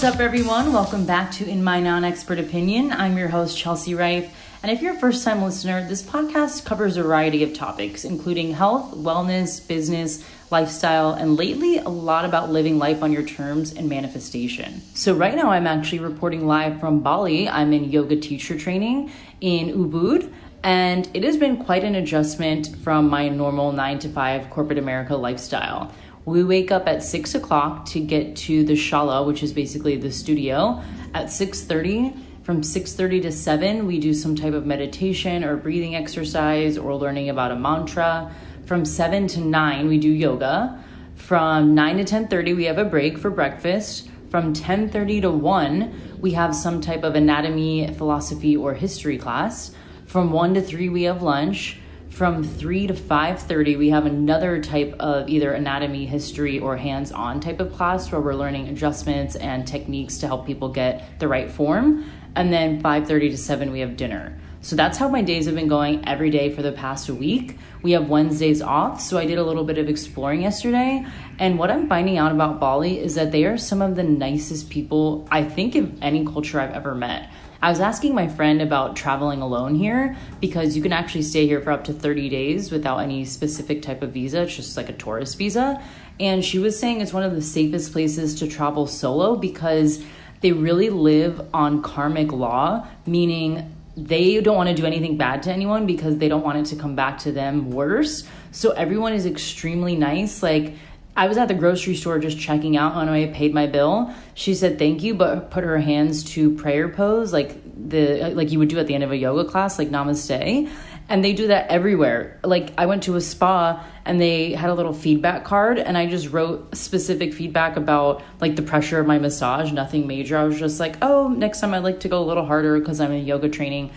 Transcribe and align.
What's 0.00 0.14
up, 0.14 0.20
everyone? 0.22 0.72
Welcome 0.72 1.04
back 1.04 1.30
to 1.32 1.46
In 1.46 1.62
My 1.62 1.78
Non 1.78 2.04
Expert 2.04 2.38
Opinion. 2.38 2.90
I'm 2.90 3.18
your 3.18 3.28
host, 3.28 3.58
Chelsea 3.58 3.94
Rife. 3.94 4.34
And 4.62 4.72
if 4.72 4.80
you're 4.80 4.94
a 4.94 4.98
first 4.98 5.22
time 5.22 5.42
listener, 5.42 5.86
this 5.86 6.02
podcast 6.02 6.64
covers 6.64 6.96
a 6.96 7.02
variety 7.02 7.42
of 7.42 7.52
topics, 7.52 8.06
including 8.06 8.54
health, 8.54 8.94
wellness, 8.94 9.68
business, 9.68 10.24
lifestyle, 10.50 11.12
and 11.12 11.36
lately 11.36 11.76
a 11.76 11.90
lot 11.90 12.24
about 12.24 12.50
living 12.50 12.78
life 12.78 13.02
on 13.02 13.12
your 13.12 13.24
terms 13.24 13.74
and 13.74 13.90
manifestation. 13.90 14.80
So, 14.94 15.14
right 15.14 15.34
now, 15.34 15.50
I'm 15.50 15.66
actually 15.66 15.98
reporting 15.98 16.46
live 16.46 16.80
from 16.80 17.00
Bali. 17.00 17.46
I'm 17.46 17.74
in 17.74 17.90
yoga 17.90 18.16
teacher 18.16 18.58
training 18.58 19.12
in 19.42 19.68
Ubud. 19.68 20.32
And 20.62 21.08
it 21.14 21.24
has 21.24 21.36
been 21.36 21.56
quite 21.56 21.84
an 21.84 21.94
adjustment 21.94 22.76
from 22.84 23.08
my 23.08 23.28
normal 23.28 23.72
nine 23.72 23.98
to 24.00 24.08
five 24.10 24.48
corporate 24.50 24.78
America 24.78 25.16
lifestyle. 25.16 25.92
We 26.30 26.44
wake 26.44 26.70
up 26.70 26.86
at 26.86 27.02
six 27.02 27.34
o'clock 27.34 27.86
to 27.86 27.98
get 27.98 28.36
to 28.46 28.62
the 28.62 28.74
shala, 28.74 29.26
which 29.26 29.42
is 29.42 29.52
basically 29.52 29.96
the 29.96 30.12
studio, 30.12 30.80
at 31.12 31.28
six 31.28 31.62
thirty. 31.62 32.14
From 32.44 32.62
six 32.62 32.92
thirty 32.92 33.20
to 33.22 33.32
seven, 33.32 33.84
we 33.84 33.98
do 33.98 34.14
some 34.14 34.36
type 34.36 34.54
of 34.54 34.64
meditation 34.64 35.42
or 35.42 35.56
breathing 35.56 35.96
exercise 35.96 36.78
or 36.78 36.94
learning 36.94 37.30
about 37.30 37.50
a 37.50 37.56
mantra. 37.56 38.32
From 38.64 38.84
seven 38.84 39.26
to 39.26 39.40
nine, 39.40 39.88
we 39.88 39.98
do 39.98 40.08
yoga. 40.08 40.80
From 41.16 41.74
nine 41.74 41.96
to 41.96 42.04
ten 42.04 42.28
thirty, 42.28 42.54
we 42.54 42.66
have 42.66 42.78
a 42.78 42.84
break 42.84 43.18
for 43.18 43.30
breakfast. 43.30 44.08
From 44.30 44.52
ten 44.52 44.88
thirty 44.88 45.20
to 45.22 45.32
one, 45.32 45.92
we 46.20 46.30
have 46.30 46.54
some 46.54 46.80
type 46.80 47.02
of 47.02 47.16
anatomy, 47.16 47.92
philosophy, 47.94 48.56
or 48.56 48.74
history 48.74 49.18
class. 49.18 49.72
From 50.06 50.30
1 50.30 50.54
to 50.54 50.62
3 50.62 50.88
we 50.90 51.02
have 51.04 51.22
lunch. 51.22 51.78
From 52.10 52.42
3 52.42 52.88
to 52.88 52.94
5:30 52.94 53.76
we 53.76 53.90
have 53.90 54.04
another 54.04 54.60
type 54.60 54.94
of 54.98 55.28
either 55.28 55.52
anatomy, 55.52 56.06
history 56.06 56.58
or 56.58 56.76
hands-on 56.76 57.40
type 57.40 57.60
of 57.60 57.72
class 57.72 58.10
where 58.10 58.20
we're 58.20 58.34
learning 58.34 58.68
adjustments 58.68 59.36
and 59.36 59.66
techniques 59.66 60.18
to 60.18 60.26
help 60.26 60.44
people 60.44 60.68
get 60.68 61.18
the 61.18 61.28
right 61.28 61.48
form. 61.48 62.04
And 62.34 62.52
then 62.52 62.82
5:30 62.82 63.30
to 63.30 63.38
7 63.38 63.70
we 63.70 63.80
have 63.80 63.96
dinner. 63.96 64.34
So 64.60 64.76
that's 64.76 64.98
how 64.98 65.08
my 65.08 65.22
days 65.22 65.46
have 65.46 65.54
been 65.54 65.68
going 65.68 66.06
every 66.06 66.28
day 66.28 66.50
for 66.50 66.60
the 66.60 66.72
past 66.72 67.08
week. 67.08 67.56
We 67.80 67.92
have 67.92 68.10
Wednesdays 68.10 68.60
off, 68.60 69.00
so 69.00 69.16
I 69.16 69.24
did 69.24 69.38
a 69.38 69.44
little 69.44 69.64
bit 69.64 69.78
of 69.78 69.88
exploring 69.88 70.42
yesterday. 70.42 71.06
And 71.38 71.58
what 71.58 71.70
I'm 71.70 71.88
finding 71.88 72.18
out 72.18 72.32
about 72.32 72.60
Bali 72.60 72.98
is 72.98 73.14
that 73.14 73.32
they 73.32 73.46
are 73.46 73.56
some 73.56 73.80
of 73.80 73.96
the 73.96 74.02
nicest 74.02 74.68
people 74.68 75.26
I 75.30 75.44
think 75.44 75.76
of 75.76 75.90
any 76.02 76.26
culture 76.26 76.60
I've 76.60 76.74
ever 76.74 76.94
met. 76.94 77.30
I 77.62 77.68
was 77.68 77.80
asking 77.80 78.14
my 78.14 78.26
friend 78.26 78.62
about 78.62 78.96
traveling 78.96 79.42
alone 79.42 79.74
here 79.74 80.16
because 80.40 80.76
you 80.76 80.82
can 80.82 80.92
actually 80.92 81.22
stay 81.22 81.46
here 81.46 81.60
for 81.60 81.72
up 81.72 81.84
to 81.84 81.92
30 81.92 82.30
days 82.30 82.70
without 82.70 82.98
any 82.98 83.26
specific 83.26 83.82
type 83.82 84.02
of 84.02 84.12
visa. 84.12 84.42
It's 84.42 84.56
just 84.56 84.76
like 84.78 84.88
a 84.88 84.94
tourist 84.94 85.36
visa. 85.36 85.82
And 86.18 86.42
she 86.42 86.58
was 86.58 86.78
saying 86.78 87.02
it's 87.02 87.12
one 87.12 87.22
of 87.22 87.34
the 87.34 87.42
safest 87.42 87.92
places 87.92 88.34
to 88.36 88.48
travel 88.48 88.86
solo 88.86 89.36
because 89.36 90.02
they 90.40 90.52
really 90.52 90.88
live 90.88 91.48
on 91.52 91.82
karmic 91.82 92.32
law, 92.32 92.86
meaning 93.04 93.76
they 93.94 94.40
don't 94.40 94.56
want 94.56 94.70
to 94.70 94.74
do 94.74 94.86
anything 94.86 95.18
bad 95.18 95.42
to 95.42 95.52
anyone 95.52 95.86
because 95.86 96.16
they 96.16 96.28
don't 96.28 96.42
want 96.42 96.58
it 96.58 96.66
to 96.66 96.76
come 96.76 96.94
back 96.96 97.18
to 97.18 97.32
them 97.32 97.70
worse. 97.70 98.26
So 98.52 98.70
everyone 98.70 99.12
is 99.12 99.26
extremely 99.26 99.96
nice. 99.96 100.42
Like, 100.42 100.76
I 101.16 101.26
was 101.26 101.36
at 101.36 101.48
the 101.48 101.54
grocery 101.54 101.96
store 101.96 102.18
just 102.18 102.38
checking 102.38 102.76
out 102.76 102.96
when 102.96 103.08
I 103.08 103.26
paid 103.26 103.52
my 103.52 103.66
bill. 103.66 104.14
She 104.34 104.54
said 104.54 104.78
thank 104.78 105.02
you, 105.02 105.14
but 105.14 105.50
put 105.50 105.64
her 105.64 105.78
hands 105.78 106.24
to 106.34 106.54
prayer 106.54 106.88
pose, 106.88 107.32
like 107.32 107.60
the 107.88 108.32
like 108.34 108.52
you 108.52 108.58
would 108.58 108.68
do 108.68 108.78
at 108.78 108.86
the 108.86 108.94
end 108.94 109.04
of 109.04 109.10
a 109.10 109.16
yoga 109.16 109.48
class, 109.48 109.78
like 109.78 109.90
namaste. 109.90 110.70
And 111.08 111.24
they 111.24 111.32
do 111.32 111.48
that 111.48 111.68
everywhere. 111.70 112.38
Like 112.44 112.72
I 112.78 112.86
went 112.86 113.02
to 113.04 113.16
a 113.16 113.20
spa 113.20 113.84
and 114.04 114.20
they 114.20 114.52
had 114.52 114.70
a 114.70 114.74
little 114.74 114.92
feedback 114.92 115.44
card 115.44 115.78
and 115.80 115.98
I 115.98 116.06
just 116.06 116.30
wrote 116.30 116.76
specific 116.76 117.34
feedback 117.34 117.76
about 117.76 118.22
like 118.40 118.54
the 118.54 118.62
pressure 118.62 119.00
of 119.00 119.08
my 119.08 119.18
massage, 119.18 119.72
nothing 119.72 120.06
major. 120.06 120.38
I 120.38 120.44
was 120.44 120.58
just 120.58 120.78
like, 120.78 120.96
"Oh, 121.02 121.28
next 121.28 121.60
time 121.60 121.74
I'd 121.74 121.82
like 121.82 122.00
to 122.00 122.08
go 122.08 122.22
a 122.22 122.26
little 122.26 122.46
harder 122.46 122.78
because 122.78 123.00
I'm 123.00 123.10
in 123.10 123.26
yoga 123.26 123.48
training." 123.48 123.90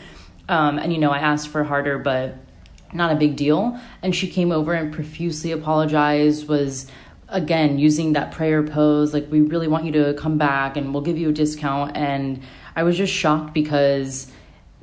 Um, 0.50 0.80
and 0.80 0.92
you 0.92 0.98
know, 0.98 1.12
I 1.12 1.20
asked 1.20 1.50
for 1.50 1.64
harder, 1.64 2.00
but 2.00 2.36
not 2.94 3.12
a 3.12 3.16
big 3.16 3.36
deal. 3.36 3.80
And 4.02 4.16
she 4.16 4.28
came 4.28 4.52
over 4.52 4.74
and 4.74 4.94
profusely 4.94 5.52
apologized, 5.52 6.48
was 6.48 6.88
again 7.34 7.80
using 7.80 8.14
that 8.14 8.32
prayer 8.32 8.64
pose, 8.64 9.14
like, 9.14 9.30
we 9.30 9.42
really 9.42 9.68
want 9.68 9.86
you 9.86 9.92
to 9.94 10.14
come 10.14 10.38
back 10.38 10.78
and 10.78 10.94
we'll 10.94 11.04
give 11.04 11.18
you 11.18 11.30
a 11.30 11.34
discount. 11.34 11.98
And 11.98 12.42
I 12.76 12.84
was 12.84 12.96
just 12.96 13.12
shocked 13.12 13.54
because 13.54 14.32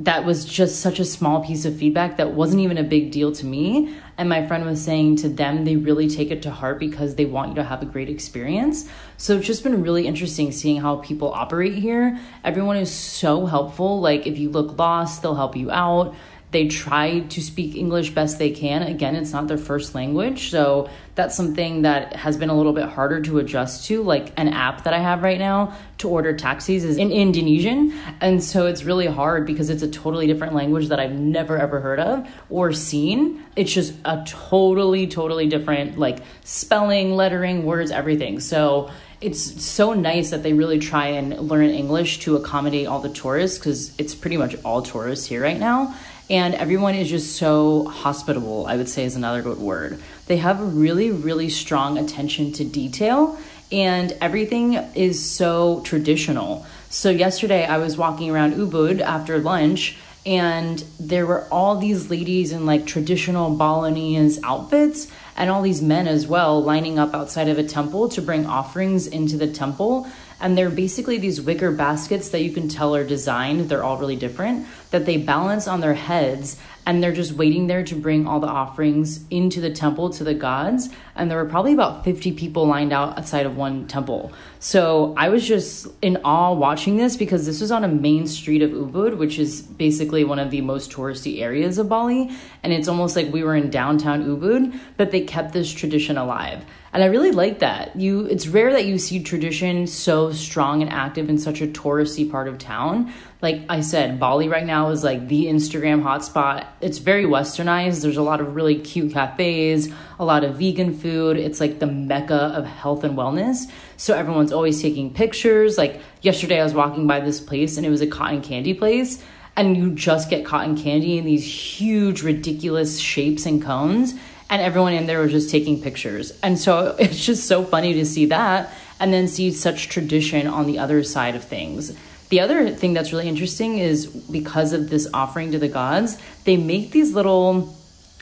that 0.01 0.25
was 0.25 0.47
just 0.47 0.81
such 0.81 0.99
a 0.99 1.05
small 1.05 1.45
piece 1.45 1.67
of 1.67 1.77
feedback 1.77 2.17
that 2.17 2.33
wasn't 2.33 2.63
even 2.63 2.79
a 2.79 2.83
big 2.83 3.11
deal 3.11 3.33
to 3.33 3.45
me. 3.45 3.95
And 4.17 4.29
my 4.29 4.47
friend 4.47 4.65
was 4.65 4.83
saying 4.83 5.17
to 5.17 5.29
them, 5.29 5.65
they 5.65 5.77
really 5.77 6.09
take 6.09 6.31
it 6.31 6.43
to 6.43 6.51
heart 6.51 6.79
because 6.79 7.17
they 7.17 7.27
want 7.27 7.51
you 7.51 7.55
to 7.57 7.65
have 7.65 7.83
a 7.83 7.87
great 7.87 8.09
experience. 8.09 8.89
So 9.19 9.37
it's 9.37 9.47
just 9.47 9.63
been 9.63 9.83
really 9.83 10.07
interesting 10.07 10.53
seeing 10.53 10.81
how 10.81 10.97
people 10.97 11.33
operate 11.33 11.75
here. 11.75 12.19
Everyone 12.45 12.77
is 12.77 12.91
so 12.91 13.45
helpful. 13.47 14.01
Like, 14.01 14.27
if 14.27 14.39
you 14.39 14.49
look 14.51 14.79
lost, 14.79 15.23
they'll 15.23 15.35
help 15.35 15.55
you 15.55 15.71
out. 15.71 16.15
They 16.51 16.67
try 16.67 17.21
to 17.21 17.41
speak 17.41 17.77
English 17.77 18.11
best 18.11 18.39
they 18.39 18.51
can. 18.51 18.83
Again, 18.83 19.15
it's 19.15 19.33
not 19.33 19.47
their 19.47 19.59
first 19.59 19.95
language. 19.95 20.51
So 20.51 20.91
that's 21.15 21.37
something 21.37 21.83
that 21.83 22.17
has 22.17 22.37
been 22.37 22.49
a 22.49 22.57
little 22.57 22.73
bit 22.73 22.89
harder 22.89 23.21
to 23.23 23.39
adjust 23.39 23.87
to. 23.87 24.03
Like 24.03 24.33
an 24.37 24.49
app 24.49 24.83
that 24.85 24.93
I 24.93 24.99
have 24.99 25.23
right 25.23 25.39
now 25.39 25.77
to 25.99 26.09
order 26.09 26.35
taxis 26.35 26.83
is 26.83 26.97
in 26.97 27.13
Indonesian. 27.13 27.93
And 28.21 28.43
so 28.43 28.67
it's 28.67 28.83
really 28.83 29.07
hard 29.07 29.47
because 29.47 29.71
it's 29.71 29.83
a 29.83 29.91
totally 29.91 30.27
different 30.27 30.55
language 30.55 30.89
that 30.89 30.99
I've 30.99 31.13
never 31.13 31.57
ever 31.57 31.79
heard 31.79 32.01
of 32.01 32.29
or 32.49 32.73
seen. 32.73 33.45
It's 33.55 33.73
just 33.73 33.95
a 34.05 34.25
totally, 34.27 35.07
totally 35.07 35.47
different, 35.47 35.99
like 35.99 36.19
spelling, 36.43 37.15
lettering, 37.15 37.65
words, 37.65 37.93
everything. 37.93 38.41
So 38.41 38.91
it's 39.21 39.63
so 39.63 39.93
nice 39.93 40.31
that 40.31 40.43
they 40.43 40.55
really 40.55 40.79
try 40.79 41.09
and 41.09 41.39
learn 41.39 41.69
English 41.69 42.21
to 42.21 42.37
accommodate 42.37 42.87
all 42.87 43.01
the 43.01 43.11
tourists 43.11 43.59
because 43.59 43.95
it's 43.99 44.15
pretty 44.15 44.39
much 44.39 44.57
all 44.65 44.83
tourists 44.83 45.27
here 45.27 45.43
right 45.43 45.59
now 45.59 45.95
and 46.31 46.55
everyone 46.55 46.95
is 46.95 47.11
just 47.11 47.37
so 47.37 47.85
hospitable, 47.87 48.65
I 48.67 48.77
would 48.77 48.89
say 48.89 49.05
is 49.05 49.17
another 49.17 49.43
good 49.43 49.59
word. 49.59 50.01
They 50.29 50.37
have 50.37 50.61
a 50.61 50.65
really, 50.65 51.11
really 51.11 51.49
strong 51.49 51.99
attention 51.99 52.53
to 52.53 52.65
detail, 52.65 53.37
and 53.73 54.17
everything 54.21 54.75
is 54.95 55.21
so 55.29 55.81
traditional. 55.81 56.65
So, 56.89 57.11
yesterday 57.11 57.67
I 57.67 57.79
was 57.79 57.99
walking 57.99 58.31
around 58.31 58.55
Ubud 58.55 59.01
after 59.01 59.39
lunch, 59.39 59.99
and 60.25 60.85
there 61.01 61.27
were 61.27 61.49
all 61.51 61.79
these 61.79 62.11
ladies 62.11 62.53
in 62.53 62.65
like 62.65 62.87
traditional 62.87 63.57
Balinese 63.57 64.41
outfits, 64.45 65.09
and 65.37 65.51
all 65.51 65.63
these 65.63 65.83
men 65.83 66.07
as 66.07 66.27
well 66.27 66.63
lining 66.63 66.99
up 66.99 67.15
outside 67.15 67.49
of 67.49 67.59
a 67.59 67.65
temple 67.65 68.11
to 68.11 68.23
bring 68.23 68.47
offerings 68.47 69.07
into 69.07 69.37
the 69.37 69.51
temple 69.51 70.07
and 70.39 70.57
they're 70.57 70.71
basically 70.71 71.19
these 71.19 71.41
wicker 71.41 71.71
baskets 71.71 72.31
that 72.31 72.43
you 72.43 72.53
can 72.53 72.69
tell 72.69 72.95
are 72.95 73.05
designed 73.05 73.69
they're 73.69 73.83
all 73.83 73.97
really 73.97 74.17
different 74.17 74.67
that 74.91 75.07
they 75.07 75.17
balance 75.17 75.67
on 75.69 75.81
their 75.81 75.95
heads 75.95 76.57
and 76.87 77.03
they're 77.03 77.13
just 77.13 77.33
waiting 77.33 77.67
there 77.67 77.85
to 77.85 77.95
bring 77.95 78.27
all 78.27 78.41
the 78.41 78.49
offerings 78.49 79.25
into 79.31 79.61
the 79.61 79.71
temple 79.71 80.11
to 80.11 80.25
the 80.25 80.35
gods 80.35 80.89
and 81.15 81.31
there 81.31 81.39
were 81.39 81.49
probably 81.49 81.73
about 81.73 82.05
50 82.05 82.33
people 82.33 82.67
lined 82.67 82.93
out 82.93 83.19
outside 83.19 83.47
of 83.47 83.57
one 83.57 83.87
temple 83.87 84.33
so 84.59 85.15
i 85.17 85.29
was 85.29 85.47
just 85.47 85.87
in 86.03 86.17
awe 86.25 86.53
watching 86.53 86.97
this 86.97 87.17
because 87.17 87.47
this 87.47 87.61
was 87.61 87.71
on 87.71 87.85
a 87.85 87.89
main 87.89 88.27
street 88.27 88.63
of 88.63 88.71
ubud 88.71 89.17
which 89.19 89.39
is 89.39 89.63
basically 89.63 90.25
one 90.25 90.39
of 90.39 90.51
the 90.51 90.61
most 90.61 90.91
touristy 90.91 91.41
areas 91.41 91.79
of 91.79 91.89
bali 91.89 92.31
and 92.63 92.73
it's 92.73 92.89
almost 92.89 93.15
like 93.15 93.33
we 93.33 93.45
were 93.45 93.55
in 93.55 93.71
downtown 93.71 94.25
ubud 94.25 94.79
but 94.97 95.11
they 95.11 95.21
kept 95.21 95.53
this 95.53 95.71
tradition 95.71 96.17
alive 96.17 96.65
and 96.93 97.05
I 97.05 97.07
really 97.07 97.31
like 97.31 97.61
that. 97.61 97.95
You 97.95 98.27
it's 98.27 98.49
rare 98.49 98.73
that 98.73 98.85
you 98.85 98.99
see 98.99 99.23
tradition 99.23 99.87
so 99.87 100.33
strong 100.33 100.83
and 100.83 100.91
active 100.91 101.31
in 101.31 101.39
such 101.39 101.61
a 101.61 101.69
touristy 101.69 102.29
part 102.29 102.49
of 102.49 102.59
town. 102.59 103.13
Like 103.43 103.63
I 103.71 103.81
said, 103.81 104.21
Bali 104.21 104.49
right 104.49 104.67
now 104.67 104.91
is 104.91 105.03
like 105.03 105.29
the 105.29 105.47
Instagram 105.47 106.03
hotspot. 106.03 106.67
It's 106.81 106.99
very 106.99 107.25
westernized. 107.25 108.03
There's 108.03 108.19
a 108.19 108.23
lot 108.23 108.41
of 108.41 108.55
really 108.55 108.79
cute 108.79 109.13
cafes, 109.13 109.91
a 110.19 110.25
lot 110.25 110.45
of 110.45 110.57
vegan 110.57 110.93
food. 110.93 111.39
It's 111.39 111.59
like 111.59 111.79
the 111.79 111.87
mecca 111.87 112.53
of 112.55 112.67
health 112.67 113.03
and 113.03 113.17
wellness. 113.17 113.71
So 113.97 114.15
everyone's 114.15 114.53
always 114.53 114.83
taking 114.83 115.13
pictures. 115.15 115.79
Like 115.79 116.03
yesterday 116.21 116.61
I 116.61 116.65
was 116.65 116.75
walking 116.75 117.07
by 117.07 117.21
this 117.21 117.41
place 117.41 117.79
and 117.79 117.87
it 117.87 117.91
was 117.91 118.03
a 118.03 118.07
cotton 118.07 118.43
candy 118.43 118.75
place 118.75 119.23
and 119.57 119.77
you 119.77 119.91
just 119.91 120.29
get 120.29 120.45
cotton 120.45 120.77
candy 120.77 121.17
in 121.17 121.25
these 121.25 121.45
huge 121.45 122.23
ridiculous 122.23 122.99
shapes 122.99 123.47
and 123.47 123.63
cones 123.63 124.15
and 124.51 124.61
everyone 124.61 124.93
in 124.93 125.07
there 125.07 125.21
was 125.21 125.31
just 125.31 125.49
taking 125.49 125.81
pictures. 125.81 126.39
And 126.43 126.59
so 126.59 126.95
it's 126.99 127.25
just 127.25 127.47
so 127.47 127.65
funny 127.65 127.95
to 127.95 128.05
see 128.05 128.27
that 128.27 128.71
and 128.99 129.15
then 129.15 129.29
see 129.29 129.51
such 129.51 129.89
tradition 129.89 130.47
on 130.47 130.67
the 130.67 130.79
other 130.79 131.03
side 131.03 131.35
of 131.35 131.43
things. 131.43 131.97
The 132.31 132.41
other 132.41 132.71
thing 132.71 132.95
that's 132.95 133.13
really 133.13 133.29
interesting 133.29 133.79
is 133.79 134.07
because 134.07 134.73
of 134.73 134.89
this 134.89 135.09
offering 135.13 135.53
to 135.53 135.59
the 135.59 135.69
gods, 135.69 136.17
they 136.45 136.57
make 136.57 136.93
these 136.93 137.13
little, 137.13 137.77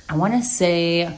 I 0.08 0.16
want 0.16 0.32
to 0.32 0.42
say, 0.42 1.14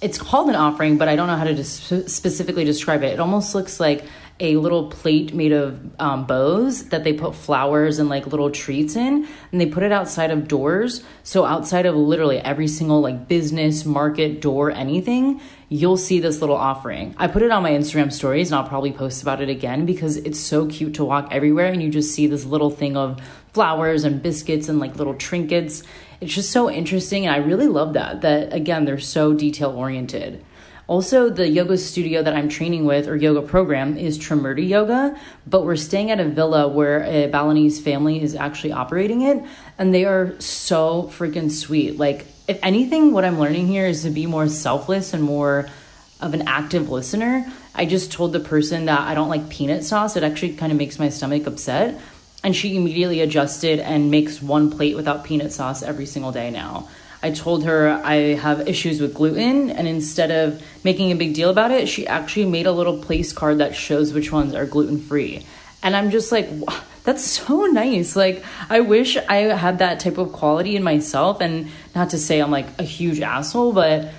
it's 0.00 0.18
called 0.18 0.48
an 0.48 0.54
offering, 0.54 0.96
but 0.96 1.06
I 1.06 1.16
don't 1.16 1.28
know 1.28 1.36
how 1.36 1.44
to 1.44 1.64
specifically 1.64 2.64
describe 2.64 3.02
it. 3.02 3.12
It 3.12 3.20
almost 3.20 3.54
looks 3.54 3.78
like 3.78 4.04
a 4.40 4.56
little 4.56 4.90
plate 4.90 5.32
made 5.32 5.52
of 5.52 5.78
um, 6.00 6.26
bows 6.26 6.88
that 6.88 7.04
they 7.04 7.12
put 7.12 7.34
flowers 7.34 7.98
and 7.98 8.08
like 8.08 8.26
little 8.26 8.50
treats 8.50 8.96
in, 8.96 9.28
and 9.52 9.60
they 9.60 9.66
put 9.66 9.82
it 9.82 9.92
outside 9.92 10.30
of 10.30 10.48
doors. 10.48 11.04
So 11.22 11.44
outside 11.44 11.86
of 11.86 11.94
literally 11.94 12.38
every 12.38 12.68
single 12.68 13.00
like 13.00 13.28
business, 13.28 13.84
market, 13.84 14.40
door, 14.40 14.70
anything, 14.70 15.40
you'll 15.68 15.96
see 15.96 16.20
this 16.20 16.40
little 16.40 16.56
offering. 16.56 17.14
I 17.18 17.26
put 17.26 17.42
it 17.42 17.50
on 17.50 17.62
my 17.62 17.72
Instagram 17.72 18.12
stories, 18.12 18.50
and 18.50 18.58
I'll 18.58 18.68
probably 18.68 18.92
post 18.92 19.22
about 19.22 19.40
it 19.40 19.48
again 19.48 19.86
because 19.86 20.16
it's 20.16 20.38
so 20.38 20.66
cute 20.66 20.94
to 20.94 21.04
walk 21.04 21.28
everywhere, 21.30 21.66
and 21.66 21.82
you 21.82 21.90
just 21.90 22.14
see 22.14 22.26
this 22.26 22.44
little 22.44 22.70
thing 22.70 22.96
of 22.96 23.20
flowers 23.52 24.04
and 24.04 24.22
biscuits 24.22 24.68
and 24.68 24.78
like 24.78 24.96
little 24.96 25.14
trinkets. 25.14 25.82
It's 26.20 26.34
just 26.34 26.50
so 26.50 26.70
interesting, 26.70 27.26
and 27.26 27.34
I 27.34 27.38
really 27.38 27.68
love 27.68 27.94
that. 27.94 28.20
That 28.22 28.52
again, 28.52 28.84
they're 28.84 28.98
so 28.98 29.32
detail 29.32 29.70
oriented. 29.70 30.44
Also, 30.86 31.30
the 31.30 31.48
yoga 31.48 31.78
studio 31.78 32.22
that 32.22 32.34
I'm 32.34 32.50
training 32.50 32.84
with 32.84 33.08
or 33.08 33.16
yoga 33.16 33.40
program 33.40 33.96
is 33.96 34.18
Trimurti 34.18 34.68
Yoga, 34.68 35.18
but 35.46 35.64
we're 35.64 35.76
staying 35.76 36.10
at 36.10 36.20
a 36.20 36.28
villa 36.28 36.68
where 36.68 37.02
a 37.04 37.26
Balinese 37.28 37.80
family 37.80 38.20
is 38.20 38.34
actually 38.34 38.72
operating 38.72 39.22
it, 39.22 39.42
and 39.78 39.94
they 39.94 40.04
are 40.04 40.38
so 40.40 41.04
freaking 41.04 41.50
sweet. 41.50 41.96
Like, 41.96 42.26
if 42.46 42.58
anything, 42.62 43.12
what 43.12 43.24
I'm 43.24 43.38
learning 43.38 43.68
here 43.68 43.86
is 43.86 44.02
to 44.02 44.10
be 44.10 44.26
more 44.26 44.48
selfless 44.48 45.14
and 45.14 45.22
more 45.22 45.68
of 46.20 46.34
an 46.34 46.46
active 46.46 46.90
listener. 46.90 47.50
I 47.74 47.86
just 47.86 48.12
told 48.12 48.32
the 48.32 48.40
person 48.40 48.86
that 48.86 49.00
I 49.00 49.14
don't 49.14 49.28
like 49.28 49.48
peanut 49.48 49.84
sauce, 49.84 50.16
it 50.16 50.22
actually 50.22 50.54
kind 50.54 50.72
of 50.72 50.78
makes 50.78 50.98
my 50.98 51.08
stomach 51.08 51.46
upset. 51.46 52.00
And 52.42 52.54
she 52.54 52.76
immediately 52.76 53.20
adjusted 53.20 53.80
and 53.80 54.10
makes 54.10 54.42
one 54.42 54.70
plate 54.70 54.96
without 54.96 55.24
peanut 55.24 55.52
sauce 55.52 55.82
every 55.82 56.06
single 56.06 56.30
day 56.30 56.50
now. 56.50 56.88
I 57.22 57.30
told 57.30 57.64
her 57.64 57.88
I 58.04 58.34
have 58.34 58.68
issues 58.68 59.00
with 59.00 59.14
gluten, 59.14 59.70
and 59.70 59.88
instead 59.88 60.30
of 60.30 60.62
making 60.84 61.10
a 61.10 61.16
big 61.16 61.32
deal 61.32 61.48
about 61.48 61.70
it, 61.70 61.88
she 61.88 62.06
actually 62.06 62.44
made 62.44 62.66
a 62.66 62.72
little 62.72 62.98
place 62.98 63.32
card 63.32 63.58
that 63.58 63.74
shows 63.74 64.12
which 64.12 64.30
ones 64.30 64.54
are 64.54 64.66
gluten 64.66 65.00
free. 65.00 65.46
And 65.82 65.96
I'm 65.96 66.10
just 66.10 66.30
like, 66.32 66.50
that's 67.04 67.24
so 67.24 67.66
nice. 67.66 68.16
Like, 68.16 68.42
I 68.68 68.80
wish 68.80 69.16
I 69.16 69.36
had 69.36 69.78
that 69.78 70.00
type 70.00 70.18
of 70.18 70.32
quality 70.32 70.74
in 70.74 70.82
myself. 70.82 71.40
And 71.40 71.68
not 71.94 72.10
to 72.10 72.18
say 72.18 72.40
I'm 72.40 72.50
like 72.50 72.66
a 72.78 72.82
huge 72.82 73.20
asshole, 73.20 73.72
but 73.72 74.10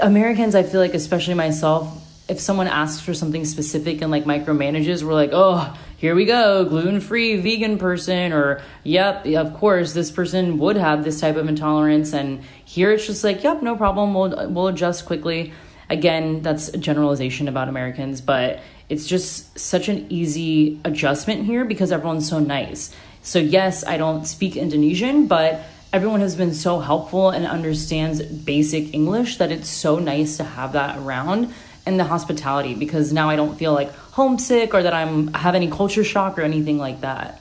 Americans, 0.00 0.54
I 0.54 0.62
feel 0.62 0.80
like, 0.80 0.94
especially 0.94 1.34
myself, 1.34 2.00
if 2.26 2.40
someone 2.40 2.66
asks 2.66 3.02
for 3.02 3.12
something 3.12 3.44
specific 3.44 4.00
and 4.00 4.10
like 4.10 4.24
micromanages, 4.24 5.02
we're 5.02 5.12
like, 5.12 5.30
oh, 5.32 5.76
here 5.98 6.14
we 6.14 6.24
go, 6.24 6.64
gluten 6.64 7.00
free 7.00 7.36
vegan 7.36 7.78
person, 7.78 8.32
or 8.32 8.62
yep, 8.82 9.26
of 9.26 9.54
course, 9.54 9.92
this 9.92 10.10
person 10.10 10.58
would 10.58 10.76
have 10.76 11.04
this 11.04 11.20
type 11.20 11.36
of 11.36 11.48
intolerance. 11.48 12.14
And 12.14 12.42
here 12.64 12.92
it's 12.92 13.06
just 13.06 13.24
like, 13.24 13.44
yep, 13.44 13.62
no 13.62 13.76
problem, 13.76 14.14
we'll, 14.14 14.50
we'll 14.50 14.68
adjust 14.68 15.04
quickly. 15.04 15.52
Again, 15.90 16.40
that's 16.40 16.68
a 16.68 16.78
generalization 16.78 17.46
about 17.46 17.68
Americans, 17.68 18.22
but 18.22 18.60
it's 18.88 19.06
just 19.06 19.58
such 19.58 19.88
an 19.88 20.06
easy 20.10 20.80
adjustment 20.84 21.44
here 21.44 21.64
because 21.64 21.92
everyone's 21.92 22.28
so 22.28 22.38
nice. 22.38 22.94
So, 23.22 23.38
yes, 23.38 23.84
I 23.86 23.96
don't 23.96 24.26
speak 24.26 24.56
Indonesian, 24.56 25.26
but 25.26 25.62
everyone 25.92 26.20
has 26.20 26.36
been 26.36 26.52
so 26.52 26.80
helpful 26.80 27.30
and 27.30 27.46
understands 27.46 28.22
basic 28.22 28.92
English 28.92 29.38
that 29.38 29.50
it's 29.50 29.68
so 29.68 29.98
nice 29.98 30.36
to 30.36 30.44
have 30.44 30.72
that 30.72 30.98
around 30.98 31.54
and 31.86 32.00
the 32.00 32.04
hospitality 32.04 32.74
because 32.74 33.12
now 33.12 33.30
I 33.30 33.36
don't 33.36 33.56
feel 33.56 33.72
like 33.72 33.92
homesick 33.92 34.74
or 34.74 34.82
that 34.82 34.92
I'm 34.92 35.32
have 35.34 35.54
any 35.54 35.70
culture 35.70 36.04
shock 36.04 36.38
or 36.38 36.42
anything 36.42 36.78
like 36.78 37.02
that. 37.02 37.40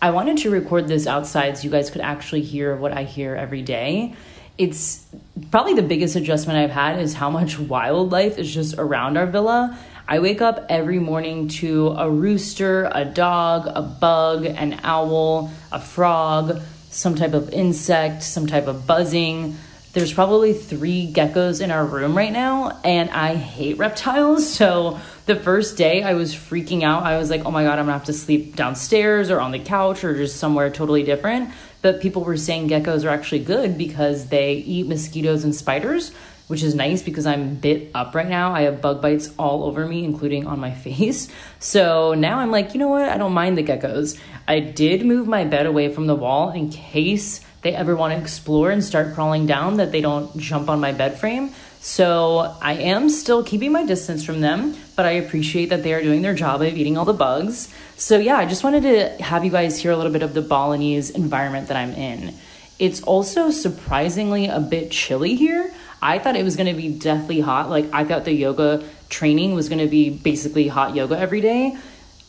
I 0.00 0.10
wanted 0.10 0.38
to 0.38 0.50
record 0.50 0.86
this 0.86 1.06
outside 1.06 1.58
so 1.58 1.64
you 1.64 1.70
guys 1.70 1.90
could 1.90 2.02
actually 2.02 2.42
hear 2.42 2.76
what 2.76 2.92
I 2.92 3.02
hear 3.02 3.34
every 3.34 3.62
day. 3.62 4.14
It's 4.56 5.04
probably 5.50 5.74
the 5.74 5.82
biggest 5.82 6.16
adjustment 6.16 6.58
I've 6.58 6.70
had 6.70 7.00
is 7.00 7.14
how 7.14 7.30
much 7.30 7.58
wildlife 7.58 8.38
is 8.38 8.52
just 8.52 8.76
around 8.78 9.16
our 9.16 9.26
villa. 9.26 9.78
I 10.10 10.20
wake 10.20 10.40
up 10.40 10.64
every 10.70 10.98
morning 10.98 11.48
to 11.48 11.88
a 11.88 12.10
rooster, 12.10 12.90
a 12.92 13.04
dog, 13.04 13.66
a 13.66 13.82
bug, 13.82 14.46
an 14.46 14.80
owl, 14.82 15.52
a 15.70 15.78
frog, 15.78 16.62
some 16.90 17.14
type 17.14 17.34
of 17.34 17.50
insect, 17.50 18.22
some 18.22 18.46
type 18.46 18.66
of 18.66 18.86
buzzing 18.86 19.56
there's 19.98 20.12
probably 20.12 20.52
three 20.52 21.10
geckos 21.12 21.60
in 21.62 21.70
our 21.70 21.84
room 21.84 22.16
right 22.16 22.32
now, 22.32 22.78
and 22.84 23.10
I 23.10 23.34
hate 23.34 23.78
reptiles. 23.78 24.48
So 24.58 24.98
the 25.26 25.36
first 25.36 25.76
day 25.76 26.02
I 26.02 26.14
was 26.14 26.34
freaking 26.34 26.82
out. 26.82 27.04
I 27.04 27.16
was 27.16 27.30
like, 27.30 27.44
oh 27.44 27.50
my 27.50 27.62
God, 27.62 27.78
I'm 27.78 27.84
gonna 27.84 27.92
have 27.92 28.04
to 28.06 28.12
sleep 28.12 28.56
downstairs 28.56 29.30
or 29.30 29.40
on 29.40 29.52
the 29.52 29.58
couch 29.58 30.02
or 30.02 30.16
just 30.16 30.36
somewhere 30.36 30.68
totally 30.68 31.04
different. 31.04 31.50
But 31.80 32.00
people 32.00 32.24
were 32.24 32.36
saying 32.36 32.68
geckos 32.68 33.04
are 33.04 33.10
actually 33.10 33.44
good 33.44 33.78
because 33.78 34.28
they 34.28 34.54
eat 34.54 34.88
mosquitoes 34.88 35.44
and 35.44 35.54
spiders, 35.54 36.12
which 36.48 36.62
is 36.62 36.74
nice 36.74 37.02
because 37.02 37.26
I'm 37.26 37.54
bit 37.54 37.90
up 37.94 38.14
right 38.14 38.28
now. 38.28 38.52
I 38.52 38.62
have 38.62 38.82
bug 38.82 39.00
bites 39.00 39.32
all 39.38 39.64
over 39.64 39.86
me, 39.86 40.04
including 40.04 40.46
on 40.46 40.58
my 40.58 40.72
face. 40.86 41.28
So 41.60 42.14
now 42.14 42.38
I'm 42.38 42.50
like, 42.50 42.74
you 42.74 42.80
know 42.80 42.88
what? 42.88 43.08
I 43.08 43.16
don't 43.16 43.32
mind 43.32 43.56
the 43.56 43.62
geckos. 43.62 44.18
I 44.48 44.60
did 44.60 45.06
move 45.06 45.28
my 45.28 45.44
bed 45.44 45.66
away 45.66 45.92
from 45.92 46.06
the 46.06 46.16
wall 46.16 46.50
in 46.50 46.70
case 46.70 47.40
they 47.62 47.74
ever 47.74 47.94
want 47.94 48.14
to 48.14 48.20
explore 48.20 48.70
and 48.70 48.82
start 48.82 49.14
crawling 49.14 49.46
down 49.46 49.76
that 49.76 49.92
they 49.92 50.00
don't 50.00 50.36
jump 50.38 50.68
on 50.68 50.80
my 50.80 50.92
bed 50.92 51.18
frame. 51.18 51.52
So 51.80 52.56
I 52.60 52.74
am 52.74 53.08
still 53.08 53.44
keeping 53.44 53.72
my 53.72 53.84
distance 53.84 54.24
from 54.24 54.40
them, 54.40 54.76
but 54.96 55.06
I 55.06 55.12
appreciate 55.12 55.66
that 55.66 55.82
they 55.82 55.94
are 55.94 56.02
doing 56.02 56.22
their 56.22 56.34
job 56.34 56.60
of 56.62 56.76
eating 56.76 56.96
all 56.96 57.04
the 57.04 57.12
bugs. 57.12 57.72
So 57.96 58.18
yeah, 58.18 58.36
I 58.36 58.46
just 58.46 58.64
wanted 58.64 58.82
to 58.82 59.22
have 59.22 59.44
you 59.44 59.50
guys 59.50 59.78
hear 59.78 59.92
a 59.92 59.96
little 59.96 60.12
bit 60.12 60.22
of 60.22 60.34
the 60.34 60.42
Balinese 60.42 61.10
environment 61.10 61.68
that 61.68 61.76
I'm 61.76 61.92
in. 61.92 62.34
It's 62.78 63.02
also 63.02 63.50
surprisingly 63.50 64.46
a 64.46 64.60
bit 64.60 64.90
chilly 64.90 65.34
here. 65.34 65.72
I 66.00 66.18
thought 66.18 66.36
it 66.36 66.44
was 66.44 66.56
going 66.56 66.74
to 66.74 66.80
be 66.80 66.88
deathly 66.88 67.40
hot. 67.40 67.70
Like 67.70 67.86
I 67.92 68.04
thought 68.04 68.24
the 68.24 68.32
yoga 68.32 68.84
training 69.08 69.54
was 69.54 69.68
going 69.68 69.80
to 69.80 69.88
be 69.88 70.10
basically 70.10 70.68
hot 70.68 70.94
yoga 70.94 71.18
every 71.18 71.40
day 71.40 71.76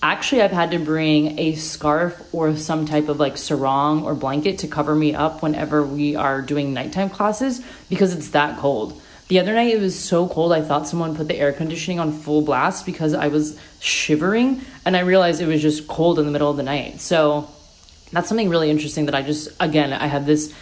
actually 0.01 0.41
I've 0.41 0.51
had 0.51 0.71
to 0.71 0.79
bring 0.79 1.39
a 1.39 1.55
scarf 1.55 2.21
or 2.33 2.55
some 2.55 2.85
type 2.85 3.09
of 3.09 3.19
like 3.19 3.37
sarong 3.37 4.03
or 4.03 4.15
blanket 4.15 4.59
to 4.59 4.67
cover 4.67 4.95
me 4.95 5.13
up 5.13 5.41
whenever 5.41 5.83
we 5.85 6.15
are 6.15 6.41
doing 6.41 6.73
nighttime 6.73 7.09
classes 7.09 7.61
because 7.89 8.13
it's 8.13 8.29
that 8.29 8.57
cold. 8.59 9.01
The 9.27 9.39
other 9.39 9.53
night 9.53 9.73
it 9.73 9.79
was 9.79 9.97
so 9.97 10.27
cold 10.27 10.53
I 10.53 10.61
thought 10.61 10.87
someone 10.87 11.15
put 11.15 11.27
the 11.27 11.35
air 11.35 11.53
conditioning 11.53 11.99
on 11.99 12.13
full 12.13 12.41
blast 12.41 12.85
because 12.85 13.13
I 13.13 13.27
was 13.27 13.59
shivering 13.79 14.61
and 14.85 14.95
I 14.95 15.01
realized 15.01 15.41
it 15.41 15.47
was 15.47 15.61
just 15.61 15.87
cold 15.87 16.17
in 16.17 16.25
the 16.25 16.31
middle 16.31 16.49
of 16.49 16.57
the 16.57 16.63
night. 16.63 17.01
So 17.01 17.49
that's 18.11 18.27
something 18.27 18.49
really 18.49 18.71
interesting 18.71 19.05
that 19.05 19.15
I 19.15 19.21
just 19.21 19.49
again 19.59 19.91
I 19.93 20.07
had 20.07 20.25
this 20.25 20.53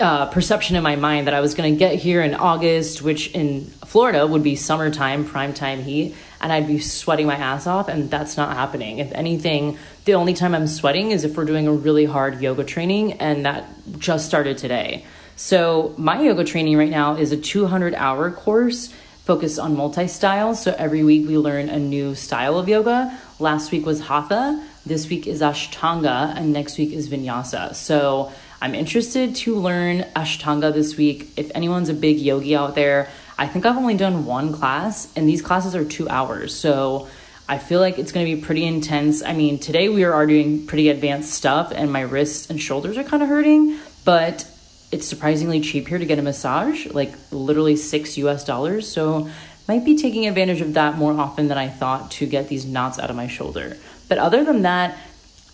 uh, 0.00 0.26
perception 0.26 0.76
in 0.76 0.82
my 0.82 0.96
mind 0.96 1.26
that 1.26 1.34
I 1.34 1.40
was 1.40 1.54
going 1.54 1.72
to 1.72 1.78
get 1.78 1.94
here 1.94 2.20
in 2.22 2.34
August, 2.34 3.02
which 3.02 3.30
in 3.30 3.66
Florida 3.86 4.26
would 4.26 4.42
be 4.42 4.56
summertime, 4.56 5.24
prime 5.24 5.54
time 5.54 5.82
heat, 5.82 6.14
and 6.40 6.52
I'd 6.52 6.66
be 6.66 6.80
sweating 6.80 7.26
my 7.26 7.36
ass 7.36 7.66
off, 7.66 7.88
and 7.88 8.10
that's 8.10 8.36
not 8.36 8.56
happening. 8.56 8.98
If 8.98 9.12
anything, 9.12 9.78
the 10.04 10.14
only 10.14 10.34
time 10.34 10.54
I'm 10.54 10.66
sweating 10.66 11.12
is 11.12 11.24
if 11.24 11.36
we're 11.36 11.44
doing 11.44 11.68
a 11.68 11.72
really 11.72 12.04
hard 12.04 12.40
yoga 12.40 12.64
training, 12.64 13.14
and 13.14 13.46
that 13.46 13.68
just 13.98 14.26
started 14.26 14.58
today. 14.58 15.04
So, 15.36 15.94
my 15.96 16.20
yoga 16.20 16.44
training 16.44 16.76
right 16.76 16.90
now 16.90 17.16
is 17.16 17.32
a 17.32 17.36
200 17.36 17.94
hour 17.94 18.30
course 18.30 18.92
focused 19.24 19.58
on 19.58 19.76
multi 19.76 20.06
styles. 20.06 20.62
So, 20.62 20.74
every 20.76 21.02
week 21.02 21.26
we 21.26 21.38
learn 21.38 21.68
a 21.68 21.78
new 21.78 22.14
style 22.14 22.58
of 22.58 22.68
yoga. 22.68 23.18
Last 23.38 23.72
week 23.72 23.86
was 23.86 24.00
Hatha, 24.00 24.64
this 24.86 25.08
week 25.08 25.26
is 25.26 25.40
Ashtanga, 25.40 26.36
and 26.36 26.52
next 26.52 26.78
week 26.78 26.92
is 26.92 27.08
Vinyasa. 27.08 27.74
So, 27.74 28.32
I'm 28.64 28.74
interested 28.74 29.36
to 29.36 29.56
learn 29.56 30.06
Ashtanga 30.16 30.72
this 30.72 30.96
week. 30.96 31.28
If 31.36 31.50
anyone's 31.54 31.90
a 31.90 31.92
big 31.92 32.18
yogi 32.18 32.56
out 32.56 32.74
there, 32.74 33.10
I 33.36 33.46
think 33.46 33.66
I've 33.66 33.76
only 33.76 33.94
done 33.94 34.24
one 34.24 34.54
class, 34.54 35.12
and 35.14 35.28
these 35.28 35.42
classes 35.42 35.74
are 35.74 35.84
two 35.84 36.08
hours. 36.08 36.56
So 36.56 37.06
I 37.46 37.58
feel 37.58 37.78
like 37.78 37.98
it's 37.98 38.10
going 38.10 38.24
to 38.24 38.36
be 38.36 38.40
pretty 38.40 38.64
intense. 38.64 39.22
I 39.22 39.34
mean, 39.34 39.58
today 39.58 39.90
we 39.90 40.02
are 40.04 40.14
already 40.14 40.42
doing 40.42 40.66
pretty 40.66 40.88
advanced 40.88 41.34
stuff, 41.34 41.74
and 41.76 41.92
my 41.92 42.00
wrists 42.00 42.48
and 42.48 42.58
shoulders 42.58 42.96
are 42.96 43.04
kind 43.04 43.22
of 43.22 43.28
hurting, 43.28 43.78
but 44.06 44.50
it's 44.90 45.06
surprisingly 45.06 45.60
cheap 45.60 45.86
here 45.86 45.98
to 45.98 46.06
get 46.06 46.18
a 46.18 46.22
massage, 46.22 46.86
like 46.86 47.12
literally 47.30 47.76
six 47.76 48.16
US 48.16 48.44
dollars. 48.46 48.90
So 48.90 49.28
might 49.68 49.84
be 49.84 49.98
taking 49.98 50.26
advantage 50.26 50.62
of 50.62 50.72
that 50.72 50.96
more 50.96 51.12
often 51.12 51.48
than 51.48 51.58
I 51.58 51.68
thought 51.68 52.12
to 52.12 52.26
get 52.26 52.48
these 52.48 52.64
knots 52.64 52.98
out 52.98 53.10
of 53.10 53.16
my 53.16 53.26
shoulder. 53.26 53.76
But 54.08 54.16
other 54.16 54.42
than 54.42 54.62
that, 54.62 54.96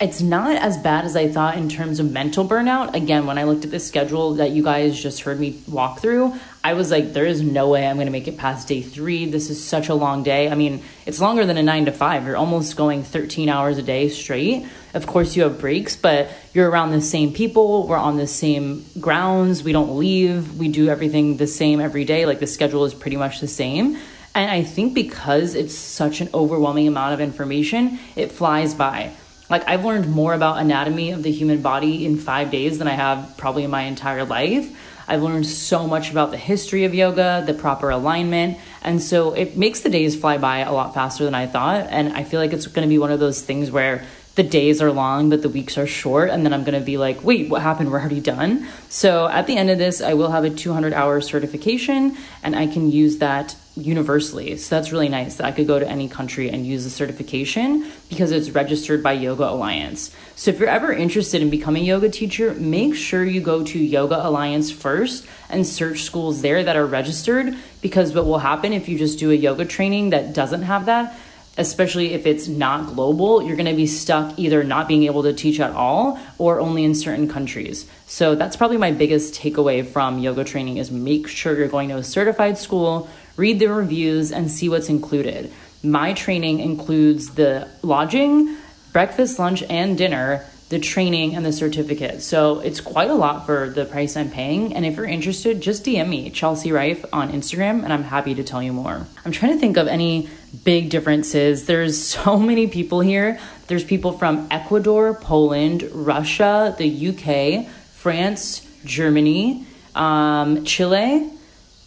it's 0.00 0.22
not 0.22 0.56
as 0.56 0.78
bad 0.78 1.04
as 1.04 1.14
I 1.14 1.28
thought 1.28 1.58
in 1.58 1.68
terms 1.68 2.00
of 2.00 2.10
mental 2.10 2.48
burnout. 2.48 2.94
Again, 2.94 3.26
when 3.26 3.36
I 3.36 3.44
looked 3.44 3.66
at 3.66 3.70
the 3.70 3.78
schedule 3.78 4.34
that 4.36 4.50
you 4.50 4.62
guys 4.62 5.00
just 5.00 5.20
heard 5.20 5.38
me 5.38 5.60
walk 5.68 6.00
through, 6.00 6.34
I 6.64 6.72
was 6.72 6.90
like, 6.90 7.12
there 7.12 7.26
is 7.26 7.42
no 7.42 7.68
way 7.68 7.86
I'm 7.86 7.96
going 7.96 8.06
to 8.06 8.12
make 8.12 8.26
it 8.26 8.38
past 8.38 8.66
day 8.66 8.80
three. 8.80 9.26
This 9.26 9.50
is 9.50 9.62
such 9.62 9.90
a 9.90 9.94
long 9.94 10.22
day. 10.22 10.48
I 10.48 10.54
mean, 10.54 10.82
it's 11.04 11.20
longer 11.20 11.44
than 11.44 11.58
a 11.58 11.62
nine 11.62 11.84
to 11.84 11.92
five. 11.92 12.26
You're 12.26 12.38
almost 12.38 12.76
going 12.76 13.02
13 13.02 13.50
hours 13.50 13.76
a 13.76 13.82
day 13.82 14.08
straight. 14.08 14.66
Of 14.94 15.06
course, 15.06 15.36
you 15.36 15.42
have 15.42 15.60
breaks, 15.60 15.96
but 15.96 16.30
you're 16.54 16.70
around 16.70 16.92
the 16.92 17.02
same 17.02 17.34
people. 17.34 17.86
We're 17.86 17.98
on 17.98 18.16
the 18.16 18.26
same 18.26 18.86
grounds. 19.00 19.62
We 19.62 19.72
don't 19.72 19.98
leave. 19.98 20.56
We 20.56 20.68
do 20.68 20.88
everything 20.88 21.36
the 21.36 21.46
same 21.46 21.78
every 21.78 22.06
day. 22.06 22.24
Like 22.24 22.40
the 22.40 22.46
schedule 22.46 22.86
is 22.86 22.94
pretty 22.94 23.18
much 23.18 23.40
the 23.40 23.48
same. 23.48 23.98
And 24.34 24.50
I 24.50 24.62
think 24.62 24.94
because 24.94 25.54
it's 25.54 25.74
such 25.74 26.22
an 26.22 26.30
overwhelming 26.32 26.88
amount 26.88 27.12
of 27.12 27.20
information, 27.20 27.98
it 28.16 28.32
flies 28.32 28.74
by 28.74 29.12
like 29.50 29.68
I've 29.68 29.84
learned 29.84 30.08
more 30.08 30.32
about 30.32 30.58
anatomy 30.58 31.10
of 31.10 31.22
the 31.22 31.30
human 31.30 31.60
body 31.60 32.06
in 32.06 32.16
5 32.16 32.50
days 32.50 32.78
than 32.78 32.88
I 32.88 32.92
have 32.92 33.34
probably 33.36 33.64
in 33.64 33.70
my 33.70 33.82
entire 33.82 34.24
life. 34.24 34.74
I've 35.08 35.22
learned 35.22 35.46
so 35.46 35.88
much 35.88 36.12
about 36.12 36.30
the 36.30 36.36
history 36.36 36.84
of 36.84 36.94
yoga, 36.94 37.42
the 37.44 37.52
proper 37.52 37.90
alignment. 37.90 38.58
And 38.82 39.02
so 39.02 39.34
it 39.34 39.56
makes 39.56 39.80
the 39.80 39.90
days 39.90 40.14
fly 40.14 40.38
by 40.38 40.58
a 40.58 40.72
lot 40.72 40.94
faster 40.94 41.24
than 41.24 41.34
I 41.34 41.48
thought. 41.48 41.88
And 41.90 42.12
I 42.12 42.22
feel 42.22 42.38
like 42.38 42.52
it's 42.52 42.68
going 42.68 42.86
to 42.86 42.88
be 42.88 42.98
one 42.98 43.10
of 43.10 43.18
those 43.18 43.42
things 43.42 43.72
where 43.72 44.04
the 44.36 44.44
days 44.44 44.80
are 44.80 44.92
long, 44.92 45.28
but 45.28 45.42
the 45.42 45.48
weeks 45.48 45.76
are 45.76 45.86
short. 45.88 46.30
And 46.30 46.46
then 46.46 46.52
I'm 46.52 46.62
going 46.62 46.78
to 46.78 46.84
be 46.84 46.96
like, 46.96 47.24
wait, 47.24 47.50
what 47.50 47.60
happened? 47.60 47.90
We're 47.90 47.98
already 47.98 48.20
done. 48.20 48.68
So 48.88 49.26
at 49.26 49.48
the 49.48 49.56
end 49.56 49.68
of 49.70 49.78
this, 49.78 50.00
I 50.00 50.14
will 50.14 50.30
have 50.30 50.44
a 50.44 50.50
200 50.50 50.92
hour 50.92 51.20
certification 51.20 52.16
and 52.44 52.54
I 52.54 52.68
can 52.68 52.92
use 52.92 53.18
that 53.18 53.56
universally. 53.80 54.56
So 54.56 54.74
that's 54.74 54.92
really 54.92 55.08
nice 55.08 55.36
that 55.36 55.46
I 55.46 55.52
could 55.52 55.66
go 55.66 55.78
to 55.78 55.88
any 55.88 56.08
country 56.08 56.50
and 56.50 56.66
use 56.66 56.84
the 56.84 56.90
certification 56.90 57.90
because 58.08 58.30
it's 58.30 58.50
registered 58.50 59.02
by 59.02 59.12
Yoga 59.12 59.48
Alliance. 59.48 60.14
So 60.36 60.50
if 60.50 60.58
you're 60.58 60.68
ever 60.68 60.92
interested 60.92 61.42
in 61.42 61.50
becoming 61.50 61.84
a 61.84 61.86
yoga 61.86 62.08
teacher, 62.08 62.54
make 62.54 62.94
sure 62.94 63.24
you 63.24 63.40
go 63.40 63.64
to 63.64 63.78
Yoga 63.78 64.26
Alliance 64.26 64.70
first 64.70 65.26
and 65.48 65.66
search 65.66 66.02
schools 66.02 66.42
there 66.42 66.62
that 66.62 66.76
are 66.76 66.86
registered 66.86 67.56
because 67.80 68.14
what 68.14 68.26
will 68.26 68.38
happen 68.38 68.72
if 68.72 68.88
you 68.88 68.98
just 68.98 69.18
do 69.18 69.30
a 69.30 69.34
yoga 69.34 69.64
training 69.64 70.10
that 70.10 70.32
doesn't 70.32 70.62
have 70.62 70.86
that 70.86 71.18
especially 71.58 72.14
if 72.14 72.26
it's 72.26 72.48
not 72.48 72.86
global, 72.86 73.42
you're 73.42 73.56
going 73.56 73.66
to 73.66 73.74
be 73.74 73.86
stuck 73.86 74.38
either 74.38 74.64
not 74.64 74.88
being 74.88 75.04
able 75.04 75.22
to 75.22 75.32
teach 75.32 75.60
at 75.60 75.72
all 75.72 76.18
or 76.38 76.58
only 76.58 76.84
in 76.84 76.94
certain 76.94 77.28
countries. 77.28 77.86
So 78.06 78.34
that's 78.34 78.56
probably 78.56 78.78
my 78.78 78.92
biggest 78.92 79.34
takeaway 79.34 79.86
from 79.86 80.18
yoga 80.18 80.44
training 80.44 80.78
is 80.78 80.90
make 80.90 81.28
sure 81.28 81.56
you're 81.56 81.68
going 81.68 81.90
to 81.90 81.96
a 81.96 82.04
certified 82.04 82.56
school, 82.56 83.08
read 83.40 83.58
the 83.58 83.68
reviews 83.68 84.30
and 84.30 84.50
see 84.50 84.68
what's 84.68 84.88
included. 84.88 85.50
My 85.82 86.12
training 86.12 86.60
includes 86.60 87.30
the 87.34 87.68
lodging, 87.82 88.56
breakfast, 88.92 89.38
lunch 89.38 89.62
and 89.64 89.96
dinner 89.96 90.44
the 90.70 90.78
training 90.78 91.34
and 91.34 91.44
the 91.44 91.52
certificate. 91.52 92.22
So 92.22 92.60
it's 92.60 92.80
quite 92.80 93.10
a 93.10 93.14
lot 93.14 93.44
for 93.44 93.68
the 93.70 93.84
price 93.84 94.16
I'm 94.16 94.30
paying. 94.30 94.72
And 94.72 94.86
if 94.86 94.96
you're 94.96 95.04
interested, 95.04 95.60
just 95.60 95.84
DM 95.84 96.08
me, 96.08 96.30
Chelsea 96.30 96.70
Rife, 96.70 97.04
on 97.12 97.32
Instagram, 97.32 97.82
and 97.82 97.92
I'm 97.92 98.04
happy 98.04 98.36
to 98.36 98.44
tell 98.44 98.62
you 98.62 98.72
more. 98.72 99.04
I'm 99.24 99.32
trying 99.32 99.52
to 99.52 99.58
think 99.58 99.76
of 99.76 99.88
any 99.88 100.30
big 100.64 100.88
differences. 100.88 101.66
There's 101.66 102.00
so 102.16 102.38
many 102.38 102.68
people 102.68 103.00
here. 103.00 103.40
There's 103.66 103.82
people 103.82 104.12
from 104.12 104.46
Ecuador, 104.50 105.12
Poland, 105.14 105.82
Russia, 105.92 106.72
the 106.78 107.08
UK, 107.08 107.68
France, 107.94 108.64
Germany, 108.84 109.66
um, 109.96 110.64
Chile, 110.64 111.30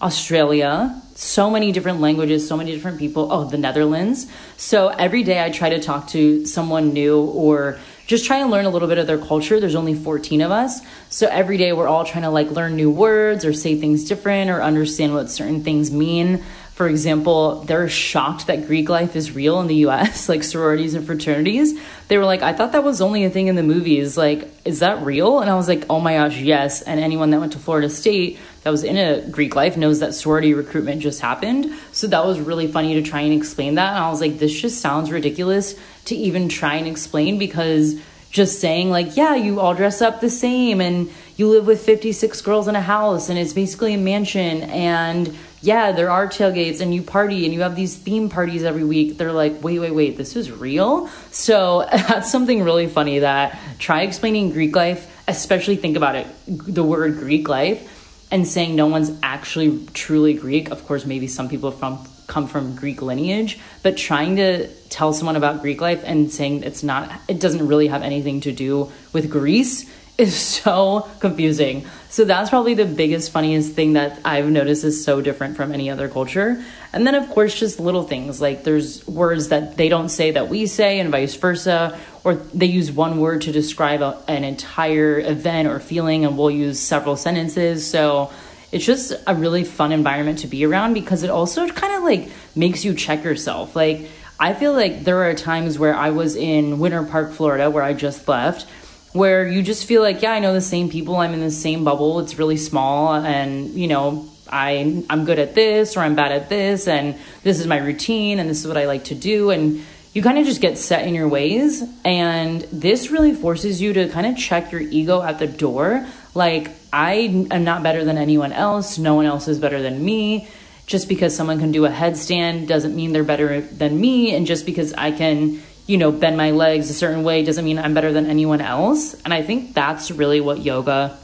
Australia, 0.03 1.01
so 1.15 1.49
many 1.49 1.71
different 1.71 2.01
languages, 2.01 2.45
so 2.45 2.57
many 2.57 2.73
different 2.73 2.99
people. 2.99 3.31
Oh, 3.31 3.45
the 3.45 3.57
Netherlands. 3.57 4.27
So 4.57 4.89
every 4.89 5.23
day 5.23 5.41
I 5.41 5.49
try 5.49 5.69
to 5.69 5.79
talk 5.79 6.09
to 6.09 6.45
someone 6.45 6.91
new 6.91 7.21
or 7.21 7.79
just 8.05 8.25
try 8.25 8.39
and 8.39 8.51
learn 8.51 8.65
a 8.65 8.69
little 8.69 8.89
bit 8.89 8.97
of 8.97 9.07
their 9.07 9.17
culture. 9.17 9.61
There's 9.61 9.75
only 9.75 9.93
14 9.93 10.41
of 10.41 10.51
us. 10.51 10.81
So 11.09 11.27
every 11.27 11.57
day 11.57 11.71
we're 11.71 11.87
all 11.87 12.03
trying 12.03 12.23
to 12.23 12.29
like 12.29 12.51
learn 12.51 12.75
new 12.75 12.91
words 12.91 13.45
or 13.45 13.53
say 13.53 13.79
things 13.79 14.03
different 14.03 14.49
or 14.49 14.61
understand 14.61 15.13
what 15.13 15.29
certain 15.29 15.63
things 15.63 15.89
mean. 15.89 16.43
For 16.73 16.89
example, 16.89 17.61
they're 17.61 17.87
shocked 17.87 18.47
that 18.47 18.65
Greek 18.65 18.89
life 18.89 19.15
is 19.15 19.31
real 19.31 19.61
in 19.61 19.67
the 19.67 19.87
US, 19.87 20.27
like 20.33 20.43
sororities 20.43 20.95
and 20.95 21.05
fraternities. 21.05 21.79
They 22.07 22.17
were 22.17 22.25
like, 22.25 22.41
I 22.41 22.51
thought 22.51 22.71
that 22.71 22.83
was 22.83 22.99
only 22.99 23.23
a 23.23 23.29
thing 23.29 23.47
in 23.47 23.55
the 23.55 23.63
movies. 23.63 24.17
Like, 24.17 24.51
is 24.65 24.79
that 24.79 25.05
real? 25.05 25.39
And 25.39 25.49
I 25.49 25.55
was 25.55 25.67
like, 25.67 25.85
oh 25.89 25.99
my 25.99 26.15
gosh, 26.15 26.37
yes. 26.37 26.81
And 26.81 26.99
anyone 26.99 27.29
that 27.29 27.39
went 27.39 27.53
to 27.53 27.59
Florida 27.59 27.89
State 27.89 28.39
that 28.63 28.69
was 28.69 28.83
in 28.83 28.97
a 28.97 29.21
Greek 29.29 29.55
life 29.55 29.77
knows 29.77 29.99
that 29.99 30.13
sorority 30.13 30.53
recruitment 30.53 31.01
just 31.01 31.21
happened. 31.21 31.73
So 31.91 32.07
that 32.07 32.25
was 32.25 32.39
really 32.39 32.67
funny 32.67 32.95
to 32.95 33.01
try 33.01 33.21
and 33.21 33.33
explain 33.33 33.75
that. 33.75 33.95
And 33.95 34.03
I 34.03 34.09
was 34.09 34.21
like, 34.21 34.39
this 34.39 34.53
just 34.59 34.81
sounds 34.81 35.11
ridiculous 35.11 35.75
to 36.05 36.15
even 36.15 36.49
try 36.49 36.75
and 36.75 36.87
explain 36.87 37.37
because 37.37 37.99
just 38.33 38.59
saying 38.59 38.89
like 38.89 39.15
yeah 39.15 39.35
you 39.35 39.59
all 39.59 39.75
dress 39.75 40.01
up 40.01 40.19
the 40.19 40.29
same 40.29 40.81
and 40.81 41.09
you 41.37 41.47
live 41.47 41.67
with 41.67 41.85
56 41.85 42.41
girls 42.41 42.67
in 42.67 42.75
a 42.75 42.81
house 42.81 43.29
and 43.29 43.37
it's 43.37 43.53
basically 43.53 43.93
a 43.93 43.97
mansion 43.97 44.63
and 44.63 45.37
yeah 45.61 45.91
there 45.91 46.09
are 46.09 46.27
tailgates 46.27 46.81
and 46.81 46.95
you 46.95 47.03
party 47.03 47.45
and 47.45 47.53
you 47.53 47.61
have 47.61 47.75
these 47.75 47.95
theme 47.95 48.29
parties 48.29 48.63
every 48.63 48.83
week 48.83 49.19
they're 49.19 49.31
like 49.31 49.63
wait 49.63 49.77
wait 49.77 49.93
wait 49.93 50.17
this 50.17 50.35
is 50.35 50.51
real 50.51 51.07
so 51.29 51.87
that's 51.91 52.31
something 52.31 52.63
really 52.63 52.87
funny 52.87 53.19
that 53.19 53.59
try 53.77 54.01
explaining 54.01 54.49
greek 54.49 54.75
life 54.75 55.07
especially 55.27 55.75
think 55.75 55.95
about 55.95 56.15
it 56.15 56.25
the 56.47 56.83
word 56.83 57.19
greek 57.19 57.47
life 57.47 57.87
and 58.33 58.45
saying 58.45 58.75
no 58.75 58.87
one's 58.87 59.11
actually 59.23 59.85
truly 59.93 60.33
greek 60.33 60.69
of 60.71 60.85
course 60.85 61.05
maybe 61.05 61.27
some 61.27 61.47
people 61.47 61.71
from 61.71 62.05
come 62.27 62.47
from 62.47 62.75
Greek 62.75 63.01
lineage, 63.01 63.59
but 63.81 63.97
trying 63.97 64.37
to 64.37 64.67
tell 64.89 65.13
someone 65.13 65.35
about 65.35 65.61
Greek 65.61 65.81
life 65.81 66.01
and 66.05 66.31
saying 66.31 66.63
it's 66.63 66.83
not, 66.83 67.11
it 67.27 67.39
doesn't 67.39 67.67
really 67.67 67.87
have 67.87 68.01
anything 68.01 68.41
to 68.41 68.51
do 68.51 68.91
with 69.11 69.29
Greece 69.29 69.89
is 70.17 70.35
so 70.35 71.09
confusing. 71.19 71.85
So 72.09 72.23
that's 72.23 72.51
probably 72.51 72.75
the 72.75 72.85
biggest, 72.85 73.31
funniest 73.31 73.73
thing 73.73 73.93
that 73.93 74.19
I've 74.23 74.47
noticed 74.47 74.83
is 74.83 75.03
so 75.03 75.21
different 75.21 75.57
from 75.57 75.71
any 75.71 75.89
other 75.89 76.07
culture. 76.07 76.63
And 76.91 77.07
then, 77.07 77.15
of 77.15 77.27
course, 77.29 77.59
just 77.59 77.79
little 77.79 78.03
things 78.03 78.39
like 78.39 78.63
there's 78.63 79.07
words 79.07 79.49
that 79.49 79.75
they 79.75 79.89
don't 79.89 80.09
say 80.09 80.29
that 80.31 80.49
we 80.49 80.67
say, 80.67 80.99
and 80.99 81.09
vice 81.09 81.35
versa, 81.35 81.99
or 82.23 82.35
they 82.35 82.65
use 82.65 82.91
one 82.91 83.19
word 83.19 83.41
to 83.41 83.51
describe 83.51 84.01
a, 84.01 84.21
an 84.27 84.43
entire 84.43 85.19
event 85.19 85.67
or 85.67 85.79
feeling, 85.79 86.25
and 86.25 86.37
we'll 86.37 86.51
use 86.51 86.79
several 86.79 87.15
sentences. 87.15 87.85
So 87.85 88.31
it's 88.71 88.85
just 88.85 89.13
a 89.27 89.35
really 89.35 89.63
fun 89.63 89.91
environment 89.91 90.39
to 90.39 90.47
be 90.47 90.65
around 90.65 90.93
because 90.93 91.23
it 91.23 91.29
also 91.29 91.67
kind 91.69 91.93
of 91.93 92.03
like 92.03 92.29
makes 92.55 92.83
you 92.83 92.93
check 92.93 93.23
yourself. 93.23 93.75
Like, 93.75 94.09
I 94.39 94.53
feel 94.53 94.73
like 94.73 95.03
there 95.03 95.29
are 95.29 95.33
times 95.33 95.77
where 95.77 95.95
I 95.95 96.09
was 96.09 96.35
in 96.35 96.79
Winter 96.79 97.03
Park, 97.03 97.33
Florida, 97.33 97.69
where 97.69 97.83
I 97.83 97.93
just 97.93 98.27
left, 98.27 98.67
where 99.13 99.47
you 99.47 99.61
just 99.61 99.85
feel 99.85 100.01
like, 100.01 100.21
yeah, 100.21 100.31
I 100.31 100.39
know 100.39 100.53
the 100.53 100.61
same 100.61 100.89
people, 100.89 101.17
I'm 101.17 101.33
in 101.33 101.39
the 101.39 101.51
same 101.51 101.83
bubble, 101.83 102.19
it's 102.19 102.39
really 102.39 102.57
small, 102.57 103.13
and 103.13 103.69
you 103.69 103.87
know, 103.87 104.27
I 104.49 105.03
I'm 105.09 105.25
good 105.25 105.39
at 105.39 105.55
this 105.55 105.95
or 105.95 106.01
I'm 106.01 106.15
bad 106.15 106.31
at 106.31 106.49
this, 106.49 106.87
and 106.87 107.15
this 107.43 107.59
is 107.59 107.67
my 107.67 107.77
routine, 107.77 108.39
and 108.39 108.49
this 108.49 108.61
is 108.61 108.67
what 108.67 108.77
I 108.77 108.85
like 108.85 109.05
to 109.05 109.15
do, 109.15 109.51
and 109.51 109.85
you 110.13 110.21
kind 110.21 110.37
of 110.37 110.45
just 110.45 110.61
get 110.61 110.77
set 110.77 111.07
in 111.07 111.15
your 111.15 111.27
ways, 111.27 111.83
and 112.05 112.61
this 112.71 113.09
really 113.09 113.33
forces 113.33 113.81
you 113.81 113.93
to 113.93 114.09
kind 114.09 114.27
of 114.27 114.37
check 114.37 114.71
your 114.71 114.81
ego 114.81 115.21
at 115.21 115.39
the 115.39 115.47
door 115.47 116.07
like, 116.35 116.71
I 116.91 117.47
am 117.51 117.63
not 117.63 117.83
better 117.83 118.03
than 118.03 118.17
anyone 118.17 118.51
else. 118.51 118.97
No 118.97 119.15
one 119.15 119.25
else 119.25 119.47
is 119.47 119.59
better 119.59 119.81
than 119.81 120.03
me. 120.03 120.47
Just 120.85 121.07
because 121.07 121.35
someone 121.35 121.59
can 121.59 121.71
do 121.71 121.85
a 121.85 121.89
headstand 121.89 122.67
doesn't 122.67 122.95
mean 122.95 123.13
they're 123.13 123.23
better 123.23 123.61
than 123.61 123.99
me. 123.99 124.35
And 124.35 124.45
just 124.45 124.65
because 124.65 124.93
I 124.93 125.11
can, 125.11 125.61
you 125.87 125.97
know, 125.97 126.11
bend 126.11 126.37
my 126.37 126.51
legs 126.51 126.89
a 126.89 126.93
certain 126.93 127.23
way 127.23 127.43
doesn't 127.43 127.63
mean 127.63 127.79
I'm 127.79 127.93
better 127.93 128.11
than 128.11 128.25
anyone 128.25 128.61
else. 128.61 129.13
And 129.23 129.33
I 129.33 129.41
think 129.41 129.73
that's 129.73 130.11
really 130.11 130.41
what 130.41 130.59
yoga 130.59 131.17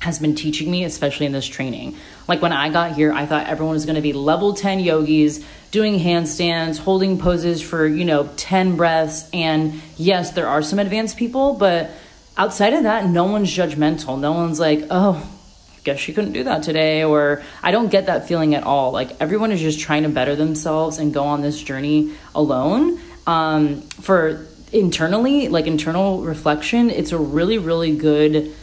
has 0.00 0.18
been 0.18 0.34
teaching 0.34 0.70
me, 0.70 0.84
especially 0.84 1.26
in 1.26 1.32
this 1.32 1.46
training. 1.46 1.96
Like 2.28 2.42
when 2.42 2.52
I 2.52 2.70
got 2.70 2.92
here, 2.92 3.12
I 3.12 3.26
thought 3.26 3.46
everyone 3.46 3.74
was 3.74 3.86
going 3.86 3.96
to 3.96 4.02
be 4.02 4.12
level 4.12 4.54
10 4.54 4.80
yogis 4.80 5.44
doing 5.70 5.98
handstands, 5.98 6.78
holding 6.78 7.18
poses 7.18 7.62
for, 7.62 7.86
you 7.86 8.04
know, 8.04 8.28
10 8.36 8.76
breaths. 8.76 9.28
And 9.32 9.80
yes, 9.96 10.32
there 10.32 10.48
are 10.48 10.62
some 10.62 10.78
advanced 10.78 11.16
people, 11.16 11.54
but 11.54 11.90
outside 12.36 12.72
of 12.72 12.82
that, 12.82 13.06
no 13.06 13.24
one's 13.24 13.54
judgmental. 13.54 14.18
No 14.18 14.32
one's 14.32 14.58
like, 14.58 14.86
oh, 14.90 15.24
guess 15.84 16.00
she 16.00 16.12
couldn't 16.12 16.32
do 16.32 16.44
that 16.44 16.64
today. 16.64 17.04
Or 17.04 17.42
I 17.62 17.70
don't 17.70 17.88
get 17.88 18.06
that 18.06 18.28
feeling 18.28 18.54
at 18.54 18.64
all. 18.64 18.90
Like 18.90 19.20
everyone 19.20 19.52
is 19.52 19.60
just 19.60 19.80
trying 19.80 20.02
to 20.02 20.08
better 20.08 20.36
themselves 20.36 20.98
and 20.98 21.14
go 21.14 21.24
on 21.24 21.40
this 21.40 21.62
journey 21.62 22.12
alone. 22.34 22.98
Um, 23.26 23.82
for 23.82 24.46
internally, 24.72 25.48
like 25.48 25.66
internal 25.66 26.22
reflection, 26.22 26.90
it's 26.90 27.12
a 27.12 27.18
really, 27.18 27.58
really 27.58 27.96
good 27.96 28.54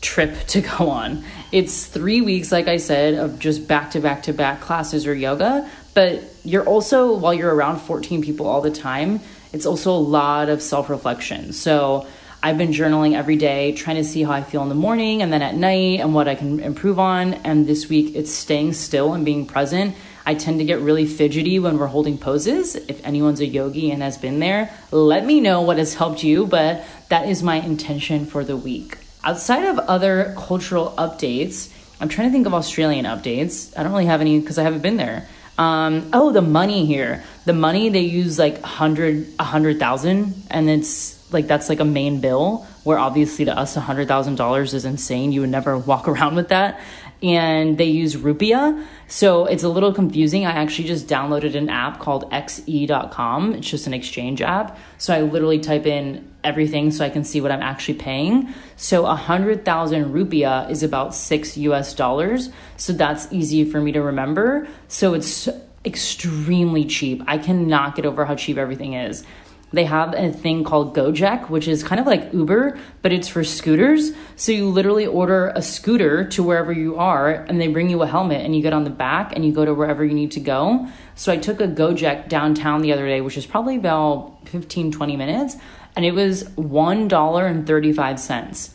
trip 0.00 0.36
to 0.48 0.60
go 0.60 0.90
on. 0.90 1.24
It's 1.52 1.86
three 1.86 2.20
weeks, 2.20 2.52
like 2.52 2.68
I 2.68 2.76
said, 2.76 3.14
of 3.14 3.38
just 3.38 3.66
back 3.68 3.92
to 3.92 4.00
back 4.00 4.24
to 4.24 4.32
back 4.32 4.60
classes 4.60 5.06
or 5.06 5.14
yoga. 5.14 5.68
But 5.94 6.22
you're 6.44 6.64
also, 6.64 7.16
while 7.16 7.34
you're 7.34 7.54
around 7.54 7.80
14 7.80 8.22
people 8.22 8.46
all 8.46 8.60
the 8.60 8.70
time, 8.70 9.20
it's 9.52 9.66
also 9.66 9.92
a 9.92 9.98
lot 9.98 10.48
of 10.48 10.62
self 10.62 10.90
reflection. 10.90 11.52
So, 11.52 12.06
I've 12.40 12.56
been 12.56 12.70
journaling 12.70 13.16
every 13.16 13.34
day, 13.34 13.72
trying 13.72 13.96
to 13.96 14.04
see 14.04 14.22
how 14.22 14.30
I 14.30 14.44
feel 14.44 14.62
in 14.62 14.68
the 14.68 14.74
morning 14.76 15.22
and 15.22 15.32
then 15.32 15.42
at 15.42 15.56
night 15.56 15.98
and 15.98 16.14
what 16.14 16.28
I 16.28 16.36
can 16.36 16.60
improve 16.60 17.00
on. 17.00 17.34
And 17.34 17.66
this 17.66 17.88
week 17.88 18.14
it's 18.14 18.32
staying 18.32 18.74
still 18.74 19.12
and 19.12 19.24
being 19.24 19.44
present. 19.44 19.96
I 20.24 20.34
tend 20.34 20.60
to 20.60 20.64
get 20.64 20.78
really 20.80 21.04
fidgety 21.04 21.58
when 21.58 21.78
we're 21.78 21.88
holding 21.88 22.16
poses. 22.16 22.76
If 22.76 23.04
anyone's 23.04 23.40
a 23.40 23.46
yogi 23.46 23.90
and 23.90 24.02
has 24.02 24.18
been 24.18 24.38
there, 24.38 24.70
let 24.92 25.24
me 25.24 25.40
know 25.40 25.62
what 25.62 25.78
has 25.78 25.94
helped 25.94 26.22
you, 26.22 26.46
but 26.46 26.84
that 27.08 27.28
is 27.28 27.42
my 27.42 27.56
intention 27.56 28.24
for 28.24 28.44
the 28.44 28.56
week. 28.56 28.98
Outside 29.24 29.64
of 29.64 29.78
other 29.78 30.34
cultural 30.38 30.94
updates, 30.96 31.72
I'm 32.00 32.08
trying 32.08 32.28
to 32.28 32.32
think 32.32 32.46
of 32.46 32.54
Australian 32.54 33.04
updates. 33.04 33.76
I 33.76 33.82
don't 33.82 33.92
really 33.92 34.06
have 34.06 34.20
any 34.20 34.38
because 34.38 34.58
I 34.58 34.62
haven't 34.62 34.82
been 34.82 34.96
there. 34.96 35.28
Um, 35.58 36.10
oh, 36.12 36.30
the 36.30 36.42
money 36.42 36.86
here. 36.86 37.24
The 37.44 37.52
money 37.52 37.88
they 37.88 38.02
use 38.02 38.38
like 38.38 38.62
hundred, 38.62 39.26
a 39.38 39.44
hundred 39.44 39.80
thousand, 39.80 40.34
and 40.50 40.70
it's 40.70 41.18
like 41.32 41.48
that's 41.48 41.68
like 41.68 41.80
a 41.80 41.84
main 41.84 42.20
bill 42.20 42.66
where 42.84 42.98
obviously 42.98 43.44
to 43.44 43.58
us 43.58 43.76
a 43.76 43.80
$100,000 43.80 44.74
is 44.74 44.84
insane. 44.86 45.30
You 45.32 45.42
would 45.42 45.50
never 45.50 45.76
walk 45.90 46.08
around 46.08 46.36
with 46.36 46.48
that. 46.48 46.80
and 47.22 47.76
they 47.76 47.86
use 47.86 48.14
Rupiah. 48.14 48.86
So 49.08 49.46
it's 49.46 49.62
a 49.62 49.70
little 49.70 49.92
confusing. 49.92 50.44
I 50.44 50.52
actually 50.52 50.86
just 50.86 51.08
downloaded 51.08 51.54
an 51.54 51.70
app 51.70 51.98
called 51.98 52.30
xe.com. 52.30 53.54
It's 53.54 53.68
just 53.68 53.86
an 53.86 53.94
exchange 53.94 54.42
app. 54.42 54.78
So 54.98 55.14
I 55.14 55.22
literally 55.22 55.58
type 55.58 55.86
in 55.86 56.30
everything 56.44 56.90
so 56.90 57.04
I 57.04 57.08
can 57.08 57.24
see 57.24 57.40
what 57.40 57.50
I'm 57.50 57.62
actually 57.62 57.94
paying. 57.94 58.52
So 58.76 59.06
a 59.06 59.16
hundred 59.16 59.64
thousand 59.64 60.12
rupiah 60.12 60.70
is 60.70 60.82
about 60.82 61.14
six 61.14 61.56
US 61.56 61.94
dollars. 61.94 62.50
So 62.76 62.92
that's 62.92 63.26
easy 63.32 63.64
for 63.64 63.80
me 63.80 63.92
to 63.92 64.02
remember. 64.02 64.68
So 64.88 65.14
it's 65.14 65.48
extremely 65.86 66.84
cheap. 66.84 67.22
I 67.26 67.38
cannot 67.38 67.96
get 67.96 68.04
over 68.04 68.26
how 68.26 68.34
cheap 68.34 68.58
everything 68.58 68.92
is 68.92 69.24
they 69.72 69.84
have 69.84 70.14
a 70.14 70.32
thing 70.32 70.64
called 70.64 70.96
Gojek, 70.96 71.50
which 71.50 71.68
is 71.68 71.84
kind 71.84 72.00
of 72.00 72.06
like 72.06 72.32
Uber, 72.32 72.78
but 73.02 73.12
it's 73.12 73.28
for 73.28 73.44
scooters. 73.44 74.12
So 74.36 74.50
you 74.50 74.70
literally 74.70 75.04
order 75.06 75.52
a 75.54 75.60
scooter 75.60 76.24
to 76.28 76.42
wherever 76.42 76.72
you 76.72 76.96
are, 76.96 77.30
and 77.30 77.60
they 77.60 77.68
bring 77.68 77.90
you 77.90 78.00
a 78.02 78.06
helmet, 78.06 78.42
and 78.44 78.56
you 78.56 78.62
get 78.62 78.72
on 78.72 78.84
the 78.84 78.90
back 78.90 79.34
and 79.34 79.44
you 79.44 79.52
go 79.52 79.66
to 79.66 79.74
wherever 79.74 80.02
you 80.04 80.14
need 80.14 80.30
to 80.32 80.40
go. 80.40 80.88
So 81.16 81.30
I 81.32 81.36
took 81.36 81.60
a 81.60 81.68
Gojek 81.68 82.28
downtown 82.28 82.80
the 82.80 82.94
other 82.94 83.06
day, 83.06 83.20
which 83.20 83.36
is 83.36 83.44
probably 83.44 83.76
about 83.76 84.48
15, 84.48 84.92
20 84.92 85.16
minutes, 85.16 85.56
and 85.96 86.06
it 86.06 86.12
was 86.12 86.44
$1.35. 86.44 88.70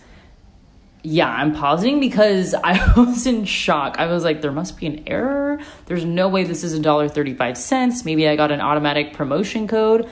Yeah, 1.05 1.27
I'm 1.27 1.53
pausing 1.53 2.00
because 2.00 2.53
I 2.63 2.93
was 2.95 3.25
in 3.25 3.45
shock. 3.45 3.95
I 3.97 4.05
was 4.05 4.23
like, 4.23 4.41
there 4.41 4.51
must 4.51 4.77
be 4.77 4.85
an 4.85 5.05
error. 5.07 5.59
There's 5.88 6.05
no 6.05 6.29
way 6.29 6.43
this 6.43 6.63
is 6.63 6.79
$1.35. 6.79 8.05
Maybe 8.05 8.27
I 8.27 8.35
got 8.35 8.51
an 8.51 8.62
automatic 8.62 9.13
promotion 9.13 9.67
code 9.67 10.07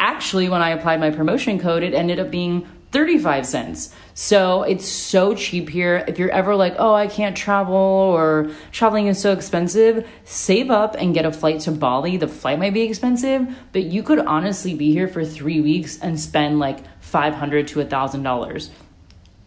actually, 0.00 0.48
when 0.48 0.62
I 0.62 0.70
applied 0.70 1.00
my 1.00 1.10
promotion 1.10 1.58
code, 1.58 1.82
it 1.82 1.94
ended 1.94 2.18
up 2.18 2.30
being 2.30 2.66
35 2.94 3.44
cents. 3.44 3.92
So 4.14 4.62
it's 4.62 4.86
so 4.86 5.34
cheap 5.34 5.68
here. 5.68 6.04
If 6.06 6.20
you're 6.20 6.30
ever 6.30 6.54
like, 6.54 6.76
oh, 6.78 6.94
I 6.94 7.08
can't 7.08 7.36
travel 7.36 7.74
or 7.74 8.52
traveling 8.70 9.08
is 9.08 9.20
so 9.20 9.32
expensive, 9.32 10.08
save 10.24 10.70
up 10.70 10.94
and 10.96 11.12
get 11.12 11.26
a 11.26 11.32
flight 11.32 11.58
to 11.62 11.72
Bali. 11.72 12.18
The 12.18 12.28
flight 12.28 12.60
might 12.60 12.72
be 12.72 12.82
expensive, 12.82 13.48
but 13.72 13.82
you 13.82 14.04
could 14.04 14.20
honestly 14.20 14.74
be 14.74 14.92
here 14.92 15.08
for 15.08 15.24
three 15.24 15.60
weeks 15.60 15.98
and 15.98 16.20
spend 16.20 16.60
like 16.60 16.84
500 17.00 17.66
to 17.68 17.80
a 17.80 17.84
$1,000. 17.84 18.70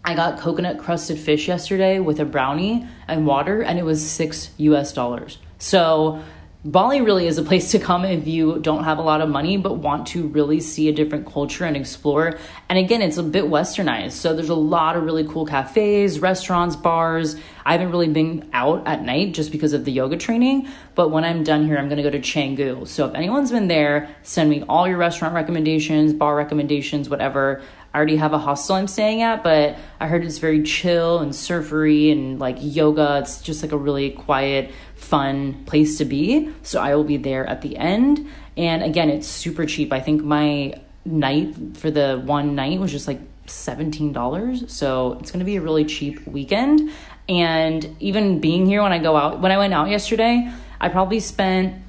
I 0.03 0.13
got 0.13 0.39
coconut 0.39 0.77
crusted 0.77 1.17
fish 1.17 1.47
yesterday 1.47 1.99
with 1.99 2.19
a 2.19 2.25
brownie 2.25 2.85
and 3.07 3.25
water, 3.25 3.61
and 3.61 3.79
it 3.79 3.83
was 3.83 4.05
six 4.05 4.51
US 4.57 4.91
dollars. 4.91 5.37
So 5.57 6.21
Bali 6.67 6.99
really 6.99 7.27
is 7.27 7.37
a 7.37 7.43
place 7.43 7.71
to 7.71 7.79
come 7.79 8.03
if 8.03 8.27
you 8.27 8.59
don't 8.59 8.83
have 8.83 8.97
a 8.97 9.01
lot 9.01 9.21
of 9.21 9.29
money 9.29 9.55
but 9.55 9.75
want 9.75 10.05
to 10.07 10.27
really 10.27 10.59
see 10.59 10.89
a 10.89 10.91
different 10.91 11.25
culture 11.25 11.63
and 11.63 11.77
explore. 11.77 12.37
And 12.67 12.77
again, 12.77 13.01
it's 13.01 13.15
a 13.15 13.23
bit 13.23 13.45
westernized. 13.45 14.11
So 14.11 14.35
there's 14.35 14.49
a 14.49 14.53
lot 14.53 14.97
of 14.97 15.03
really 15.03 15.25
cool 15.25 15.45
cafes, 15.45 16.19
restaurants, 16.19 16.75
bars. 16.75 17.37
I 17.65 17.71
haven't 17.71 17.91
really 17.91 18.09
been 18.09 18.49
out 18.51 18.85
at 18.85 19.01
night 19.01 19.33
just 19.33 19.53
because 19.53 19.71
of 19.71 19.85
the 19.85 19.93
yoga 19.93 20.17
training, 20.17 20.67
but 20.93 21.07
when 21.07 21.23
I'm 21.23 21.45
done 21.45 21.65
here, 21.65 21.77
I'm 21.77 21.87
going 21.87 22.03
to 22.03 22.03
go 22.03 22.09
to 22.09 22.19
Canggu. 22.19 22.85
So 22.85 23.07
if 23.07 23.15
anyone's 23.15 23.51
been 23.51 23.69
there, 23.69 24.13
send 24.23 24.49
me 24.49 24.61
all 24.67 24.89
your 24.89 24.97
restaurant 24.97 25.35
recommendations, 25.35 26.11
bar 26.11 26.35
recommendations, 26.35 27.07
whatever. 27.07 27.61
I 27.93 27.97
already 27.97 28.17
have 28.17 28.33
a 28.33 28.37
hostel 28.37 28.75
I'm 28.75 28.87
staying 28.87 29.21
at, 29.21 29.43
but 29.43 29.77
I 29.99 30.07
heard 30.07 30.23
it's 30.23 30.37
very 30.37 30.63
chill 30.63 31.19
and 31.19 31.35
surfery 31.35 32.11
and 32.11 32.39
like 32.39 32.57
yoga. 32.59 33.19
It's 33.21 33.41
just 33.41 33.63
like 33.63 33.71
a 33.71 33.77
really 33.77 34.11
quiet, 34.11 34.71
fun 34.95 35.63
place 35.65 35.97
to 35.97 36.05
be. 36.05 36.51
So 36.63 36.79
I 36.79 36.95
will 36.95 37.03
be 37.03 37.17
there 37.17 37.47
at 37.47 37.61
the 37.61 37.77
end. 37.77 38.27
And 38.55 38.83
again, 38.83 39.09
it's 39.09 39.27
super 39.27 39.65
cheap. 39.65 39.93
I 39.93 39.99
think 39.99 40.23
my 40.23 40.73
night 41.05 41.55
for 41.75 41.89
the 41.89 42.21
one 42.25 42.55
night 42.55 42.79
was 42.79 42.91
just 42.91 43.07
like 43.07 43.19
$17. 43.47 44.69
So 44.69 45.17
it's 45.19 45.31
going 45.31 45.39
to 45.39 45.45
be 45.45 45.55
a 45.55 45.61
really 45.61 45.85
cheap 45.85 46.25
weekend. 46.27 46.91
And 47.29 47.95
even 47.99 48.39
being 48.39 48.65
here 48.65 48.83
when 48.83 48.91
I 48.91 48.99
go 48.99 49.15
out, 49.15 49.39
when 49.41 49.51
I 49.51 49.57
went 49.57 49.73
out 49.73 49.89
yesterday, 49.89 50.51
I 50.79 50.89
probably 50.89 51.19
spent 51.19 51.81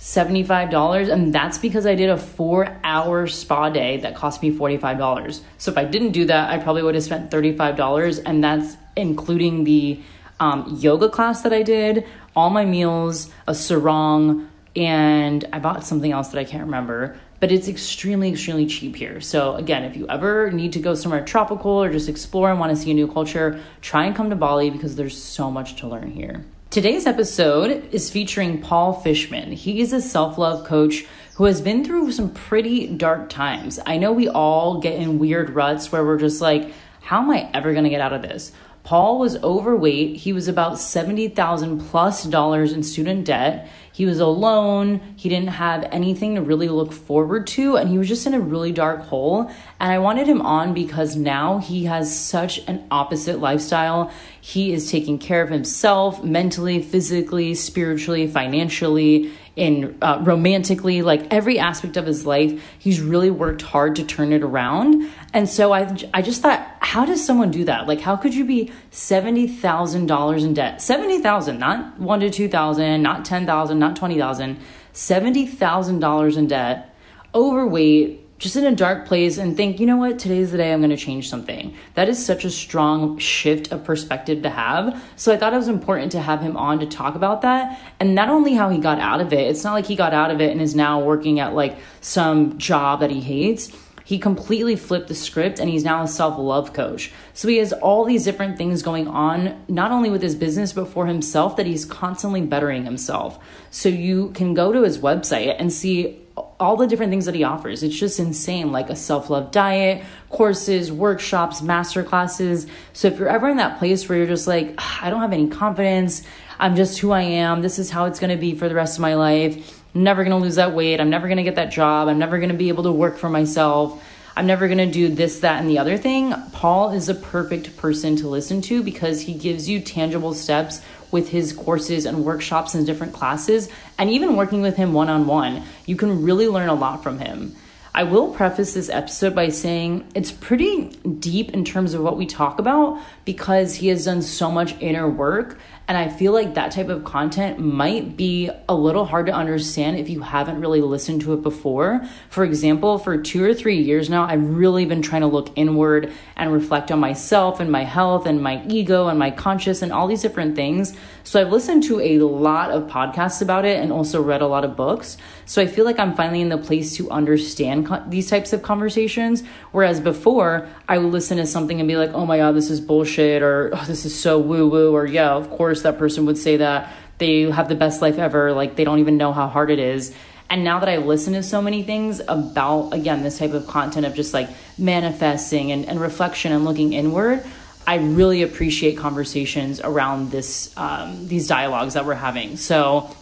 $75 0.00 1.12
and 1.12 1.32
that's 1.32 1.58
because 1.58 1.84
I 1.84 1.94
did 1.94 2.08
a 2.08 2.16
4-hour 2.16 3.26
spa 3.26 3.68
day 3.68 3.98
that 3.98 4.14
cost 4.14 4.42
me 4.42 4.50
$45. 4.50 5.42
So 5.58 5.70
if 5.70 5.76
I 5.76 5.84
didn't 5.84 6.12
do 6.12 6.24
that, 6.24 6.48
I 6.48 6.56
probably 6.56 6.82
would 6.82 6.94
have 6.94 7.04
spent 7.04 7.30
$35 7.30 8.22
and 8.24 8.42
that's 8.42 8.78
including 8.96 9.64
the 9.64 10.00
um, 10.40 10.78
yoga 10.80 11.10
class 11.10 11.42
that 11.42 11.52
I 11.52 11.62
did, 11.62 12.06
all 12.34 12.48
my 12.48 12.64
meals, 12.64 13.30
a 13.46 13.54
sarong, 13.54 14.48
and 14.74 15.46
I 15.52 15.58
bought 15.58 15.84
something 15.84 16.10
else 16.10 16.28
that 16.28 16.38
I 16.38 16.44
can't 16.44 16.64
remember, 16.64 17.18
but 17.38 17.52
it's 17.52 17.68
extremely, 17.68 18.30
extremely 18.30 18.64
cheap 18.64 18.96
here. 18.96 19.20
So, 19.20 19.56
again, 19.56 19.84
if 19.84 19.96
you 19.96 20.08
ever 20.08 20.50
need 20.50 20.72
to 20.74 20.78
go 20.78 20.94
somewhere 20.94 21.24
tropical 21.24 21.72
or 21.72 21.92
just 21.92 22.08
explore 22.08 22.50
and 22.50 22.58
want 22.58 22.74
to 22.74 22.82
see 22.82 22.90
a 22.90 22.94
new 22.94 23.08
culture, 23.10 23.60
try 23.82 24.06
and 24.06 24.16
come 24.16 24.30
to 24.30 24.36
Bali 24.36 24.70
because 24.70 24.96
there's 24.96 25.20
so 25.20 25.50
much 25.50 25.76
to 25.76 25.88
learn 25.88 26.10
here. 26.10 26.42
Today's 26.70 27.04
episode 27.04 27.92
is 27.92 28.12
featuring 28.12 28.60
Paul 28.60 28.92
Fishman. 28.92 29.50
He 29.50 29.80
is 29.80 29.92
a 29.92 30.00
self 30.00 30.38
love 30.38 30.64
coach 30.64 31.04
who 31.34 31.46
has 31.46 31.60
been 31.60 31.84
through 31.84 32.12
some 32.12 32.32
pretty 32.32 32.86
dark 32.86 33.28
times. 33.28 33.80
I 33.84 33.96
know 33.96 34.12
we 34.12 34.28
all 34.28 34.78
get 34.78 34.94
in 34.94 35.18
weird 35.18 35.50
ruts 35.50 35.90
where 35.90 36.04
we're 36.04 36.20
just 36.20 36.40
like, 36.40 36.72
how 37.00 37.22
am 37.22 37.30
I 37.32 37.50
ever 37.52 37.72
going 37.72 37.82
to 37.82 37.90
get 37.90 38.00
out 38.00 38.12
of 38.12 38.22
this? 38.22 38.52
Paul 38.84 39.18
was 39.18 39.42
overweight. 39.42 40.18
He 40.18 40.32
was 40.32 40.46
about 40.46 40.78
70,000 40.78 41.80
plus 41.88 42.22
dollars 42.22 42.72
in 42.72 42.84
student 42.84 43.24
debt. 43.24 43.68
He 44.00 44.06
was 44.06 44.20
alone. 44.20 45.02
He 45.14 45.28
didn't 45.28 45.50
have 45.50 45.86
anything 45.92 46.36
to 46.36 46.40
really 46.40 46.70
look 46.70 46.90
forward 46.90 47.46
to. 47.48 47.76
And 47.76 47.90
he 47.90 47.98
was 47.98 48.08
just 48.08 48.26
in 48.26 48.32
a 48.32 48.40
really 48.40 48.72
dark 48.72 49.02
hole. 49.02 49.50
And 49.78 49.92
I 49.92 49.98
wanted 49.98 50.26
him 50.26 50.40
on 50.40 50.72
because 50.72 51.16
now 51.16 51.58
he 51.58 51.84
has 51.84 52.18
such 52.18 52.66
an 52.66 52.86
opposite 52.90 53.40
lifestyle. 53.40 54.10
He 54.40 54.72
is 54.72 54.90
taking 54.90 55.18
care 55.18 55.42
of 55.42 55.50
himself 55.50 56.24
mentally, 56.24 56.80
physically, 56.80 57.54
spiritually, 57.54 58.26
financially 58.26 59.32
in 59.56 59.98
uh, 60.00 60.20
romantically, 60.22 61.02
like 61.02 61.32
every 61.32 61.58
aspect 61.58 61.96
of 61.96 62.06
his 62.06 62.24
life. 62.24 62.62
He's 62.78 63.00
really 63.00 63.30
worked 63.30 63.62
hard 63.62 63.96
to 63.96 64.04
turn 64.04 64.32
it 64.32 64.42
around. 64.42 65.10
And 65.32 65.48
so 65.48 65.72
I, 65.72 65.96
I 66.14 66.22
just 66.22 66.42
thought, 66.42 66.66
how 66.80 67.04
does 67.04 67.24
someone 67.24 67.50
do 67.50 67.64
that? 67.64 67.86
Like, 67.86 68.00
how 68.00 68.16
could 68.16 68.34
you 68.34 68.44
be 68.44 68.72
$70,000 68.92 70.44
in 70.44 70.54
debt? 70.54 70.80
70,000, 70.80 71.58
not 71.58 71.98
one 71.98 72.20
to 72.20 72.30
2,000, 72.30 73.02
not 73.02 73.24
10,000, 73.24 73.78
not 73.78 73.96
20,000, 73.96 74.58
$70,000 74.94 76.36
in 76.36 76.46
debt, 76.46 76.96
overweight, 77.34 78.26
just 78.40 78.56
in 78.56 78.64
a 78.64 78.74
dark 78.74 79.06
place 79.06 79.36
and 79.36 79.54
think, 79.54 79.78
you 79.78 79.86
know 79.86 79.98
what, 79.98 80.18
today's 80.18 80.50
the 80.50 80.56
day 80.56 80.72
I'm 80.72 80.80
going 80.80 80.88
to 80.90 80.96
change 80.96 81.28
something. 81.28 81.74
That 81.92 82.08
is 82.08 82.24
such 82.24 82.46
a 82.46 82.50
strong 82.50 83.18
shift 83.18 83.70
of 83.70 83.84
perspective 83.84 84.42
to 84.42 84.50
have. 84.50 85.00
So 85.14 85.30
I 85.32 85.36
thought 85.36 85.52
it 85.52 85.58
was 85.58 85.68
important 85.68 86.10
to 86.12 86.20
have 86.20 86.40
him 86.40 86.56
on 86.56 86.80
to 86.80 86.86
talk 86.86 87.14
about 87.14 87.42
that. 87.42 87.78
And 88.00 88.14
not 88.14 88.30
only 88.30 88.54
how 88.54 88.70
he 88.70 88.78
got 88.78 88.98
out 88.98 89.20
of 89.20 89.34
it, 89.34 89.50
it's 89.50 89.62
not 89.62 89.74
like 89.74 89.84
he 89.84 89.94
got 89.94 90.14
out 90.14 90.30
of 90.30 90.40
it 90.40 90.52
and 90.52 90.62
is 90.62 90.74
now 90.74 91.00
working 91.04 91.38
at 91.38 91.54
like 91.54 91.76
some 92.00 92.56
job 92.56 93.00
that 93.00 93.10
he 93.10 93.20
hates. 93.20 93.76
He 94.06 94.18
completely 94.18 94.74
flipped 94.74 95.08
the 95.08 95.14
script 95.14 95.60
and 95.60 95.68
he's 95.68 95.84
now 95.84 96.02
a 96.02 96.08
self 96.08 96.38
love 96.38 96.72
coach. 96.72 97.12
So 97.34 97.46
he 97.46 97.58
has 97.58 97.74
all 97.74 98.06
these 98.06 98.24
different 98.24 98.56
things 98.56 98.82
going 98.82 99.06
on, 99.06 99.62
not 99.68 99.92
only 99.92 100.08
with 100.08 100.22
his 100.22 100.34
business, 100.34 100.72
but 100.72 100.88
for 100.88 101.06
himself, 101.06 101.56
that 101.56 101.66
he's 101.66 101.84
constantly 101.84 102.40
bettering 102.40 102.86
himself. 102.86 103.38
So 103.70 103.90
you 103.90 104.30
can 104.30 104.54
go 104.54 104.72
to 104.72 104.82
his 104.82 104.98
website 104.98 105.54
and 105.58 105.70
see 105.70 106.26
all 106.36 106.76
the 106.76 106.86
different 106.86 107.10
things 107.10 107.26
that 107.26 107.34
he 107.34 107.44
offers. 107.44 107.82
It's 107.82 107.98
just 107.98 108.20
insane, 108.20 108.72
like 108.72 108.90
a 108.90 108.96
self 108.96 109.30
love 109.30 109.50
diet, 109.50 110.04
courses, 110.28 110.92
workshops, 110.92 111.62
master 111.62 112.02
classes. 112.02 112.66
So 112.92 113.08
if 113.08 113.18
you're 113.18 113.28
ever 113.28 113.48
in 113.48 113.56
that 113.56 113.78
place 113.78 114.08
where 114.08 114.18
you're 114.18 114.26
just 114.26 114.46
like, 114.46 114.74
ah, 114.78 115.00
I 115.02 115.10
don't 115.10 115.20
have 115.20 115.32
any 115.32 115.48
confidence, 115.48 116.22
I'm 116.58 116.76
just 116.76 116.98
who 116.98 117.10
I 117.10 117.22
am, 117.22 117.62
this 117.62 117.78
is 117.78 117.90
how 117.90 118.04
it's 118.04 118.20
gonna 118.20 118.36
be 118.36 118.54
for 118.54 118.68
the 118.68 118.74
rest 118.74 118.98
of 118.98 119.02
my 119.02 119.14
life, 119.14 119.82
I'm 119.94 120.02
never 120.04 120.22
gonna 120.22 120.38
lose 120.38 120.56
that 120.56 120.74
weight, 120.74 121.00
I'm 121.00 121.10
never 121.10 121.28
gonna 121.28 121.42
get 121.42 121.56
that 121.56 121.72
job, 121.72 122.08
I'm 122.08 122.18
never 122.18 122.38
gonna 122.38 122.54
be 122.54 122.68
able 122.68 122.84
to 122.84 122.92
work 122.92 123.16
for 123.18 123.28
myself. 123.28 124.02
I'm 124.36 124.46
never 124.46 124.68
going 124.68 124.78
to 124.78 124.90
do 124.90 125.08
this, 125.08 125.40
that, 125.40 125.60
and 125.60 125.68
the 125.68 125.78
other 125.78 125.96
thing. 125.96 126.34
Paul 126.52 126.90
is 126.90 127.08
a 127.08 127.14
perfect 127.14 127.76
person 127.76 128.16
to 128.16 128.28
listen 128.28 128.62
to 128.62 128.82
because 128.82 129.22
he 129.22 129.34
gives 129.34 129.68
you 129.68 129.80
tangible 129.80 130.34
steps 130.34 130.80
with 131.10 131.30
his 131.30 131.52
courses 131.52 132.06
and 132.06 132.24
workshops 132.24 132.74
and 132.74 132.86
different 132.86 133.12
classes, 133.12 133.68
and 133.98 134.10
even 134.10 134.36
working 134.36 134.62
with 134.62 134.76
him 134.76 134.92
one 134.92 135.08
on 135.08 135.26
one, 135.26 135.62
you 135.86 135.96
can 135.96 136.22
really 136.22 136.48
learn 136.48 136.68
a 136.68 136.74
lot 136.74 137.02
from 137.02 137.18
him. 137.18 137.56
I 137.92 138.04
will 138.04 138.32
preface 138.32 138.74
this 138.74 138.88
episode 138.88 139.34
by 139.34 139.48
saying 139.48 140.06
it's 140.14 140.30
pretty 140.30 140.86
deep 140.86 141.50
in 141.50 141.64
terms 141.64 141.92
of 141.92 142.02
what 142.02 142.16
we 142.16 142.24
talk 142.24 142.60
about 142.60 143.02
because 143.24 143.74
he 143.74 143.88
has 143.88 144.04
done 144.04 144.22
so 144.22 144.48
much 144.50 144.80
inner 144.80 145.08
work 145.08 145.58
And 145.90 145.98
I 145.98 146.08
feel 146.08 146.30
like 146.30 146.54
that 146.54 146.70
type 146.70 146.88
of 146.88 147.02
content 147.02 147.58
might 147.58 148.16
be 148.16 148.48
a 148.68 148.74
little 148.76 149.04
hard 149.04 149.26
to 149.26 149.32
understand 149.32 149.98
if 149.98 150.08
you 150.08 150.20
haven't 150.20 150.60
really 150.60 150.80
listened 150.80 151.22
to 151.22 151.32
it 151.32 151.42
before. 151.42 152.06
For 152.28 152.44
example, 152.44 152.98
for 152.98 153.18
two 153.18 153.42
or 153.42 153.54
three 153.54 153.78
years 153.78 154.08
now, 154.08 154.22
I've 154.22 154.50
really 154.50 154.84
been 154.84 155.02
trying 155.02 155.22
to 155.22 155.26
look 155.26 155.50
inward 155.56 156.12
and 156.36 156.52
reflect 156.52 156.92
on 156.92 157.00
myself 157.00 157.58
and 157.58 157.72
my 157.72 157.82
health 157.82 158.26
and 158.26 158.40
my 158.40 158.64
ego 158.68 159.08
and 159.08 159.18
my 159.18 159.32
conscious 159.32 159.82
and 159.82 159.92
all 159.92 160.06
these 160.06 160.22
different 160.22 160.54
things. 160.54 160.94
So 161.24 161.40
I've 161.40 161.50
listened 161.50 161.82
to 161.84 162.00
a 162.00 162.20
lot 162.20 162.70
of 162.70 162.84
podcasts 162.84 163.42
about 163.42 163.64
it 163.64 163.82
and 163.82 163.90
also 163.92 164.22
read 164.22 164.42
a 164.42 164.46
lot 164.46 164.64
of 164.64 164.76
books. 164.76 165.16
So 165.44 165.60
I 165.60 165.66
feel 165.66 165.84
like 165.84 165.98
I'm 165.98 166.14
finally 166.14 166.40
in 166.40 166.50
the 166.50 166.58
place 166.58 166.96
to 166.98 167.10
understand 167.10 167.86
co- 167.86 168.04
these 168.06 168.30
types 168.30 168.52
of 168.52 168.62
conversations. 168.62 169.42
Whereas 169.72 169.98
before, 170.00 170.68
I 170.88 170.98
would 170.98 171.12
listen 171.12 171.38
to 171.38 171.46
something 171.46 171.80
and 171.80 171.88
be 171.88 171.96
like, 171.96 172.10
oh 172.14 172.26
my 172.26 172.36
God, 172.36 172.52
this 172.52 172.70
is 172.70 172.80
bullshit, 172.80 173.42
or 173.42 173.70
oh, 173.74 173.84
this 173.86 174.04
is 174.04 174.16
so 174.16 174.38
woo 174.38 174.68
woo, 174.68 174.94
or 174.94 175.04
yeah, 175.04 175.32
of 175.32 175.50
course 175.50 175.79
that 175.82 175.98
person 175.98 176.26
would 176.26 176.38
say 176.38 176.58
that 176.58 176.92
they 177.18 177.42
have 177.42 177.68
the 177.68 177.74
best 177.74 178.02
life 178.02 178.18
ever. 178.18 178.52
Like 178.52 178.76
they 178.76 178.84
don't 178.84 178.98
even 178.98 179.16
know 179.16 179.32
how 179.32 179.48
hard 179.48 179.70
it 179.70 179.78
is. 179.78 180.14
And 180.48 180.64
now 180.64 180.80
that 180.80 180.88
I 180.88 180.96
listen 180.96 181.34
to 181.34 181.44
so 181.44 181.62
many 181.62 181.84
things 181.84 182.20
about, 182.26 182.92
again, 182.92 183.22
this 183.22 183.38
type 183.38 183.52
of 183.52 183.68
content 183.68 184.04
of 184.04 184.14
just 184.14 184.34
like 184.34 184.48
manifesting 184.76 185.70
and, 185.70 185.86
and 185.86 186.00
reflection 186.00 186.50
and 186.50 186.64
looking 186.64 186.92
inward, 186.92 187.44
I 187.86 187.96
really 187.96 188.42
appreciate 188.42 188.96
conversations 188.96 189.80
around 189.80 190.30
this 190.32 190.76
um, 190.76 191.28
these 191.28 191.46
dialogues 191.46 191.94
that 191.94 192.04
we're 192.04 192.14
having. 192.14 192.56
So 192.56 193.14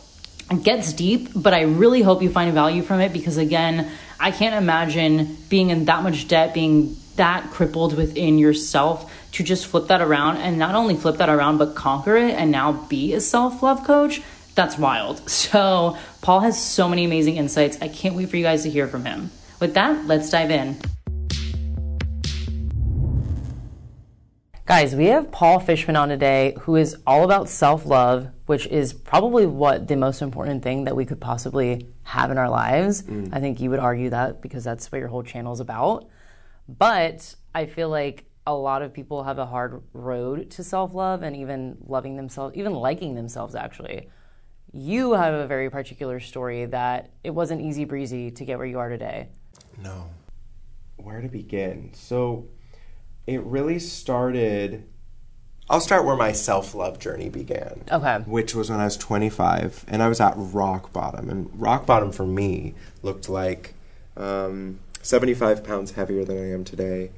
it 0.51 0.63
gets 0.63 0.95
deep, 0.95 1.31
but 1.35 1.53
I 1.53 1.63
really 1.63 2.01
hope 2.01 2.23
you 2.23 2.31
find 2.31 2.53
value 2.55 2.83
from 2.83 3.01
it 3.01 3.13
because 3.13 3.37
again, 3.37 3.91
I 4.19 4.31
can't 4.31 4.55
imagine 4.55 5.37
being 5.49 5.71
in 5.71 5.85
that 5.85 6.03
much 6.03 6.29
debt, 6.29 6.55
being 6.55 6.97
that 7.17 7.51
crippled 7.51 7.95
within 7.95 8.39
yourself 8.39 9.13
to 9.33 9.43
just 9.43 9.67
flip 9.67 9.89
that 9.89 10.01
around 10.01 10.39
and 10.39 10.59
not 10.59 10.75
only 10.75 10.95
flip 10.95 11.17
that 11.17 11.29
around 11.29 11.59
but 11.59 11.75
conquer 11.75 12.17
it 12.17 12.35
and 12.35 12.51
now 12.51 12.73
be 12.73 13.15
a 13.15 13.21
self-love 13.21 13.85
coach 13.85 14.23
that's 14.55 14.79
wild 14.79 15.29
so 15.31 15.97
paul 16.23 16.41
has 16.41 16.61
so 16.63 16.89
many 16.89 17.05
amazing 17.05 17.37
insights 17.37 17.79
i 17.81 17.89
can't 17.89 18.15
wait 18.15 18.29
for 18.29 18.37
you 18.37 18.43
guys 18.43 18.63
to 18.63 18.71
hear 18.71 18.89
from 18.89 19.05
him 19.05 19.31
with 19.61 19.75
that 19.75 20.07
let's 20.07 20.31
dive 20.31 20.51
in 20.51 20.77
Guys, 24.69 24.95
we 24.95 25.07
have 25.07 25.33
Paul 25.33 25.61
Fishman 25.61 25.97
on 25.97 26.11
today 26.11 26.55
who 26.61 26.77
is 26.77 26.95
all 27.07 27.25
about 27.25 27.49
self 27.49 27.87
love, 27.87 28.29
which 28.45 28.67
is 28.67 28.93
probably 28.93 29.47
what 29.47 29.89
the 29.89 29.97
most 29.97 30.21
important 30.21 30.63
thing 30.63 30.85
that 30.85 30.95
we 30.95 31.07
could 31.07 31.23
possibly 31.23 31.87
have 32.03 32.31
in 32.31 32.37
our 32.37 32.51
lives. 32.51 33.03
Mm. 33.05 33.31
I 33.33 33.41
think 33.41 33.63
you 33.63 33.71
would 33.71 33.79
argue 33.79 34.11
that 34.11 34.43
because 34.43 34.65
that's 34.65 34.93
what 34.93 34.99
your 34.99 35.09
whole 35.09 35.23
channel 35.23 35.55
is 35.55 35.61
about. 35.61 36.07
But 36.69 37.35
I 37.55 37.65
feel 37.65 37.89
like 37.89 38.27
a 38.49 38.55
lot 38.55 38.81
of 38.81 38.95
people 38.95 39.25
have 39.25 39.39
a 39.39 39.45
hard 39.45 39.83
road 39.93 40.51
to 40.53 40.65
self 40.65 40.95
love 40.95 41.23
and 41.23 41.37
even 41.37 41.77
loving 41.87 42.17
themselves, 42.17 42.57
even 42.57 42.73
liking 42.73 43.15
themselves, 43.15 43.55
actually. 43.55 44.09
You 44.73 45.13
have 45.13 45.35
a 45.35 45.47
very 45.47 45.71
particular 45.71 46.19
story 46.19 46.65
that 46.67 47.11
it 47.23 47.31
wasn't 47.31 47.61
easy 47.61 47.85
breezy 47.85 48.31
to 48.31 48.45
get 48.47 48.57
where 48.57 48.67
you 48.67 48.79
are 48.79 48.89
today. 48.89 49.29
No. 49.83 50.09
Where 50.97 51.21
to 51.21 51.29
begin? 51.29 51.91
So, 51.93 52.49
it 53.27 53.43
really 53.43 53.79
started. 53.79 54.85
I'll 55.69 55.81
start 55.81 56.07
where 56.07 56.17
my 56.17 56.33
self 56.33 56.75
love 56.75 56.99
journey 56.99 57.29
began. 57.29 57.85
Okay. 57.93 58.17
Which 58.27 58.55
was 58.55 58.71
when 58.71 58.81
I 58.81 58.87
was 58.87 58.97
25 58.97 59.85
and 59.89 60.03
I 60.03 60.09
was 60.09 60.21
at 60.21 60.33
rock 60.37 60.91
bottom. 60.95 61.29
And 61.29 61.51
rock 61.61 61.85
bottom 61.85 62.13
for 62.13 62.27
me 62.27 62.75
looked 63.03 63.29
like 63.29 63.75
um, 64.17 64.81
75 65.03 65.63
pounds 65.65 65.93
heavier 65.93 66.25
than 66.25 66.39
I 66.39 66.51
am 66.51 66.65
today, 66.65 67.11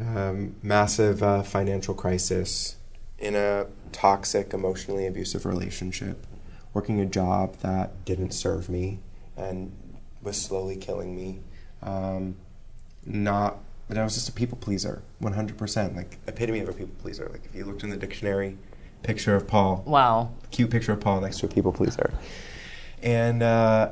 um, 0.00 0.56
massive 0.62 1.22
uh, 1.22 1.42
financial 1.42 1.94
crisis, 1.94 2.76
in 3.18 3.34
a 3.34 3.66
toxic, 3.92 4.52
emotionally 4.52 5.06
abusive 5.06 5.46
relationship, 5.46 6.26
working 6.72 7.00
a 7.00 7.06
job 7.06 7.56
that 7.58 8.04
didn't 8.04 8.32
serve 8.32 8.68
me 8.68 8.98
and 9.36 9.72
was 10.22 10.40
slowly 10.40 10.76
killing 10.76 11.16
me. 11.16 11.40
Um, 11.82 12.36
not 13.06 13.58
but 13.88 13.98
I 13.98 14.04
was 14.04 14.14
just 14.14 14.28
a 14.28 14.32
people 14.32 14.56
pleaser, 14.58 15.02
100%. 15.22 15.96
Like, 15.96 16.18
epitome 16.26 16.60
of 16.60 16.68
a 16.68 16.72
people 16.72 16.94
pleaser. 17.00 17.28
Like, 17.30 17.44
if 17.44 17.54
you 17.54 17.64
looked 17.64 17.82
in 17.82 17.90
the 17.90 17.96
dictionary, 17.96 18.56
picture 19.02 19.36
of 19.36 19.46
Paul. 19.46 19.82
Wow. 19.86 20.32
Cute 20.50 20.70
picture 20.70 20.92
of 20.92 21.00
Paul 21.00 21.20
next 21.20 21.38
to 21.40 21.46
a 21.46 21.48
people 21.48 21.72
pleaser. 21.72 22.12
And 23.02 23.42
uh, 23.42 23.90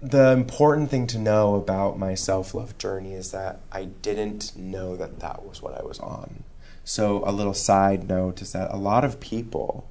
the 0.00 0.30
important 0.32 0.90
thing 0.90 1.06
to 1.08 1.18
know 1.18 1.56
about 1.56 1.98
my 1.98 2.14
self 2.14 2.54
love 2.54 2.78
journey 2.78 3.14
is 3.14 3.32
that 3.32 3.60
I 3.72 3.86
didn't 3.86 4.56
know 4.56 4.96
that 4.96 5.20
that 5.20 5.44
was 5.44 5.60
what 5.60 5.78
I 5.78 5.84
was 5.84 5.98
on. 5.98 6.44
So, 6.84 7.22
a 7.26 7.32
little 7.32 7.54
side 7.54 8.08
note 8.08 8.40
is 8.40 8.52
that 8.52 8.72
a 8.72 8.76
lot 8.76 9.04
of 9.04 9.20
people 9.20 9.90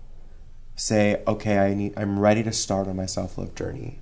say, 0.76 1.22
okay, 1.28 1.58
I 1.58 1.74
need, 1.74 1.93
I'm 1.98 2.20
ready 2.20 2.43
to 2.43 2.54
start 2.54 2.88
on 2.88 2.96
my 2.96 3.06
self 3.06 3.38
love 3.38 3.54
journey. 3.56 4.00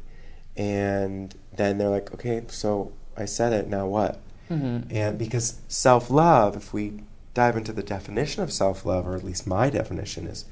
And 0.56 1.34
then 1.56 1.78
they're 1.78 1.90
like, 1.90 2.14
okay, 2.14 2.44
so 2.48 2.94
I 3.18 3.26
said 3.26 3.52
it, 3.54 3.68
now 3.68 3.88
what? 3.88 4.22
Mm-hmm. 4.50 4.96
And 4.96 5.18
because 5.18 5.60
self 5.68 6.10
love, 6.10 6.56
if 6.56 6.72
we 6.72 7.02
dive 7.34 7.58
into 7.58 7.74
the 7.74 7.84
definition 7.84 8.44
of 8.44 8.54
self 8.54 8.86
love, 8.86 9.08
or 9.08 9.16
at 9.16 9.24
least 9.24 9.48
my 9.48 9.72
definition, 9.72 10.28
is 10.28 10.46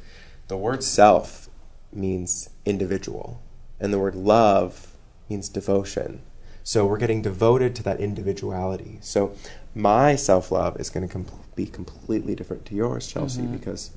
the 0.48 0.58
word 0.58 0.84
self 0.84 1.48
means 1.94 2.50
individual, 2.66 3.40
and 3.80 3.94
the 3.94 4.00
word 4.00 4.16
love 4.16 4.93
means 5.34 5.50
devotion. 5.50 6.22
So 6.64 6.86
we're 6.86 6.98
getting 6.98 7.22
devoted 7.22 7.76
to 7.78 7.84
that 7.84 8.00
individuality. 8.00 9.00
So 9.02 9.36
my 9.76 10.16
self 10.16 10.52
love 10.52 10.80
is 10.80 10.90
going 10.90 11.08
to 11.08 11.12
com- 11.12 11.26
be 11.56 11.66
completely 11.66 12.36
different 12.36 12.66
to 12.68 12.76
yours, 12.76 13.08
Chelsea, 13.08 13.42
mm-hmm. 13.42 13.58
because 13.58 13.92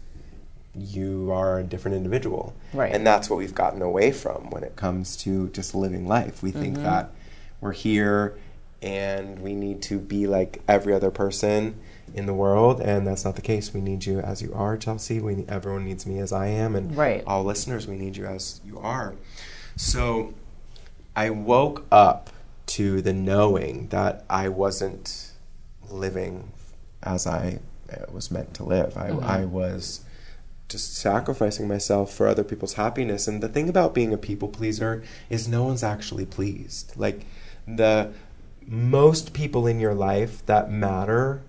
you 0.74 1.30
are 1.32 1.58
a 1.58 1.62
different 1.62 1.96
individual. 1.96 2.54
Right. 2.72 2.92
And 2.92 3.06
that's 3.06 3.30
what 3.30 3.36
we've 3.36 3.54
gotten 3.54 3.82
away 3.82 4.12
from 4.12 4.50
when 4.50 4.64
it 4.64 4.76
comes 4.76 5.16
to 5.18 5.48
just 5.50 5.74
living 5.74 6.08
life. 6.08 6.42
We 6.42 6.50
think 6.50 6.74
mm-hmm. 6.74 6.84
that 6.84 7.12
we're 7.60 7.72
here 7.72 8.36
and 8.82 9.40
we 9.40 9.54
need 9.54 9.80
to 9.82 9.98
be 9.98 10.26
like 10.26 10.62
every 10.68 10.92
other 10.92 11.10
person 11.10 11.78
in 12.14 12.26
the 12.26 12.34
world 12.34 12.80
and 12.80 13.06
that's 13.06 13.24
not 13.24 13.34
the 13.36 13.42
case 13.42 13.74
we 13.74 13.80
need 13.80 14.04
you 14.04 14.20
as 14.20 14.40
you 14.40 14.52
are 14.54 14.76
chelsea 14.76 15.18
we 15.18 15.44
everyone 15.48 15.84
needs 15.84 16.06
me 16.06 16.18
as 16.18 16.30
i 16.30 16.46
am 16.46 16.76
and 16.76 16.96
right. 16.96 17.24
all 17.26 17.42
listeners 17.42 17.88
we 17.88 17.96
need 17.96 18.16
you 18.16 18.26
as 18.26 18.60
you 18.64 18.78
are 18.78 19.14
so 19.76 20.32
i 21.16 21.28
woke 21.30 21.84
up 21.90 22.30
to 22.66 23.02
the 23.02 23.12
knowing 23.12 23.88
that 23.88 24.24
i 24.30 24.48
wasn't 24.48 25.32
living 25.90 26.52
as 27.02 27.26
i 27.26 27.58
uh, 27.92 28.04
was 28.10 28.30
meant 28.30 28.52
to 28.54 28.64
live. 28.64 28.96
I, 28.96 29.10
mm-hmm. 29.10 29.24
I 29.24 29.44
was 29.44 30.00
just 30.68 30.96
sacrificing 30.96 31.68
myself 31.68 32.12
for 32.12 32.26
other 32.26 32.42
people's 32.42 32.72
happiness. 32.72 33.28
And 33.28 33.40
the 33.40 33.48
thing 33.48 33.68
about 33.68 33.94
being 33.94 34.12
a 34.12 34.18
people 34.18 34.48
pleaser 34.48 35.04
is 35.30 35.46
no 35.46 35.62
one's 35.64 35.84
actually 35.84 36.26
pleased. 36.26 36.94
Like 36.96 37.26
the 37.66 38.12
most 38.66 39.32
people 39.32 39.68
in 39.68 39.78
your 39.78 39.94
life 39.94 40.44
that 40.46 40.70
matter 40.70 41.42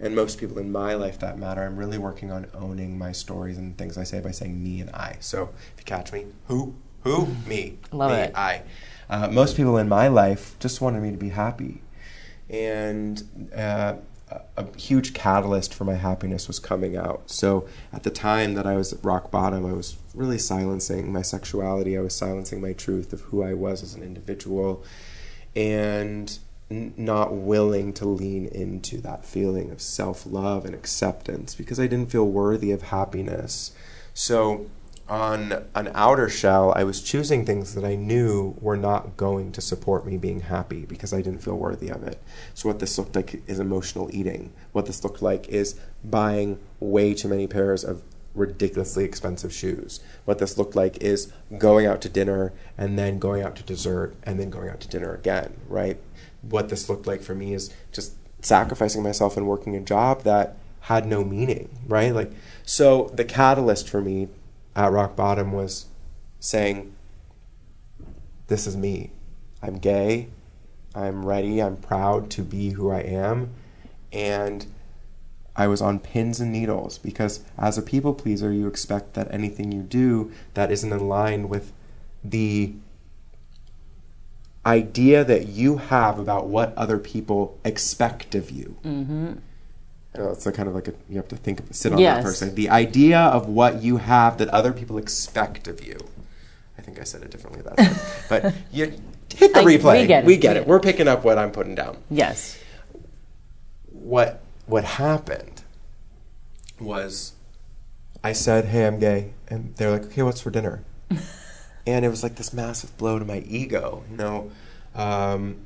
and 0.00 0.16
most 0.16 0.38
people 0.38 0.58
in 0.58 0.72
my 0.72 0.94
life 0.94 1.18
that 1.18 1.38
matter 1.38 1.62
i'm 1.62 1.76
really 1.76 1.98
working 1.98 2.32
on 2.32 2.46
owning 2.54 2.96
my 2.96 3.12
stories 3.12 3.58
and 3.58 3.76
things 3.76 3.98
i 3.98 4.02
say 4.02 4.18
by 4.18 4.30
saying 4.30 4.62
me 4.62 4.80
and 4.80 4.88
i. 4.90 5.16
So 5.20 5.50
if 5.74 5.80
you 5.80 5.84
catch 5.84 6.10
me 6.12 6.24
who? 6.48 6.74
Who? 7.02 7.26
Me 7.46 7.78
love 7.92 8.12
me, 8.12 8.16
it. 8.16 8.32
I 8.34 8.62
uh, 9.10 9.28
most 9.28 9.56
people 9.56 9.76
in 9.76 9.88
my 9.88 10.08
life 10.08 10.56
just 10.58 10.80
wanted 10.80 11.02
me 11.02 11.10
to 11.10 11.16
be 11.16 11.30
happy 11.30 11.82
and 12.50 13.50
uh, 13.54 13.94
a 14.56 14.76
huge 14.76 15.14
catalyst 15.14 15.74
for 15.74 15.84
my 15.84 15.94
happiness 15.94 16.46
was 16.48 16.58
coming 16.58 16.96
out. 16.96 17.30
So 17.30 17.68
at 17.92 18.02
the 18.02 18.10
time 18.10 18.54
that 18.54 18.66
I 18.66 18.76
was 18.76 18.92
at 18.92 19.04
rock 19.04 19.30
bottom, 19.30 19.66
I 19.66 19.72
was 19.72 19.96
really 20.14 20.38
silencing 20.38 21.12
my 21.12 21.22
sexuality. 21.22 21.96
I 21.96 22.00
was 22.00 22.14
silencing 22.14 22.60
my 22.60 22.72
truth 22.72 23.12
of 23.12 23.20
who 23.22 23.42
I 23.42 23.54
was 23.54 23.82
as 23.82 23.94
an 23.94 24.02
individual. 24.02 24.84
And 25.54 26.36
not 26.70 27.32
willing 27.32 27.92
to 27.92 28.06
lean 28.06 28.46
into 28.46 29.00
that 29.02 29.24
feeling 29.24 29.70
of 29.70 29.80
self 29.80 30.26
love 30.26 30.64
and 30.64 30.74
acceptance 30.74 31.54
because 31.54 31.78
I 31.78 31.86
didn't 31.86 32.10
feel 32.10 32.26
worthy 32.26 32.72
of 32.72 32.82
happiness. 32.82 33.72
So, 34.14 34.66
on 35.08 35.64
an 35.74 35.90
outer 35.94 36.28
shell, 36.28 36.72
I 36.74 36.84
was 36.84 37.02
choosing 37.02 37.44
things 37.44 37.74
that 37.74 37.84
I 37.84 37.94
knew 37.94 38.56
were 38.60 38.76
not 38.76 39.16
going 39.16 39.52
to 39.52 39.60
support 39.60 40.06
me 40.06 40.16
being 40.16 40.40
happy 40.40 40.86
because 40.86 41.12
I 41.12 41.22
didn't 41.22 41.42
feel 41.42 41.56
worthy 41.56 41.88
of 41.88 42.02
it. 42.02 42.22
So, 42.54 42.68
what 42.68 42.78
this 42.78 42.98
looked 42.98 43.16
like 43.16 43.42
is 43.46 43.58
emotional 43.58 44.08
eating. 44.12 44.52
What 44.72 44.86
this 44.86 45.04
looked 45.04 45.22
like 45.22 45.48
is 45.48 45.78
buying 46.02 46.58
way 46.80 47.14
too 47.14 47.28
many 47.28 47.46
pairs 47.46 47.84
of 47.84 48.02
ridiculously 48.34 49.04
expensive 49.04 49.52
shoes. 49.52 50.00
What 50.24 50.38
this 50.38 50.58
looked 50.58 50.74
like 50.74 51.02
is 51.02 51.32
going 51.58 51.86
out 51.86 52.00
to 52.00 52.08
dinner 52.08 52.52
and 52.76 52.98
then 52.98 53.18
going 53.18 53.42
out 53.42 53.54
to 53.56 53.62
dessert 53.62 54.16
and 54.24 54.40
then 54.40 54.50
going 54.50 54.68
out 54.68 54.80
to 54.80 54.88
dinner 54.88 55.14
again, 55.14 55.54
right? 55.68 55.98
what 56.48 56.68
this 56.68 56.88
looked 56.88 57.06
like 57.06 57.22
for 57.22 57.34
me 57.34 57.54
is 57.54 57.72
just 57.92 58.14
sacrificing 58.42 59.02
myself 59.02 59.36
and 59.36 59.46
working 59.46 59.76
a 59.76 59.80
job 59.80 60.22
that 60.22 60.56
had 60.80 61.06
no 61.06 61.24
meaning, 61.24 61.68
right? 61.86 62.14
Like, 62.14 62.32
so 62.64 63.10
the 63.14 63.24
catalyst 63.24 63.88
for 63.88 64.02
me 64.02 64.28
at 64.76 64.92
rock 64.92 65.16
bottom 65.16 65.52
was 65.52 65.86
saying, 66.40 66.94
This 68.48 68.66
is 68.66 68.76
me. 68.76 69.10
I'm 69.62 69.78
gay. 69.78 70.28
I'm 70.94 71.24
ready. 71.24 71.62
I'm 71.62 71.76
proud 71.76 72.30
to 72.30 72.42
be 72.42 72.70
who 72.70 72.90
I 72.90 73.00
am. 73.00 73.50
And 74.12 74.66
I 75.56 75.66
was 75.66 75.80
on 75.80 76.00
pins 76.00 76.40
and 76.40 76.52
needles 76.52 76.98
because 76.98 77.44
as 77.56 77.78
a 77.78 77.82
people 77.82 78.14
pleaser, 78.14 78.52
you 78.52 78.66
expect 78.66 79.14
that 79.14 79.32
anything 79.32 79.72
you 79.72 79.82
do 79.82 80.32
that 80.54 80.70
isn't 80.70 80.92
in 80.92 81.08
line 81.08 81.48
with 81.48 81.72
the 82.22 82.74
idea 84.66 85.24
that 85.24 85.46
you 85.46 85.76
have 85.76 86.18
about 86.18 86.46
what 86.46 86.76
other 86.76 86.98
people 86.98 87.58
expect 87.64 88.34
of 88.34 88.50
you. 88.50 88.76
Mm-hmm. 88.84 89.34
It's 90.16 90.46
a 90.46 90.52
kind 90.52 90.68
of 90.68 90.74
like 90.76 90.88
a, 90.88 90.94
you 91.08 91.16
have 91.16 91.28
to 91.28 91.36
think 91.36 91.60
sit 91.72 91.92
on 91.92 91.98
Yes. 91.98 92.24
that 92.24 92.32
second. 92.34 92.54
The 92.54 92.68
idea 92.70 93.18
of 93.18 93.48
what 93.48 93.82
you 93.82 93.96
have 93.96 94.38
that 94.38 94.48
other 94.48 94.72
people 94.72 94.96
expect 94.98 95.66
of 95.66 95.84
you. 95.84 95.98
I 96.78 96.82
think 96.82 97.00
I 97.00 97.04
said 97.04 97.22
it 97.22 97.30
differently 97.30 97.62
that 97.62 97.76
time, 97.76 97.96
but 98.28 98.54
you 98.72 98.92
hit 99.34 99.52
the 99.54 99.60
I- 99.60 99.64
we 99.64 99.76
replay. 99.78 100.06
get 100.06 100.22
it. 100.22 100.26
We 100.26 100.34
We 100.34 100.36
get 100.40 100.56
it. 100.56 100.66
We're 100.66 100.80
picking 100.80 101.08
up 101.08 101.24
what 101.24 101.36
I'm 101.38 101.50
putting 101.50 101.74
down 101.74 101.96
Yes. 102.10 102.58
what 103.90 104.40
what 104.66 104.84
happened 104.84 105.62
was 106.80 107.32
I 108.22 108.32
said, 108.32 108.66
"Hey, 108.66 108.86
I'm 108.86 108.98
gay," 108.98 109.32
and 109.48 109.74
they're 109.76 109.90
like, 109.90 110.04
"Okay, 110.06 110.22
what's 110.22 110.40
for 110.40 110.50
dinner?" 110.50 110.82
and 111.86 112.04
it 112.04 112.08
was 112.08 112.22
like 112.22 112.36
this 112.36 112.52
massive 112.52 112.96
blow 112.96 113.18
to 113.18 113.24
my 113.24 113.38
ego. 113.46 114.02
You 114.10 114.16
know, 114.16 114.50
um, 114.94 115.56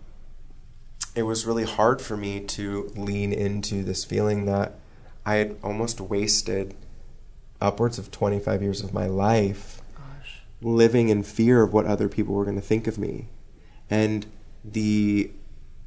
it 1.19 1.23
was 1.27 1.45
really 1.45 1.65
hard 1.65 2.01
for 2.01 2.17
me 2.17 2.39
to 2.39 2.93
lean 2.95 3.33
into 3.33 3.83
this 3.83 4.05
feeling 4.05 4.47
that 4.47 4.75
I 5.27 5.35
had 5.35 5.57
almost 5.65 6.01
wasted 6.01 6.77
upwards 7.61 7.99
of 7.99 8.13
25 8.13 8.63
years 8.63 8.85
of 8.85 8.95
my 8.95 9.07
life 9.07 9.83
Gosh. 9.97 10.43
living 10.63 11.09
in 11.09 11.25
fear 11.25 11.63
of 11.65 11.73
what 11.73 11.87
other 11.87 12.09
people 12.09 12.37
were 12.37 12.45
going 12.45 12.55
to 12.55 12.63
think 12.63 12.87
of 12.87 12.99
me. 12.99 13.27
And 13.91 14.27
the 14.65 15.33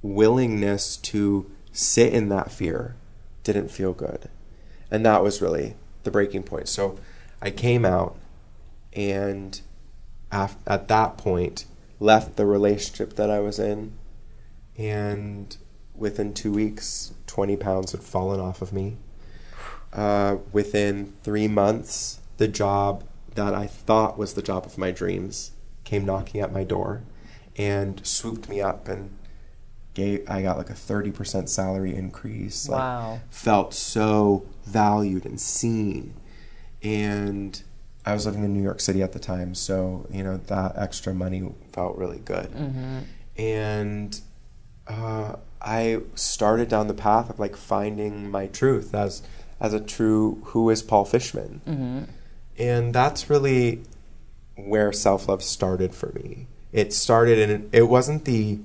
willingness 0.01 0.97
to 0.97 1.49
sit 1.71 2.11
in 2.11 2.27
that 2.27 2.51
fear 2.51 2.95
didn't 3.45 3.71
feel 3.71 3.93
good. 3.93 4.27
And 4.91 5.05
that 5.05 5.23
was 5.23 5.41
really 5.41 5.75
the 6.03 6.11
breaking 6.11 6.43
point. 6.43 6.67
So 6.67 6.99
i 7.41 7.49
came 7.49 7.85
out 7.85 8.17
and 8.91 9.61
at 10.29 10.89
that 10.89 11.17
point 11.17 11.63
left 12.01 12.35
the 12.35 12.45
relationship 12.45 13.15
that 13.15 13.31
i 13.31 13.39
was 13.39 13.57
in 13.57 13.93
and 14.77 15.57
within 15.95 16.33
two 16.33 16.51
weeks 16.51 17.13
20 17.27 17.55
pounds 17.57 17.91
had 17.91 18.01
fallen 18.03 18.39
off 18.39 18.61
of 18.61 18.73
me 18.73 18.97
uh, 19.93 20.37
within 20.51 21.13
three 21.23 21.47
months, 21.47 22.19
the 22.37 22.47
job 22.47 23.03
that 23.35 23.53
I 23.53 23.67
thought 23.67 24.17
was 24.17 24.33
the 24.33 24.41
job 24.41 24.65
of 24.65 24.77
my 24.77 24.91
dreams 24.91 25.51
came 25.83 26.05
knocking 26.05 26.39
at 26.41 26.51
my 26.53 26.63
door 26.63 27.01
and 27.57 28.05
swooped 28.05 28.47
me 28.47 28.61
up 28.61 28.87
and 28.87 29.17
gave 29.93 30.23
I 30.29 30.41
got 30.41 30.57
like 30.57 30.69
a 30.69 30.73
30% 30.73 31.49
salary 31.49 31.93
increase. 31.93 32.69
Like, 32.69 32.79
Wow. 32.79 33.19
felt 33.29 33.73
so 33.73 34.45
valued 34.65 35.25
and 35.25 35.39
seen. 35.39 36.13
And 36.81 37.61
I 38.05 38.13
was 38.13 38.25
living 38.25 38.43
in 38.45 38.53
New 38.53 38.63
York 38.63 38.79
City 38.79 39.03
at 39.03 39.11
the 39.11 39.19
time, 39.19 39.53
so 39.53 40.07
you 40.09 40.23
know 40.23 40.37
that 40.47 40.77
extra 40.77 41.13
money 41.13 41.53
felt 41.73 41.97
really 41.97 42.19
good. 42.19 42.49
And 43.37 44.19
uh, 44.91 45.35
I 45.61 46.01
started 46.15 46.67
down 46.69 46.87
the 46.87 46.93
path 46.93 47.29
of 47.29 47.39
like 47.39 47.55
finding 47.55 48.29
my 48.29 48.47
truth 48.47 48.93
as 48.93 49.21
as 49.59 49.73
a 49.73 49.79
true 49.79 50.41
who 50.45 50.69
is 50.69 50.81
Paul 50.81 51.05
Fishman, 51.05 51.61
and 52.57 52.93
that's 52.93 53.29
really 53.29 53.83
where 54.55 54.91
self 54.91 55.27
love 55.27 55.43
started 55.43 55.93
for 55.93 56.11
me. 56.13 56.47
It 56.71 56.93
started 56.93 57.37
and 57.49 57.69
it 57.73 57.87
wasn't 57.87 58.25
the 58.25 58.59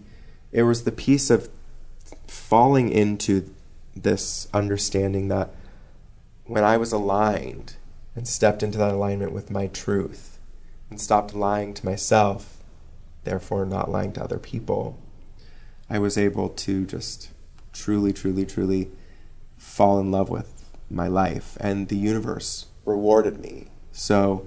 it 0.52 0.62
was 0.62 0.84
the 0.84 0.92
piece 0.92 1.30
of 1.30 1.48
falling 2.26 2.90
into 2.90 3.50
this 3.94 4.48
understanding 4.54 5.28
that 5.28 5.50
when 6.44 6.64
I 6.64 6.76
was 6.76 6.92
aligned 6.92 7.76
and 8.14 8.26
stepped 8.26 8.62
into 8.62 8.78
that 8.78 8.92
alignment 8.94 9.32
with 9.32 9.50
my 9.50 9.66
truth 9.66 10.38
and 10.90 11.00
stopped 11.00 11.34
lying 11.34 11.74
to 11.74 11.84
myself, 11.84 12.62
therefore 13.24 13.66
not 13.66 13.90
lying 13.90 14.12
to 14.12 14.22
other 14.22 14.38
people, 14.38 14.98
I 15.88 15.98
was 15.98 16.18
able 16.18 16.48
to 16.50 16.84
just 16.84 17.30
truly, 17.72 18.12
truly, 18.12 18.44
truly 18.44 18.90
fall 19.56 20.00
in 20.00 20.10
love 20.10 20.28
with 20.28 20.68
my 20.90 21.08
life. 21.08 21.56
And 21.60 21.88
the 21.88 21.96
universe 21.96 22.66
rewarded 22.84 23.40
me. 23.40 23.68
So 23.92 24.46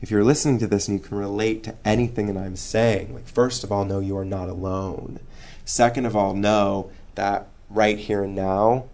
if 0.00 0.10
you're 0.10 0.24
listening 0.24 0.58
to 0.58 0.66
this 0.66 0.88
and 0.88 0.98
you 0.98 1.04
can 1.04 1.16
relate 1.16 1.64
to 1.64 1.74
anything 1.84 2.26
that 2.26 2.36
I'm 2.36 2.56
saying, 2.56 3.14
like, 3.14 3.26
first 3.26 3.64
of 3.64 3.72
all, 3.72 3.84
know 3.84 4.00
you 4.00 4.16
are 4.16 4.24
not 4.24 4.48
alone. 4.48 5.20
Second 5.64 6.06
of 6.06 6.14
all, 6.14 6.34
know 6.34 6.90
that 7.14 7.48
right 7.70 7.98
here 7.98 8.24
and 8.24 8.34
now, 8.34 8.86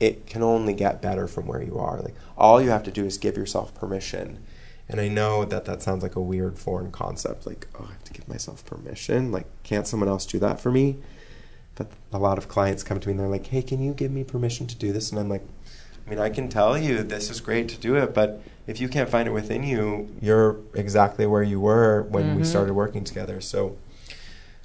it 0.00 0.26
can 0.26 0.42
only 0.42 0.74
get 0.74 1.02
better 1.02 1.26
from 1.26 1.46
where 1.46 1.62
you 1.62 1.78
are. 1.78 2.00
Like 2.00 2.14
all 2.36 2.60
you 2.60 2.70
have 2.70 2.84
to 2.84 2.90
do 2.90 3.04
is 3.04 3.18
give 3.18 3.36
yourself 3.36 3.74
permission. 3.74 4.42
And 4.88 5.00
I 5.00 5.08
know 5.08 5.44
that 5.44 5.64
that 5.66 5.82
sounds 5.82 6.02
like 6.02 6.16
a 6.16 6.20
weird 6.20 6.58
foreign 6.58 6.90
concept. 6.90 7.46
Like, 7.46 7.66
oh, 7.78 7.84
I 7.88 7.92
have 7.92 8.04
to 8.04 8.12
give 8.12 8.26
myself 8.28 8.64
permission. 8.64 9.30
Like, 9.30 9.46
can't 9.62 9.86
someone 9.86 10.08
else 10.08 10.24
do 10.24 10.38
that 10.38 10.60
for 10.60 10.70
me? 10.70 10.96
But 11.74 11.88
a 12.12 12.18
lot 12.18 12.38
of 12.38 12.48
clients 12.48 12.82
come 12.82 12.98
to 12.98 13.08
me 13.08 13.12
and 13.12 13.20
they're 13.20 13.28
like, 13.28 13.46
hey, 13.48 13.62
can 13.62 13.82
you 13.82 13.92
give 13.92 14.10
me 14.10 14.24
permission 14.24 14.66
to 14.66 14.74
do 14.74 14.92
this? 14.92 15.10
And 15.10 15.20
I'm 15.20 15.28
like, 15.28 15.44
I 16.06 16.10
mean, 16.10 16.18
I 16.18 16.30
can 16.30 16.48
tell 16.48 16.78
you 16.78 17.02
this 17.02 17.28
is 17.30 17.40
great 17.40 17.68
to 17.68 17.76
do 17.76 17.96
it, 17.96 18.14
but 18.14 18.40
if 18.66 18.80
you 18.80 18.88
can't 18.88 19.10
find 19.10 19.28
it 19.28 19.32
within 19.32 19.62
you, 19.62 20.08
you're 20.22 20.56
exactly 20.74 21.26
where 21.26 21.42
you 21.42 21.60
were 21.60 22.02
when 22.04 22.34
we 22.34 22.42
Mhm. 22.42 22.46
started 22.46 22.72
working 22.72 23.04
together. 23.04 23.40
So 23.42 23.76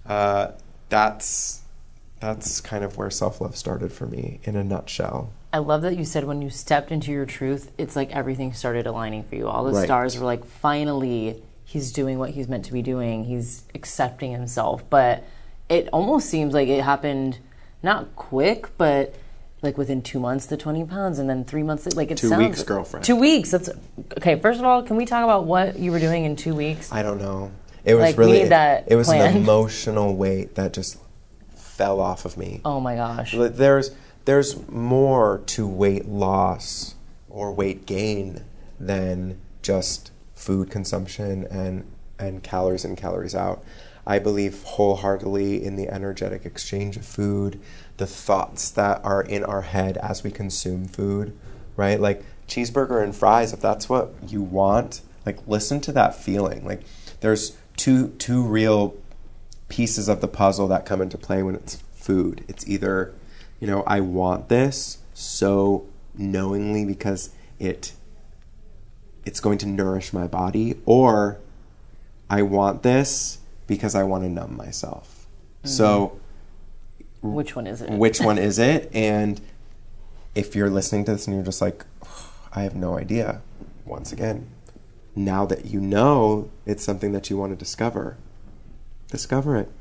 uh, 0.06 0.52
that's 0.90 1.62
that's 2.20 2.62
kind 2.62 2.86
of 2.86 2.96
where 2.98 3.10
self 3.10 3.42
love 3.42 3.58
started 3.58 3.92
for 3.92 4.06
me 4.06 4.40
in 4.44 4.56
a 4.56 4.64
nutshell. 4.64 5.32
I 5.54 5.60
love 5.60 5.84
that 5.84 5.96
you 5.96 6.04
said 6.04 6.24
when 6.24 6.42
you 6.42 6.50
stepped 6.50 6.92
into 6.92 7.12
your 7.12 7.28
truth, 7.28 7.72
it's 7.78 7.96
like 7.96 8.12
everything 8.12 8.54
started 8.54 8.88
aligning 8.88 9.24
for 9.24 9.36
you. 9.36 9.48
All 9.48 9.64
the 9.64 9.72
Right. 9.74 9.86
stars 9.86 10.18
were 10.18 10.26
like, 10.26 10.44
finally, 10.44 11.44
he's 11.64 11.92
doing 11.92 12.18
what 12.18 12.32
he's 12.32 12.48
meant 12.48 12.66
to 12.66 12.74
be 12.74 12.82
doing. 12.82 13.26
He's 13.26 13.64
accepting 13.76 14.32
himself. 14.32 14.84
But 14.90 15.24
it 15.70 15.88
almost 15.94 16.28
seems 16.28 16.56
like 16.56 16.68
it 16.70 16.84
happened 16.84 17.38
not 17.84 18.16
quick, 18.16 18.76
but 18.80 19.14
like 19.62 19.78
within 19.78 20.02
two 20.02 20.20
months, 20.20 20.48
the 20.48 20.58
20 20.58 20.86
pounds, 20.86 21.20
and 21.20 21.30
then 21.30 21.46
three 21.46 21.62
months, 21.64 21.86
like 21.96 22.10
it 22.10 22.18
Two 22.18 22.30
sounds. 22.30 22.48
weeks, 22.48 22.64
girlfriend. 22.64 23.06
Two 23.06 23.16
weeks. 23.16 23.52
That's 23.52 23.70
okay. 24.18 24.40
First 24.40 24.60
of 24.60 24.66
all, 24.66 24.82
can 24.82 24.96
we 24.98 25.06
talk 25.06 25.24
about 25.24 25.46
what 25.46 25.78
you 25.78 25.92
were 25.92 26.00
doing 26.00 26.26
in 26.26 26.36
two 26.36 26.56
weeks? 26.56 26.92
I 26.92 27.04
don't 27.04 27.20
know. 27.20 27.52
It 27.86 27.94
was 27.94 28.02
Like, 28.02 28.18
really 28.18 28.46
that 28.46 28.86
it 28.88 28.96
was 28.96 29.08
an 29.10 29.36
emotional 29.38 30.16
weight 30.16 30.56
that 30.56 30.74
just 30.74 30.98
fell 31.56 32.00
off 32.00 32.26
of 32.26 32.38
me. 32.38 32.62
Oh 32.66 32.80
my 32.80 32.96
gosh. 32.96 33.36
There's 33.38 33.92
there's 34.26 34.68
more 34.70 35.42
to 35.48 35.68
weight 35.68 36.08
loss 36.08 36.96
or 37.30 37.52
weight 37.52 37.86
gain 37.86 38.44
than 38.80 39.40
just 39.62 40.12
food 40.36 40.70
consumption 40.70 41.46
and 41.50 41.86
and 42.20 42.44
calories 42.44 42.86
in 42.86 42.96
calories 42.96 43.36
out. 43.36 43.64
I 44.06 44.20
believe 44.20 44.64
wholeheartedly 44.64 45.64
in 45.64 45.76
the 45.76 45.90
energetic 45.90 46.46
exchange 46.46 46.98
of 46.98 47.06
food, 47.06 47.60
the 47.98 48.06
thoughts 48.06 48.70
that 48.72 49.04
are 49.04 49.22
in 49.22 49.44
our 49.44 49.62
head 49.62 49.98
as 49.98 50.24
we 50.24 50.32
consume 50.32 50.86
food, 50.86 51.38
right? 51.78 52.00
Like 52.00 52.24
cheeseburger 52.48 53.02
and 53.02 53.16
fries, 53.16 53.54
if 53.54 53.62
that's 53.62 53.88
what 53.88 54.14
you 54.28 54.42
want, 54.42 55.02
like 55.26 55.40
listen 55.48 55.80
to 55.82 55.92
that 55.94 56.16
feeling. 56.16 56.66
Like 56.66 56.82
there's 57.22 57.58
two 57.78 58.10
two 58.20 58.44
real 58.44 58.96
pieces 59.70 60.08
of 60.08 60.22
the 60.22 60.28
puzzle 60.28 60.68
that 60.68 60.86
come 60.86 61.02
into 61.02 61.18
play 61.18 61.42
when 61.42 61.56
it's 61.56 61.78
food. 61.96 62.44
It's 62.48 62.68
either, 62.68 63.14
you 63.64 63.68
know, 63.70 63.82
I 63.88 64.02
want 64.02 64.50
this 64.50 64.98
so 65.14 65.86
knowingly 66.18 66.84
because 66.84 67.30
it 67.60 67.94
it's 69.26 69.40
going 69.40 69.58
to 69.60 69.66
nourish 69.66 70.12
my 70.12 70.28
body 70.28 70.76
or 70.86 71.40
I 72.30 72.42
want 72.42 72.84
this 72.84 73.40
because 73.66 73.96
I 73.96 74.04
want 74.04 74.26
to 74.26 74.30
numb 74.30 74.58
myself. 74.58 75.28
Mm-hmm. 75.60 75.70
So 75.70 76.20
Which 77.22 77.56
one 77.56 77.66
is 77.66 77.82
it? 77.82 77.90
which 78.06 78.20
one 78.20 78.38
is 78.38 78.60
it? 78.60 78.92
And 78.94 79.40
if 80.36 80.58
you're 80.58 80.70
listening 80.70 81.06
to 81.06 81.14
this 81.14 81.26
and 81.26 81.38
you're 81.38 81.46
just 81.46 81.62
like, 81.62 81.86
I 82.52 82.64
have 82.64 82.76
no 82.76 82.98
idea, 82.98 83.42
once 83.86 84.12
again, 84.12 84.48
now 85.16 85.46
that 85.46 85.68
you 85.68 85.80
know 85.80 86.52
it's 86.66 86.84
something 86.84 87.14
that 87.14 87.30
you 87.30 87.38
want 87.38 87.54
to 87.54 87.56
discover, 87.56 88.18
discover 89.10 89.56
it. 89.56 89.72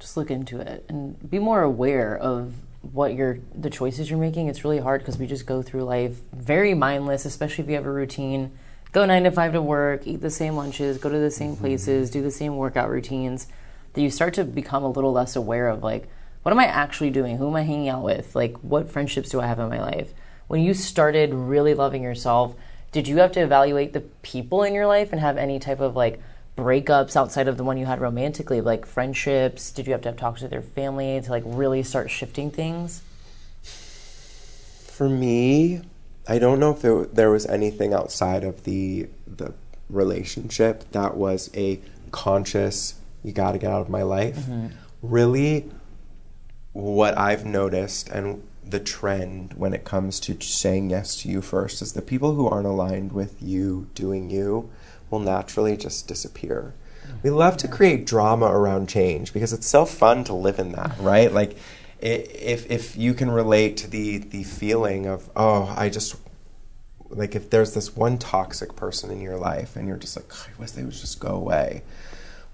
just 0.00 0.16
look 0.16 0.28
into 0.28 0.58
it 0.58 0.84
and 0.88 1.30
be 1.30 1.38
more 1.38 1.62
aware 1.62 2.16
of 2.16 2.54
what 2.92 3.14
you're 3.14 3.38
the 3.54 3.70
choices 3.70 4.10
you're 4.10 4.18
making 4.18 4.48
it's 4.48 4.64
really 4.64 4.78
hard 4.78 5.00
because 5.00 5.18
we 5.18 5.26
just 5.26 5.46
go 5.46 5.62
through 5.62 5.82
life 5.82 6.20
very 6.32 6.74
mindless 6.74 7.24
especially 7.24 7.64
if 7.64 7.70
you 7.70 7.76
have 7.76 7.86
a 7.86 7.90
routine. 7.90 8.50
Go 8.90 9.04
nine 9.04 9.24
to 9.24 9.30
five 9.30 9.52
to 9.52 9.60
work 9.60 10.06
eat 10.06 10.20
the 10.20 10.30
same 10.30 10.56
lunches 10.56 10.98
go 10.98 11.08
to 11.08 11.18
the 11.18 11.30
same 11.30 11.52
mm-hmm. 11.52 11.60
places 11.60 12.10
do 12.10 12.22
the 12.22 12.30
same 12.30 12.56
workout 12.56 12.88
routines 12.90 13.46
that 13.92 14.02
you 14.02 14.10
start 14.10 14.34
to 14.34 14.44
become 14.44 14.82
a 14.82 14.90
little 14.90 15.12
less 15.12 15.36
aware 15.36 15.68
of 15.68 15.82
like 15.82 16.08
what 16.42 16.52
am 16.52 16.60
i 16.60 16.66
actually 16.66 17.10
doing? 17.10 17.36
Who 17.36 17.48
am 17.48 17.56
i 17.56 17.62
hanging 17.62 17.88
out 17.88 18.02
with? 18.02 18.34
Like 18.34 18.56
what 18.58 18.90
friendships 18.90 19.30
do 19.30 19.40
i 19.40 19.46
have 19.46 19.58
in 19.58 19.68
my 19.68 19.80
life? 19.80 20.12
When 20.46 20.62
you 20.62 20.72
started 20.72 21.34
really 21.34 21.74
loving 21.74 22.02
yourself 22.02 22.54
did 22.90 23.06
you 23.06 23.18
have 23.18 23.32
to 23.32 23.40
evaluate 23.40 23.92
the 23.92 24.00
people 24.00 24.62
in 24.62 24.74
your 24.74 24.86
life 24.86 25.12
and 25.12 25.20
have 25.20 25.36
any 25.36 25.58
type 25.58 25.80
of 25.80 25.94
like 25.94 26.20
breakups 26.58 27.14
outside 27.14 27.46
of 27.46 27.56
the 27.56 27.62
one 27.62 27.78
you 27.78 27.86
had 27.86 28.00
romantically, 28.00 28.60
like 28.60 28.84
friendships? 28.84 29.70
Did 29.70 29.86
you 29.86 29.92
have 29.92 30.02
to 30.02 30.08
have 30.08 30.18
talks 30.18 30.42
with 30.42 30.52
your 30.52 30.62
family 30.62 31.20
to 31.20 31.30
like 31.30 31.44
really 31.46 31.84
start 31.84 32.10
shifting 32.10 32.50
things? 32.50 33.00
For 33.62 35.08
me, 35.08 35.82
I 36.26 36.38
don't 36.38 36.58
know 36.58 36.72
if 36.72 36.84
it, 36.84 37.14
there 37.14 37.30
was 37.30 37.46
anything 37.46 37.94
outside 37.94 38.42
of 38.42 38.64
the 38.64 39.08
the 39.26 39.54
relationship 39.88 40.90
that 40.90 41.16
was 41.16 41.50
a 41.54 41.80
conscious 42.10 43.00
you 43.22 43.32
got 43.32 43.52
to 43.52 43.58
get 43.58 43.70
out 43.70 43.80
of 43.80 43.88
my 43.88 44.02
life. 44.02 44.36
Mm-hmm. 44.36 44.68
Really 45.02 45.70
what 46.72 47.16
I've 47.16 47.46
noticed 47.46 48.08
and 48.08 48.42
the 48.64 48.80
trend 48.80 49.54
when 49.54 49.72
it 49.72 49.84
comes 49.84 50.20
to 50.20 50.38
saying 50.40 50.90
yes 50.90 51.16
to 51.22 51.28
you 51.28 51.40
first 51.40 51.80
is 51.80 51.94
the 51.94 52.02
people 52.02 52.34
who 52.34 52.46
aren't 52.46 52.66
aligned 52.66 53.12
with 53.12 53.40
you 53.40 53.88
doing 53.94 54.28
you 54.28 54.70
will 55.10 55.20
naturally 55.20 55.76
just 55.76 56.06
disappear. 56.08 56.74
We 57.22 57.30
love 57.30 57.56
to 57.58 57.68
create 57.68 58.06
drama 58.06 58.46
around 58.46 58.88
change 58.88 59.32
because 59.32 59.52
it's 59.52 59.66
so 59.66 59.84
fun 59.84 60.24
to 60.24 60.34
live 60.34 60.58
in 60.58 60.72
that, 60.72 60.96
right? 61.00 61.32
Like 61.32 61.56
if 62.00 62.70
if 62.70 62.96
you 62.96 63.14
can 63.14 63.30
relate 63.30 63.76
to 63.78 63.90
the 63.90 64.18
the 64.18 64.44
feeling 64.44 65.06
of 65.06 65.30
oh, 65.34 65.74
I 65.76 65.88
just 65.88 66.16
like 67.10 67.34
if 67.34 67.50
there's 67.50 67.74
this 67.74 67.96
one 67.96 68.18
toxic 68.18 68.76
person 68.76 69.10
in 69.10 69.20
your 69.20 69.36
life 69.36 69.74
and 69.76 69.88
you're 69.88 69.96
just 69.96 70.16
like 70.16 70.32
I 70.32 70.60
wish 70.60 70.72
they 70.72 70.84
would 70.84 70.92
just 70.92 71.20
go 71.20 71.30
away. 71.30 71.82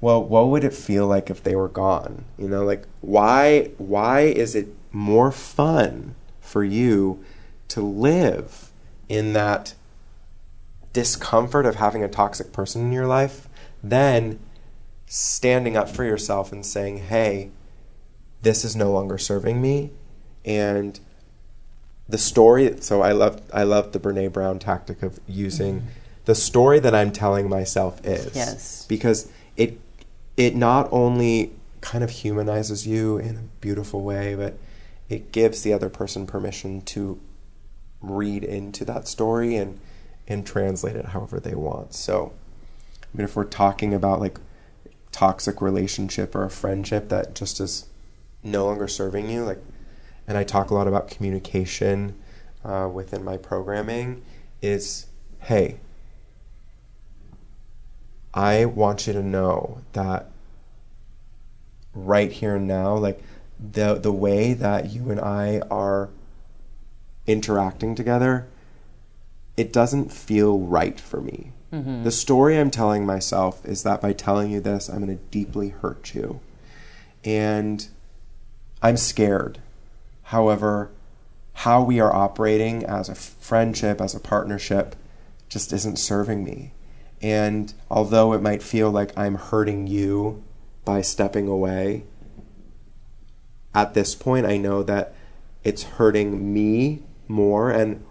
Well, 0.01 0.23
what 0.23 0.49
would 0.49 0.65
it 0.65 0.75
feel 0.75 1.07
like 1.07 1.31
if 1.31 1.43
they 1.43 1.57
were 1.57 1.69
gone? 1.69 2.25
You 2.39 2.49
know, 2.49 2.65
like 2.65 2.85
why 3.01 3.71
why 3.79 4.21
is 4.21 4.55
it 4.55 4.69
more 4.93 5.33
fun 5.33 6.15
for 6.41 6.63
you 6.63 7.25
to 7.69 7.83
live 7.83 8.71
in 9.09 9.33
that 9.33 9.75
discomfort 10.95 11.67
of 11.67 11.75
having 11.75 12.03
a 12.03 12.09
toxic 12.09 12.53
person 12.53 12.81
in 12.87 12.93
your 12.93 13.07
life 13.07 13.49
then 13.83 14.39
standing 15.07 15.77
up 15.77 15.89
for 15.89 16.05
yourself 16.05 16.51
and 16.51 16.65
saying, 16.65 16.99
"Hey, 16.99 17.51
this 18.43 18.65
is 18.65 18.75
no 18.75 18.91
longer 18.91 19.19
serving 19.19 19.61
me," 19.61 19.91
and 20.45 20.99
the 22.09 22.19
story. 22.19 22.81
So 22.81 23.03
I 23.03 23.13
love 23.13 23.43
I 23.53 23.63
love 23.63 23.93
the 23.93 24.01
Brene 24.01 24.33
Brown 24.33 24.59
tactic 24.59 25.03
of 25.03 25.21
using 25.27 25.81
mm-hmm. 25.81 25.89
the 26.25 26.35
story 26.35 26.79
that 26.81 26.95
I'm 26.95 27.13
telling 27.13 27.49
myself 27.49 28.05
is 28.05 28.35
Yes. 28.35 28.87
because 28.89 29.29
it 29.57 29.79
it 30.37 30.57
not 30.57 30.89
only 30.91 31.53
kind 31.81 32.03
of 32.03 32.11
humanizes 32.11 32.87
you 32.87 33.19
in 33.19 33.37
a 33.37 33.43
beautiful 33.61 34.01
way, 34.01 34.35
but 34.35 34.59
it 35.09 35.33
gives 35.33 35.63
the 35.63 35.73
other 35.73 35.91
person 35.91 36.27
permission 36.27 36.81
to 36.81 37.21
read 38.01 38.43
into 38.43 38.85
that 38.87 39.07
story 39.07 39.55
and 39.57 39.79
and 40.27 40.47
translate 40.47 40.97
it 40.97 41.07
however 41.07 41.39
they 41.39 41.55
want. 41.55 41.95
So, 41.95 42.33
I 43.03 43.17
mean, 43.17 43.25
if 43.25 43.37
we're 43.37 43.45
talking 43.45 43.93
about 43.95 44.21
like 44.21 44.39
toxic 45.13 45.61
relationship 45.61 46.35
or 46.35 46.45
a 46.45 46.51
friendship 46.51 47.09
that 47.09 47.35
just 47.35 47.61
is 47.61 47.87
no 48.43 48.67
longer 48.67 48.89
serving 48.89 49.31
you, 49.31 49.45
like, 49.45 49.63
and 50.27 50.37
I 50.39 50.45
talk 50.45 50.71
a 50.71 50.75
lot 50.75 50.89
about 50.89 51.09
communication 51.09 52.15
uh, 52.65 52.89
within 52.93 53.25
my 53.25 53.37
programming, 53.37 54.23
is 54.63 55.07
hey, 55.41 55.77
I 58.33 58.65
want 58.65 59.07
you 59.07 59.13
to 59.13 59.23
know 59.23 59.83
that 59.93 60.31
right 61.95 62.33
here 62.33 62.57
and 62.57 62.67
now, 62.67 62.97
like 62.97 63.23
the 63.73 63.95
the 63.95 64.13
way 64.13 64.55
that 64.55 64.91
you 64.91 65.11
and 65.11 65.21
I 65.21 65.61
are 65.71 66.09
interacting 67.27 67.95
together, 67.95 68.49
it 69.57 69.73
doesn't 69.73 70.13
feel 70.13 70.59
right 70.59 71.01
for 71.01 71.21
me. 71.21 71.53
Mm-hmm. 71.73 72.05
The 72.05 72.11
story 72.11 72.59
I'm 72.59 72.71
telling 72.71 73.05
myself 73.05 73.65
is 73.65 73.83
that 73.83 74.01
by 74.01 74.13
telling 74.13 74.51
you 74.51 74.61
this, 74.61 74.89
I'm 74.89 75.05
going 75.05 75.17
to 75.17 75.25
deeply 75.31 75.71
hurt 75.71 76.15
you. 76.15 76.41
And 77.25 77.87
I'm 78.83 78.97
scared. 78.97 79.61
However, 80.25 80.91
how 81.55 81.83
we 81.83 82.01
are 82.01 82.13
operating 82.15 82.85
as 82.85 83.09
a 83.09 83.15
friendship, 83.15 84.01
as 84.01 84.15
a 84.15 84.21
partnership, 84.21 84.97
just 85.49 85.73
isn't 85.73 85.99
serving 85.99 86.45
me. 86.45 86.73
And 87.23 87.73
although 87.91 88.33
it 88.33 88.43
might 88.43 88.63
feel 88.63 88.91
like 88.91 89.17
I'm 89.17 89.37
hurting 89.37 89.87
you 89.87 90.43
by 90.85 91.01
stepping 91.01 91.49
away, 91.49 92.05
at 93.75 93.95
this 93.95 94.15
point, 94.15 94.47
I 94.47 94.57
know 94.57 94.83
that 94.83 95.15
it's 95.63 95.83
hurting 95.85 96.53
me 96.53 97.03
more. 97.27 97.71
And 97.71 98.05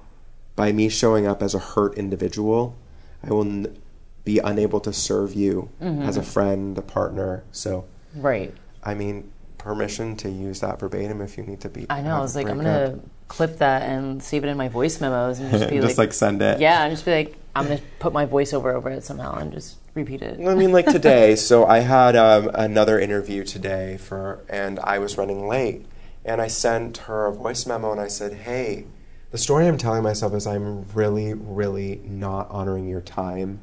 by 0.56 0.72
me 0.72 0.90
showing 0.90 1.26
up 1.26 1.42
as 1.42 1.54
a 1.54 1.60
hurt 1.60 1.96
individual, 1.98 2.76
I 3.24 3.30
will 3.32 3.42
n- 3.46 3.78
be 4.24 4.40
unable 4.40 4.80
to 4.82 4.94
serve 4.94 5.34
you 5.34 5.70
as 5.82 6.18
a 6.18 6.24
friend, 6.24 6.78
a 6.78 6.82
partner. 6.82 7.44
So, 7.52 7.86
Right. 8.16 8.54
I 8.84 8.94
mean, 8.94 9.32
permission 9.58 10.16
to 10.18 10.30
use 10.30 10.60
that 10.60 10.80
verbatim 10.80 11.22
if 11.22 11.38
you 11.38 11.44
need 11.44 11.62
to 11.62 11.70
be. 11.70 11.86
I 11.90 12.02
know. 12.02 12.18
I 12.18 12.20
was 12.20 12.36
like, 12.36 12.48
I'm 12.48 12.58
gonna 12.58 13.00
clip 13.28 13.58
that 13.60 13.84
and 13.84 14.22
save 14.22 14.44
it 14.44 14.48
in 14.48 14.58
my 14.58 14.68
voice 14.68 15.00
memos 15.02 15.40
and 15.40 15.50
just 15.52 15.70
be 15.70 15.76
just 15.82 15.98
like, 15.98 16.10
like 16.10 16.14
send 16.14 16.42
it. 16.42 16.60
yeah, 16.60 16.84
and 16.84 16.92
just 16.94 17.06
be 17.06 17.12
like, 17.12 17.36
I'm 17.56 17.64
gonna 17.68 17.82
put 18.00 18.14
my 18.14 18.26
voiceover 18.26 18.74
over 18.74 18.90
it 18.92 19.04
somehow 19.04 19.38
and 19.40 19.52
just 19.52 19.78
repeat 19.96 20.22
it. 20.22 20.40
I 20.46 20.54
mean, 20.56 20.72
like 20.72 20.86
today. 20.92 21.36
So 21.36 21.66
I 21.66 21.80
had 21.80 22.16
um, 22.16 22.50
another 22.54 23.00
interview 23.00 23.44
today 23.44 23.98
for, 23.98 24.44
and 24.50 24.80
I 24.80 25.00
was 25.00 25.18
running 25.18 25.48
late, 25.48 25.86
and 26.26 26.42
I 26.42 26.48
sent 26.48 26.98
her 26.98 27.26
a 27.26 27.34
voice 27.34 27.66
memo, 27.66 27.92
and 27.92 28.02
I 28.02 28.08
said, 28.08 28.34
"Hey, 28.34 28.86
the 29.34 29.40
story 29.40 29.68
I'm 29.68 29.80
telling 29.80 30.04
myself 30.04 30.36
is 30.36 30.46
I'm 30.46 30.86
really, 30.94 31.34
really 31.34 32.00
not 32.06 32.52
honoring 32.52 32.88
your 32.88 33.02
time, 33.02 33.62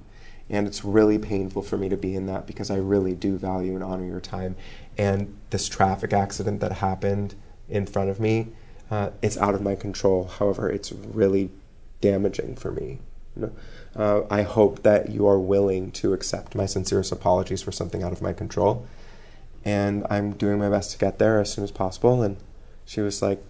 and 0.49 0.67
it's 0.67 0.85
really 0.85 1.17
painful 1.17 1.63
for 1.63 1.79
me 1.79 1.89
to 1.89 1.97
be 1.97 2.17
in 2.17 2.27
that 2.27 2.49
because 2.49 2.73
I 2.73 2.77
really 2.79 3.15
do 3.15 3.37
value 3.37 3.77
and 3.77 3.85
honor 3.85 4.05
your 4.05 4.21
time, 4.21 4.57
and 4.99 5.33
this 5.51 5.69
traffic 5.69 6.13
accident 6.13 6.59
that 6.59 6.73
happened 6.73 7.37
in 7.69 7.87
front 7.87 8.11
of 8.11 8.19
me, 8.19 8.49
uh, 8.91 9.11
it's 9.23 9.37
out 9.37 9.55
of 9.55 9.63
my 9.63 9.77
control. 9.77 10.25
However, 10.27 10.69
it's 10.69 10.91
really 10.91 11.53
damaging 12.01 12.57
for 12.57 12.73
me." 12.73 12.99
Uh, 13.95 14.23
I 14.29 14.43
hope 14.43 14.83
that 14.83 15.11
you 15.11 15.29
are 15.29 15.39
willing 15.39 15.93
to 15.93 16.13
accept 16.13 16.57
my 16.57 16.67
sincerest 16.67 17.13
apologies 17.13 17.63
for 17.63 17.71
something 17.71 18.03
out 18.03 18.11
of 18.11 18.21
my 18.21 18.33
control. 18.33 18.89
And 19.65 20.05
I'm 20.11 20.33
doing 20.33 20.59
my 20.59 20.69
best 20.69 20.91
to 20.93 20.99
get 20.99 21.21
there 21.21 21.39
as 21.39 21.53
soon 21.53 21.63
as 21.63 21.71
possible. 21.71 22.23
And 22.25 22.39
she 22.85 23.01
was 23.01 23.23
like, 23.23 23.41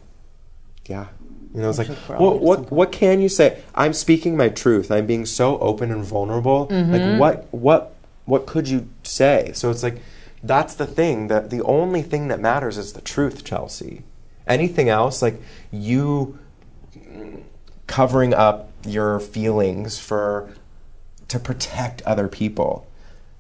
Yeah. 0.87 1.07
You 1.55 1.63
know, 1.63 1.69
it's 1.69 1.79
like, 1.79 1.91
Actually, 1.91 2.07
we're 2.09 2.17
all 2.17 2.39
what, 2.39 2.61
what, 2.61 2.73
what 2.73 2.93
can 2.93 3.21
you 3.21 3.29
say? 3.29 3.63
I'm 3.75 3.93
speaking 3.93 4.37
my 4.37 4.49
truth. 4.49 4.91
I'm 4.91 5.07
being 5.07 5.27
so 5.27 5.59
open 5.59 5.91
and 5.91 6.05
vulnerable. 6.05 6.69
Mm-hmm. 6.69 6.93
Like, 6.93 7.19
what, 7.19 7.49
what, 7.53 7.95
what 8.25 8.47
could 8.47 8.69
you 8.69 8.89
say? 9.03 9.51
So 9.55 9.71
it's 9.71 9.83
like, 9.83 10.01
that's 10.43 10.75
the 10.75 10.87
thing. 10.87 11.29
That 11.29 11.51
the 11.51 11.63
only 11.63 12.03
thing 12.03 12.29
that 12.29 12.41
matters 12.41 12.79
is 12.79 12.93
the 12.93 13.01
truth, 13.01 13.45
Chelsea. 13.45 14.03
Anything 14.47 14.89
else, 14.89 15.23
like 15.23 15.41
you 15.71 16.39
covering 17.87 18.33
up 18.33 18.71
your 18.85 19.21
feelings 19.21 19.99
for 19.99 20.55
to 21.29 21.39
protect 21.39 22.03
other 22.03 22.29
people. 22.29 22.87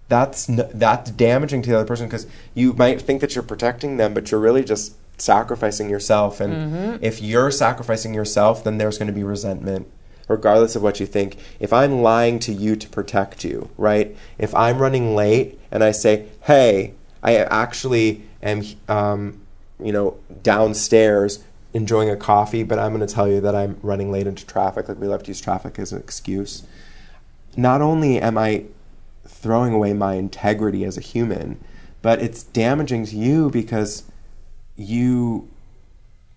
That's 0.09 0.47
that's 0.49 1.11
damaging 1.13 1.63
to 1.63 1.71
the 1.71 1.77
other 1.77 1.87
person 1.87 2.07
because 2.07 2.27
you 2.55 2.73
might 2.73 3.01
think 3.01 3.21
that 3.21 3.35
you're 3.35 3.45
protecting 3.45 3.97
them, 3.97 4.13
but 4.13 4.31
you're 4.31 4.41
really 4.41 4.65
just 4.65 4.95
sacrificing 5.21 5.91
yourself. 5.91 6.41
And 6.41 7.03
if 7.03 7.21
you're 7.21 7.51
sacrificing 7.51 8.15
yourself, 8.15 8.65
then 8.65 8.79
there's 8.79 8.99
going 8.99 9.09
to 9.09 9.13
be 9.13 9.23
resentment, 9.25 9.87
regardless 10.29 10.77
of 10.77 10.83
what 10.83 11.01
you 11.01 11.07
think. 11.07 11.37
If 11.59 11.73
I'm 11.73 12.03
lying 12.03 12.39
to 12.41 12.53
you 12.53 12.77
to 12.77 12.89
protect 12.89 13.45
you, 13.45 13.71
right? 13.77 14.17
If 14.39 14.55
I'm 14.55 14.79
running 14.79 15.15
late 15.15 15.59
and 15.71 15.85
I 15.85 15.93
say, 15.93 16.27
"Hey, 16.43 16.95
I 17.23 17.37
actually 17.37 18.23
am," 18.43 18.63
um, 18.89 19.41
you 19.83 19.93
know, 19.93 20.17
downstairs 20.43 21.45
enjoying 21.73 22.11
a 22.11 22.17
coffee, 22.17 22.63
but 22.63 22.79
I'm 22.79 22.95
going 22.95 23.07
to 23.07 23.15
tell 23.15 23.29
you 23.29 23.41
that 23.43 23.55
I'm 23.55 23.79
running 23.83 24.11
late 24.11 24.27
into 24.27 24.45
traffic. 24.47 24.89
Like 24.89 24.99
we 24.99 25.07
love 25.07 25.23
to 25.25 25.29
use 25.29 25.41
traffic 25.41 25.79
as 25.79 25.93
an 25.93 25.99
excuse. 25.99 26.65
Not 27.57 27.81
only 27.81 28.21
am 28.21 28.37
I 28.39 28.65
throwing 29.27 29.73
away 29.73 29.93
my 29.93 30.15
integrity 30.15 30.85
as 30.85 30.97
a 30.97 31.01
human, 31.01 31.63
but 32.03 32.21
it's 32.21 32.43
damaging 32.43 33.07
to 33.07 33.17
you 33.17 33.51
because 33.51 34.05
you, 34.81 35.49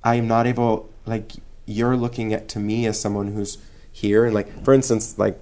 I 0.03 0.15
am 0.15 0.27
not 0.27 0.45
able, 0.45 0.89
like, 1.05 1.31
you're 1.65 1.95
looking 1.95 2.33
at 2.33 2.49
to 2.49 2.59
me 2.59 2.85
as 2.85 2.99
someone 2.99 3.27
who's 3.27 3.57
here. 3.91 4.25
And, 4.25 4.33
like, 4.35 4.65
for 4.65 4.73
instance, 4.73 5.17
like, 5.17 5.39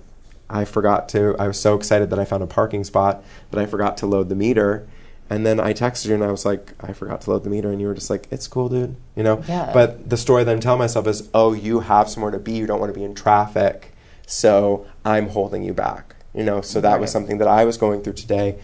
I 0.50 0.66
forgot 0.66 1.10
to, 1.10 1.36
I 1.40 1.48
was 1.48 1.60
so 1.60 1.76
excited 1.76 2.10
that 2.12 2.20
I 2.20 2.26
found 2.26 2.44
a 2.44 2.48
parking 2.48 2.84
spot, 2.84 3.24
but 3.50 3.60
I 3.60 3.66
forgot 3.66 3.98
to 3.98 4.06
load 4.06 4.30
the 4.30 4.36
meter. 4.36 4.88
And 5.30 5.46
then 5.46 5.60
I 5.62 5.74
texted 5.74 6.08
you 6.08 6.16
and 6.16 6.24
I 6.24 6.30
was 6.30 6.46
like, 6.46 6.74
I 6.82 6.92
forgot 6.92 7.22
to 7.22 7.32
load 7.32 7.46
the 7.46 7.50
meter. 7.50 7.72
And 7.72 7.80
you 7.80 7.88
were 7.88 7.94
just 7.94 8.10
like, 8.10 8.28
it's 8.32 8.48
cool, 8.48 8.68
dude. 8.68 8.98
You 9.16 9.24
know? 9.24 9.42
Yeah. 9.48 9.72
But 9.74 10.10
the 10.10 10.18
story 10.18 10.44
that 10.44 10.52
I'm 10.52 10.60
telling 10.60 10.80
myself 10.80 11.08
is, 11.08 11.30
oh, 11.34 11.54
you 11.54 11.80
have 11.80 12.10
somewhere 12.10 12.32
to 12.32 12.40
be. 12.40 12.52
You 12.52 12.68
don't 12.68 12.82
want 12.82 12.94
to 12.94 13.00
be 13.00 13.06
in 13.06 13.16
traffic. 13.16 13.94
So 14.28 14.86
I'm 15.06 15.30
holding 15.30 15.64
you 15.64 15.74
back. 15.74 16.18
You 16.36 16.44
know? 16.44 16.60
So 16.60 16.82
that 16.82 17.00
was 17.00 17.12
something 17.12 17.38
that 17.38 17.48
I 17.48 17.64
was 17.64 17.78
going 17.78 18.04
through 18.04 18.14
today. 18.14 18.60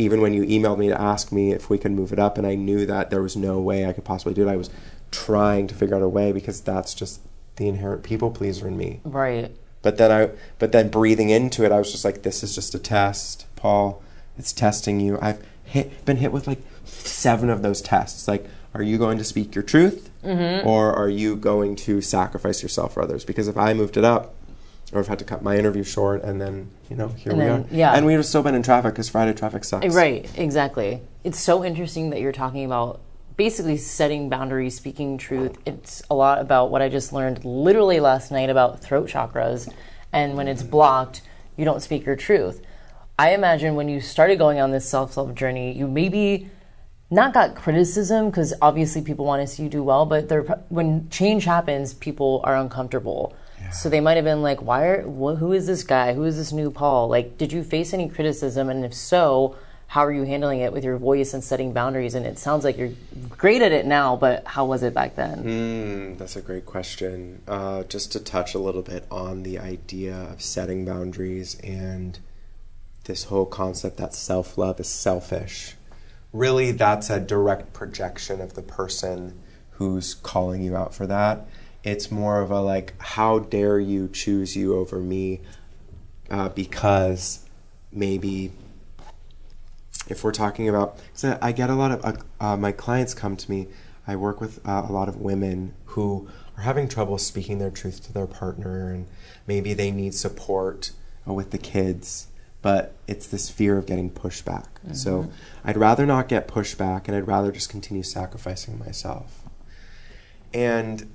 Even 0.00 0.20
when 0.20 0.32
you 0.32 0.42
emailed 0.44 0.78
me 0.78 0.88
to 0.88 1.00
ask 1.00 1.30
me 1.30 1.52
if 1.52 1.68
we 1.68 1.78
could 1.78 1.92
move 1.92 2.12
it 2.12 2.18
up, 2.18 2.38
and 2.38 2.46
I 2.46 2.54
knew 2.54 2.86
that 2.86 3.10
there 3.10 3.22
was 3.22 3.36
no 3.36 3.60
way 3.60 3.86
I 3.86 3.92
could 3.92 4.04
possibly 4.04 4.34
do 4.34 4.48
it, 4.48 4.50
I 4.50 4.56
was 4.56 4.70
trying 5.10 5.66
to 5.66 5.74
figure 5.74 5.94
out 5.94 6.02
a 6.02 6.08
way 6.08 6.32
because 6.32 6.60
that's 6.60 6.94
just 6.94 7.20
the 7.56 7.68
inherent 7.68 8.02
people 8.02 8.30
pleaser 8.30 8.66
in 8.66 8.76
me. 8.76 9.00
Right. 9.04 9.54
But 9.82 9.98
then 9.98 10.10
I, 10.10 10.30
but 10.58 10.72
then 10.72 10.88
breathing 10.88 11.30
into 11.30 11.64
it, 11.64 11.72
I 11.72 11.78
was 11.78 11.92
just 11.92 12.04
like, 12.04 12.22
"This 12.22 12.42
is 12.42 12.54
just 12.54 12.74
a 12.74 12.78
test, 12.78 13.46
Paul. 13.56 14.02
It's 14.38 14.52
testing 14.52 15.00
you." 15.00 15.18
I've 15.20 15.44
hit, 15.64 16.04
been 16.04 16.16
hit 16.16 16.32
with 16.32 16.46
like 16.46 16.60
seven 16.84 17.50
of 17.50 17.62
those 17.62 17.80
tests. 17.80 18.26
Like, 18.26 18.46
are 18.74 18.82
you 18.82 18.98
going 18.98 19.18
to 19.18 19.24
speak 19.24 19.54
your 19.54 19.64
truth? 19.64 20.10
Mm-hmm. 20.22 20.68
or 20.68 20.92
are 20.92 21.08
you 21.08 21.34
going 21.34 21.74
to 21.76 22.02
sacrifice 22.02 22.62
yourself 22.62 22.92
for 22.92 23.02
others? 23.02 23.24
Because 23.24 23.48
if 23.48 23.56
I 23.56 23.72
moved 23.72 23.96
it 23.96 24.04
up, 24.04 24.34
or 24.92 25.00
if 25.00 25.08
I 25.08 25.12
had 25.12 25.18
to 25.20 25.24
cut 25.24 25.42
my 25.42 25.56
interview 25.56 25.82
short, 25.84 26.22
and 26.22 26.40
then 26.40 26.70
you 26.88 26.96
know 26.96 27.08
here 27.08 27.32
And 27.32 27.40
we 27.40 27.46
then- 27.46 27.60
are, 27.60 27.66
yeah. 27.70 27.92
and 27.94 28.06
we 28.06 28.12
would 28.12 28.18
have 28.18 28.26
still 28.26 28.42
been 28.42 28.54
in 28.54 28.62
traffic 28.62 28.94
because 28.94 29.08
Friday 29.08 29.32
traffic 29.32 29.64
sucks. 29.64 29.94
Right, 29.94 30.28
exactly. 30.36 31.00
It's 31.24 31.38
so 31.38 31.64
interesting 31.64 32.10
that 32.10 32.20
you're 32.20 32.32
talking 32.32 32.64
about 32.64 33.00
basically 33.36 33.76
setting 33.76 34.28
boundaries, 34.28 34.76
speaking 34.76 35.16
truth. 35.16 35.56
It's 35.64 36.02
a 36.10 36.14
lot 36.14 36.40
about 36.40 36.70
what 36.70 36.82
I 36.82 36.88
just 36.88 37.12
learned 37.12 37.44
literally 37.44 38.00
last 38.00 38.30
night 38.30 38.50
about 38.50 38.80
throat 38.80 39.08
chakras. 39.08 39.72
And 40.12 40.36
when 40.36 40.48
it's 40.48 40.62
blocked, 40.62 41.22
you 41.56 41.64
don't 41.64 41.80
speak 41.80 42.04
your 42.04 42.16
truth. 42.16 42.60
I 43.18 43.32
imagine 43.34 43.76
when 43.76 43.88
you 43.88 44.00
started 44.00 44.38
going 44.38 44.60
on 44.60 44.70
this 44.72 44.88
self 44.88 45.16
love 45.16 45.34
journey, 45.34 45.72
you 45.72 45.86
maybe 45.86 46.50
not 47.10 47.32
got 47.34 47.54
criticism 47.54 48.26
because 48.30 48.54
obviously 48.62 49.02
people 49.02 49.24
want 49.24 49.40
to 49.42 49.46
see 49.46 49.62
you 49.64 49.68
do 49.68 49.82
well, 49.82 50.06
but 50.06 50.30
when 50.70 51.08
change 51.10 51.44
happens, 51.44 51.92
people 51.94 52.40
are 52.44 52.56
uncomfortable. 52.56 53.34
So 53.72 53.88
they 53.88 54.00
might 54.00 54.16
have 54.16 54.24
been 54.24 54.42
like, 54.42 54.62
"Why 54.62 54.84
are? 54.86 55.02
Wh- 55.02 55.38
who 55.38 55.52
is 55.52 55.66
this 55.66 55.82
guy? 55.82 56.14
Who 56.14 56.24
is 56.24 56.36
this 56.36 56.52
new 56.52 56.70
Paul?" 56.70 57.08
Like, 57.08 57.38
did 57.38 57.52
you 57.52 57.62
face 57.62 57.92
any 57.94 58.08
criticism? 58.08 58.68
And 58.68 58.84
if 58.84 58.94
so, 58.94 59.56
how 59.90 60.04
are 60.04 60.12
you 60.12 60.22
handling 60.22 60.60
it 60.60 60.72
with 60.72 60.84
your 60.84 60.96
voice 60.96 61.34
and 61.34 61.42
setting 61.42 61.72
boundaries? 61.72 62.14
And 62.14 62.24
it 62.24 62.38
sounds 62.38 62.62
like 62.62 62.78
you're 62.78 62.92
great 63.28 63.60
at 63.60 63.72
it 63.72 63.86
now, 63.86 64.14
but 64.14 64.46
how 64.46 64.64
was 64.64 64.82
it 64.84 64.94
back 64.94 65.16
then? 65.16 65.42
Mm, 65.42 66.18
that's 66.18 66.36
a 66.36 66.40
great 66.40 66.64
question. 66.64 67.42
Uh, 67.48 67.82
just 67.82 68.12
to 68.12 68.20
touch 68.20 68.54
a 68.54 68.58
little 68.58 68.82
bit 68.82 69.04
on 69.10 69.42
the 69.42 69.58
idea 69.58 70.14
of 70.14 70.42
setting 70.42 70.84
boundaries 70.84 71.58
and 71.64 72.20
this 73.04 73.24
whole 73.24 73.46
concept 73.46 73.96
that 73.96 74.14
self 74.14 74.56
love 74.56 74.78
is 74.78 74.88
selfish. 74.88 75.74
Really, 76.32 76.70
that's 76.70 77.10
a 77.10 77.18
direct 77.18 77.72
projection 77.72 78.40
of 78.40 78.54
the 78.54 78.62
person 78.62 79.40
who's 79.72 80.14
calling 80.14 80.62
you 80.62 80.76
out 80.76 80.94
for 80.94 81.06
that. 81.08 81.48
It's 81.82 82.10
more 82.10 82.40
of 82.40 82.50
a 82.50 82.60
like, 82.60 82.94
how 83.00 83.38
dare 83.38 83.78
you 83.78 84.08
choose 84.08 84.56
you 84.56 84.76
over 84.76 84.98
me 84.98 85.40
uh, 86.30 86.48
because 86.50 87.44
maybe 87.92 88.52
if 90.08 90.24
we're 90.24 90.32
talking 90.32 90.68
about, 90.68 90.98
so 91.14 91.38
I 91.40 91.52
get 91.52 91.70
a 91.70 91.74
lot 91.74 91.92
of 91.92 92.04
uh, 92.04 92.12
uh, 92.40 92.56
my 92.56 92.72
clients 92.72 93.14
come 93.14 93.36
to 93.36 93.50
me. 93.50 93.68
I 94.06 94.16
work 94.16 94.40
with 94.40 94.66
uh, 94.66 94.86
a 94.88 94.92
lot 94.92 95.08
of 95.08 95.16
women 95.16 95.74
who 95.86 96.28
are 96.56 96.62
having 96.62 96.88
trouble 96.88 97.16
speaking 97.18 97.58
their 97.58 97.70
truth 97.70 98.04
to 98.06 98.12
their 98.12 98.26
partner, 98.26 98.92
and 98.92 99.06
maybe 99.46 99.72
they 99.72 99.90
need 99.90 100.14
support 100.14 100.90
uh, 101.28 101.32
with 101.32 101.50
the 101.50 101.58
kids, 101.58 102.28
but 102.60 102.94
it's 103.06 103.26
this 103.26 103.48
fear 103.50 103.78
of 103.78 103.86
getting 103.86 104.10
pushback. 104.10 104.66
So 104.92 105.30
I'd 105.64 105.76
rather 105.76 106.06
not 106.06 106.28
get 106.28 106.48
pushback, 106.48 107.06
and 107.06 107.16
I'd 107.16 107.26
rather 107.26 107.52
just 107.52 107.68
continue 107.70 108.02
sacrificing 108.02 108.78
myself. 108.78 109.42
And 110.52 111.08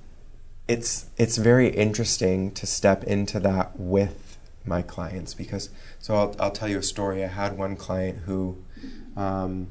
it's 0.67 1.07
it's 1.17 1.37
very 1.37 1.69
interesting 1.69 2.51
to 2.51 2.65
step 2.65 3.03
into 3.03 3.39
that 3.39 3.79
with 3.79 4.37
my 4.65 4.81
clients 4.81 5.33
because 5.33 5.69
so 5.99 6.15
I'll, 6.15 6.35
I'll 6.39 6.51
tell 6.51 6.67
you 6.67 6.79
a 6.79 6.83
story. 6.83 7.23
I 7.23 7.27
had 7.27 7.57
one 7.57 7.75
client 7.75 8.19
who 8.25 8.57
um, 9.15 9.67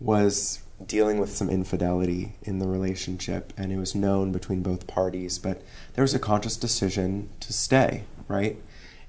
was 0.00 0.60
dealing 0.84 1.18
with 1.18 1.30
some 1.30 1.48
infidelity 1.48 2.34
in 2.42 2.58
the 2.58 2.66
relationship, 2.66 3.52
and 3.56 3.72
it 3.72 3.78
was 3.78 3.94
known 3.94 4.32
between 4.32 4.62
both 4.62 4.86
parties. 4.86 5.38
But 5.38 5.62
there 5.94 6.02
was 6.02 6.14
a 6.14 6.18
conscious 6.18 6.56
decision 6.56 7.30
to 7.40 7.52
stay, 7.52 8.04
right? 8.28 8.56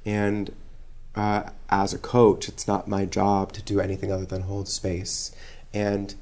And 0.05 0.53
uh, 1.15 1.49
as 1.69 1.93
a 1.93 1.97
coach, 1.97 2.47
it's 2.47 2.67
not 2.67 2.87
my 2.87 3.05
job 3.05 3.51
to 3.53 3.61
do 3.61 3.79
anything 3.79 4.11
other 4.11 4.25
than 4.25 4.43
hold 4.43 4.67
space. 4.67 5.31
And 5.73 6.15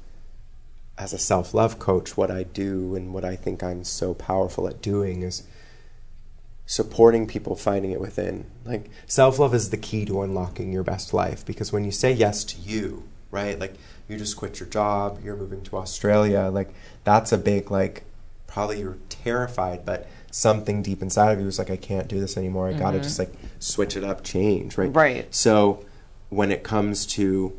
as 0.96 1.12
a 1.12 1.18
self 1.18 1.54
love 1.54 1.78
coach, 1.78 2.16
what 2.16 2.30
I 2.30 2.44
do 2.44 2.94
and 2.94 3.12
what 3.12 3.24
I 3.24 3.36
think 3.36 3.62
I'm 3.62 3.84
so 3.84 4.14
powerful 4.14 4.68
at 4.68 4.80
doing 4.80 5.22
is 5.22 5.44
supporting 6.66 7.26
people 7.26 7.56
finding 7.56 7.90
it 7.90 8.00
within. 8.00 8.46
Like, 8.64 8.90
self 9.06 9.38
love 9.38 9.54
is 9.54 9.70
the 9.70 9.76
key 9.76 10.04
to 10.06 10.22
unlocking 10.22 10.72
your 10.72 10.84
best 10.84 11.12
life 11.12 11.44
because 11.44 11.72
when 11.72 11.84
you 11.84 11.90
say 11.90 12.12
yes 12.12 12.44
to 12.44 12.60
you, 12.60 13.04
right? 13.30 13.58
Like, 13.58 13.74
you 14.08 14.16
just 14.16 14.36
quit 14.36 14.60
your 14.60 14.68
job, 14.68 15.20
you're 15.24 15.36
moving 15.36 15.62
to 15.64 15.76
Australia, 15.76 16.50
like, 16.52 16.72
that's 17.02 17.32
a 17.32 17.38
big, 17.38 17.70
like, 17.70 18.04
probably 18.46 18.80
you're 18.80 18.98
terrified, 19.08 19.84
but 19.84 20.08
something 20.30 20.82
deep 20.82 21.02
inside 21.02 21.32
of 21.32 21.40
you 21.40 21.46
is 21.46 21.58
like, 21.58 21.70
I 21.70 21.76
can't 21.76 22.06
do 22.06 22.20
this 22.20 22.36
anymore. 22.36 22.68
I 22.68 22.72
gotta 22.72 22.98
mm-hmm. 22.98 23.02
just, 23.02 23.18
like, 23.18 23.32
switch 23.58 23.96
it 23.96 24.04
up, 24.04 24.22
change, 24.22 24.78
right? 24.78 24.94
Right. 24.94 25.34
So, 25.34 25.84
when 26.28 26.52
it 26.52 26.62
comes 26.62 27.06
to 27.06 27.56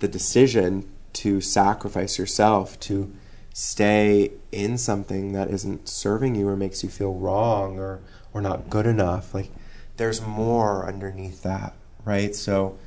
the 0.00 0.08
decision 0.08 0.88
to 1.14 1.40
sacrifice 1.40 2.18
yourself 2.18 2.78
to 2.80 3.12
stay 3.54 4.30
in 4.50 4.78
something 4.78 5.32
that 5.32 5.50
isn't 5.50 5.88
serving 5.88 6.34
you 6.34 6.48
or 6.48 6.56
makes 6.56 6.82
you 6.82 6.88
feel 6.88 7.14
wrong 7.14 7.78
or 7.78 8.00
or 8.32 8.40
not 8.40 8.70
good 8.70 8.86
enough. 8.86 9.34
Like 9.34 9.50
there's 9.96 10.22
more 10.22 10.86
underneath 10.86 11.42
that 11.42 11.74
right? 12.04 12.34
So 12.34 12.78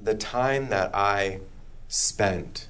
the 0.00 0.14
time 0.14 0.68
that 0.68 0.94
i 0.94 1.40
spent 1.88 2.68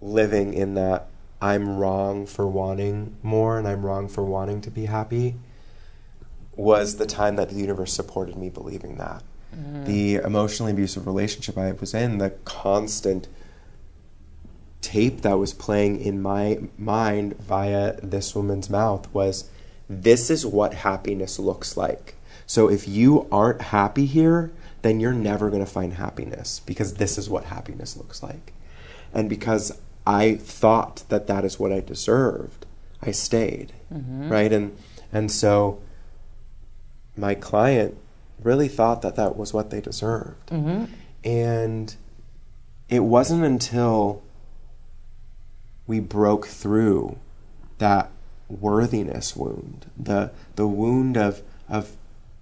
living 0.00 0.54
in 0.54 0.74
that 0.74 1.08
i'm 1.42 1.76
wrong 1.76 2.26
for 2.26 2.46
wanting 2.46 3.16
more 3.22 3.58
and 3.58 3.66
i'm 3.66 3.84
wrong 3.84 4.08
for 4.08 4.22
wanting 4.22 4.60
to 4.60 4.70
be 4.70 4.86
happy 4.86 5.34
was 6.54 6.96
the 6.96 7.06
time 7.06 7.36
that 7.36 7.48
the 7.48 7.56
universe 7.56 7.92
supported 7.92 8.36
me 8.36 8.48
believing 8.48 8.96
that 8.96 9.22
the 9.52 10.16
emotionally 10.16 10.72
abusive 10.72 11.06
relationship 11.06 11.58
I 11.58 11.72
was 11.72 11.94
in, 11.94 12.18
the 12.18 12.30
constant 12.44 13.28
tape 14.80 15.22
that 15.22 15.38
was 15.38 15.52
playing 15.52 16.00
in 16.00 16.22
my 16.22 16.60
mind 16.78 17.36
via 17.38 18.00
this 18.00 18.34
woman's 18.34 18.70
mouth 18.70 19.12
was 19.12 19.50
this 19.88 20.30
is 20.30 20.46
what 20.46 20.74
happiness 20.74 21.38
looks 21.38 21.76
like. 21.76 22.14
So 22.46 22.68
if 22.68 22.88
you 22.88 23.28
aren't 23.30 23.60
happy 23.60 24.06
here, 24.06 24.52
then 24.82 25.00
you're 25.00 25.12
never 25.12 25.50
going 25.50 25.64
to 25.64 25.70
find 25.70 25.94
happiness 25.94 26.60
because 26.64 26.94
this 26.94 27.18
is 27.18 27.28
what 27.28 27.44
happiness 27.44 27.96
looks 27.96 28.22
like. 28.22 28.52
And 29.12 29.28
because 29.28 29.78
I 30.06 30.36
thought 30.36 31.04
that 31.08 31.26
that 31.26 31.44
is 31.44 31.58
what 31.58 31.72
I 31.72 31.80
deserved, 31.80 32.66
I 33.02 33.10
stayed. 33.10 33.72
Mm-hmm. 33.92 34.28
Right? 34.28 34.52
And 34.52 34.76
and 35.12 35.30
so 35.30 35.80
my 37.16 37.34
client 37.34 37.96
really 38.42 38.68
thought 38.68 39.02
that 39.02 39.16
that 39.16 39.36
was 39.36 39.52
what 39.52 39.70
they 39.70 39.80
deserved. 39.80 40.48
Mm-hmm. 40.48 40.84
And 41.24 41.94
it 42.88 43.00
wasn't 43.00 43.44
until 43.44 44.22
we 45.86 46.00
broke 46.00 46.46
through 46.46 47.18
that 47.78 48.10
worthiness 48.48 49.36
wound, 49.36 49.90
the 49.96 50.30
the 50.56 50.66
wound 50.66 51.16
of 51.16 51.42
of 51.68 51.96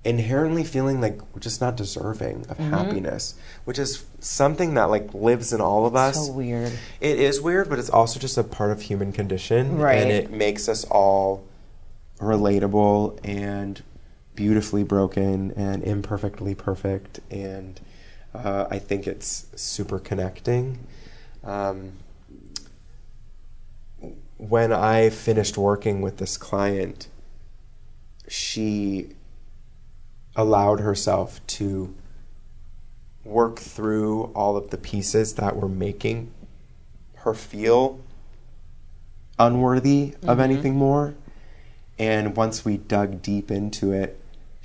inherently 0.04 0.64
feeling 0.64 1.00
like 1.00 1.20
we're 1.34 1.40
just 1.40 1.60
not 1.60 1.76
deserving 1.76 2.46
of 2.48 2.56
mm-hmm. 2.56 2.70
happiness, 2.70 3.34
which 3.64 3.78
is 3.78 4.04
something 4.20 4.74
that 4.74 4.84
like 4.84 5.12
lives 5.12 5.52
in 5.52 5.60
all 5.60 5.86
of 5.86 5.94
us. 5.96 6.26
So 6.26 6.32
weird. 6.32 6.72
It 7.00 7.18
is 7.18 7.40
weird, 7.40 7.68
but 7.68 7.78
it's 7.78 7.90
also 7.90 8.18
just 8.18 8.38
a 8.38 8.44
part 8.44 8.70
of 8.70 8.82
human 8.82 9.12
condition, 9.12 9.76
Right. 9.76 9.98
and 9.98 10.10
it 10.10 10.30
makes 10.30 10.68
us 10.68 10.84
all 10.84 11.44
relatable 12.18 13.18
and 13.24 13.82
beautifully 14.38 14.84
broken 14.84 15.50
and 15.56 15.82
imperfectly 15.82 16.54
perfect. 16.54 17.18
And 17.28 17.80
uh, 18.32 18.68
I 18.70 18.78
think 18.78 19.08
it's 19.08 19.46
super 19.56 19.98
connecting. 19.98 20.86
Um, 21.42 21.94
when 24.36 24.72
I 24.72 25.10
finished 25.10 25.58
working 25.58 26.02
with 26.02 26.18
this 26.18 26.36
client, 26.36 27.08
she 28.28 29.08
allowed 30.36 30.78
herself 30.78 31.44
to 31.48 31.92
work 33.24 33.58
through 33.58 34.26
all 34.36 34.56
of 34.56 34.70
the 34.70 34.78
pieces 34.78 35.34
that 35.34 35.56
were 35.56 35.68
making 35.68 36.32
her 37.16 37.34
feel 37.34 37.98
unworthy 39.36 40.14
of 40.22 40.38
anything 40.38 40.76
more. 40.76 41.16
And 41.98 42.36
once 42.36 42.64
we 42.64 42.76
dug 42.76 43.20
deep 43.20 43.50
into 43.50 43.90
it, 43.90 44.17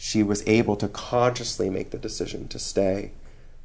she 0.03 0.21
was 0.21 0.45
able 0.45 0.75
to 0.75 0.89
consciously 0.89 1.69
make 1.69 1.91
the 1.91 1.97
decision 1.97 2.45
to 2.49 2.59
stay 2.59 3.11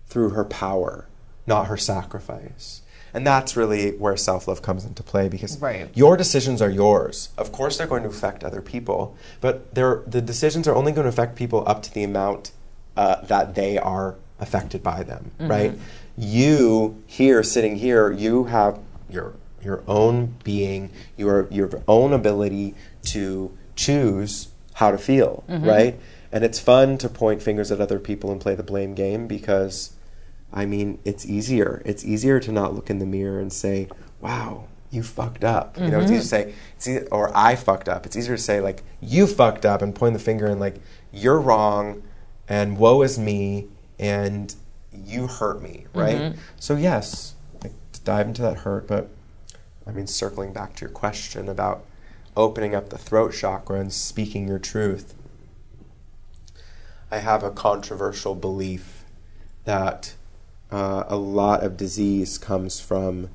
through 0.07 0.29
her 0.31 0.45
power, 0.45 1.09
not 1.49 1.67
her 1.67 1.77
sacrifice. 1.77 2.83
And 3.13 3.27
that's 3.27 3.57
really 3.57 3.91
where 3.97 4.17
self 4.17 4.47
love 4.47 4.63
comes 4.63 4.85
into 4.85 5.03
play 5.03 5.29
because 5.29 5.59
Right. 5.59 5.89
your 5.95 6.17
decisions 6.17 6.63
are 6.63 6.71
yours. 6.71 7.31
Of 7.37 7.51
course, 7.51 7.77
they're 7.77 7.89
going 7.89 8.05
to 8.05 8.09
affect 8.09 8.45
other 8.45 8.63
people, 8.63 9.17
but 9.41 9.75
the 9.75 10.23
decisions 10.25 10.69
are 10.69 10.77
only 10.77 10.93
going 10.93 11.07
to 11.07 11.09
affect 11.09 11.35
people 11.35 11.65
up 11.67 11.83
to 11.83 11.93
the 11.93 12.05
amount 12.05 12.53
uh, 12.97 13.17
that 13.23 13.57
they 13.57 13.77
are 13.77 14.15
affected 14.39 14.81
by 14.81 15.03
them, 15.03 15.33
right? 15.41 15.73
You 16.17 17.03
here, 17.07 17.43
sitting 17.43 17.75
here, 17.77 18.13
you 18.13 18.45
have 18.45 18.79
your 19.11 19.35
your 19.61 19.83
own 19.89 20.37
being, 20.45 20.91
your 21.17 21.49
your 21.51 21.83
own 21.89 22.13
ability 22.13 22.77
to 23.07 23.51
choose 23.75 24.51
how 24.75 24.93
to 24.93 24.99
feel, 24.99 25.43
right? 25.49 25.99
And 26.31 26.45
it's 26.45 26.61
fun 26.61 26.99
to 26.99 27.09
point 27.09 27.43
fingers 27.43 27.73
at 27.73 27.81
other 27.81 27.99
people 27.99 28.31
and 28.31 28.41
play 28.41 28.55
the 28.55 28.63
blame 28.63 28.95
game 28.95 29.27
because 29.27 29.97
I 30.53 30.67
mean, 30.67 30.99
it's 31.05 31.27
easier. 31.27 31.83
It's 31.85 32.05
easier 32.05 32.41
to 32.41 32.53
not 32.53 32.75
look 32.75 32.91
in 32.91 32.99
the 32.99 33.07
mirror 33.07 33.39
and 33.39 33.53
say, 33.53 33.89
wow, 34.21 34.65
you 34.91 35.03
fucked 35.03 35.45
up. 35.45 35.79
You 35.79 35.89
know, 35.89 36.01
it's 36.01 36.11
easier 36.11 36.21
to 36.21 36.27
say, 36.27 36.55
it's 36.77 36.89
easy, 36.89 37.07
or 37.09 37.31
I 37.37 37.55
fucked 37.55 37.89
up. 37.89 38.07
It's 38.07 38.17
easier 38.17 38.37
to 38.37 38.43
say 38.43 38.61
like, 38.61 38.83
you 39.01 39.27
fucked 39.27 39.67
up 39.67 39.83
and 39.83 39.95
point 39.95 40.15
the 40.15 40.19
finger 40.19 40.47
and 40.47 40.59
like, 40.59 40.77
you're 41.13 41.41
wrong, 41.41 42.03
and 42.49 42.79
woe 42.79 43.03
is 43.03 43.19
me, 43.19 43.69
and 43.99 44.55
you 44.93 45.27
hurt 45.27 45.63
me, 45.63 45.87
right? 45.95 46.17
Mm-hmm. 46.17 46.41
So 46.59 46.77
yes, 46.77 47.35
like, 47.63 47.73
to 47.93 48.01
dive 48.01 48.27
into 48.27 48.43
that 48.43 48.59
hurt, 48.59 48.87
but 48.87 49.11
I 49.87 49.91
mean, 49.93 50.07
circling 50.07 50.53
back 50.53 50.75
to 50.77 50.81
your 50.83 50.91
question 50.91 51.49
about 51.49 51.85
opening 52.37 52.75
up 52.75 52.91
the 52.91 52.99
throat 52.99 53.33
chakra 53.35 53.81
and 53.81 53.93
speaking 53.93 54.49
your 54.49 54.59
truth. 54.59 55.15
I 57.11 57.19
have 57.19 57.43
a 57.43 57.51
controversial 57.51 58.35
belief 58.35 59.05
that 59.65 60.15
uh, 60.71 61.05
a 61.09 61.17
lot 61.17 61.63
of 61.63 61.77
disease 61.77 62.37
comes 62.37 62.81
from 62.81 63.31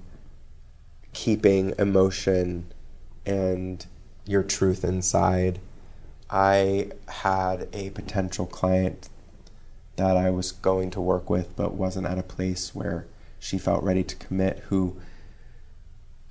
keeping 1.14 1.74
emotion 1.80 2.72
and 3.26 3.86
your 4.26 4.44
truth 4.44 4.84
inside. 4.84 5.60
I 6.30 6.92
had 7.08 7.68
a 7.74 7.90
potential 7.92 8.46
client 8.46 9.10
that 9.96 10.18
I 10.18 10.30
was 10.30 10.52
going 10.52 10.92
to 10.92 11.02
work 11.02 11.30
with, 11.30 11.56
but 11.56 11.74
wasn't 11.74 12.08
at 12.08 12.18
a 12.18 12.24
place 12.24 12.74
where 12.76 13.08
she 13.40 13.58
felt 13.58 13.84
ready 13.84 14.04
to 14.04 14.16
commit, 14.16 14.60
who 14.70 14.98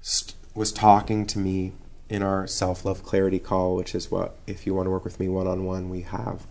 st- 0.01 0.35
was 0.55 0.73
talking 0.73 1.27
to 1.27 1.39
me 1.39 1.73
in 2.09 2.23
our 2.23 2.47
self 2.47 2.85
love 2.85 3.03
clarity 3.03 3.39
call, 3.39 3.77
which 3.77 3.95
is 3.95 4.11
what, 4.11 4.37
if 4.47 4.67
you 4.67 4.75
want 4.75 4.87
to 4.87 4.91
work 4.91 5.05
with 5.05 5.19
me 5.21 5.29
one 5.29 5.47
on 5.47 5.65
one, 5.65 5.89
we 5.89 6.03
have 6.03 6.47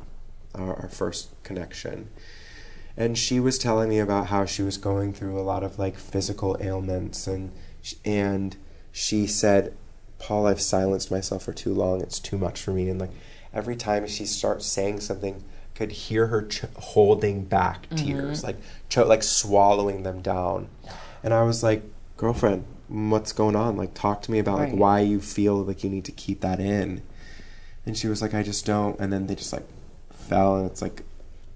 our, 0.56 0.74
our 0.82 0.90
first 0.90 1.30
connection. 1.44 2.10
And 2.98 3.18
she 3.18 3.40
was 3.40 3.58
telling 3.58 3.90
me 3.90 4.00
about 4.00 4.28
how 4.28 4.46
she 4.46 4.64
was 4.64 4.78
going 4.78 5.14
through 5.14 5.40
a 5.40 5.42
lot 5.44 5.64
of 5.64 5.80
like 5.80 5.98
physical 5.98 6.58
ailments, 6.60 7.26
and 7.26 7.52
and 8.04 8.58
she 8.92 9.28
said, 9.28 9.76
"Paul, 10.20 10.48
I've 10.48 10.62
silenced 10.62 11.10
myself 11.10 11.44
for 11.44 11.54
too 11.54 11.74
long. 11.74 12.02
It's 12.02 12.20
too 12.20 12.38
much 12.38 12.62
for 12.62 12.72
me." 12.72 12.90
And 12.90 13.00
like 13.00 13.12
every 13.54 13.76
time 13.76 14.08
she 14.08 14.26
starts 14.26 14.66
saying 14.66 15.00
something, 15.00 15.36
I 15.36 15.78
could 15.78 15.92
hear 15.92 16.28
her 16.28 16.46
ch- 16.48 16.66
holding 16.78 17.46
back 17.46 17.88
mm-hmm. 17.90 18.06
tears, 18.06 18.44
like 18.44 18.58
cho- 18.90 19.08
like 19.08 19.24
swallowing 19.24 20.04
them 20.04 20.22
down. 20.22 20.68
And 21.24 21.34
I 21.34 21.44
was 21.44 21.64
like, 21.64 21.84
"Girlfriend, 22.18 22.66
what's 22.90 23.32
going 23.32 23.56
on? 23.56 23.78
Like, 23.78 23.94
talk 23.94 24.22
to 24.24 24.32
me 24.32 24.40
about 24.40 24.60
like 24.60 24.74
why 24.74 25.00
you 25.00 25.22
feel 25.22 25.64
like 25.64 25.84
you 25.84 25.90
need 25.90 26.06
to 26.06 26.12
keep 26.12 26.42
that 26.42 26.60
in." 26.60 27.04
And 27.86 27.98
she 27.98 28.08
was 28.08 28.22
like, 28.22 28.34
"I 28.34 28.44
just 28.44 28.66
don't." 28.66 29.00
And 29.00 29.14
then 29.14 29.28
they 29.28 29.36
just 29.36 29.54
like 29.54 29.66
fell, 30.32 30.56
and 30.58 30.72
it's 30.72 30.82
like 30.82 31.04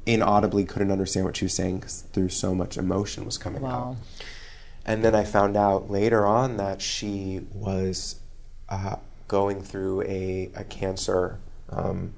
inaudibly 0.06 0.66
couldn't 0.66 0.92
understand 0.92 1.26
what 1.26 1.38
she 1.38 1.46
was 1.46 1.54
saying 1.54 1.80
because 1.80 2.02
through 2.14 2.30
so 2.30 2.54
much 2.54 2.78
emotion 2.78 3.26
was 3.26 3.38
coming 3.38 3.64
out. 3.66 3.96
And 4.86 5.04
then 5.04 5.16
I 5.16 5.24
found 5.24 5.58
out 5.58 5.90
later 5.90 6.28
on 6.28 6.58
that 6.58 6.82
she 6.82 7.42
was 7.54 8.20
uh, 8.70 8.98
going 9.28 9.64
through 9.64 10.04
a, 10.04 10.52
a 10.56 10.64
cancer 10.66 11.40
um, 11.70 12.14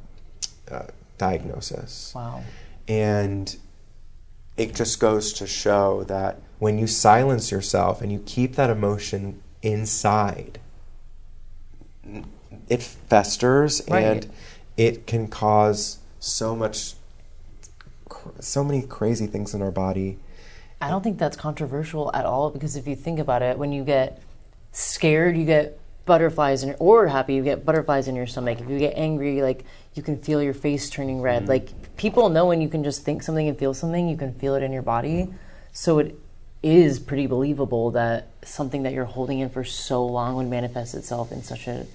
uh, 0.70 0.88
diagnosis. 1.18 2.12
Wow. 2.14 2.44
And 2.88 3.56
it 4.58 4.76
just 4.76 5.00
goes 5.00 5.32
to 5.34 5.48
show 5.48 6.04
that 6.06 6.40
when 6.60 6.78
you 6.80 6.88
silence 6.88 7.52
yourself 7.52 8.02
and 8.02 8.12
you 8.12 8.22
keep 8.26 8.56
that 8.56 8.70
emotion 8.70 9.42
inside, 9.62 10.60
it 12.68 12.82
festers 12.84 13.82
Right. 13.88 14.04
and 14.04 14.32
it 14.76 15.08
can 15.08 15.28
cause 15.28 16.00
so 16.20 16.56
much, 16.56 16.94
cr- 18.10 18.30
so 18.40 18.64
many 18.64 18.82
crazy 18.82 19.28
things 19.28 19.54
in 19.54 19.62
our 19.62 19.72
body. 19.72 20.18
I 20.80 20.90
don't 20.90 21.04
think 21.04 21.18
that's 21.18 21.38
controversial 21.38 22.12
at 22.14 22.26
all 22.26 22.50
because 22.50 22.76
if 22.76 22.88
you 22.88 22.96
think 22.96 23.20
about 23.20 23.42
it, 23.42 23.58
when 23.58 23.72
you 23.72 23.84
get 23.84 24.22
scared, 24.72 25.36
you 25.36 25.46
get 25.46 25.80
butterflies 26.06 26.64
in 26.64 26.76
or 26.80 27.08
happy, 27.08 27.36
you 27.36 27.44
get 27.44 27.66
butterflies 27.66 28.08
in 28.08 28.16
your 28.16 28.28
stomach. 28.28 28.62
If 28.62 28.70
you 28.70 28.80
get 28.80 28.94
angry, 28.96 29.42
like 29.42 29.66
you 29.96 30.04
can 30.04 30.18
feel 30.18 30.42
your 30.42 30.54
face 30.54 30.90
turning 30.90 31.22
red. 31.22 31.44
Mm-hmm. 31.44 31.52
Like 31.52 31.98
people 31.98 32.30
know 32.30 32.46
when 32.46 32.62
you 32.62 32.70
can 32.70 32.84
just 32.84 33.04
think 33.04 33.24
something 33.24 33.48
and 33.48 33.58
feel 33.58 33.74
something, 33.74 34.08
you 34.08 34.18
can 34.18 34.34
feel 34.34 34.56
it 34.56 34.64
in 34.64 34.72
your 34.72 34.84
body. 34.84 35.34
So 35.74 36.00
it 36.00 36.16
is 36.64 37.00
pretty 37.00 37.28
believable 37.28 37.92
that 37.92 38.30
something 38.44 38.84
that 38.84 38.94
you're 38.94 39.06
holding 39.06 39.40
in 39.40 39.50
for 39.50 39.64
so 39.64 40.06
long 40.06 40.36
would 40.36 40.48
manifest 40.48 40.96
itself 40.96 41.32
in 41.32 41.44
such 41.44 41.68
a 41.68 41.86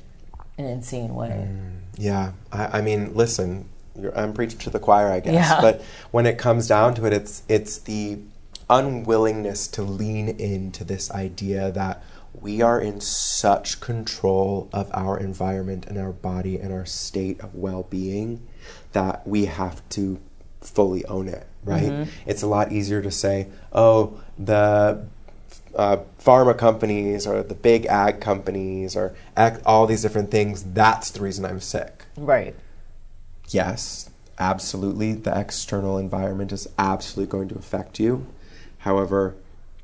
an 0.59 0.67
insane 0.67 1.15
way. 1.15 1.29
Mm, 1.29 1.81
yeah, 1.97 2.33
I, 2.53 2.79
I 2.79 2.81
mean, 2.83 3.15
listen, 3.15 3.69
I'm 4.15 4.33
preaching 4.33 4.59
to 4.61 4.71
the 4.71 4.79
choir, 4.79 5.09
I 5.11 5.21
guess. 5.21 5.35
Yeah. 5.35 5.61
But 5.61 5.83
when 6.11 6.27
it 6.27 6.39
comes 6.39 6.67
down 6.69 6.95
to 6.95 7.07
it, 7.07 7.13
it's 7.13 7.43
it's 7.49 7.79
the 7.79 8.19
unwillingness 8.71 9.69
to 9.69 9.83
lean 9.83 10.29
into 10.29 10.85
this 10.85 11.11
idea 11.11 11.71
that 11.73 12.03
we 12.41 12.63
are 12.63 12.81
in 12.81 13.01
such 13.01 13.81
control 13.81 14.69
of 14.73 14.91
our 14.95 15.19
environment 15.19 15.87
and 15.87 15.99
our 15.99 16.13
body 16.13 16.59
and 16.59 16.73
our 16.73 16.87
state 16.87 17.39
of 17.41 17.55
well-being 17.55 18.47
that 18.93 19.27
we 19.27 19.45
have 19.45 19.87
to 19.91 20.19
fully 20.63 21.05
own 21.07 21.29
it. 21.29 21.47
Right? 21.65 22.09
It's 22.27 22.43
a 22.43 22.49
lot 22.49 22.73
easier 22.73 23.03
to 23.03 23.11
say, 23.11 23.47
"Oh, 23.73 24.21
the 24.37 25.05
uh, 25.77 25.99
pharma 26.21 26.57
companies 26.57 27.27
or 27.27 27.43
the 27.43 27.55
big 27.55 27.87
ag 27.87 28.21
companies 28.21 28.97
or 28.97 29.15
ag- 29.37 29.63
all 29.65 29.87
these 29.87 30.03
different 30.03 30.31
things. 30.31 30.63
That's 30.63 31.11
the 31.11 31.21
reason 31.21 31.45
I'm 31.45 31.61
sick. 31.61 32.05
Right. 32.17 32.55
Yes, 33.53 34.11
absolutely. 34.39 35.13
The 35.15 35.39
external 35.39 35.99
environment 35.99 36.53
is 36.53 36.69
absolutely 36.79 37.31
going 37.31 37.49
to 37.49 37.57
affect 37.57 38.01
you. 38.01 38.27
However, 38.79 39.35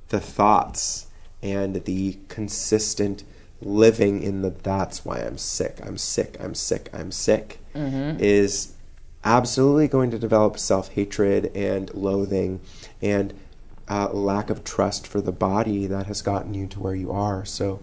the 0.08 0.20
thoughts 0.20 1.06
and 1.42 1.84
the 1.84 2.18
consistent 2.28 3.24
living 3.60 4.22
in 4.22 4.42
the 4.42 4.50
that's 4.50 5.04
why 5.04 5.18
I'm 5.18 5.38
sick, 5.38 5.78
I'm 5.84 5.98
sick, 5.98 6.36
I'm 6.40 6.54
sick, 6.54 6.88
I'm 6.92 7.12
sick 7.12 7.60
is 8.20 8.74
absolutely 9.24 9.88
going 9.88 10.10
to 10.10 10.18
develop 10.18 10.58
self 10.58 10.90
hatred 10.90 11.50
and 11.54 11.92
loathing 11.94 12.60
and 13.02 13.34
uh, 13.88 14.10
lack 14.10 14.50
of 14.50 14.64
trust 14.64 15.06
for 15.06 15.20
the 15.20 15.32
body 15.32 15.86
that 15.86 16.06
has 16.06 16.22
gotten 16.22 16.54
you 16.54 16.66
to 16.68 16.80
where 16.80 16.94
you 16.94 17.10
are. 17.10 17.44
So, 17.44 17.80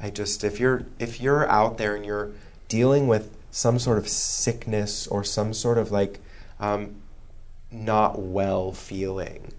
I 0.00 0.10
just 0.10 0.44
if 0.44 0.60
you're 0.60 0.84
if 0.98 1.20
you're 1.20 1.48
out 1.48 1.78
there 1.78 1.94
and 1.94 2.04
you're 2.04 2.32
dealing 2.68 3.06
with 3.08 3.33
some 3.54 3.78
sort 3.78 3.98
of 3.98 4.08
sickness 4.08 5.06
or 5.06 5.22
some 5.22 5.54
sort 5.54 5.78
of 5.78 5.92
like 5.92 6.18
um, 6.58 6.96
not 7.70 8.18
well 8.18 8.72
feeling, 8.72 9.52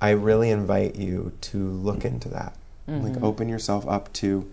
I 0.00 0.10
really 0.10 0.50
invite 0.50 0.96
you 0.96 1.32
to 1.42 1.58
look 1.58 2.04
into 2.04 2.28
that. 2.30 2.56
Like 2.88 3.22
open 3.22 3.48
yourself 3.48 3.86
up 3.86 4.12
to 4.14 4.50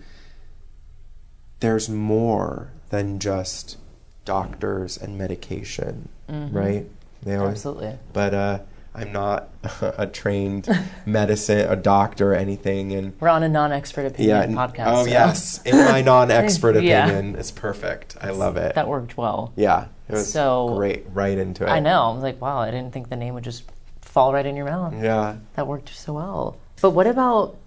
there's 1.62 1.90
more 1.90 2.70
than 2.90 3.18
just 3.18 3.78
doctors 4.26 4.96
and 4.98 5.18
medication, 5.18 6.10
right? 6.28 6.86
They 7.24 7.36
always, 7.38 7.54
Absolutely. 7.56 7.98
but 8.14 8.34
uh, 8.34 8.60
I'm 8.96 9.12
not 9.12 9.50
a 9.82 10.08
trained 10.08 10.68
medicine, 11.06 11.60
a 11.70 11.76
doctor, 11.76 12.32
or 12.32 12.36
anything, 12.36 12.94
and 12.94 13.14
We're 13.20 13.30
on 13.30 13.44
a 13.44 13.50
non-expert 13.50 14.06
opinion 14.08 14.52
yeah. 14.52 14.58
podcast. 14.58 14.86
Oh 14.88 15.04
so 15.04 15.10
yes, 15.10 15.62
in 15.64 15.78
my 15.78 16.02
non-expert 16.02 16.76
Yeah. 16.84 17.08
opinion, 17.08 17.36
it's 17.36 17.52
perfect. 17.52 18.16
I 18.22 18.32
love 18.32 18.58
it. 18.58 18.76
That 18.76 18.88
worked 18.88 19.18
well. 19.18 19.54
yeah, 19.56 19.88
it 20.08 20.14
was 20.14 20.32
So- 20.32 20.76
great. 20.76 21.06
Right 21.14 21.38
into 21.38 21.66
it. 21.66 21.70
I 21.70 21.80
know. 21.80 22.04
I 22.04 22.14
was 22.14 22.24
like, 22.24 22.40
wow, 22.42 22.60
I 22.60 22.72
didn't 22.72 22.94
think 22.94 23.10
the 23.10 23.16
name 23.16 23.34
would 23.34 23.44
just 23.44 23.64
fall 24.02 24.34
right 24.34 24.46
in 24.46 24.56
your 24.56 24.66
mouth. 24.66 24.94
Yeah. 25.02 25.36
That 25.56 25.68
worked 25.68 25.90
so 25.90 26.14
well. 26.14 26.58
But 26.82 26.92
what 26.92 27.08
about 27.08 27.58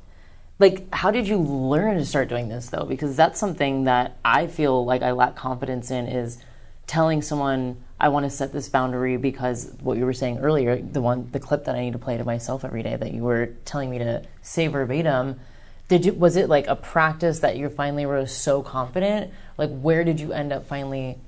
like 0.61 0.93
how 0.93 1.11
did 1.11 1.29
you 1.29 1.39
learn 1.39 1.97
to 1.99 2.05
start 2.05 2.29
doing 2.29 2.49
this 2.49 2.71
though? 2.71 2.85
Because 2.85 3.17
that's 3.17 3.39
something 3.39 3.85
that 3.85 4.17
I 4.25 4.47
feel 4.47 4.85
like 4.85 5.03
I 5.03 5.13
lack 5.13 5.37
confidence 5.37 5.91
in 5.91 6.07
is 6.07 6.39
telling 6.87 7.23
someone 7.23 7.77
I 8.01 8.09
want 8.11 8.25
to 8.25 8.31
set 8.31 8.53
this 8.53 8.69
boundary 8.69 9.17
because 9.17 9.73
what 9.81 9.99
you 9.99 10.05
were 10.05 10.13
saying 10.13 10.39
earlier, 10.39 10.77
the 10.77 11.01
one 11.01 11.29
the 11.33 11.41
clip 11.41 11.65
that 11.65 11.75
I 11.75 11.81
need 11.81 11.95
to 11.95 11.99
play 11.99 12.17
to 12.17 12.25
myself 12.25 12.65
every 12.65 12.83
day 12.83 12.97
that 12.97 13.13
you 13.13 13.23
were 13.23 13.47
telling 13.65 13.91
me 13.91 13.99
to 13.99 14.23
say 14.41 14.69
verbatim, 14.69 15.41
did 15.89 16.07
you 16.07 16.13
was 16.13 16.37
it 16.37 16.49
like 16.49 16.69
a 16.69 16.77
practice 16.77 17.41
that 17.41 17.57
you 17.57 17.69
finally 17.69 18.07
were 18.07 18.27
so 18.27 18.63
confident? 18.63 19.33
Like 19.57 19.71
where 19.81 20.05
did 20.05 20.21
you 20.21 20.33
end 20.33 20.53
up 20.53 20.67
finally 20.67 21.19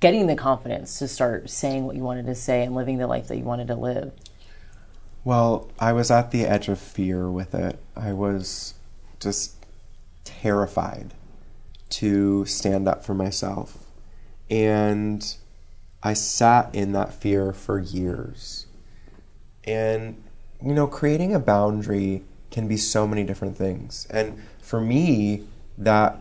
getting 0.00 0.26
the 0.26 0.34
confidence 0.34 0.98
to 0.98 1.08
start 1.08 1.50
saying 1.50 1.84
what 1.84 1.94
you 1.94 2.02
wanted 2.02 2.26
to 2.26 2.34
say 2.34 2.62
and 2.62 2.74
living 2.74 2.98
the 2.98 3.06
life 3.06 3.28
that 3.28 3.36
you 3.36 3.44
wanted 3.44 3.68
to 3.68 3.74
live? 3.74 4.12
Well, 5.24 5.70
I 5.78 5.92
was 5.92 6.10
at 6.10 6.30
the 6.30 6.46
edge 6.46 6.68
of 6.68 6.78
fear 6.78 7.30
with 7.30 7.54
it. 7.54 7.78
I 7.96 8.12
was 8.12 8.74
just 9.20 9.66
terrified 10.24 11.12
to 11.88 12.44
stand 12.46 12.88
up 12.88 13.04
for 13.04 13.14
myself. 13.14 13.78
And 14.48 15.36
I 16.06 16.14
sat 16.14 16.64
in 16.72 16.92
that 16.92 17.10
fear 17.22 17.52
for 17.52 17.76
years. 17.80 18.66
And, 19.64 20.22
you 20.62 20.74
know, 20.78 20.86
creating 20.86 21.34
a 21.34 21.40
boundary 21.40 22.22
can 22.50 22.68
be 22.68 22.76
so 22.76 23.06
many 23.06 23.24
different 23.24 23.56
things. 23.56 24.06
And 24.18 24.26
for 24.60 24.80
me, 24.80 25.42
that 25.78 26.12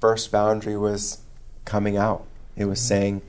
first 0.00 0.30
boundary 0.30 0.76
was 0.76 1.22
coming 1.64 1.96
out. 1.96 2.22
It 2.54 2.66
was 2.66 2.80
mm-hmm. 2.80 2.88
saying, 2.88 3.22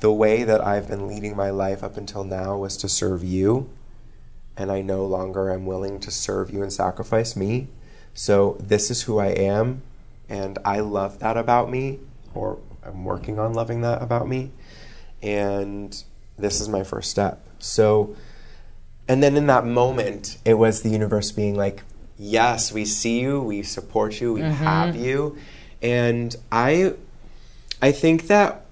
the 0.00 0.12
way 0.12 0.44
that 0.44 0.60
I've 0.72 0.88
been 0.88 1.08
leading 1.08 1.34
my 1.36 1.50
life 1.50 1.82
up 1.82 1.96
until 1.96 2.24
now 2.24 2.56
was 2.64 2.76
to 2.82 2.88
serve 2.88 3.24
you. 3.24 3.68
and 4.60 4.70
I 4.70 4.82
no 4.82 5.06
longer 5.06 5.50
am 5.50 5.64
willing 5.64 6.00
to 6.00 6.10
serve 6.10 6.50
you 6.50 6.62
and 6.62 6.70
sacrifice 6.70 7.34
me. 7.34 7.68
So 8.12 8.58
this 8.60 8.90
is 8.90 9.02
who 9.02 9.18
I 9.18 9.28
am, 9.28 9.80
and 10.28 10.58
I 10.66 10.80
love 10.80 11.18
that 11.20 11.38
about 11.38 11.70
me, 11.70 11.98
or 12.34 12.58
I'm 12.84 13.04
working 13.04 13.38
on 13.38 13.52
loving 13.54 13.82
that 13.82 14.02
about 14.02 14.28
me. 14.28 14.52
And 15.22 16.02
this 16.38 16.60
is 16.60 16.68
my 16.68 16.82
first 16.82 17.10
step. 17.10 17.46
So, 17.58 18.16
and 19.08 19.22
then 19.22 19.36
in 19.36 19.46
that 19.46 19.66
moment, 19.66 20.38
it 20.44 20.54
was 20.54 20.82
the 20.82 20.88
universe 20.88 21.30
being 21.32 21.56
like, 21.56 21.82
yes, 22.18 22.72
we 22.72 22.84
see 22.84 23.20
you, 23.20 23.40
we 23.40 23.62
support 23.62 24.20
you, 24.20 24.34
we 24.34 24.40
mm-hmm. 24.40 24.52
have 24.52 24.96
you. 24.96 25.36
And 25.82 26.34
I 26.52 26.94
I 27.82 27.92
think 27.92 28.26
that 28.26 28.66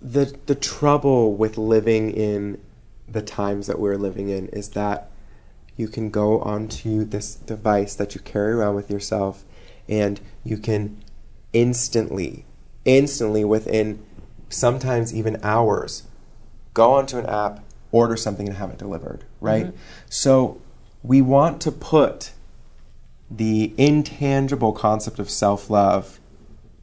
the 0.00 0.36
the 0.46 0.54
trouble 0.54 1.34
with 1.34 1.58
living 1.58 2.10
in 2.10 2.60
the 3.06 3.22
times 3.22 3.66
that 3.66 3.78
we're 3.78 3.96
living 3.96 4.28
in 4.28 4.48
is 4.48 4.70
that 4.70 5.10
you 5.76 5.88
can 5.88 6.10
go 6.10 6.40
onto 6.40 7.04
this 7.04 7.34
device 7.34 7.94
that 7.94 8.14
you 8.14 8.20
carry 8.20 8.52
around 8.52 8.74
with 8.74 8.90
yourself 8.90 9.44
and 9.88 10.20
you 10.44 10.56
can 10.56 11.02
instantly 11.52 12.44
instantly 12.84 13.44
within 13.44 14.02
sometimes 14.48 15.14
even 15.14 15.38
hours 15.42 16.04
go 16.74 16.92
onto 16.92 17.18
an 17.18 17.26
app 17.26 17.60
order 17.90 18.16
something 18.16 18.46
and 18.46 18.56
have 18.56 18.70
it 18.70 18.78
delivered 18.78 19.24
right 19.40 19.66
mm-hmm. 19.66 19.76
so 20.08 20.60
we 21.02 21.22
want 21.22 21.60
to 21.60 21.72
put 21.72 22.32
the 23.30 23.74
intangible 23.76 24.72
concept 24.72 25.18
of 25.18 25.28
self-love 25.28 26.18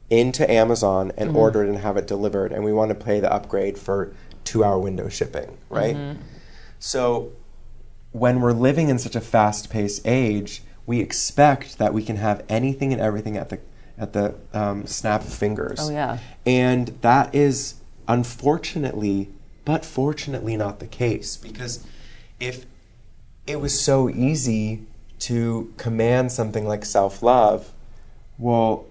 into 0.08 0.48
Amazon 0.50 1.12
and 1.16 1.30
mm-hmm. 1.30 1.38
order 1.38 1.64
it 1.64 1.68
and 1.68 1.78
have 1.78 1.96
it 1.96 2.06
delivered, 2.06 2.52
and 2.52 2.64
we 2.64 2.72
want 2.72 2.90
to 2.90 2.94
pay 2.94 3.20
the 3.20 3.32
upgrade 3.32 3.76
for 3.76 4.14
two-hour 4.44 4.78
window 4.78 5.08
shipping, 5.08 5.58
right? 5.68 5.96
Mm-hmm. 5.96 6.22
So 6.78 7.32
when 8.12 8.40
we're 8.40 8.52
living 8.52 8.88
in 8.88 8.98
such 8.98 9.16
a 9.16 9.20
fast-paced 9.20 10.06
age, 10.06 10.62
we 10.86 11.00
expect 11.00 11.78
that 11.78 11.92
we 11.92 12.02
can 12.02 12.16
have 12.16 12.44
anything 12.48 12.92
and 12.92 13.02
everything 13.02 13.36
at 13.36 13.50
the 13.50 13.58
at 13.98 14.12
the 14.12 14.34
um, 14.52 14.86
snap 14.86 15.22
of 15.22 15.32
fingers. 15.32 15.78
Oh 15.80 15.90
yeah, 15.90 16.18
and 16.44 16.88
that 17.02 17.34
is 17.34 17.74
unfortunately, 18.08 19.30
but 19.64 19.84
fortunately, 19.84 20.56
not 20.56 20.78
the 20.78 20.86
case 20.86 21.36
because 21.36 21.84
if 22.38 22.64
it 23.46 23.60
was 23.60 23.78
so 23.78 24.08
easy 24.08 24.82
to 25.18 25.72
command 25.76 26.30
something 26.30 26.66
like 26.66 26.84
self-love, 26.84 27.72
well, 28.38 28.84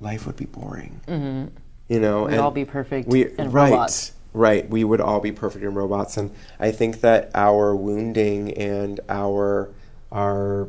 life 0.00 0.26
would 0.26 0.36
be 0.36 0.44
boring. 0.44 1.00
Mm-hmm. 1.08 1.46
You 1.88 2.00
know, 2.00 2.24
we'd 2.24 2.32
and 2.32 2.40
all 2.40 2.50
be 2.50 2.64
perfect 2.64 3.08
we, 3.08 3.26
and 3.38 3.52
right, 3.52 3.70
robots. 3.70 4.12
Right, 4.32 4.68
we 4.68 4.84
would 4.84 5.00
all 5.00 5.20
be 5.20 5.32
perfect 5.32 5.64
in 5.64 5.72
robots, 5.72 6.18
and 6.18 6.30
I 6.60 6.70
think 6.70 7.00
that 7.00 7.30
our 7.34 7.74
wounding 7.74 8.52
and 8.52 9.00
our 9.08 9.70
our 10.12 10.68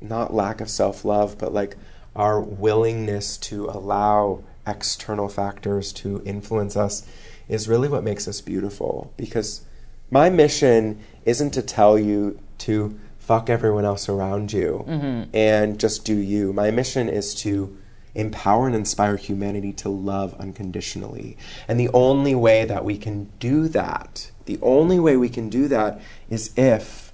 not 0.00 0.34
lack 0.34 0.60
of 0.60 0.70
self 0.70 1.04
love, 1.04 1.38
but 1.38 1.52
like 1.52 1.76
our 2.14 2.40
willingness 2.40 3.36
to 3.36 3.66
allow 3.66 4.42
external 4.66 5.28
factors 5.28 5.92
to 5.92 6.22
influence 6.24 6.76
us 6.76 7.06
is 7.48 7.68
really 7.68 7.88
what 7.88 8.02
makes 8.02 8.26
us 8.26 8.40
beautiful. 8.40 9.12
Because 9.16 9.62
my 10.10 10.30
mission 10.30 11.00
isn't 11.24 11.50
to 11.52 11.62
tell 11.62 11.98
you 11.98 12.38
to 12.58 12.98
fuck 13.18 13.50
everyone 13.50 13.84
else 13.84 14.08
around 14.08 14.52
you 14.52 14.84
mm-hmm. 14.86 15.30
and 15.34 15.80
just 15.80 16.04
do 16.04 16.16
you. 16.16 16.52
My 16.52 16.70
mission 16.70 17.08
is 17.08 17.34
to 17.42 17.76
empower 18.14 18.66
and 18.66 18.74
inspire 18.74 19.16
humanity 19.16 19.72
to 19.74 19.88
love 19.88 20.34
unconditionally. 20.34 21.36
And 21.68 21.78
the 21.78 21.90
only 21.92 22.34
way 22.34 22.64
that 22.64 22.84
we 22.84 22.96
can 22.96 23.30
do 23.38 23.68
that, 23.68 24.30
the 24.46 24.58
only 24.62 24.98
way 24.98 25.16
we 25.16 25.28
can 25.28 25.50
do 25.50 25.68
that 25.68 26.00
is 26.30 26.52
if 26.56 27.12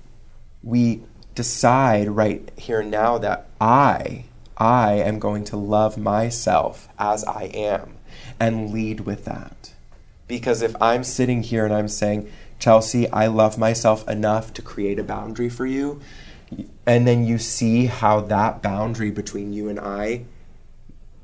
we 0.62 1.02
decide 1.34 2.08
right 2.08 2.50
here 2.56 2.80
and 2.80 2.90
now 2.90 3.18
that 3.18 3.48
I, 3.60 4.24
I 4.56 4.94
am 4.94 5.18
going 5.18 5.44
to 5.44 5.56
love 5.56 5.96
myself 5.96 6.88
as 6.98 7.24
I 7.24 7.44
am 7.54 7.96
and 8.38 8.72
lead 8.72 9.00
with 9.00 9.24
that. 9.24 9.72
Because 10.28 10.62
if 10.62 10.74
I'm 10.80 11.04
sitting 11.04 11.42
here 11.42 11.64
and 11.64 11.74
I'm 11.74 11.88
saying, 11.88 12.30
Chelsea, 12.58 13.08
I 13.10 13.26
love 13.26 13.58
myself 13.58 14.08
enough 14.08 14.52
to 14.54 14.62
create 14.62 14.98
a 14.98 15.04
boundary 15.04 15.48
for 15.48 15.66
you, 15.66 16.00
and 16.86 17.06
then 17.06 17.26
you 17.26 17.38
see 17.38 17.86
how 17.86 18.20
that 18.20 18.62
boundary 18.62 19.10
between 19.10 19.52
you 19.52 19.68
and 19.68 19.80
I 19.80 20.24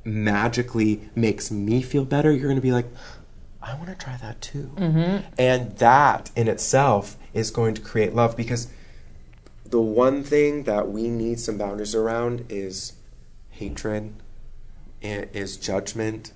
magically 0.04 1.08
makes 1.14 1.50
me 1.50 1.82
feel 1.82 2.04
better, 2.04 2.32
you're 2.32 2.48
going 2.48 2.56
to 2.56 2.62
be 2.62 2.72
like, 2.72 2.86
I 3.62 3.74
want 3.74 3.88
to 3.88 3.94
try 3.94 4.16
that 4.16 4.40
too. 4.40 4.70
Mm-hmm. 4.76 5.26
And 5.38 5.76
that 5.76 6.30
in 6.34 6.48
itself 6.48 7.16
is 7.34 7.50
going 7.50 7.74
to 7.74 7.82
create 7.82 8.14
love 8.14 8.36
because 8.36 8.68
the 9.70 9.80
one 9.80 10.22
thing 10.22 10.64
that 10.64 10.88
we 10.90 11.08
need 11.08 11.38
some 11.38 11.58
boundaries 11.58 11.94
around 11.94 12.46
is 12.48 12.94
hatred, 13.50 14.14
is 15.02 15.56
judgment, 15.56 16.32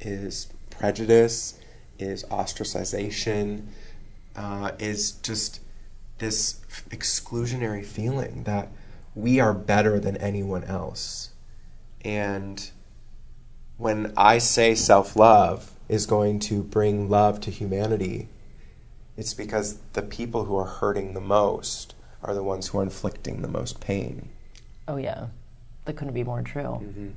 is 0.00 0.48
prejudice, 0.70 1.58
is 1.98 2.24
ostracization, 2.24 3.66
uh, 4.34 4.72
is 4.78 5.12
just 5.12 5.60
this 6.18 6.60
exclusionary 6.90 7.84
feeling 7.84 8.44
that 8.44 8.68
we 9.14 9.38
are 9.38 9.54
better 9.54 10.00
than 10.00 10.16
anyone 10.16 10.64
else. 10.64 11.30
And 12.04 12.70
when 13.76 14.12
I 14.16 14.38
say 14.38 14.74
self 14.74 15.14
love 15.14 15.72
is 15.88 16.06
going 16.06 16.40
to 16.40 16.62
bring 16.62 17.08
love 17.08 17.40
to 17.42 17.50
humanity, 17.50 18.28
it's 19.16 19.34
because 19.34 19.78
the 19.92 20.02
people 20.02 20.46
who 20.46 20.56
are 20.56 20.66
hurting 20.66 21.14
the 21.14 21.20
most 21.20 21.94
are 22.22 22.34
the 22.34 22.42
ones 22.42 22.68
who 22.68 22.78
are 22.78 22.82
inflicting 22.82 23.42
the 23.42 23.48
most 23.48 23.80
pain. 23.80 24.28
Oh, 24.86 24.96
yeah. 24.96 25.26
That 25.84 25.94
couldn't 25.96 26.14
be 26.14 26.24
more 26.24 26.42
true. 26.42 26.62
Mm-hmm. 26.62 27.08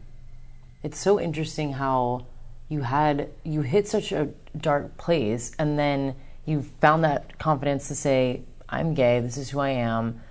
It's 0.84 0.99
so 0.99 1.20
interesting 1.20 1.74
how 1.74 2.26
you 2.70 2.82
had, 2.82 3.30
you 3.43 3.62
hit 3.62 3.88
such 3.88 4.12
a 4.12 4.30
dark 4.58 4.97
place 4.97 5.51
and 5.60 5.78
then 5.78 6.16
you 6.45 6.62
found 6.82 7.04
that 7.04 7.39
confidence 7.39 7.88
to 7.88 7.95
say, 7.95 8.41
I'm 8.70 8.93
gay, 8.93 9.20
this 9.20 9.38
is 9.38 9.49
who 9.49 9.60
I 9.60 9.70
am. 9.70 10.22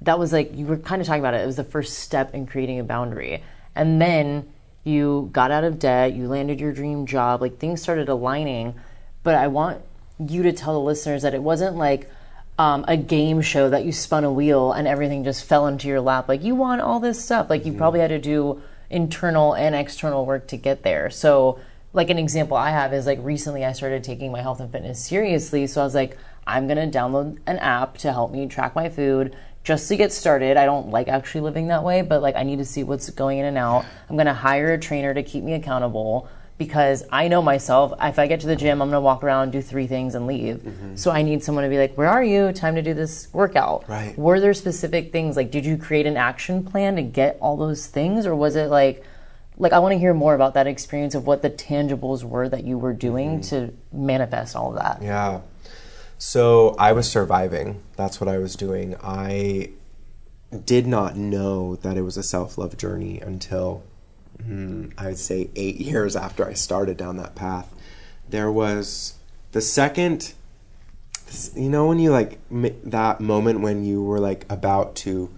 That 0.00 0.18
was 0.18 0.32
like, 0.32 0.54
you 0.54 0.66
were 0.66 0.76
kind 0.76 1.00
of 1.00 1.06
talking 1.06 1.20
about 1.20 1.34
it. 1.34 1.42
It 1.42 1.46
was 1.46 1.56
the 1.56 1.64
first 1.64 1.98
step 2.00 2.34
in 2.34 2.46
creating 2.46 2.78
a 2.78 2.84
boundary 2.84 3.42
and 3.74 4.00
then 4.00 4.52
you 4.84 5.30
got 5.32 5.50
out 5.50 5.64
of 5.64 5.78
debt, 5.78 6.14
you 6.14 6.28
landed 6.28 6.60
your 6.60 6.72
dream 6.72 7.06
job, 7.06 7.40
like 7.40 7.58
things 7.58 7.82
started 7.82 8.08
aligning. 8.08 8.74
But 9.22 9.34
I 9.34 9.48
want 9.48 9.80
you 10.18 10.42
to 10.42 10.52
tell 10.52 10.74
the 10.74 10.80
listeners 10.80 11.22
that 11.22 11.34
it 11.34 11.42
wasn't 11.42 11.76
like 11.76 12.10
um, 12.58 12.84
a 12.86 12.96
game 12.96 13.40
show 13.40 13.70
that 13.70 13.84
you 13.84 13.92
spun 13.92 14.24
a 14.24 14.32
wheel 14.32 14.72
and 14.72 14.86
everything 14.86 15.24
just 15.24 15.44
fell 15.44 15.66
into 15.66 15.88
your 15.88 16.00
lap. 16.00 16.28
Like 16.28 16.42
you 16.42 16.54
want 16.54 16.80
all 16.80 17.00
this 17.00 17.22
stuff. 17.22 17.50
Like 17.50 17.64
you 17.64 17.72
mm-hmm. 17.72 17.78
probably 17.78 18.00
had 18.00 18.08
to 18.08 18.18
do 18.18 18.62
internal 18.90 19.54
and 19.54 19.74
external 19.74 20.24
work 20.24 20.46
to 20.48 20.56
get 20.56 20.82
there. 20.82 21.10
So, 21.10 21.58
like 21.92 22.10
an 22.10 22.18
example 22.18 22.56
I 22.56 22.70
have 22.70 22.92
is 22.92 23.06
like 23.06 23.20
recently 23.22 23.64
I 23.64 23.72
started 23.72 24.02
taking 24.02 24.32
my 24.32 24.42
health 24.42 24.60
and 24.60 24.70
fitness 24.70 25.04
seriously. 25.04 25.66
So 25.68 25.80
I 25.80 25.84
was 25.84 25.94
like, 25.94 26.18
I'm 26.46 26.66
gonna 26.66 26.88
download 26.88 27.38
an 27.46 27.58
app 27.58 27.98
to 27.98 28.12
help 28.12 28.32
me 28.32 28.48
track 28.48 28.74
my 28.74 28.88
food 28.88 29.36
just 29.64 29.88
to 29.88 29.96
get 29.96 30.12
started. 30.12 30.56
I 30.56 30.66
don't 30.66 30.90
like 30.90 31.08
actually 31.08 31.40
living 31.40 31.68
that 31.68 31.82
way, 31.82 32.02
but 32.02 32.20
like 32.22 32.36
I 32.36 32.42
need 32.42 32.58
to 32.58 32.64
see 32.64 32.84
what's 32.84 33.08
going 33.10 33.38
in 33.38 33.46
and 33.46 33.58
out. 33.58 33.84
I'm 34.08 34.16
going 34.16 34.26
to 34.26 34.34
hire 34.34 34.74
a 34.74 34.78
trainer 34.78 35.14
to 35.14 35.22
keep 35.22 35.42
me 35.42 35.54
accountable 35.54 36.28
because 36.56 37.04
I 37.10 37.28
know 37.28 37.42
myself. 37.42 37.92
If 38.00 38.18
I 38.18 38.26
get 38.26 38.40
to 38.40 38.46
the 38.46 38.56
gym, 38.56 38.80
I'm 38.80 38.88
going 38.88 38.96
to 38.96 39.00
walk 39.00 39.24
around, 39.24 39.50
do 39.50 39.60
three 39.60 39.86
things, 39.86 40.14
and 40.14 40.26
leave. 40.26 40.56
Mm-hmm. 40.56 40.96
So 40.96 41.10
I 41.10 41.22
need 41.22 41.42
someone 41.42 41.64
to 41.64 41.70
be 41.70 41.78
like, 41.78 41.96
"Where 41.96 42.08
are 42.08 42.22
you? 42.22 42.52
Time 42.52 42.76
to 42.76 42.82
do 42.82 42.94
this 42.94 43.28
workout." 43.32 43.88
Right. 43.88 44.16
Were 44.16 44.40
there 44.40 44.54
specific 44.54 45.12
things 45.12 45.36
like 45.36 45.50
did 45.50 45.66
you 45.66 45.76
create 45.76 46.06
an 46.06 46.16
action 46.16 46.64
plan 46.64 46.96
to 46.96 47.02
get 47.02 47.38
all 47.40 47.56
those 47.56 47.86
things, 47.86 48.26
or 48.26 48.34
was 48.34 48.56
it 48.56 48.68
like? 48.68 49.04
Like 49.56 49.72
I 49.72 49.78
want 49.78 49.92
to 49.92 49.98
hear 49.98 50.14
more 50.14 50.34
about 50.34 50.54
that 50.54 50.66
experience 50.66 51.14
of 51.14 51.28
what 51.28 51.42
the 51.42 51.50
tangibles 51.50 52.24
were 52.24 52.48
that 52.48 52.64
you 52.64 52.76
were 52.76 52.92
doing 52.92 53.38
mm-hmm. 53.38 53.66
to 53.66 53.72
manifest 53.92 54.56
all 54.56 54.70
of 54.70 54.82
that. 54.82 55.00
Yeah. 55.00 55.42
So 56.18 56.74
I 56.76 56.92
was 56.92 57.08
surviving. 57.08 57.80
That's 57.96 58.20
what 58.20 58.28
I 58.28 58.38
was 58.38 58.56
doing. 58.56 58.96
I 59.00 59.70
did 60.64 60.86
not 60.86 61.16
know 61.16 61.76
that 61.76 61.96
it 61.96 62.02
was 62.02 62.16
a 62.16 62.22
self 62.22 62.58
love 62.58 62.76
journey 62.76 63.20
until 63.20 63.84
I 64.98 65.06
would 65.06 65.18
say 65.18 65.50
eight 65.56 65.76
years 65.76 66.16
after 66.16 66.46
I 66.46 66.52
started 66.52 66.96
down 66.96 67.16
that 67.16 67.34
path. 67.34 67.72
There 68.28 68.50
was 68.50 69.14
the 69.52 69.60
second, 69.60 70.34
you 71.54 71.68
know, 71.68 71.86
when 71.86 71.98
you 71.98 72.10
like 72.10 72.38
that 72.50 73.20
moment 73.20 73.60
when 73.60 73.84
you 73.84 74.02
were 74.02 74.20
like 74.20 74.44
about 74.50 74.96
to 74.96 75.30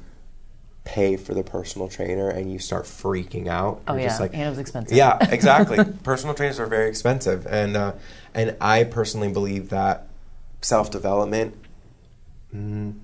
pay 0.85 1.17
for 1.17 1.35
the 1.35 1.43
personal 1.43 1.89
trainer 1.89 2.29
and 2.29 2.51
you 2.51 2.59
start 2.59 2.85
freaking 2.85 3.49
out. 3.49 3.83
Oh 3.87 3.93
You're 3.93 4.03
yeah, 4.03 4.09
just 4.09 4.21
like, 4.21 4.33
and 4.33 4.43
it 4.43 4.49
was 4.49 4.59
expensive. 4.59 4.97
Yeah, 4.97 5.19
exactly. 5.31 5.85
personal 6.03 6.35
trainers 6.35 6.59
are 6.59 6.67
very 6.67 6.89
expensive, 6.89 7.47
and 7.47 7.77
uh, 7.77 7.93
and 8.35 8.57
I 8.61 8.85
personally 8.85 9.33
believe 9.33 9.69
that 9.71 10.09
self 10.63 10.91
development. 10.91 11.55
Mm, 12.55 13.01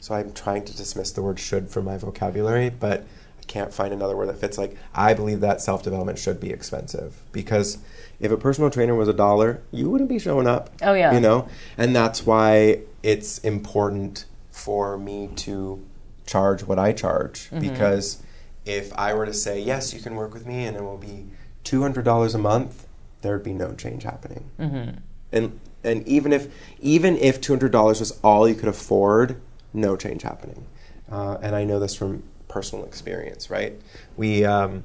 so 0.00 0.14
I'm 0.14 0.32
trying 0.32 0.64
to 0.64 0.76
dismiss 0.76 1.12
the 1.12 1.22
word 1.22 1.38
should 1.38 1.70
from 1.70 1.84
my 1.84 1.96
vocabulary, 1.96 2.70
but 2.70 3.06
can't 3.48 3.72
find 3.74 3.92
another 3.92 4.16
word 4.16 4.28
that 4.28 4.38
fits. 4.38 4.58
Like 4.58 4.76
I 4.94 5.14
believe 5.14 5.40
that 5.40 5.60
self 5.60 5.82
development 5.82 6.18
should 6.18 6.38
be 6.38 6.50
expensive 6.50 7.20
because 7.32 7.78
if 8.20 8.30
a 8.30 8.36
personal 8.36 8.70
trainer 8.70 8.94
was 8.94 9.08
a 9.08 9.12
dollar, 9.12 9.60
you 9.72 9.90
wouldn't 9.90 10.08
be 10.08 10.18
showing 10.18 10.46
up. 10.46 10.70
Oh 10.82 10.92
yeah. 10.94 11.12
You 11.12 11.20
know, 11.20 11.48
and 11.76 11.94
that's 11.96 12.24
why 12.24 12.80
it's 13.02 13.38
important 13.38 14.26
for 14.50 14.98
me 14.98 15.30
to 15.36 15.84
charge 16.26 16.62
what 16.64 16.78
I 16.78 16.92
charge 16.92 17.48
Mm-hmm. 17.50 17.60
because 17.60 18.22
if 18.66 18.92
I 18.98 19.14
were 19.14 19.24
to 19.24 19.32
say 19.32 19.60
yes, 19.60 19.94
you 19.94 20.00
can 20.00 20.14
work 20.14 20.34
with 20.34 20.46
me 20.46 20.66
and 20.66 20.76
it 20.76 20.82
will 20.82 20.98
be 20.98 21.26
two 21.64 21.80
hundred 21.82 22.04
dollars 22.04 22.34
a 22.34 22.38
month, 22.38 22.86
there 23.22 23.32
would 23.32 23.44
be 23.44 23.54
no 23.54 23.72
change 23.74 24.02
happening. 24.02 24.50
Mm-hmm. 24.60 24.98
And 25.32 25.60
and 25.84 26.06
even 26.06 26.32
if 26.32 26.52
even 26.80 27.16
if 27.16 27.40
two 27.40 27.52
hundred 27.52 27.72
dollars 27.72 28.00
was 28.00 28.18
all 28.22 28.46
you 28.48 28.54
could 28.54 28.68
afford, 28.68 29.40
no 29.72 29.96
change 29.96 30.22
happening. 30.22 30.66
Uh, 31.10 31.38
and 31.40 31.56
I 31.56 31.64
know 31.64 31.80
this 31.80 31.94
from 31.94 32.22
personal 32.48 32.84
experience. 32.84 33.50
Right? 33.50 33.80
We 34.16 34.44
um, 34.44 34.84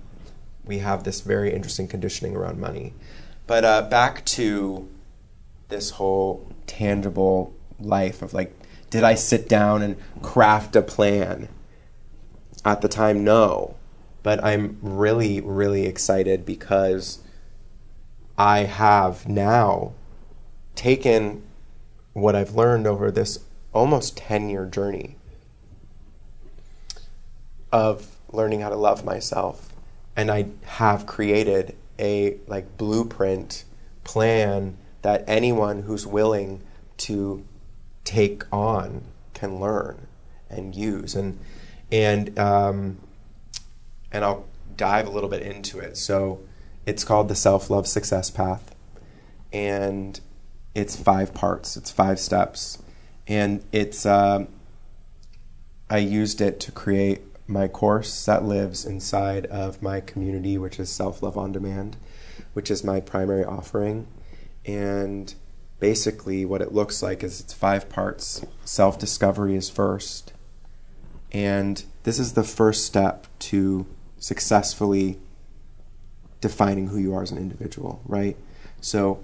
we 0.65 0.79
have 0.79 1.03
this 1.03 1.21
very 1.21 1.53
interesting 1.53 1.87
conditioning 1.87 2.35
around 2.35 2.59
money. 2.59 2.93
But 3.47 3.65
uh, 3.65 3.81
back 3.83 4.23
to 4.25 4.89
this 5.69 5.91
whole 5.91 6.47
tangible 6.67 7.53
life 7.79 8.21
of 8.21 8.33
like, 8.33 8.55
did 8.89 9.03
I 9.03 9.15
sit 9.15 9.49
down 9.49 9.81
and 9.81 9.97
craft 10.21 10.75
a 10.75 10.81
plan? 10.81 11.49
At 12.65 12.81
the 12.81 12.87
time, 12.87 13.23
no. 13.23 13.75
But 14.21 14.41
I'm 14.43 14.77
really, 14.81 15.41
really 15.41 15.85
excited 15.85 16.45
because 16.45 17.19
I 18.37 18.59
have 18.59 19.27
now 19.27 19.91
taken 20.75 21.43
what 22.13 22.35
I've 22.35 22.55
learned 22.55 22.87
over 22.87 23.11
this 23.11 23.39
almost 23.73 24.15
10 24.15 24.49
year 24.49 24.65
journey 24.65 25.17
of 27.73 28.15
learning 28.31 28.61
how 28.61 28.69
to 28.69 28.77
love 28.77 29.03
myself 29.03 29.73
and 30.15 30.31
I 30.31 30.47
have 30.63 31.05
created 31.05 31.75
a 31.99 32.37
like 32.47 32.77
blueprint 32.77 33.65
plan 34.03 34.77
that 35.01 35.23
anyone 35.27 35.83
who's 35.83 36.07
willing 36.07 36.61
to 36.97 37.43
take 38.03 38.43
on 38.53 39.03
can 39.33 39.59
learn 39.59 40.07
and 40.49 40.75
use 40.75 41.15
and 41.15 41.39
and 41.91 42.37
um, 42.39 42.97
and 44.11 44.23
I'll 44.23 44.45
dive 44.75 45.07
a 45.07 45.09
little 45.09 45.29
bit 45.29 45.43
into 45.43 45.79
it. 45.79 45.97
So 45.97 46.41
it's 46.85 47.03
called 47.03 47.27
the 47.27 47.35
self 47.35 47.69
love 47.69 47.87
success 47.87 48.29
path, 48.29 48.73
and 49.51 50.19
it's 50.73 50.95
five 50.95 51.33
parts. 51.33 51.77
It's 51.77 51.91
five 51.91 52.19
steps, 52.19 52.81
and 53.27 53.63
it's 53.71 54.05
um, 54.05 54.47
I 55.89 55.99
used 55.99 56.41
it 56.41 56.59
to 56.61 56.71
create 56.71 57.21
my 57.47 57.67
course 57.67 58.25
that 58.25 58.45
lives 58.45 58.85
inside 58.85 59.45
of 59.47 59.81
my 59.81 59.99
community, 59.99 60.57
which 60.57 60.79
is 60.79 60.89
Self 60.89 61.21
Love 61.21 61.37
on 61.37 61.51
Demand, 61.51 61.97
which 62.53 62.71
is 62.71 62.83
my 62.83 62.99
primary 62.99 63.43
offering. 63.43 64.07
And 64.65 65.33
basically, 65.79 66.45
what 66.45 66.61
it 66.61 66.73
looks 66.73 67.03
like 67.03 67.23
is 67.23 67.41
it's 67.41 67.53
five 67.53 67.89
parts. 67.89 68.45
Self 68.63 68.97
discovery 68.97 69.55
is 69.55 69.69
first. 69.69 70.33
And 71.31 71.83
this 72.03 72.19
is 72.19 72.33
the 72.33 72.43
first 72.43 72.85
step 72.85 73.27
to 73.39 73.85
successfully 74.19 75.19
defining 76.39 76.87
who 76.87 76.97
you 76.97 77.15
are 77.15 77.23
as 77.23 77.31
an 77.31 77.37
individual, 77.37 78.01
right? 78.05 78.37
So, 78.81 79.21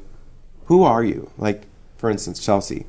who 0.65 0.83
are 0.83 1.03
you? 1.03 1.31
Like, 1.37 1.67
for 1.97 2.09
instance, 2.09 2.43
Chelsea 2.43 2.85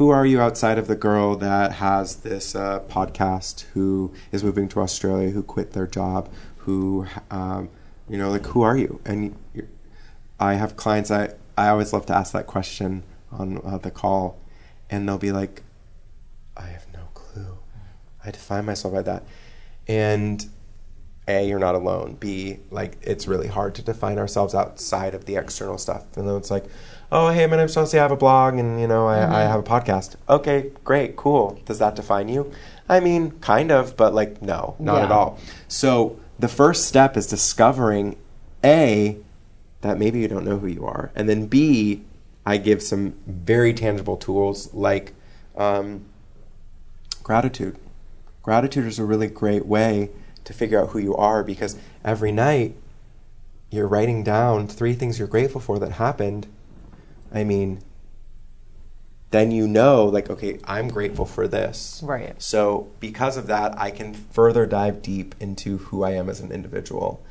who 0.00 0.08
are 0.08 0.24
you 0.24 0.40
outside 0.40 0.78
of 0.78 0.86
the 0.86 0.96
girl 0.96 1.36
that 1.36 1.72
has 1.72 2.16
this 2.16 2.54
uh, 2.54 2.80
podcast 2.88 3.66
who 3.74 4.10
is 4.32 4.42
moving 4.42 4.66
to 4.66 4.80
Australia, 4.80 5.28
who 5.28 5.42
quit 5.42 5.72
their 5.72 5.86
job, 5.86 6.26
who, 6.56 7.06
um, 7.30 7.68
you 8.08 8.16
know, 8.16 8.30
like, 8.30 8.46
who 8.46 8.62
are 8.62 8.78
you? 8.78 8.98
And 9.04 9.36
I 10.38 10.54
have 10.54 10.74
clients, 10.74 11.10
I, 11.10 11.34
I 11.58 11.68
always 11.68 11.92
love 11.92 12.06
to 12.06 12.14
ask 12.14 12.32
that 12.32 12.46
question 12.46 13.02
on 13.30 13.60
uh, 13.62 13.76
the 13.76 13.90
call, 13.90 14.40
and 14.88 15.06
they'll 15.06 15.18
be 15.18 15.32
like, 15.32 15.64
I 16.56 16.68
have 16.68 16.86
no 16.94 17.08
clue. 17.12 17.58
I 18.24 18.30
define 18.30 18.64
myself 18.64 18.94
by 18.94 19.02
that. 19.02 19.26
And 19.86 20.46
A, 21.28 21.46
you're 21.46 21.58
not 21.58 21.74
alone. 21.74 22.16
B, 22.18 22.60
like, 22.70 22.96
it's 23.02 23.28
really 23.28 23.48
hard 23.48 23.74
to 23.74 23.82
define 23.82 24.18
ourselves 24.18 24.54
outside 24.54 25.14
of 25.14 25.26
the 25.26 25.36
external 25.36 25.76
stuff. 25.76 26.16
And 26.16 26.26
then 26.26 26.36
it's 26.36 26.50
like, 26.50 26.64
oh 27.12 27.30
hey 27.30 27.46
my 27.46 27.56
name's 27.56 27.74
Chelsea 27.74 27.98
I 27.98 28.02
have 28.02 28.12
a 28.12 28.16
blog 28.16 28.54
and 28.54 28.80
you 28.80 28.86
know 28.86 29.06
I, 29.08 29.18
Mm-hmm. 29.18 29.34
I 29.34 29.40
have 29.42 29.60
a 29.60 29.62
podcast. 29.62 30.16
Okay 30.28 30.70
great 30.84 31.16
cool. 31.16 31.60
Does 31.66 31.78
that 31.78 31.96
define 31.96 32.28
you? 32.28 32.50
I 32.88 33.00
mean 33.00 33.32
kind 33.40 33.70
of 33.70 33.96
but 33.96 34.14
like 34.14 34.40
no 34.42 34.76
not 34.78 34.98
Yeah. 34.98 35.04
at 35.04 35.12
all. 35.12 35.38
So 35.68 36.18
the 36.38 36.48
first 36.48 36.86
step 36.86 37.16
is 37.16 37.26
discovering 37.26 38.16
a 38.64 39.16
that 39.82 39.98
maybe 39.98 40.20
you 40.20 40.28
don't 40.28 40.44
know 40.44 40.58
who 40.58 40.66
you 40.66 40.86
are 40.86 41.10
and 41.14 41.28
then 41.28 41.46
B 41.46 42.02
I 42.46 42.56
give 42.56 42.82
some 42.82 43.14
very 43.26 43.74
tangible 43.74 44.16
tools 44.16 44.72
like 44.72 45.12
um, 45.56 46.04
gratitude. 47.22 47.76
Gratitude 48.42 48.86
is 48.86 48.98
a 48.98 49.04
really 49.04 49.26
great 49.28 49.66
way 49.66 50.10
to 50.44 50.52
figure 50.54 50.80
out 50.80 50.88
who 50.90 50.98
you 50.98 51.14
are 51.16 51.44
because 51.44 51.76
every 52.04 52.32
night 52.32 52.74
you're 53.70 53.86
writing 53.86 54.24
down 54.24 54.66
three 54.66 54.94
things 54.94 55.18
you're 55.18 55.28
grateful 55.28 55.60
for 55.60 55.78
that 55.78 55.92
happened 55.92 56.46
I 57.32 57.44
mean, 57.44 57.82
then 59.30 59.50
you 59.52 59.68
know, 59.68 60.06
like, 60.06 60.28
okay, 60.28 60.58
I'm 60.64 60.88
grateful 60.88 61.24
for 61.24 61.46
this. 61.46 62.00
Right. 62.04 62.40
So, 62.42 62.88
because 62.98 63.36
of 63.36 63.46
that, 63.46 63.78
I 63.78 63.90
can 63.90 64.14
further 64.14 64.66
dive 64.66 65.02
deep 65.02 65.34
into 65.38 65.78
who 65.78 66.02
I 66.02 66.12
am 66.12 66.28
as 66.28 66.40
an 66.40 66.50
individual. 66.50 67.24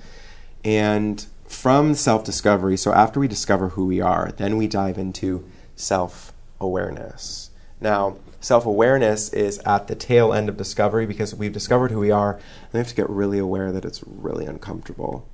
And 0.63 1.25
from 1.45 1.93
self 1.95 2.23
discovery, 2.23 2.77
so 2.77 2.93
after 2.93 3.19
we 3.19 3.27
discover 3.27 3.69
who 3.69 3.85
we 3.85 3.99
are, 3.99 4.31
then 4.37 4.55
we 4.55 4.67
dive 4.67 4.97
into 4.97 5.49
self 5.75 6.31
awareness. 6.61 7.49
Now, 7.81 8.17
self 8.39 8.65
awareness 8.65 9.33
is 9.33 9.59
at 9.59 9.87
the 9.87 9.95
tail 9.95 10.31
end 10.33 10.47
of 10.47 10.55
discovery 10.55 11.05
because 11.05 11.35
we've 11.35 11.53
discovered 11.53 11.91
who 11.91 11.99
we 11.99 12.11
are, 12.11 12.35
and 12.35 12.73
we 12.73 12.77
have 12.79 12.87
to 12.87 12.95
get 12.95 13.09
really 13.09 13.39
aware 13.39 13.71
that 13.73 13.83
it's 13.83 14.03
really 14.05 14.45
uncomfortable. 14.45 15.27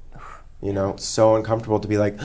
You 0.61 0.73
know, 0.73 0.95
so 0.97 1.35
uncomfortable 1.35 1.79
to 1.79 1.87
be 1.87 1.97
like, 1.97 2.17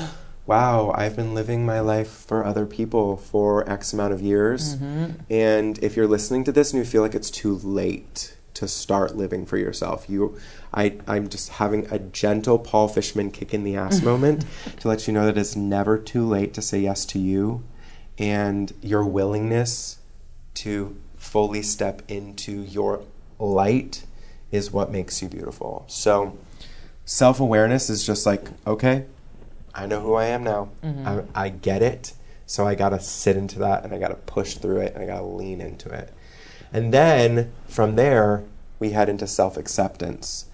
wow, 0.50 0.90
I've 0.96 1.14
been 1.14 1.32
living 1.32 1.64
my 1.64 1.78
life 1.78 2.08
for 2.08 2.44
other 2.44 2.66
people 2.66 3.16
for 3.16 3.70
X 3.70 3.92
amount 3.92 4.12
of 4.12 4.20
years. 4.20 4.74
Mm-hmm. 4.74 5.12
And 5.30 5.78
if 5.78 5.94
you're 5.94 6.08
listening 6.08 6.42
to 6.42 6.50
this 6.50 6.72
and 6.72 6.84
you 6.84 6.84
feel 6.84 7.02
like 7.02 7.14
it's 7.14 7.30
too 7.30 7.54
late 7.58 8.36
to 8.54 8.66
start 8.66 9.16
living 9.16 9.46
for 9.46 9.58
yourself, 9.58 10.10
you 10.10 10.40
I, 10.74 10.98
I'm 11.06 11.28
just 11.28 11.50
having 11.50 11.86
a 11.92 12.00
gentle 12.00 12.58
Paul 12.58 12.88
Fishman 12.88 13.30
kick 13.30 13.54
in 13.54 13.62
the 13.62 13.76
ass 13.76 14.02
moment 14.10 14.44
to 14.80 14.88
let 14.88 15.06
you 15.06 15.14
know 15.14 15.24
that 15.24 15.38
it's 15.38 15.54
never 15.54 15.96
too 15.96 16.26
late 16.26 16.52
to 16.54 16.62
say 16.62 16.80
yes 16.80 17.06
to 17.06 17.20
you 17.20 17.62
and 18.18 18.72
your 18.82 19.04
willingness 19.04 19.98
to 20.54 20.96
fully 21.16 21.62
step 21.62 22.02
into 22.08 22.62
your 22.62 23.04
light 23.38 24.04
is 24.50 24.72
what 24.72 24.90
makes 24.90 25.22
you 25.22 25.28
beautiful. 25.28 25.84
So 25.86 26.36
self 27.04 27.38
awareness 27.38 27.88
is 27.88 28.04
just 28.04 28.26
like, 28.26 28.48
okay, 28.66 29.04
I 29.74 29.86
know 29.86 30.00
who 30.00 30.14
I 30.14 30.26
am 30.26 30.44
now. 30.44 30.70
I, 31.06 31.22
I 31.34 31.48
get 31.48 31.82
it. 31.82 32.12
So 32.46 32.66
I 32.66 32.74
got 32.74 32.88
to 32.90 33.00
sit 33.00 33.36
into 33.36 33.60
that 33.60 33.84
and 33.84 33.94
I 33.94 33.98
got 33.98 34.08
to 34.08 34.16
push 34.16 34.54
through 34.54 34.80
it 34.80 34.94
and 34.94 35.02
I 35.02 35.06
got 35.06 35.20
to 35.20 35.24
lean 35.26 35.60
into 35.60 35.88
it. 35.90 36.12
And 36.72 36.92
then 36.92 37.52
from 37.68 37.96
there, 37.96 38.44
we 38.78 38.90
head 38.90 39.08
into 39.08 39.26
self 39.26 39.56
acceptance 39.56 40.46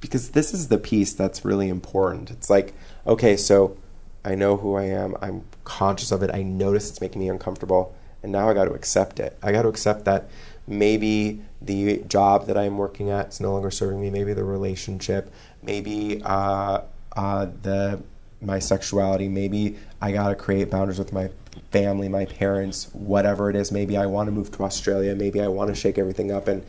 because 0.00 0.30
this 0.30 0.52
is 0.52 0.68
the 0.68 0.78
piece 0.78 1.12
that's 1.12 1.44
really 1.44 1.68
important. 1.68 2.30
It's 2.30 2.50
like, 2.50 2.74
okay, 3.06 3.36
so 3.36 3.76
I 4.24 4.34
know 4.34 4.56
who 4.56 4.74
I 4.74 4.84
am. 4.84 5.16
I'm 5.22 5.44
conscious 5.64 6.12
of 6.12 6.22
it. 6.22 6.30
I 6.32 6.42
notice 6.42 6.90
it's 6.90 7.00
making 7.00 7.20
me 7.20 7.28
uncomfortable. 7.28 7.94
And 8.22 8.32
now 8.32 8.50
I 8.50 8.54
got 8.54 8.66
to 8.66 8.72
accept 8.72 9.18
it. 9.18 9.38
I 9.42 9.52
got 9.52 9.62
to 9.62 9.68
accept 9.68 10.04
that 10.04 10.28
maybe 10.66 11.42
the 11.62 11.98
job 12.08 12.46
that 12.46 12.56
I'm 12.58 12.76
working 12.76 13.08
at 13.10 13.28
is 13.28 13.40
no 13.40 13.52
longer 13.52 13.70
serving 13.70 14.00
me. 14.00 14.10
Maybe 14.10 14.34
the 14.34 14.44
relationship. 14.44 15.32
Maybe 15.62 16.20
uh, 16.22 16.82
uh, 17.16 17.46
the 17.62 18.02
my 18.40 18.58
sexuality. 18.58 19.28
Maybe 19.28 19.76
I 20.00 20.12
got 20.12 20.28
to 20.28 20.34
create 20.34 20.70
boundaries 20.70 20.98
with 20.98 21.12
my 21.12 21.30
family, 21.70 22.08
my 22.08 22.24
parents, 22.24 22.88
whatever 22.92 23.50
it 23.50 23.56
is. 23.56 23.70
Maybe 23.72 23.96
I 23.96 24.06
want 24.06 24.28
to 24.28 24.32
move 24.32 24.50
to 24.52 24.64
Australia. 24.64 25.14
Maybe 25.14 25.40
I 25.40 25.48
want 25.48 25.68
to 25.68 25.74
shake 25.74 25.98
everything 25.98 26.32
up. 26.32 26.48
And 26.48 26.64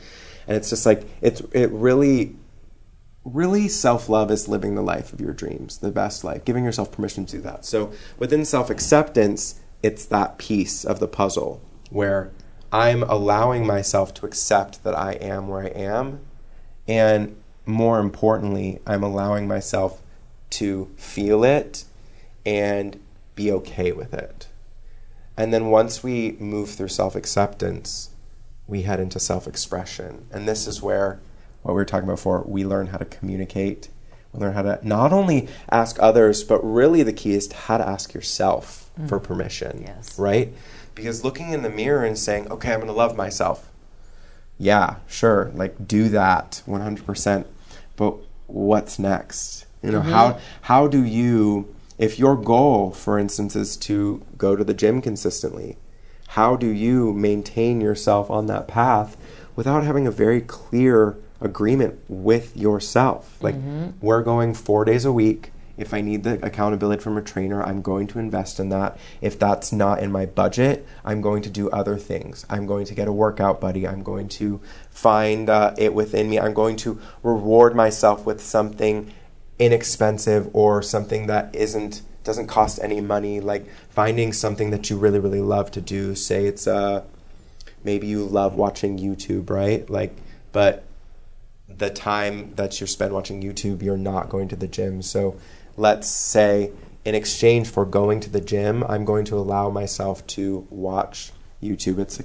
and 0.48 0.58
it's 0.58 0.70
just 0.70 0.86
like 0.86 1.08
it's 1.22 1.42
it 1.54 1.70
really 1.72 2.36
really 3.24 3.68
self 3.68 4.10
love 4.10 4.32
is 4.32 4.48
living 4.48 4.76
the 4.76 4.82
life 4.82 5.14
of 5.14 5.22
your 5.22 5.34
dreams, 5.34 5.78
the 5.78 5.92
best 5.92 6.24
life, 6.24 6.44
giving 6.46 6.64
yourself 6.64 6.92
permission 6.92 7.26
to 7.28 7.38
do 7.38 7.42
that. 7.44 7.66
So 7.66 7.94
within 8.18 8.46
self 8.46 8.70
acceptance, 8.70 9.60
it's 9.84 10.06
that 10.06 10.38
piece 10.38 10.84
of 10.86 11.00
the 11.00 11.08
puzzle 11.08 11.62
where 11.90 12.32
I'm 12.72 13.04
allowing 13.04 13.66
myself 13.66 14.14
to 14.16 14.26
accept 14.26 14.84
that 14.84 14.98
I 14.98 15.14
am 15.14 15.48
where 15.48 15.64
I 15.64 15.68
am. 15.68 16.22
And 16.88 17.36
more 17.66 18.00
importantly, 18.00 18.80
I'm 18.88 19.04
allowing 19.04 19.48
myself 19.48 20.01
to 20.52 20.90
feel 20.98 21.44
it 21.44 21.86
and 22.46 23.00
be 23.36 23.52
okay 23.52 23.92
with 23.92 24.14
it. 24.14 24.48
And 25.38 25.54
then 25.54 25.68
once 25.68 26.04
we 26.04 26.34
move 26.34 26.72
through 26.72 26.90
self 26.90 27.16
acceptance, 27.16 28.10
we 28.68 28.84
head 28.84 29.00
into 29.00 29.20
self 29.20 29.48
expression. 29.48 30.28
And 30.32 30.48
this 30.48 30.68
is 30.68 30.82
where 30.82 31.20
what 31.62 31.74
we 31.74 31.76
were 31.76 31.86
talking 31.86 32.06
about 32.06 32.18
before, 32.18 32.44
we 32.46 32.66
learn 32.66 32.88
how 32.88 32.98
to 32.98 33.06
communicate. 33.06 33.90
We 34.34 34.40
learn 34.40 34.54
how 34.54 34.62
to 34.62 34.80
not 34.84 35.12
only 35.12 35.50
ask 35.70 35.98
others, 36.00 36.44
but 36.44 36.60
really 36.64 37.04
the 37.04 37.14
key 37.14 37.34
is 37.34 37.48
to 37.48 37.56
how 37.56 37.78
to 37.78 37.88
ask 37.88 38.14
yourself 38.14 38.90
mm. 39.00 39.08
for 39.10 39.20
permission. 39.20 39.84
Yes. 39.86 40.18
Right? 40.18 40.54
Because 40.96 41.24
looking 41.24 41.52
in 41.52 41.62
the 41.62 41.70
mirror 41.70 42.06
and 42.06 42.18
saying, 42.18 42.50
okay, 42.52 42.74
I'm 42.74 42.80
going 42.80 42.88
to 42.88 42.94
love 42.94 43.16
myself. 43.16 43.70
Yeah, 44.58 44.98
sure. 45.08 45.52
Like 45.54 45.88
do 45.88 46.10
that 46.10 46.62
100%. 46.68 47.46
But 47.96 48.18
what's 48.48 49.00
next? 49.00 49.66
You 49.82 49.92
know, 49.92 50.02
how 50.02 50.40
how 50.62 50.88
do 50.88 51.04
you 51.04 51.74
if 51.98 52.18
your 52.18 52.36
goal, 52.36 52.92
for 52.92 53.20
instance, 53.20 53.56
is 53.56 53.78
to 53.78 54.24
go 54.38 54.56
to 54.56 54.64
the 54.64 54.74
gym 54.74 55.02
consistently, 55.02 55.78
how 56.30 56.56
do 56.56 56.68
you 56.68 57.14
maintain 57.14 57.80
yourself 57.80 58.32
on 58.32 58.48
that 58.48 58.68
path 58.68 59.18
without 59.56 59.84
having 59.84 60.08
a 60.08 60.12
very 60.12 60.42
clear 60.42 61.18
agreement 61.40 62.00
with 62.08 62.58
yourself? 62.58 63.38
Like, 63.42 63.56
we're 64.02 64.24
going 64.24 64.56
four 64.56 64.84
days 64.84 65.06
a 65.06 65.12
week. 65.12 65.52
If 65.78 65.94
I 65.94 66.02
need 66.02 66.24
the 66.24 66.44
accountability 66.46 67.02
from 67.02 67.18
a 67.18 67.22
trainer, 67.22 67.64
I'm 67.64 67.82
going 67.82 68.08
to 68.08 68.20
invest 68.20 68.60
in 68.60 68.70
that. 68.70 68.98
If 69.20 69.38
that's 69.38 69.72
not 69.72 70.00
in 70.00 70.12
my 70.12 70.26
budget, 70.26 70.86
I'm 71.06 71.22
going 71.22 71.42
to 71.44 71.50
do 71.50 71.70
other 71.70 71.98
things. 71.98 72.46
I'm 72.50 72.66
going 72.66 72.86
to 72.86 72.96
get 72.96 73.08
a 73.08 73.14
workout 73.14 73.60
buddy. 73.62 73.88
I'm 73.88 74.04
going 74.04 74.28
to 74.30 74.60
find 74.90 75.50
uh, 75.50 75.74
it 75.78 75.94
within 75.94 76.30
me. 76.30 76.40
I'm 76.40 76.54
going 76.54 76.78
to 76.78 77.00
reward 77.24 77.76
myself 77.76 78.26
with 78.26 78.42
something 78.42 79.12
inexpensive 79.62 80.50
or 80.54 80.82
something 80.82 81.28
that 81.28 81.56
isn't 81.56 82.02
doesn't 82.24 82.48
cost 82.48 82.80
any 82.82 83.00
money 83.00 83.40
like 83.40 83.68
finding 83.90 84.34
something 84.34 84.72
that 84.72 84.90
you 84.90 84.98
really 84.98 85.20
really 85.20 85.40
love 85.40 85.70
to 85.70 85.80
do. 85.80 86.16
Say 86.16 86.48
it's 86.48 86.66
uh 86.66 87.04
maybe 87.84 88.08
you 88.08 88.26
love 88.26 88.56
watching 88.56 88.98
youtube 88.98 89.52
right? 89.52 89.88
Like 89.88 90.16
but 90.52 90.84
the 91.70 91.92
time 91.92 92.54
that 92.56 92.82
you're 92.82 92.88
spent 92.88 93.14
watching 93.14 93.42
youtube 93.42 93.84
you're 93.84 93.98
not 93.98 94.30
going 94.30 94.48
to 94.48 94.56
the 94.56 94.68
gym. 94.68 95.04
So 95.04 95.36
let's 95.78 96.08
say 96.08 96.72
in 97.06 97.14
exchange 97.14 97.70
for 97.70 97.86
going 97.86 98.20
to 98.20 98.30
the 98.30 98.42
gym 98.42 98.84
i'm 98.84 99.06
going 99.06 99.26
to 99.26 99.36
allow 99.36 99.70
myself 99.70 100.26
to 100.28 100.68
watch 100.72 101.32
youtube. 101.62 102.00
It's 102.00 102.20
a, 102.20 102.24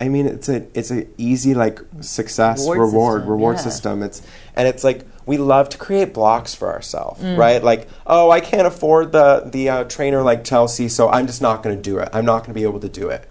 i 0.00 0.08
mean 0.08 0.26
it's 0.26 0.48
a 0.48 0.66
it's 0.76 0.90
a 0.90 1.06
easy 1.16 1.54
like 1.54 1.78
success 2.00 2.60
Reward 2.62 2.78
reward 2.78 3.20
system, 3.20 3.30
reward 3.30 3.56
yeah. 3.56 3.62
system. 3.62 4.02
It's 4.02 4.22
and 4.56 4.66
it's 4.66 4.82
like 4.82 5.06
we 5.26 5.36
love 5.36 5.68
to 5.68 5.78
create 5.78 6.12
blocks 6.14 6.54
for 6.54 6.72
ourselves 6.72 7.20
Mm. 7.22 7.36
right 7.38 7.62
like 7.62 7.88
oh 8.06 8.30
i 8.30 8.40
can't 8.40 8.66
afford 8.66 9.12
the 9.12 9.42
the 9.52 9.68
uh, 9.68 9.84
trainer 9.84 10.22
like 10.22 10.44
chelsea 10.44 10.88
so 10.88 11.08
i'm 11.08 11.26
just 11.26 11.40
not 11.42 11.62
going 11.62 11.76
to 11.76 11.82
do 11.82 11.98
it 11.98 12.08
i'm 12.12 12.24
not 12.24 12.38
going 12.40 12.48
to 12.54 12.54
be 12.54 12.64
able 12.64 12.80
to 12.80 12.88
do 12.88 13.08
it 13.08 13.28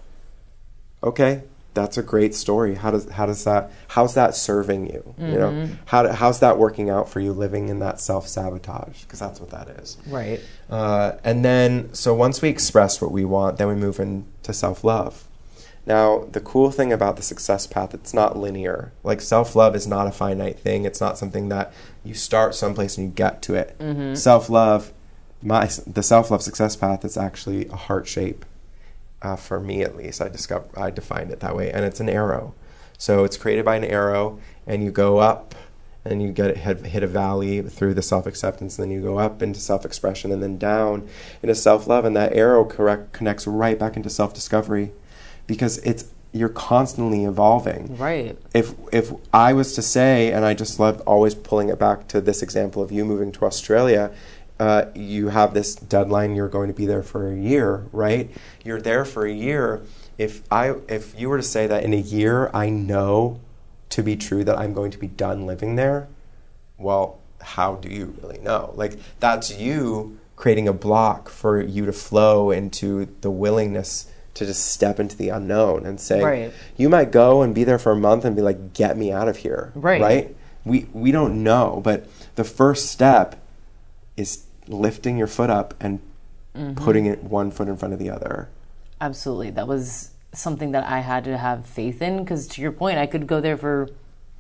okay 1.03 1.43
that's 1.73 1.97
a 1.97 2.03
great 2.03 2.35
story 2.35 2.75
how 2.75 2.91
does 2.91 3.09
how 3.11 3.25
does 3.25 3.43
that 3.45 3.71
how's 3.89 4.13
that 4.15 4.35
serving 4.35 4.87
you 4.87 5.15
you 5.17 5.37
know 5.39 5.51
Mm-hmm. 5.51 5.73
how 5.85 6.11
how's 6.11 6.39
that 6.41 6.57
working 6.57 6.89
out 6.89 7.09
for 7.09 7.19
you 7.21 7.31
living 7.33 7.69
in 7.69 7.79
that 7.79 7.99
self-sabotage 7.99 9.03
because 9.03 9.19
that's 9.19 9.39
what 9.39 9.51
that 9.51 9.67
is 9.69 9.97
Right. 10.07 10.41
uh, 10.69 11.13
and 11.23 11.43
then, 11.45 11.93
so 11.93 12.13
once 12.13 12.41
we 12.41 12.49
express 12.49 13.01
what 13.01 13.11
we 13.11 13.23
want, 13.25 13.57
then 13.57 13.67
we 13.67 13.75
move 13.75 13.99
into 13.99 14.53
self 14.53 14.83
love. 14.83 15.23
Now, 15.85 16.25
the 16.31 16.39
cool 16.39 16.69
thing 16.71 16.93
about 16.93 17.15
the 17.15 17.23
success 17.23 17.65
path, 17.65 17.93
it's 17.93 18.13
not 18.13 18.37
linear. 18.37 18.91
Like 19.03 19.19
self 19.21 19.55
love 19.55 19.75
is 19.75 19.87
not 19.87 20.07
a 20.07 20.11
finite 20.11 20.59
thing. 20.59 20.85
It's 20.85 21.01
not 21.01 21.17
something 21.17 21.49
that 21.49 21.73
you 22.03 22.13
start 22.13 22.53
someplace 22.53 22.97
and 22.97 23.07
you 23.07 23.13
get 23.13 23.41
to 23.43 23.55
it. 23.55 23.75
Self 24.15 24.49
love, 24.49 24.93
my 25.41 25.69
the 25.87 26.03
self 26.03 26.29
love 26.29 26.43
success 26.43 26.75
path 26.75 27.03
is 27.03 27.17
actually 27.17 27.67
a 27.67 27.75
heart 27.75 28.07
shape. 28.07 28.45
Uh, 29.23 29.35
for 29.35 29.59
me, 29.59 29.81
at 29.83 29.95
least, 29.95 30.21
I 30.21 30.29
discovered 30.29 30.69
I 30.77 30.89
defined 30.91 31.31
it 31.31 31.39
that 31.41 31.55
way, 31.55 31.71
and 31.71 31.83
it's 31.85 31.99
an 31.99 32.09
arrow. 32.09 32.53
So 32.97 33.23
it's 33.23 33.37
created 33.37 33.65
by 33.65 33.75
an 33.75 33.83
arrow, 33.83 34.39
and 34.67 34.83
you 34.83 34.91
go 34.91 35.17
up 35.17 35.55
and 36.03 36.21
you 36.21 36.31
get 36.31 36.57
hit, 36.57 36.85
hit 36.87 37.03
a 37.03 37.07
valley 37.07 37.61
through 37.61 37.93
the 37.95 38.01
self 38.01 38.25
acceptance, 38.27 38.77
and 38.77 38.83
then 38.85 38.91
you 38.95 39.01
go 39.01 39.17
up 39.19 39.41
into 39.41 39.59
self 39.59 39.85
expression, 39.85 40.31
and 40.31 40.41
then 40.41 40.57
down 40.57 41.07
into 41.41 41.55
self 41.55 41.87
love, 41.87 42.05
and 42.05 42.15
that 42.15 42.33
arrow 42.33 42.65
correct 42.65 43.13
connects 43.13 43.47
right 43.47 43.77
back 43.79 43.95
into 43.95 44.09
self 44.09 44.33
discovery, 44.33 44.91
because 45.47 45.77
it's 45.79 46.05
you're 46.33 46.49
constantly 46.49 47.25
evolving. 47.25 47.97
Right. 47.97 48.37
If 48.53 48.73
if 48.91 49.11
I 49.33 49.53
was 49.53 49.73
to 49.75 49.81
say, 49.81 50.31
and 50.31 50.45
I 50.45 50.53
just 50.53 50.79
love 50.79 51.01
always 51.01 51.35
pulling 51.35 51.69
it 51.69 51.77
back 51.77 52.07
to 52.09 52.21
this 52.21 52.41
example 52.41 52.81
of 52.81 52.91
you 52.91 53.05
moving 53.05 53.31
to 53.33 53.45
Australia. 53.45 54.11
Uh, 54.59 54.85
you 54.93 55.29
have 55.29 55.55
this 55.55 55.73
deadline. 55.73 56.35
You're 56.35 56.47
going 56.47 56.67
to 56.67 56.73
be 56.73 56.85
there 56.85 57.01
for 57.01 57.33
a 57.33 57.35
year, 57.35 57.87
right? 57.91 58.29
You're 58.63 58.79
there 58.79 59.05
for 59.05 59.25
a 59.25 59.33
year. 59.33 59.81
If 60.19 60.43
I, 60.51 60.75
if 60.87 61.19
you 61.19 61.29
were 61.29 61.37
to 61.37 61.43
say 61.43 61.65
that 61.65 61.83
in 61.83 61.95
a 61.95 61.99
year, 61.99 62.51
I 62.53 62.69
know 62.69 63.39
to 63.89 64.03
be 64.03 64.15
true 64.15 64.43
that 64.43 64.59
I'm 64.59 64.75
going 64.75 64.91
to 64.91 64.99
be 64.99 65.07
done 65.07 65.47
living 65.47 65.77
there, 65.77 66.09
well, 66.77 67.19
how 67.41 67.75
do 67.77 67.89
you 67.89 68.15
really 68.21 68.37
know? 68.37 68.71
Like, 68.75 68.99
that's 69.19 69.57
you 69.57 70.19
creating 70.35 70.67
a 70.67 70.73
block 70.73 71.29
for 71.29 71.59
you 71.59 71.87
to 71.87 71.93
flow 71.93 72.51
into 72.51 73.07
the 73.21 73.31
willingness 73.31 74.11
to 74.35 74.45
just 74.45 74.67
step 74.67 74.99
into 74.99 75.17
the 75.17 75.29
unknown 75.29 75.85
and 75.85 75.99
say, 75.99 76.21
Right. 76.23 76.53
you 76.77 76.87
might 76.89 77.11
go 77.11 77.41
and 77.41 77.53
be 77.53 77.63
there 77.63 77.77
for 77.79 77.91
a 77.91 77.95
month 77.95 78.23
and 78.25 78.35
be 78.35 78.41
like, 78.41 78.73
get 78.73 78.97
me 78.97 79.11
out 79.11 79.27
of 79.27 79.37
here. 79.37 79.71
Right. 79.75 80.01
Right? 80.01 80.35
We, 80.65 80.87
we 80.93 81.11
don't 81.11 81.43
know, 81.43 81.81
but 81.83 82.07
the 82.35 82.43
first 82.43 82.89
step 82.91 83.43
is 84.15 84.43
lifting 84.67 85.17
your 85.17 85.27
foot 85.27 85.49
up 85.49 85.73
and 85.79 85.99
Mm-hmm. 86.53 86.83
putting 86.83 87.05
it 87.05 87.23
one 87.23 87.49
foot 87.49 87.69
in 87.69 87.77
front 87.77 87.93
of 87.93 87.99
the 87.99 88.09
other. 88.09 88.49
Absolutely. 88.99 89.51
That 89.51 89.69
was 89.69 90.11
something 90.33 90.71
that 90.73 90.83
I 90.85 90.99
had 90.99 91.23
to 91.23 91.37
have 91.37 91.65
faith 91.65 92.01
in 92.01 92.17
because, 92.17 92.45
to 92.49 92.61
your 92.61 92.73
point, 92.73 92.97
I 92.97 93.05
could 93.05 93.25
go 93.25 93.39
there 93.39 93.55
for 93.55 93.87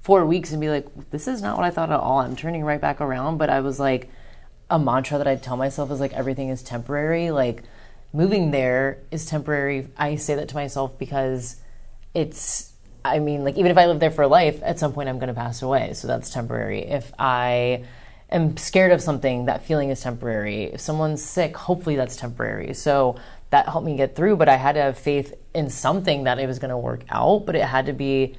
four 0.01 0.25
weeks 0.25 0.51
and 0.51 0.59
be 0.59 0.69
like, 0.69 1.09
this 1.11 1.25
is 1.25 1.41
not 1.41 1.55
what 1.55 1.65
I 1.65 1.69
thought 1.69 1.89
at 1.89 1.97
all. 2.01 2.19
I'm 2.19 2.35
turning 2.35 2.65
right 2.65 2.81
back 2.81 2.99
around. 2.99 3.37
But 3.37 3.49
I 3.49 3.61
was 3.61 3.79
like, 3.79 4.09
a 4.69 4.77
mantra 4.77 5.19
that 5.19 5.27
I 5.27 5.37
tell 5.37 5.55
myself 5.55 5.89
is 5.89 6.01
like, 6.01 6.11
everything 6.11 6.49
is 6.49 6.61
temporary. 6.61 7.31
Like, 7.31 7.63
moving 8.13 8.51
there 8.51 8.99
is 9.11 9.25
temporary. 9.25 9.87
I 9.97 10.15
say 10.15 10.35
that 10.35 10.49
to 10.49 10.55
myself 10.55 10.97
because 10.97 11.57
it's, 12.13 12.73
I 13.03 13.19
mean, 13.19 13.43
like, 13.43 13.57
even 13.57 13.71
if 13.71 13.77
I 13.77 13.87
live 13.87 13.99
there 13.99 14.11
for 14.11 14.27
life, 14.27 14.61
at 14.63 14.79
some 14.79 14.93
point 14.93 15.09
I'm 15.09 15.17
going 15.17 15.29
to 15.29 15.33
pass 15.33 15.61
away. 15.61 15.93
So 15.93 16.07
that's 16.07 16.29
temporary. 16.31 16.83
If 16.83 17.11
I 17.17 17.85
am 18.29 18.57
scared 18.57 18.91
of 18.91 19.01
something, 19.01 19.45
that 19.45 19.65
feeling 19.65 19.89
is 19.89 20.01
temporary. 20.01 20.65
If 20.65 20.81
someone's 20.81 21.23
sick, 21.23 21.55
hopefully 21.55 21.95
that's 21.95 22.15
temporary. 22.15 22.73
So 22.73 23.17
that 23.49 23.67
helped 23.67 23.85
me 23.85 23.97
get 23.97 24.15
through, 24.15 24.37
but 24.37 24.47
I 24.47 24.55
had 24.55 24.73
to 24.73 24.81
have 24.81 24.97
faith 24.97 25.33
in 25.53 25.69
something 25.69 26.23
that 26.23 26.39
it 26.39 26.47
was 26.47 26.59
going 26.59 26.69
to 26.69 26.77
work 26.77 27.03
out, 27.09 27.45
but 27.45 27.55
it 27.55 27.63
had 27.63 27.87
to 27.87 27.93
be 27.93 28.37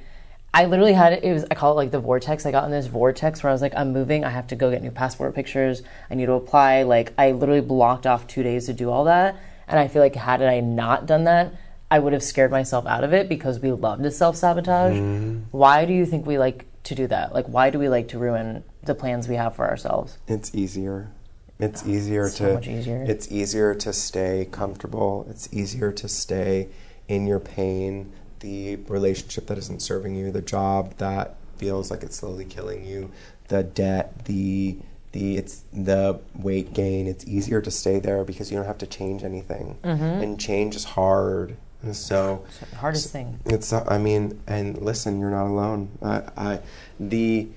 I 0.55 0.65
literally 0.65 0.93
had 0.93 1.13
it 1.23 1.33
was 1.33 1.45
I 1.49 1.55
call 1.55 1.71
it 1.71 1.75
like 1.75 1.91
the 1.91 1.99
vortex. 1.99 2.45
I 2.45 2.51
got 2.51 2.65
in 2.65 2.71
this 2.71 2.85
vortex 2.85 3.41
where 3.41 3.49
I 3.49 3.53
was 3.53 3.61
like 3.61 3.73
I'm 3.75 3.91
moving, 3.91 4.23
I 4.23 4.29
have 4.29 4.47
to 4.47 4.55
go 4.55 4.69
get 4.69 4.83
new 4.83 4.91
passport 4.91 5.33
pictures. 5.33 5.81
I 6.11 6.15
need 6.15 6.27
to 6.27 6.33
apply. 6.33 6.83
Like 6.83 7.13
I 7.17 7.31
literally 7.31 7.61
blocked 7.61 8.05
off 8.05 8.27
2 8.27 8.43
days 8.43 8.67
to 8.67 8.73
do 8.73 8.91
all 8.91 9.05
that, 9.05 9.35
and 9.73 9.79
I 9.79 9.87
feel 9.87 10.03
like 10.03 10.13
had 10.13 10.43
I 10.43 10.59
not 10.59 11.07
done 11.07 11.23
that, 11.23 11.51
I 11.89 11.97
would 11.97 12.13
have 12.13 12.21
scared 12.21 12.51
myself 12.51 12.85
out 12.85 13.03
of 13.03 13.11
it 13.11 13.27
because 13.27 13.59
we 13.59 13.71
love 13.71 14.03
to 14.03 14.11
self-sabotage. 14.11 14.93
Mm-hmm. 14.93 15.39
Why 15.49 15.85
do 15.85 15.93
you 15.93 16.05
think 16.05 16.27
we 16.27 16.37
like 16.37 16.67
to 16.83 16.93
do 16.93 17.07
that? 17.07 17.33
Like 17.33 17.47
why 17.47 17.71
do 17.71 17.79
we 17.79 17.89
like 17.89 18.09
to 18.09 18.19
ruin 18.19 18.63
the 18.83 18.93
plans 18.93 19.27
we 19.27 19.33
have 19.33 19.55
for 19.55 19.67
ourselves? 19.67 20.19
It's 20.27 20.53
easier. 20.53 21.09
It's 21.57 21.83
oh, 21.83 21.89
easier 21.89 22.29
so 22.29 22.49
to 22.49 22.53
much 22.53 22.67
easier. 22.67 23.03
It's 23.07 23.31
easier 23.31 23.73
to 23.73 23.91
stay 23.91 24.47
comfortable. 24.51 25.25
It's 25.27 25.51
easier 25.51 25.91
to 25.91 26.07
stay 26.07 26.69
in 27.07 27.25
your 27.25 27.39
pain, 27.39 28.13
the 28.41 28.75
relationship 28.75 29.47
that 29.47 29.57
isn't 29.57 29.81
serving 29.81 30.15
you, 30.15 30.31
the 30.31 30.41
job 30.43 30.97
that 30.97 31.37
feels 31.57 31.89
like 31.89 32.03
it's 32.03 32.17
slowly 32.17 32.45
killing 32.45 32.85
you, 32.85 33.11
the 33.47 33.63
debt, 33.63 34.25
the 34.25 34.77
the 35.13 35.37
it's 35.37 35.63
the 35.71 36.19
weight 36.35 36.73
gain. 36.73 37.07
It's 37.07 37.25
easier 37.25 37.61
to 37.61 37.71
stay 37.71 37.99
there 37.99 38.23
because 38.25 38.51
you 38.51 38.57
don't 38.57 38.67
have 38.67 38.79
to 38.79 38.87
change 38.87 39.23
anything. 39.23 39.77
Mm-hmm. 39.83 40.03
And 40.03 40.39
change 40.39 40.75
is 40.75 40.83
hard. 40.83 41.55
And 41.81 41.95
so 41.95 42.43
The 42.71 42.75
hardest 42.77 43.11
thing. 43.11 43.39
it's. 43.45 43.71
I 43.71 43.97
mean, 43.97 44.41
and 44.47 44.81
listen, 44.81 45.19
you're 45.19 45.29
not 45.31 45.47
alone. 45.47 45.89
I, 46.01 46.21
I 46.35 46.59
the 46.99 47.47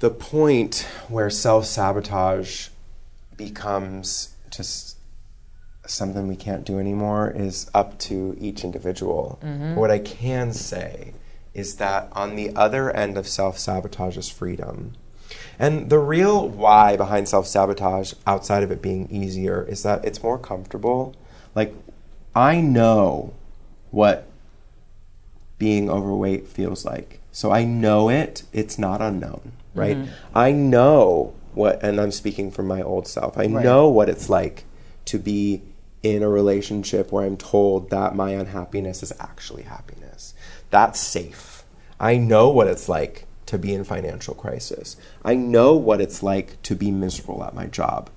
the 0.00 0.10
point 0.10 0.86
where 1.08 1.30
self 1.30 1.66
sabotage 1.66 2.68
becomes 3.36 4.34
just 4.50 4.96
something 5.86 6.28
we 6.28 6.36
can't 6.36 6.64
do 6.64 6.78
anymore 6.78 7.32
is 7.34 7.70
up 7.74 7.98
to 7.98 8.36
each 8.38 8.62
individual. 8.64 9.38
What 9.74 9.90
I 9.90 9.98
can 9.98 10.52
say 10.52 11.14
is 11.54 11.76
that 11.76 12.08
on 12.12 12.36
the 12.36 12.54
other 12.54 12.90
end 12.90 13.16
of 13.18 13.26
self 13.26 13.58
sabotage 13.58 14.16
is 14.16 14.28
freedom. 14.28 14.94
And 15.58 15.90
the 15.90 15.98
real 15.98 16.48
why 16.48 16.96
behind 16.96 17.28
self 17.28 17.46
sabotage, 17.46 18.14
outside 18.26 18.62
of 18.62 18.70
it 18.70 18.80
being 18.80 19.08
easier, 19.10 19.62
is 19.62 19.82
that 19.82 20.04
it's 20.04 20.22
more 20.22 20.38
comfortable. 20.38 21.16
Like, 21.54 21.74
I 22.34 22.60
know 22.60 23.34
what 23.90 24.28
being 25.58 25.90
overweight 25.90 26.46
feels 26.46 26.84
like. 26.84 27.20
So 27.32 27.50
I 27.50 27.64
know 27.64 28.08
it, 28.08 28.44
it's 28.52 28.78
not 28.78 29.00
unknown, 29.00 29.52
right? 29.74 29.96
Mm-hmm. 29.96 30.38
I 30.38 30.52
know 30.52 31.34
what, 31.54 31.82
and 31.82 32.00
I'm 32.00 32.12
speaking 32.12 32.50
from 32.50 32.66
my 32.66 32.82
old 32.82 33.06
self, 33.06 33.36
I 33.36 33.46
know 33.46 33.88
what 33.88 34.08
it's 34.08 34.28
like 34.28 34.64
to 35.06 35.18
be 35.18 35.62
in 36.02 36.22
a 36.22 36.28
relationship 36.28 37.10
where 37.10 37.24
I'm 37.24 37.36
told 37.36 37.90
that 37.90 38.14
my 38.14 38.30
unhappiness 38.30 39.02
is 39.02 39.12
actually 39.18 39.64
happiness. 39.64 40.34
That's 40.70 41.00
safe. 41.00 41.64
I 41.98 42.16
know 42.16 42.48
what 42.48 42.68
it's 42.68 42.88
like 42.88 43.26
to 43.48 43.58
be 43.58 43.72
in 43.72 43.82
financial 43.82 44.34
crisis. 44.34 44.96
I 45.24 45.34
know 45.34 45.74
what 45.74 46.02
it's 46.02 46.22
like 46.22 46.60
to 46.64 46.76
be 46.76 46.90
miserable 46.90 47.42
at 47.42 47.54
my 47.54 47.64
job. 47.64 48.10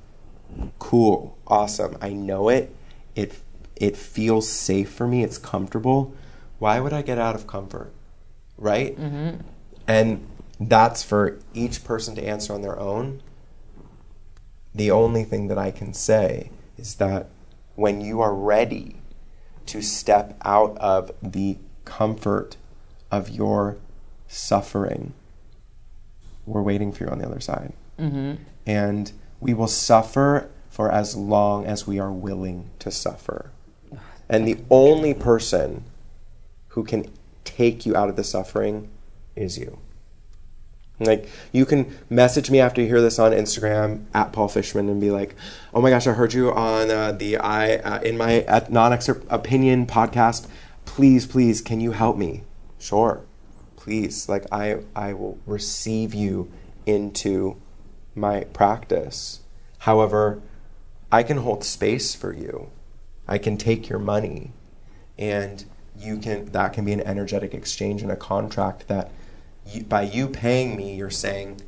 Cool, 0.77 1.37
awesome. 1.47 1.97
I 2.01 2.09
know 2.09 2.49
it. 2.49 2.75
It 3.15 3.39
it 3.77 3.95
feels 3.95 4.47
safe 4.49 4.91
for 4.91 5.07
me. 5.07 5.23
It's 5.23 5.37
comfortable. 5.37 6.13
Why 6.59 6.81
would 6.81 6.91
I 6.91 7.01
get 7.01 7.17
out 7.17 7.33
of 7.33 7.47
comfort? 7.47 7.93
Right? 8.57 8.99
Mm-hmm. 8.99 9.41
And 9.87 10.27
that's 10.59 11.01
for 11.01 11.39
each 11.53 11.85
person 11.85 12.13
to 12.15 12.23
answer 12.23 12.53
on 12.53 12.61
their 12.61 12.77
own. 12.77 13.23
The 14.75 14.91
only 14.91 15.23
thing 15.23 15.47
that 15.47 15.57
I 15.57 15.71
can 15.71 15.93
say 15.93 16.51
is 16.77 16.95
that 16.95 17.29
when 17.75 18.01
you 18.01 18.19
are 18.19 18.35
ready 18.35 18.97
to 19.67 19.81
step 19.81 20.37
out 20.43 20.77
of 20.77 21.11
the 21.23 21.57
comfort 21.85 22.57
of 23.09 23.29
your 23.29 23.77
suffering, 24.27 25.13
we're 26.45 26.61
waiting 26.61 26.91
for 26.91 27.03
you 27.05 27.09
on 27.09 27.19
the 27.19 27.25
other 27.25 27.39
side. 27.39 27.73
Mm-hmm. 27.99 28.43
And 28.65 29.11
we 29.39 29.53
will 29.53 29.67
suffer 29.67 30.49
for 30.69 30.91
as 30.91 31.15
long 31.15 31.65
as 31.65 31.85
we 31.85 31.99
are 31.99 32.11
willing 32.11 32.69
to 32.79 32.91
suffer. 32.91 33.51
And 34.29 34.47
the 34.47 34.59
only 34.69 35.13
person 35.13 35.83
who 36.69 36.85
can 36.85 37.11
take 37.43 37.85
you 37.85 37.97
out 37.97 38.07
of 38.07 38.15
the 38.15 38.23
suffering 38.23 38.89
is 39.35 39.57
you. 39.57 39.77
Like 41.05 41.27
you 41.51 41.65
can 41.65 41.97
message 42.09 42.49
me 42.49 42.59
after 42.59 42.81
you 42.81 42.87
hear 42.87 43.01
this 43.01 43.19
on 43.19 43.31
Instagram 43.31 44.05
at 44.13 44.31
Paul 44.31 44.47
Fishman 44.47 44.87
and 44.87 45.01
be 45.01 45.11
like, 45.11 45.35
"Oh 45.73 45.81
my 45.81 45.89
gosh, 45.89 46.07
I 46.07 46.13
heard 46.13 46.33
you 46.33 46.51
on 46.51 46.91
uh, 46.91 47.11
the 47.11 47.37
I 47.37 47.77
uh, 47.77 48.01
in 48.01 48.17
my 48.17 48.45
non 48.69 48.93
opinion 49.29 49.87
podcast. 49.87 50.47
Please, 50.85 51.25
please, 51.25 51.61
can 51.61 51.81
you 51.81 51.91
help 51.91 52.17
me?" 52.17 52.43
Sure, 52.79 53.21
please. 53.81 54.29
Like 54.29 54.45
I 54.51 54.81
I 54.95 55.13
will 55.13 55.39
receive 55.45 56.13
you 56.13 56.51
into 56.85 57.57
my 58.15 58.45
practice. 58.45 59.41
However, 59.79 60.41
I 61.11 61.23
can 61.23 61.37
hold 61.37 61.63
space 61.63 62.13
for 62.15 62.33
you. 62.33 62.69
I 63.27 63.37
can 63.37 63.57
take 63.57 63.89
your 63.89 63.99
money, 63.99 64.51
and 65.17 65.65
you 65.97 66.17
can 66.17 66.45
that 66.51 66.73
can 66.73 66.85
be 66.85 66.93
an 66.93 67.01
energetic 67.01 67.53
exchange 67.53 68.01
and 68.01 68.11
a 68.11 68.15
contract 68.15 68.87
that 68.87 69.11
you, 69.65 69.83
by 69.83 70.03
you 70.03 70.27
paying 70.27 70.75
me, 70.75 70.95
you're 70.95 71.09
saying, 71.09 71.61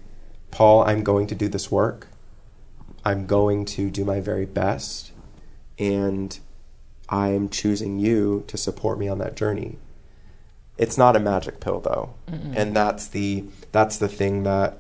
Paul, 0.51 0.83
I'm 0.83 1.03
going 1.03 1.27
to 1.27 1.35
do 1.35 1.47
this 1.47 1.71
work. 1.71 2.07
I'm 3.05 3.25
going 3.25 3.65
to 3.65 3.89
do 3.89 4.05
my 4.05 4.19
very 4.19 4.45
best. 4.45 5.11
And 5.77 6.39
I'm 7.09 7.49
choosing 7.49 7.99
you 7.99 8.43
to 8.47 8.57
support 8.57 8.97
me 8.97 9.07
on 9.07 9.17
that 9.19 9.35
journey. 9.35 9.77
It's 10.77 10.97
not 10.97 11.15
a 11.15 11.19
magic 11.19 11.59
pill 11.59 11.79
though. 11.79 12.13
Mm-mm. 12.27 12.55
And 12.55 12.75
that's 12.75 13.07
the 13.07 13.45
that's 13.71 13.97
the 13.97 14.07
thing 14.07 14.43
that 14.43 14.79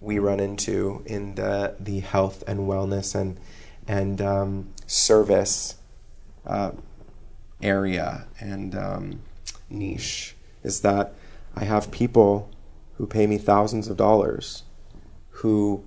we 0.00 0.18
run 0.18 0.40
into 0.40 1.02
in 1.06 1.34
the 1.34 1.74
the 1.80 2.00
health 2.00 2.44
and 2.46 2.60
wellness 2.60 3.14
and 3.14 3.38
and 3.88 4.20
um, 4.20 4.68
service 4.86 5.76
uh, 6.46 6.72
area 7.62 8.26
and 8.40 8.74
um, 8.74 9.20
niche 9.70 10.34
is 10.62 10.80
that 10.80 11.14
I 11.54 11.64
have 11.64 11.90
people 11.90 12.50
who 12.98 13.06
pay 13.06 13.26
me 13.26 13.38
thousands 13.38 13.88
of 13.88 13.96
dollars 13.96 14.64
who 15.30 15.84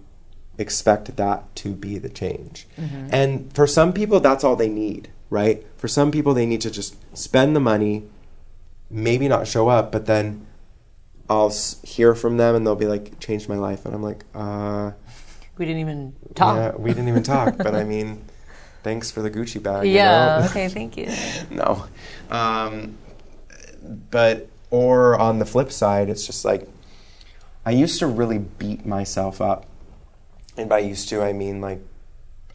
expect 0.57 1.15
that 1.15 1.55
to 1.55 1.73
be 1.73 1.97
the 1.97 2.09
change. 2.09 2.67
Mm-hmm. 2.77 3.09
And 3.11 3.53
for 3.53 3.65
some 3.65 3.93
people, 3.93 4.19
that's 4.19 4.43
all 4.43 4.55
they 4.55 4.69
need, 4.69 5.09
right? 5.29 5.65
For 5.77 5.87
some 5.87 6.11
people, 6.11 6.33
they 6.33 6.45
need 6.45 6.61
to 6.61 6.71
just 6.71 6.95
spend 7.17 7.55
the 7.55 7.59
money, 7.59 8.03
maybe 8.89 9.27
not 9.27 9.47
show 9.47 9.69
up, 9.69 9.91
but 9.91 10.05
then 10.05 10.45
I'll 11.29 11.53
hear 11.83 12.15
from 12.15 12.37
them 12.37 12.55
and 12.55 12.65
they'll 12.65 12.75
be 12.75 12.87
like, 12.87 13.19
changed 13.19 13.49
my 13.49 13.57
life. 13.57 13.85
And 13.85 13.93
I'm 13.93 14.03
like, 14.03 14.25
uh. 14.33 14.91
We 15.57 15.65
didn't 15.65 15.81
even 15.81 16.15
talk. 16.35 16.55
Yeah, 16.55 16.75
we 16.75 16.89
didn't 16.91 17.09
even 17.09 17.23
talk, 17.23 17.57
but 17.57 17.75
I 17.75 17.83
mean, 17.83 18.23
thanks 18.83 19.11
for 19.11 19.21
the 19.21 19.29
Gucci 19.29 19.61
bag. 19.61 19.87
Yeah, 19.87 20.37
you 20.37 20.41
know? 20.41 20.49
okay, 20.49 20.67
thank 20.69 20.97
you. 20.97 21.11
no. 21.49 21.85
Um, 22.29 22.97
but 24.09 24.47
or 24.71 25.19
on 25.19 25.39
the 25.39 25.45
flip 25.45 25.71
side, 25.71 26.09
it's 26.09 26.25
just 26.25 26.45
like 26.45 26.67
I 27.65 27.71
used 27.71 27.99
to 27.99 28.07
really 28.07 28.37
beat 28.37 28.85
myself 28.85 29.41
up. 29.41 29.65
And 30.57 30.69
by 30.69 30.79
used 30.79 31.09
to, 31.09 31.21
I 31.21 31.33
mean 31.33 31.61
like 31.61 31.81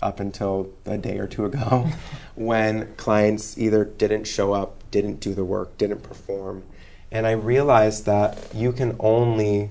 up 0.03 0.20
until 0.20 0.70
a 0.85 0.99
day 0.99 1.18
or 1.18 1.26
two 1.26 1.45
ago 1.47 1.89
when 2.35 2.95
clients 2.97 3.57
either 3.59 3.85
didn't 3.85 4.24
show 4.24 4.53
up, 4.53 4.84
didn't 4.95 5.18
do 5.18 5.34
the 5.34 5.45
work, 5.45 5.76
didn't 5.76 6.05
perform. 6.05 6.62
And 7.11 7.26
I 7.26 7.32
realized 7.32 8.07
that 8.07 8.38
you 8.55 8.70
can 8.70 8.95
only, 9.01 9.70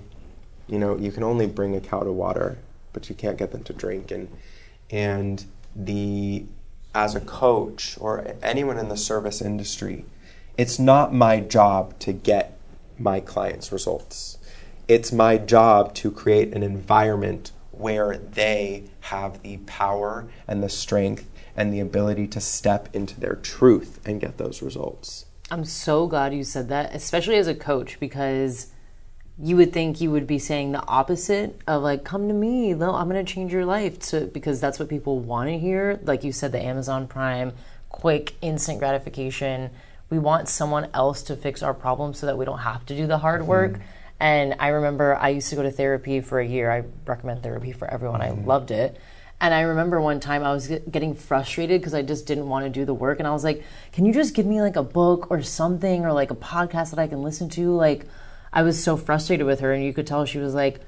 you 0.67 0.77
know, 0.77 0.97
you 0.97 1.13
can 1.13 1.23
only 1.23 1.47
bring 1.47 1.77
a 1.77 1.79
cow 1.79 2.01
to 2.01 2.11
water, 2.11 2.57
but 2.91 3.07
you 3.07 3.15
can't 3.15 3.37
get 3.37 3.53
them 3.53 3.63
to 3.63 3.71
drink. 3.71 4.11
And, 4.11 4.27
and 4.91 5.45
the, 5.73 6.43
as 6.93 7.15
a 7.15 7.21
coach 7.21 7.97
or 8.01 8.35
anyone 8.43 8.77
in 8.77 8.89
the 8.89 8.97
service 8.97 9.41
industry, 9.41 10.03
it's 10.57 10.77
not 10.77 11.13
my 11.13 11.39
job 11.39 11.97
to 11.99 12.11
get 12.11 12.59
my 12.99 13.21
clients' 13.21 13.71
results. 13.71 14.37
It's 14.89 15.13
my 15.13 15.37
job 15.37 15.95
to 15.95 16.11
create 16.11 16.53
an 16.53 16.63
environment 16.63 17.53
where 17.71 18.17
they 18.17 18.83
have 18.99 19.41
the 19.41 19.55
power 19.65 20.27
and 20.49 20.61
the 20.61 20.67
strength 20.67 21.29
and 21.55 21.73
the 21.73 21.79
ability 21.79 22.27
to 22.27 22.41
step 22.41 22.89
into 22.93 23.19
their 23.19 23.35
truth 23.35 23.99
and 24.05 24.21
get 24.21 24.37
those 24.37 24.61
results. 24.61 25.25
I'm 25.51 25.65
so 25.65 26.07
glad 26.07 26.33
you 26.33 26.43
said 26.43 26.69
that, 26.69 26.95
especially 26.95 27.35
as 27.35 27.47
a 27.47 27.55
coach, 27.55 27.99
because 27.99 28.67
you 29.37 29.55
would 29.57 29.73
think 29.73 29.99
you 29.99 30.11
would 30.11 30.27
be 30.27 30.39
saying 30.39 30.71
the 30.71 30.85
opposite 30.87 31.59
of 31.67 31.83
like, 31.83 32.03
come 32.03 32.27
to 32.27 32.33
me, 32.33 32.73
no, 32.73 32.95
I'm 32.95 33.09
going 33.09 33.23
to 33.23 33.33
change 33.33 33.51
your 33.51 33.65
life, 33.65 33.99
to, 34.09 34.21
because 34.21 34.59
that's 34.59 34.79
what 34.79 34.89
people 34.89 35.19
want 35.19 35.49
to 35.49 35.57
hear. 35.57 35.99
Like 36.03 36.23
you 36.23 36.31
said, 36.31 36.51
the 36.51 36.63
Amazon 36.63 37.07
Prime, 37.07 37.53
quick, 37.89 38.35
instant 38.41 38.79
gratification 38.79 39.69
we 40.13 40.19
want 40.19 40.47
someone 40.47 40.89
else 40.93 41.23
to 41.23 41.35
fix 41.35 41.63
our 41.63 41.73
problems 41.73 42.19
so 42.19 42.27
that 42.27 42.37
we 42.37 42.45
don't 42.45 42.59
have 42.59 42.85
to 42.85 42.95
do 42.95 43.07
the 43.07 43.17
hard 43.17 43.47
work. 43.47 43.73
Mm-hmm. 43.73 43.81
And 44.19 44.55
I 44.59 44.67
remember 44.67 45.15
I 45.15 45.29
used 45.29 45.49
to 45.49 45.55
go 45.55 45.63
to 45.63 45.71
therapy 45.71 46.21
for 46.21 46.39
a 46.39 46.45
year. 46.45 46.71
I 46.71 46.83
recommend 47.07 47.41
therapy 47.41 47.71
for 47.71 47.89
everyone. 47.89 48.21
Mm-hmm. 48.21 48.41
I 48.41 48.45
loved 48.45 48.69
it. 48.69 48.95
And 49.41 49.53
I 49.53 49.61
remember 49.61 49.99
one 49.99 50.19
time 50.19 50.43
I 50.43 50.53
was 50.53 50.67
getting 50.67 51.15
frustrated 51.15 51.81
because 51.81 51.93
I 51.93 52.01
just 52.01 52.25
didn't 52.25 52.47
want 52.47 52.65
to 52.65 52.69
do 52.69 52.85
the 52.85 52.93
work. 52.93 53.19
And 53.19 53.27
I 53.27 53.31
was 53.31 53.43
like, 53.43 53.63
can 53.91 54.05
you 54.05 54.13
just 54.13 54.33
give 54.33 54.45
me 54.45 54.61
like 54.61 54.77
a 54.77 54.83
book 54.83 55.29
or 55.29 55.41
something 55.41 56.05
or 56.05 56.13
like 56.13 56.31
a 56.31 56.35
podcast 56.35 56.91
that 56.91 56.99
I 56.99 57.07
can 57.07 57.23
listen 57.23 57.49
to? 57.49 57.75
Like, 57.75 58.05
I 58.53 58.61
was 58.61 58.81
so 58.81 58.95
frustrated 58.95 59.45
with 59.45 59.59
her. 59.59 59.73
And 59.73 59.83
you 59.83 59.93
could 59.93 60.07
tell 60.07 60.25
she 60.25 60.39
was 60.39 60.53
like, 60.53 60.79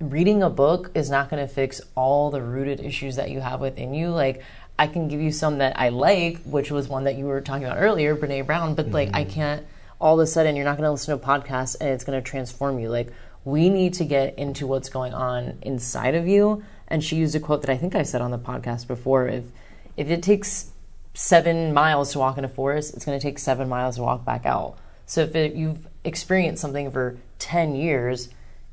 reading 0.00 0.42
a 0.42 0.50
book 0.50 0.90
is 0.94 1.10
not 1.10 1.28
going 1.28 1.46
to 1.46 1.52
fix 1.52 1.80
all 1.94 2.30
the 2.30 2.42
rooted 2.42 2.80
issues 2.80 3.16
that 3.16 3.30
you 3.30 3.40
have 3.40 3.60
within 3.60 3.92
you. 3.92 4.08
Like, 4.08 4.42
I 4.78 4.86
can 4.86 5.08
give 5.08 5.20
you 5.20 5.30
some 5.30 5.58
that 5.58 5.78
I 5.78 5.90
like, 5.90 6.38
which 6.42 6.70
was 6.70 6.88
one 6.88 7.04
that 7.04 7.16
you 7.16 7.26
were 7.26 7.40
talking 7.40 7.64
about 7.64 7.78
earlier, 7.78 8.16
Brene 8.16 8.46
Brown, 8.46 8.74
but 8.74 8.86
mm-hmm. 8.86 8.94
like 8.94 9.10
I 9.14 9.24
mm-hmm. 9.24 9.32
can't 9.32 9.66
all 10.00 10.20
of 10.20 10.24
a 10.24 10.26
sudden 10.26 10.56
you're 10.56 10.64
not 10.64 10.76
going 10.76 10.86
to 10.86 10.90
listen 10.90 11.18
to 11.18 11.24
a 11.24 11.26
podcast 11.26 11.76
and 11.80 11.90
it's 11.90 12.04
going 12.04 12.20
to 12.20 12.30
transform 12.30 12.78
you. 12.78 12.88
Like 12.88 13.12
we 13.44 13.68
need 13.68 13.94
to 13.94 14.04
get 14.04 14.38
into 14.38 14.66
what's 14.66 14.88
going 14.88 15.14
on 15.14 15.58
inside 15.62 16.14
of 16.14 16.26
you. 16.26 16.64
And 16.94 17.02
she 17.02 17.16
used 17.16 17.34
a 17.34 17.40
quote 17.40 17.62
that 17.62 17.70
I 17.70 17.76
think 17.76 17.96
I 17.96 18.04
said 18.04 18.20
on 18.20 18.30
the 18.30 18.38
podcast 18.38 18.86
before. 18.86 19.26
If 19.26 19.42
if 19.96 20.10
it 20.10 20.22
takes 20.22 20.70
seven 21.12 21.74
miles 21.74 22.12
to 22.12 22.20
walk 22.20 22.38
in 22.38 22.44
a 22.44 22.48
forest, 22.48 22.94
it's 22.94 23.04
going 23.04 23.18
to 23.18 23.22
take 23.22 23.40
seven 23.40 23.68
miles 23.68 23.96
to 23.96 24.02
walk 24.02 24.24
back 24.24 24.46
out. 24.46 24.78
So 25.04 25.22
if 25.22 25.34
it, 25.34 25.54
you've 25.56 25.88
experienced 26.04 26.62
something 26.62 26.92
for 26.92 27.16
ten 27.40 27.74
years, 27.74 28.28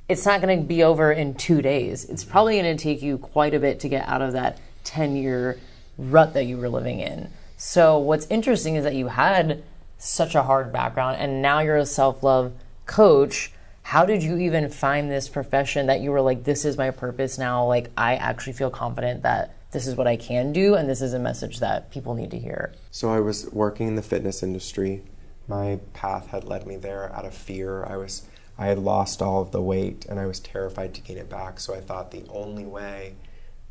it's 0.07 0.23
not 0.23 0.39
going 0.39 0.59
to 0.59 0.63
be 0.63 0.83
over 0.83 1.11
in 1.11 1.33
two 1.33 1.63
days. 1.63 2.05
It's 2.05 2.23
probably 2.23 2.61
going 2.61 2.77
to 2.77 2.83
take 2.83 3.01
you 3.01 3.17
quite 3.17 3.55
a 3.55 3.59
bit 3.59 3.79
to 3.79 3.89
get 3.89 4.07
out 4.07 4.21
of 4.21 4.33
that 4.33 4.59
ten 4.83 5.15
year 5.15 5.57
rut 5.97 6.35
that 6.35 6.43
you 6.43 6.57
were 6.57 6.69
living 6.69 6.99
in. 6.99 7.27
So 7.57 7.97
what's 7.97 8.27
interesting 8.27 8.75
is 8.75 8.83
that 8.83 8.93
you 8.93 9.07
had 9.07 9.63
such 9.97 10.35
a 10.35 10.43
hard 10.43 10.71
background 10.71 11.17
and 11.17 11.41
now 11.41 11.61
you're 11.61 11.77
a 11.77 11.87
self-love 11.87 12.53
coach. 12.85 13.51
How 13.83 14.05
did 14.05 14.23
you 14.23 14.37
even 14.37 14.69
find 14.69 15.11
this 15.11 15.27
profession 15.27 15.87
that 15.87 16.01
you 16.01 16.11
were 16.11 16.21
like 16.21 16.43
this 16.43 16.65
is 16.65 16.77
my 16.77 16.91
purpose 16.91 17.37
now 17.37 17.65
like 17.65 17.91
I 17.97 18.15
actually 18.15 18.53
feel 18.53 18.69
confident 18.69 19.23
that 19.23 19.55
this 19.71 19.87
is 19.87 19.95
what 19.95 20.07
I 20.07 20.17
can 20.17 20.53
do 20.53 20.75
and 20.75 20.87
this 20.89 21.01
is 21.01 21.13
a 21.13 21.19
message 21.19 21.59
that 21.59 21.91
people 21.91 22.13
need 22.13 22.31
to 22.31 22.39
hear. 22.39 22.73
So 22.91 23.09
I 23.09 23.19
was 23.19 23.49
working 23.51 23.87
in 23.87 23.95
the 23.95 24.01
fitness 24.01 24.43
industry. 24.43 25.03
My 25.47 25.79
path 25.93 26.27
had 26.27 26.43
led 26.43 26.67
me 26.67 26.77
there 26.77 27.11
out 27.13 27.25
of 27.25 27.33
fear. 27.33 27.85
I 27.85 27.97
was 27.97 28.23
I 28.57 28.67
had 28.67 28.79
lost 28.79 29.21
all 29.21 29.41
of 29.41 29.51
the 29.51 29.61
weight 29.61 30.05
and 30.07 30.19
I 30.19 30.25
was 30.25 30.39
terrified 30.39 30.93
to 30.95 31.01
gain 31.01 31.17
it 31.17 31.29
back. 31.29 31.59
So 31.59 31.73
I 31.73 31.79
thought 31.79 32.11
the 32.11 32.23
only 32.29 32.65
way 32.65 33.15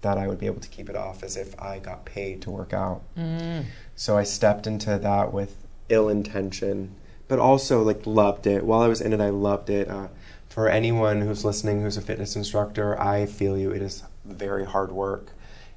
that 0.00 0.18
I 0.18 0.26
would 0.26 0.38
be 0.38 0.46
able 0.46 0.60
to 0.60 0.68
keep 0.68 0.88
it 0.88 0.96
off 0.96 1.22
is 1.22 1.36
if 1.36 1.60
I 1.60 1.78
got 1.78 2.04
paid 2.04 2.42
to 2.42 2.50
work 2.50 2.72
out. 2.72 3.02
Mm. 3.16 3.66
So 3.94 4.16
I 4.16 4.24
stepped 4.24 4.66
into 4.66 4.98
that 4.98 5.32
with 5.32 5.56
ill 5.88 6.08
intention, 6.08 6.94
but 7.30 7.38
also 7.38 7.80
like 7.82 8.04
loved 8.06 8.48
it. 8.48 8.64
While 8.64 8.82
I 8.82 8.88
was 8.88 9.00
in 9.00 9.12
it, 9.12 9.20
I 9.20 9.30
loved 9.30 9.70
it. 9.70 9.88
Uh, 9.88 10.08
for 10.48 10.68
anyone 10.68 11.20
who's 11.20 11.44
listening 11.44 11.80
who's 11.80 11.96
a 11.96 12.02
fitness 12.02 12.34
instructor, 12.34 13.00
I 13.00 13.24
feel 13.26 13.56
you. 13.56 13.70
It 13.70 13.82
is 13.82 14.02
very 14.24 14.64
hard 14.64 14.90
work. 14.90 15.30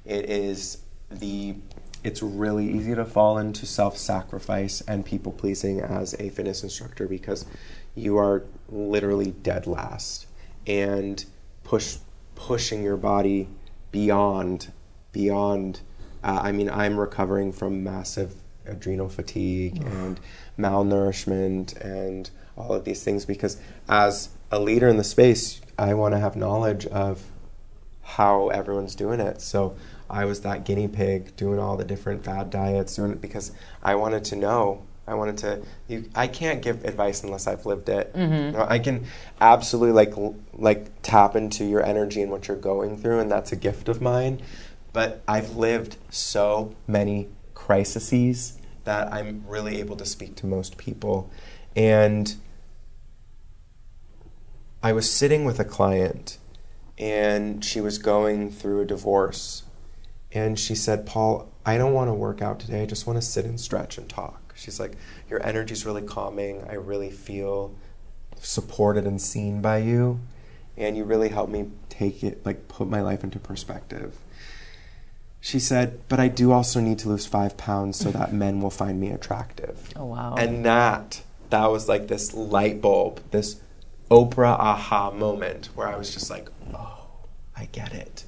It 0.04 0.28
is 0.28 0.78
the 1.10 1.54
it's 2.02 2.22
really 2.22 2.68
easy 2.68 2.94
to 2.96 3.04
fall 3.04 3.38
into 3.38 3.66
self-sacrifice 3.66 4.82
and 4.82 5.06
people 5.06 5.30
pleasing 5.30 5.80
as 5.80 6.14
a 6.14 6.28
fitness 6.28 6.64
instructor 6.64 7.06
because 7.06 7.46
you 7.94 8.18
are 8.18 8.42
literally 8.68 9.30
dead 9.30 9.68
last 9.68 10.26
and 10.66 11.24
push 11.62 11.98
pushing 12.34 12.82
your 12.82 12.96
body 12.96 13.48
beyond 13.92 14.72
beyond 15.12 15.80
uh, 16.24 16.40
i 16.42 16.52
mean 16.52 16.68
i'm 16.68 16.98
recovering 16.98 17.52
from 17.52 17.82
massive 17.82 18.34
adrenal 18.66 19.08
fatigue 19.08 19.82
and 19.86 20.20
malnourishment 20.58 21.76
and 21.80 22.30
all 22.56 22.72
of 22.72 22.84
these 22.84 23.02
things 23.02 23.24
because 23.24 23.60
as 23.88 24.28
a 24.50 24.58
leader 24.58 24.88
in 24.88 24.96
the 24.96 25.04
space 25.04 25.60
i 25.78 25.92
want 25.92 26.14
to 26.14 26.18
have 26.18 26.36
knowledge 26.36 26.86
of 26.86 27.22
how 28.02 28.48
everyone's 28.48 28.94
doing 28.94 29.18
it 29.18 29.40
so 29.40 29.74
i 30.08 30.24
was 30.24 30.42
that 30.42 30.64
guinea 30.64 30.88
pig 30.88 31.34
doing 31.36 31.58
all 31.58 31.76
the 31.76 31.84
different 31.84 32.24
fad 32.24 32.50
diets 32.50 32.94
doing 32.94 33.10
it 33.10 33.20
because 33.20 33.50
i 33.82 33.94
wanted 33.94 34.24
to 34.24 34.36
know 34.36 34.82
I 35.06 35.14
wanted 35.14 35.38
to. 35.38 35.62
You, 35.88 36.08
I 36.14 36.26
can't 36.26 36.62
give 36.62 36.84
advice 36.84 37.22
unless 37.22 37.46
I've 37.46 37.66
lived 37.66 37.88
it. 37.88 38.14
Mm-hmm. 38.14 38.32
You 38.32 38.52
know, 38.52 38.66
I 38.66 38.78
can 38.78 39.06
absolutely 39.40 39.92
like 39.92 40.14
like 40.54 41.02
tap 41.02 41.36
into 41.36 41.64
your 41.64 41.84
energy 41.84 42.22
and 42.22 42.30
what 42.30 42.48
you're 42.48 42.56
going 42.56 42.96
through, 42.96 43.20
and 43.20 43.30
that's 43.30 43.52
a 43.52 43.56
gift 43.56 43.88
of 43.88 44.00
mine. 44.00 44.40
But 44.92 45.22
I've 45.28 45.56
lived 45.56 45.96
so 46.08 46.74
many 46.86 47.28
crises 47.54 48.58
that 48.84 49.12
I'm 49.12 49.44
really 49.46 49.80
able 49.80 49.96
to 49.96 50.06
speak 50.06 50.36
to 50.36 50.46
most 50.46 50.76
people, 50.76 51.30
and 51.74 52.34
I 54.82 54.92
was 54.92 55.10
sitting 55.10 55.44
with 55.44 55.58
a 55.58 55.64
client, 55.64 56.38
and 56.98 57.64
she 57.64 57.80
was 57.80 57.98
going 57.98 58.50
through 58.50 58.80
a 58.82 58.84
divorce, 58.84 59.64
and 60.32 60.58
she 60.58 60.74
said, 60.74 61.06
"Paul, 61.06 61.48
I 61.66 61.78
don't 61.78 61.92
want 61.92 62.08
to 62.08 62.14
work 62.14 62.42
out 62.42 62.60
today. 62.60 62.82
I 62.82 62.86
just 62.86 63.06
want 63.06 63.16
to 63.16 63.26
sit 63.26 63.44
and 63.44 63.58
stretch 63.58 63.98
and 63.98 64.08
talk." 64.08 64.44
She's 64.54 64.80
like, 64.80 64.96
Your 65.28 65.44
energy's 65.44 65.84
really 65.84 66.02
calming. 66.02 66.64
I 66.68 66.74
really 66.74 67.10
feel 67.10 67.74
supported 68.38 69.06
and 69.06 69.20
seen 69.20 69.60
by 69.60 69.78
you. 69.78 70.20
And 70.76 70.96
you 70.96 71.04
really 71.04 71.28
help 71.28 71.50
me 71.50 71.70
take 71.88 72.24
it, 72.24 72.44
like, 72.44 72.68
put 72.68 72.88
my 72.88 73.00
life 73.00 73.22
into 73.22 73.38
perspective. 73.38 74.16
She 75.44 75.60
said, 75.60 76.00
But 76.08 76.20
I 76.20 76.28
do 76.28 76.52
also 76.52 76.80
need 76.80 76.98
to 77.00 77.10
lose 77.10 77.26
five 77.26 77.58
pounds 77.58 77.98
so 77.98 78.10
that 78.10 78.32
men 78.32 78.62
will 78.62 78.70
find 78.70 78.98
me 78.98 79.10
attractive. 79.10 79.90
Oh 79.96 80.06
wow. 80.06 80.36
And 80.36 80.64
that, 80.64 81.20
that 81.50 81.70
was 81.70 81.86
like 81.86 82.08
this 82.08 82.32
light 82.32 82.80
bulb, 82.80 83.20
this 83.30 83.60
Oprah 84.10 84.58
aha 84.58 85.10
moment 85.10 85.66
where 85.74 85.86
I 85.86 85.98
was 85.98 86.14
just 86.14 86.30
like, 86.30 86.48
Oh, 86.72 87.04
I 87.54 87.66
get 87.66 87.92
it. 87.92 88.24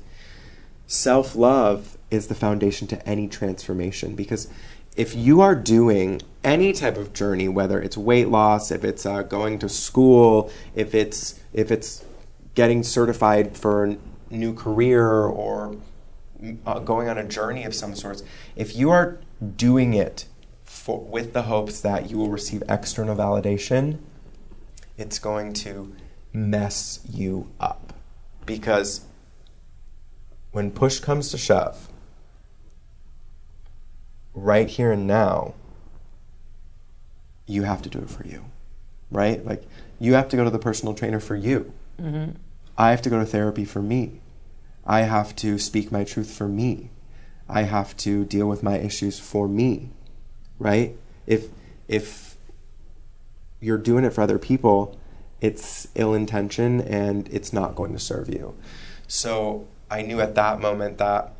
Self 0.86 1.34
love 1.34 1.96
is 2.10 2.26
the 2.26 2.34
foundation 2.34 2.86
to 2.88 3.08
any 3.08 3.28
transformation 3.28 4.14
because 4.14 4.48
if 4.94 5.14
you 5.14 5.40
are 5.40 5.54
doing 5.54 6.20
any 6.44 6.74
type 6.74 6.98
of 6.98 7.14
journey, 7.14 7.48
whether 7.48 7.80
it's 7.80 7.96
weight 7.96 8.28
loss, 8.28 8.70
if 8.70 8.84
it's 8.84 9.06
uh, 9.06 9.22
going 9.22 9.58
to 9.60 9.70
school, 9.70 10.50
if 10.74 10.94
it's 10.94 11.40
if 11.54 11.70
it's 11.70 12.04
getting 12.54 12.82
certified 12.82 13.56
for 13.56 13.86
a 13.86 13.96
new 14.30 14.52
career 14.52 15.08
or 15.10 15.76
uh, 16.66 16.80
going 16.80 17.08
on 17.08 17.18
a 17.18 17.24
journey 17.24 17.64
of 17.64 17.74
some 17.74 17.94
sorts, 17.94 18.22
if 18.54 18.76
you 18.76 18.90
are 18.90 19.18
doing 19.56 19.94
it 19.94 20.26
for, 20.64 21.00
with 21.00 21.32
the 21.32 21.42
hopes 21.42 21.80
that 21.80 22.10
you 22.10 22.18
will 22.18 22.30
receive 22.30 22.62
external 22.68 23.16
validation, 23.16 23.98
it's 24.96 25.18
going 25.18 25.52
to 25.52 25.94
mess 26.32 27.00
you 27.10 27.50
up 27.60 27.92
because 28.44 29.02
when 30.52 30.70
push 30.70 31.00
comes 31.00 31.30
to 31.30 31.38
shove 31.38 31.88
right 34.32 34.68
here 34.68 34.92
and 34.92 35.06
now, 35.06 35.54
you 37.46 37.62
have 37.62 37.82
to 37.82 37.88
do 37.88 37.98
it 37.98 38.10
for 38.10 38.26
you, 38.26 38.44
right? 39.10 39.44
Like, 39.44 39.64
you 39.98 40.14
have 40.14 40.28
to 40.30 40.36
go 40.36 40.44
to 40.44 40.50
the 40.50 40.58
personal 40.58 40.94
trainer 40.94 41.20
for 41.20 41.36
you. 41.36 41.72
Mm-hmm. 42.00 42.32
I 42.76 42.90
have 42.90 43.02
to 43.02 43.10
go 43.10 43.18
to 43.18 43.26
therapy 43.26 43.64
for 43.64 43.80
me. 43.80 44.20
I 44.86 45.02
have 45.02 45.34
to 45.36 45.58
speak 45.58 45.90
my 45.90 46.04
truth 46.04 46.30
for 46.30 46.48
me. 46.48 46.90
I 47.48 47.62
have 47.62 47.96
to 47.98 48.24
deal 48.24 48.48
with 48.48 48.62
my 48.62 48.78
issues 48.78 49.18
for 49.18 49.48
me, 49.48 49.90
right? 50.58 50.96
If 51.26 51.48
if 51.88 52.36
you're 53.60 53.78
doing 53.78 54.04
it 54.04 54.12
for 54.12 54.20
other 54.20 54.38
people, 54.38 54.98
it's 55.40 55.88
ill 55.94 56.14
intention 56.14 56.80
and 56.80 57.28
it's 57.28 57.52
not 57.52 57.74
going 57.74 57.92
to 57.92 57.98
serve 57.98 58.28
you. 58.28 58.54
So 59.08 59.66
I 59.90 60.02
knew 60.02 60.20
at 60.20 60.34
that 60.34 60.60
moment 60.60 60.98
that 60.98 61.32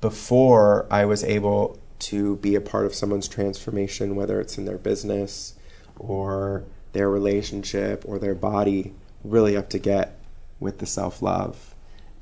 before 0.00 0.86
I 0.90 1.04
was 1.04 1.22
able 1.24 1.78
to 2.00 2.36
be 2.36 2.54
a 2.54 2.60
part 2.60 2.86
of 2.86 2.94
someone's 2.94 3.28
transformation, 3.28 4.16
whether 4.16 4.40
it's 4.40 4.58
in 4.58 4.64
their 4.64 4.78
business 4.78 5.54
or 5.98 6.64
their 6.92 7.08
relationship 7.08 8.04
or 8.06 8.18
their 8.18 8.34
body, 8.34 8.92
really 9.22 9.54
have 9.54 9.68
to 9.70 9.78
get 9.78 10.18
with 10.58 10.78
the 10.78 10.86
self 10.86 11.22
love. 11.22 11.71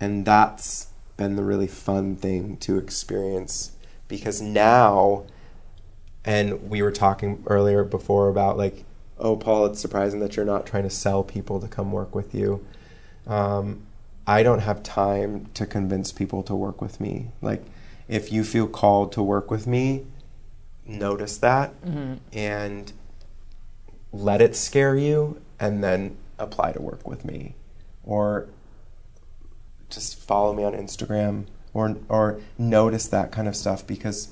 And 0.01 0.25
that's 0.25 0.89
been 1.17 1.37
the 1.37 1.45
really 1.45 1.67
fun 1.67 2.17
thing 2.17 2.57
to 2.59 2.79
experience 2.79 3.73
because 4.09 4.41
now, 4.41 5.25
and 6.25 6.69
we 6.71 6.83
were 6.83 6.91
talking 6.91 7.43
earlier 7.47 7.85
before 7.85 8.29
about 8.29 8.57
like, 8.57 8.85
oh, 9.19 9.37
Paul, 9.37 9.67
it's 9.67 9.81
surprising 9.81 10.21
that 10.21 10.37
you're 10.37 10.47
not 10.47 10.65
trying 10.67 10.85
to 10.85 10.91
sell 10.91 11.23
people 11.23 11.61
to 11.61 11.69
come 11.69 11.93
work 11.93 12.15
with 12.15 12.35
you. 12.35 12.65
Um, 13.27 13.83
I 14.27 14.43
don't 14.43 14.61
have 14.61 14.83
time 14.83 15.47
to 15.55 15.67
convince 15.67 16.13
people 16.13 16.43
to 16.45 16.55
work 16.55 16.81
with 16.81 17.01
me. 17.01 17.29
Like, 17.43 17.63
if 18.09 18.33
you 18.33 18.45
feel 18.45 18.67
called 18.67 19.13
to 19.13 19.23
work 19.23 19.51
with 19.51 19.67
me, 19.67 20.07
notice 20.87 21.37
that 21.39 21.81
Mm-hmm. 21.83 22.15
and 22.33 22.93
let 24.13 24.41
it 24.41 24.57
scare 24.57 24.97
you 24.97 25.41
and 25.61 25.85
then 25.85 26.17
apply 26.39 26.73
to 26.73 26.81
work 26.81 27.07
with 27.07 27.25
me. 27.25 27.55
Or 28.03 28.49
just 29.91 30.19
follow 30.19 30.53
me 30.53 30.65
on 30.65 30.73
Instagram 30.73 31.47
or 31.75 31.97
or 32.09 32.41
notice 32.59 33.09
that 33.09 33.31
kind 33.33 33.49
of 33.49 33.55
stuff 33.57 33.87
because 33.87 34.29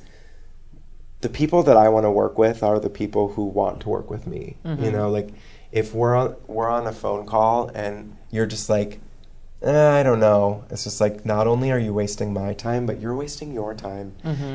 the 1.20 1.28
people 1.28 1.62
that 1.64 1.76
I 1.76 1.88
want 1.88 2.04
to 2.04 2.10
work 2.10 2.38
with 2.38 2.62
are 2.62 2.78
the 2.78 2.90
people 2.90 3.28
who 3.32 3.44
want 3.44 3.80
to 3.80 3.88
work 3.88 4.08
with 4.10 4.26
me. 4.26 4.56
You 4.64 4.90
know, 4.92 5.10
like 5.10 5.30
if 5.72 5.94
we're 5.94 6.14
on 6.14 6.36
we're 6.46 6.68
on 6.70 6.86
a 6.86 6.92
phone 6.92 7.26
call 7.26 7.68
and 7.74 8.16
you're 8.30 8.46
just 8.46 8.68
like 8.68 9.00
eh, 9.62 9.90
I 9.98 10.02
don't 10.04 10.20
know. 10.20 10.64
It's 10.70 10.84
just 10.84 11.00
like 11.00 11.26
not 11.26 11.48
only 11.48 11.72
are 11.72 11.78
you 11.78 11.92
wasting 11.92 12.32
my 12.32 12.54
time, 12.54 12.86
but 12.86 13.00
you're 13.00 13.16
wasting 13.16 13.52
your 13.52 13.74
time. 13.74 14.14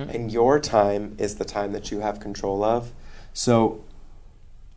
And 0.09 0.31
your 0.31 0.59
time 0.61 1.15
is 1.19 1.35
the 1.35 1.45
time 1.45 1.73
that 1.73 1.91
you 1.91 1.99
have 1.99 2.19
control 2.21 2.63
of. 2.63 2.91
So 3.33 3.83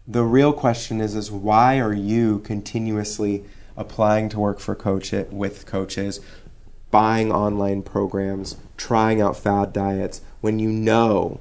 the 0.09 0.25
real 0.25 0.53
question 0.53 1.01
is 1.01 1.15
is 1.15 1.31
why 1.31 1.79
are 1.79 1.93
you 1.93 2.41
continuously 2.41 3.45
applying 3.77 4.29
to 4.31 4.39
work 4.39 4.59
for 4.59 4.75
coach 4.75 5.13
it 5.13 5.33
with 5.33 5.67
coaches, 5.67 6.21
buying 6.91 7.33
online 7.33 7.83
programs, 7.83 8.57
trying 8.77 9.21
out 9.21 9.37
fad 9.37 9.73
diets 9.73 10.21
when 10.41 10.59
you 10.59 10.71
know 10.71 11.41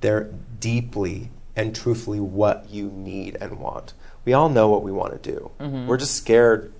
they're 0.00 0.30
deeply 0.60 1.30
and 1.56 1.74
truthfully 1.74 2.20
what 2.20 2.68
you 2.70 2.90
need 2.90 3.36
and 3.40 3.58
want. 3.58 3.94
We 4.24 4.32
all 4.32 4.48
know 4.48 4.68
what 4.68 4.82
we 4.82 4.92
want 4.92 5.22
to 5.22 5.32
do. 5.32 5.50
Mm-hmm. 5.60 5.86
We're 5.86 5.96
just 5.96 6.14
scared 6.14 6.72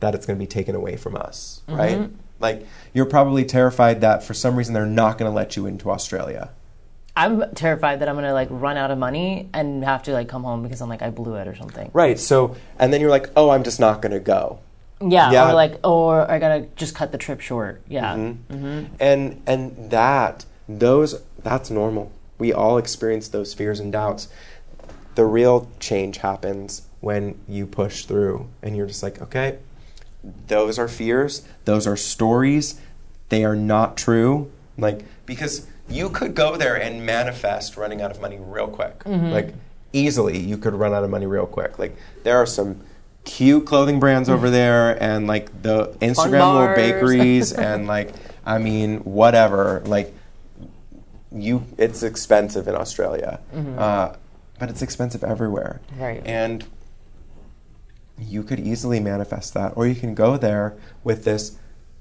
that 0.00 0.14
it's 0.14 0.26
going 0.26 0.38
to 0.38 0.42
be 0.42 0.46
taken 0.46 0.74
away 0.74 0.96
from 0.96 1.16
us, 1.16 1.62
right? 1.68 1.98
Mm-hmm. 1.98 2.14
Like 2.38 2.66
you're 2.92 3.06
probably 3.06 3.44
terrified 3.44 4.00
that 4.00 4.22
for 4.22 4.34
some 4.34 4.56
reason 4.56 4.74
they're 4.74 4.86
not 4.86 5.18
going 5.18 5.30
to 5.30 5.34
let 5.34 5.56
you 5.56 5.66
into 5.66 5.90
Australia. 5.90 6.50
I'm 7.16 7.54
terrified 7.54 8.00
that 8.00 8.08
I'm 8.08 8.14
gonna 8.14 8.32
like 8.32 8.48
run 8.50 8.76
out 8.76 8.90
of 8.90 8.98
money 8.98 9.48
and 9.52 9.84
have 9.84 10.02
to 10.04 10.12
like 10.12 10.28
come 10.28 10.44
home 10.44 10.62
because 10.62 10.80
I'm 10.80 10.88
like 10.88 11.02
I 11.02 11.10
blew 11.10 11.34
it 11.34 11.48
or 11.48 11.54
something. 11.56 11.90
Right. 11.92 12.18
So, 12.18 12.56
and 12.78 12.92
then 12.92 13.00
you're 13.00 13.10
like, 13.10 13.28
"Oh, 13.36 13.50
I'm 13.50 13.64
just 13.64 13.80
not 13.80 14.00
to 14.02 14.20
go." 14.20 14.60
Yeah, 15.00 15.30
Yeah. 15.30 15.50
or 15.50 15.54
like 15.54 15.80
or 15.84 16.30
I 16.30 16.38
gotta 16.38 16.66
just 16.76 16.94
cut 16.94 17.10
the 17.12 17.18
trip 17.18 17.40
short. 17.40 17.82
Yeah. 17.88 18.14
Mm-hmm. 18.16 18.94
and 19.00 19.42
and 19.46 19.90
that 19.90 20.44
those 20.68 21.20
that's 21.42 21.70
normal 21.70 22.12
we 22.38 22.52
all 22.52 22.78
experience 22.78 23.28
those 23.28 23.52
fears 23.54 23.80
and 23.80 23.90
doubts 23.92 24.28
the 25.16 25.24
real 25.24 25.68
change 25.80 26.18
happens 26.18 26.82
when 27.00 27.38
you 27.48 27.66
push 27.66 28.04
through 28.04 28.48
and 28.62 28.76
you're 28.76 28.86
just 28.86 29.02
like 29.02 29.20
okay 29.20 29.58
those 30.46 30.78
are 30.78 30.86
fears 30.86 31.42
those 31.64 31.86
are 31.86 31.96
stories 31.96 32.80
they 33.30 33.42
are 33.44 33.56
not 33.56 33.96
true 33.96 34.50
like 34.78 35.00
because 35.26 35.66
you 35.90 36.10
could 36.10 36.34
go 36.34 36.56
there 36.56 36.80
and 36.80 37.04
manifest 37.04 37.76
running 37.76 38.00
out 38.00 38.10
of 38.10 38.20
money 38.20 38.38
real 38.38 38.68
quick. 38.68 39.00
Mm-hmm. 39.00 39.30
Like 39.30 39.54
easily 39.92 40.38
you 40.38 40.56
could 40.56 40.74
run 40.74 40.94
out 40.94 41.04
of 41.04 41.10
money 41.10 41.26
real 41.26 41.46
quick. 41.46 41.78
Like 41.78 41.96
there 42.22 42.36
are 42.36 42.46
some 42.46 42.80
cute 43.24 43.66
clothing 43.66 44.00
brands 44.00 44.28
over 44.28 44.46
mm-hmm. 44.46 44.54
there 44.54 45.02
and 45.02 45.26
like 45.26 45.62
the 45.62 45.88
instagrammable 46.00 46.66
bars. 46.66 46.76
bakeries 46.76 47.52
and 47.68 47.86
like 47.86 48.12
i 48.46 48.58
mean 48.58 48.98
whatever. 49.00 49.82
Like 49.84 50.14
you 51.32 51.64
it's 51.76 52.02
expensive 52.02 52.68
in 52.68 52.74
australia. 52.74 53.40
Mm-hmm. 53.54 53.78
Uh, 53.78 54.14
but 54.58 54.70
it's 54.70 54.82
expensive 54.82 55.24
everywhere. 55.24 55.80
Right. 55.96 56.22
and 56.24 56.64
you 58.18 58.42
could 58.42 58.60
easily 58.60 59.00
manifest 59.00 59.54
that. 59.54 59.72
Or 59.76 59.86
you 59.86 59.94
can 59.94 60.14
go 60.14 60.36
there 60.36 60.76
with 61.02 61.24
this 61.24 61.56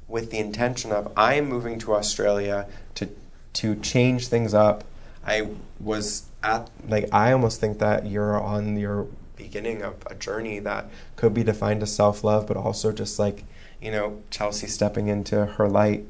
with 0.09 0.31
the 0.31 0.39
intention 0.39 0.91
of 0.91 1.13
i 1.15 1.35
am 1.35 1.47
moving 1.47 1.77
to 1.77 1.93
australia 1.93 2.67
to 2.95 3.07
to 3.53 3.75
change 3.75 4.27
things 4.27 4.53
up 4.53 4.83
i 5.25 5.47
was 5.79 6.27
at 6.43 6.69
like 6.87 7.07
i 7.13 7.31
almost 7.31 7.59
think 7.59 7.79
that 7.79 8.05
you're 8.05 8.39
on 8.39 8.77
your 8.77 9.07
beginning 9.39 9.81
of 9.81 9.95
a 10.05 10.13
journey 10.13 10.59
that 10.59 10.87
could 11.15 11.33
be 11.33 11.43
defined 11.43 11.81
as 11.81 11.95
self 11.95 12.23
love, 12.23 12.45
but 12.45 12.55
also 12.55 12.91
just 12.91 13.17
like, 13.17 13.45
you 13.81 13.89
know, 13.89 14.21
Chelsea 14.29 14.67
stepping 14.67 15.07
into 15.07 15.45
her 15.45 15.67
light. 15.67 16.05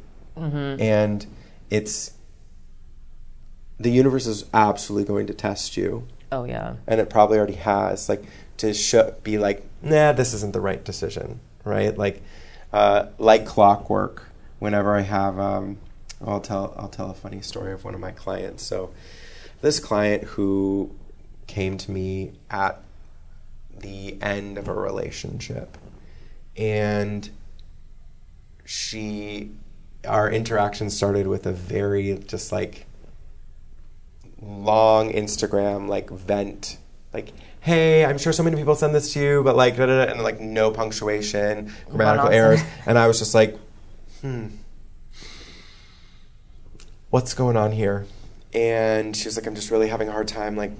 And 0.79 1.25
it's, 1.69 2.11
the 3.77 3.91
universe 3.91 4.25
is 4.25 4.45
absolutely 4.53 5.05
going 5.05 5.27
to 5.27 5.33
test 5.33 5.77
you. 5.77 6.07
Oh 6.31 6.43
yeah. 6.43 6.75
And 6.87 6.99
it 6.99 7.09
probably 7.09 7.37
already 7.37 7.53
has. 7.53 8.09
Like, 8.09 8.23
to 8.57 8.73
sh- 8.73 8.95
be 9.23 9.37
like, 9.37 9.65
nah, 9.81 10.11
this 10.11 10.33
isn't 10.33 10.53
the 10.53 10.59
right 10.59 10.83
decision, 10.83 11.39
right? 11.63 11.97
Like, 11.97 12.21
uh, 12.73 13.07
like 13.17 13.45
clockwork. 13.45 14.25
Whenever 14.59 14.93
I 14.93 15.01
have, 15.01 15.39
um, 15.39 15.77
I'll 16.25 16.41
tell 16.41 16.73
I'll 16.77 16.89
tell 16.89 17.09
a 17.09 17.13
funny 17.13 17.41
story 17.41 17.71
of 17.71 17.83
one 17.83 17.93
of 17.93 17.99
my 17.99 18.11
clients. 18.11 18.63
So, 18.63 18.91
this 19.61 19.79
client 19.79 20.23
who 20.23 20.91
came 21.47 21.77
to 21.77 21.91
me 21.91 22.33
at 22.49 22.81
the 23.77 24.21
end 24.21 24.57
of 24.57 24.67
a 24.67 24.73
relationship, 24.73 25.77
and 26.57 27.29
she, 28.65 29.51
our 30.05 30.29
interaction 30.29 30.89
started 30.89 31.27
with 31.27 31.45
a 31.45 31.53
very 31.53 32.17
just 32.27 32.51
like 32.51 32.85
long 34.41 35.11
Instagram 35.11 35.87
like 35.87 36.09
vent, 36.09 36.77
like, 37.13 37.31
"Hey, 37.61 38.05
I'm 38.05 38.17
sure 38.17 38.33
so 38.33 38.43
many 38.43 38.57
people 38.57 38.75
send 38.75 38.93
this 38.93 39.13
to 39.13 39.19
you, 39.19 39.43
but 39.43 39.55
like, 39.55 39.77
da, 39.77 39.85
da, 39.85 40.05
da," 40.05 40.11
and 40.11 40.21
like 40.21 40.39
no 40.41 40.71
punctuation, 40.71 41.73
grammatical 41.89 42.29
errors, 42.29 42.61
and 42.85 42.97
I 42.97 43.07
was 43.07 43.19
just 43.19 43.33
like, 43.33 43.57
"Hmm, 44.21 44.47
what's 47.09 47.33
going 47.33 47.57
on 47.57 47.71
here?" 47.71 48.05
And 48.53 49.15
she 49.15 49.25
was 49.27 49.35
like, 49.37 49.45
"I'm 49.47 49.55
just 49.55 49.71
really 49.71 49.87
having 49.89 50.07
a 50.09 50.11
hard 50.11 50.27
time 50.27 50.55
like 50.55 50.71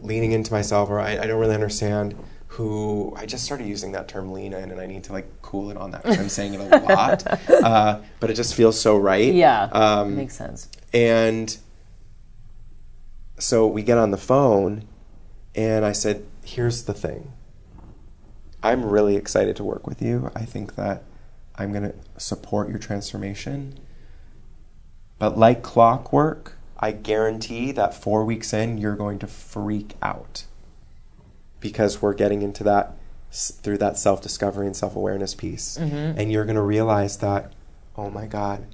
leaning 0.00 0.32
into 0.32 0.52
myself, 0.52 0.90
or 0.90 1.00
I, 1.00 1.18
I 1.18 1.26
don't 1.26 1.40
really 1.40 1.54
understand." 1.54 2.14
Who 2.48 3.12
I 3.16 3.26
just 3.26 3.44
started 3.44 3.66
using 3.66 3.90
that 3.92 4.06
term 4.06 4.30
lean 4.32 4.52
in, 4.52 4.70
and 4.70 4.80
I 4.80 4.86
need 4.86 5.02
to 5.04 5.12
like 5.12 5.26
cool 5.42 5.72
it 5.72 5.76
on 5.76 5.90
that 5.90 6.02
because 6.04 6.20
I'm 6.20 6.28
saying 6.28 6.54
it 6.54 6.60
a 6.60 6.78
lot, 6.94 7.50
uh, 7.50 8.00
but 8.20 8.30
it 8.30 8.34
just 8.34 8.54
feels 8.54 8.80
so 8.80 8.96
right. 8.96 9.34
Yeah. 9.34 9.64
Um, 9.72 10.14
makes 10.14 10.36
sense. 10.36 10.68
and 10.92 11.56
so 13.40 13.66
we 13.66 13.82
get 13.82 13.98
on 13.98 14.12
the 14.12 14.16
phone, 14.16 14.84
and 15.56 15.84
I 15.84 15.90
said, 15.90 16.24
Here's 16.44 16.84
the 16.84 16.94
thing. 16.94 17.32
I'm 18.62 18.84
really 18.84 19.16
excited 19.16 19.56
to 19.56 19.64
work 19.64 19.86
with 19.86 20.00
you. 20.00 20.30
I 20.36 20.44
think 20.44 20.76
that 20.76 21.02
I'm 21.56 21.72
going 21.72 21.90
to 21.90 21.94
support 22.18 22.68
your 22.68 22.78
transformation. 22.78 23.78
But 25.18 25.38
like 25.38 25.62
clockwork, 25.62 26.56
I 26.78 26.92
guarantee 26.92 27.72
that 27.72 27.94
four 27.94 28.24
weeks 28.24 28.52
in, 28.52 28.78
you're 28.78 28.96
going 28.96 29.18
to 29.20 29.26
freak 29.26 29.92
out 30.02 30.44
because 31.60 32.02
we're 32.02 32.14
getting 32.14 32.42
into 32.42 32.64
that 32.64 32.94
through 33.32 33.78
that 33.78 33.98
self 33.98 34.22
discovery 34.22 34.66
and 34.66 34.76
self 34.76 34.94
awareness 34.96 35.34
piece. 35.34 35.78
Mm-hmm. 35.78 36.18
And 36.18 36.30
you're 36.30 36.44
going 36.44 36.56
to 36.56 36.62
realize 36.62 37.18
that, 37.18 37.52
oh 37.96 38.10
my 38.10 38.26
God, 38.26 38.66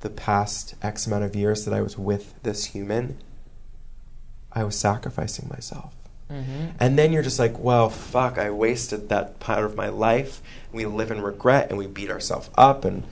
the 0.00 0.10
past 0.10 0.74
X 0.82 1.06
amount 1.06 1.24
of 1.24 1.34
years 1.34 1.64
that 1.64 1.74
I 1.74 1.80
was 1.80 1.98
with 1.98 2.40
this 2.42 2.66
human, 2.66 3.18
I 4.52 4.64
was 4.64 4.78
sacrificing 4.78 5.48
myself. 5.48 5.94
Mm-hmm. 6.30 6.68
And 6.80 6.98
then 6.98 7.12
you're 7.12 7.22
just 7.22 7.38
like, 7.38 7.58
well, 7.58 7.90
fuck, 7.90 8.38
I 8.38 8.50
wasted 8.50 9.08
that 9.10 9.38
part 9.38 9.64
of 9.64 9.76
my 9.76 9.88
life. 9.88 10.42
We 10.72 10.86
live 10.86 11.10
in 11.10 11.20
regret 11.20 11.68
and 11.68 11.78
we 11.78 11.86
beat 11.86 12.10
ourselves 12.10 12.50
up 12.56 12.84
and 12.84 13.04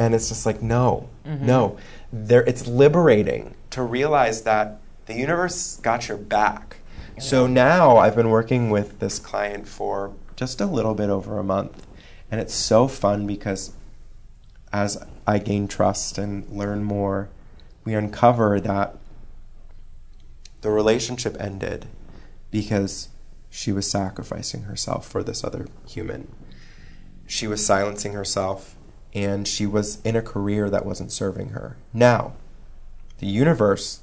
and 0.00 0.14
it's 0.14 0.28
just 0.28 0.46
like, 0.46 0.62
no, 0.62 1.08
mm-hmm. 1.26 1.44
no. 1.44 1.76
There 2.12 2.42
it's 2.44 2.66
liberating 2.66 3.54
to 3.70 3.82
realize 3.82 4.42
that 4.42 4.80
the 5.06 5.14
universe 5.14 5.78
got 5.78 6.08
your 6.08 6.18
back. 6.18 6.78
So 7.18 7.46
now 7.48 7.96
I've 7.96 8.14
been 8.14 8.30
working 8.30 8.70
with 8.70 9.00
this 9.00 9.18
client 9.18 9.66
for 9.66 10.14
just 10.36 10.60
a 10.60 10.66
little 10.66 10.94
bit 10.94 11.10
over 11.10 11.38
a 11.38 11.42
month. 11.42 11.86
And 12.30 12.40
it's 12.40 12.54
so 12.54 12.86
fun 12.86 13.26
because 13.26 13.72
as 14.72 15.04
I 15.26 15.38
gain 15.38 15.66
trust 15.66 16.16
and 16.16 16.48
learn 16.48 16.84
more, 16.84 17.28
we 17.84 17.94
uncover 17.94 18.60
that 18.60 18.96
the 20.60 20.70
relationship 20.70 21.36
ended 21.40 21.86
because 22.50 23.08
she 23.50 23.72
was 23.72 23.90
sacrificing 23.90 24.62
herself 24.62 25.06
for 25.06 25.22
this 25.22 25.42
other 25.42 25.66
human. 25.86 26.30
She 27.26 27.46
was 27.46 27.64
silencing 27.64 28.12
herself 28.12 28.76
and 29.14 29.46
she 29.48 29.66
was 29.66 30.00
in 30.02 30.16
a 30.16 30.22
career 30.22 30.68
that 30.70 30.84
wasn't 30.86 31.12
serving 31.12 31.50
her. 31.50 31.76
Now, 31.92 32.34
the 33.18 33.26
universe, 33.26 34.00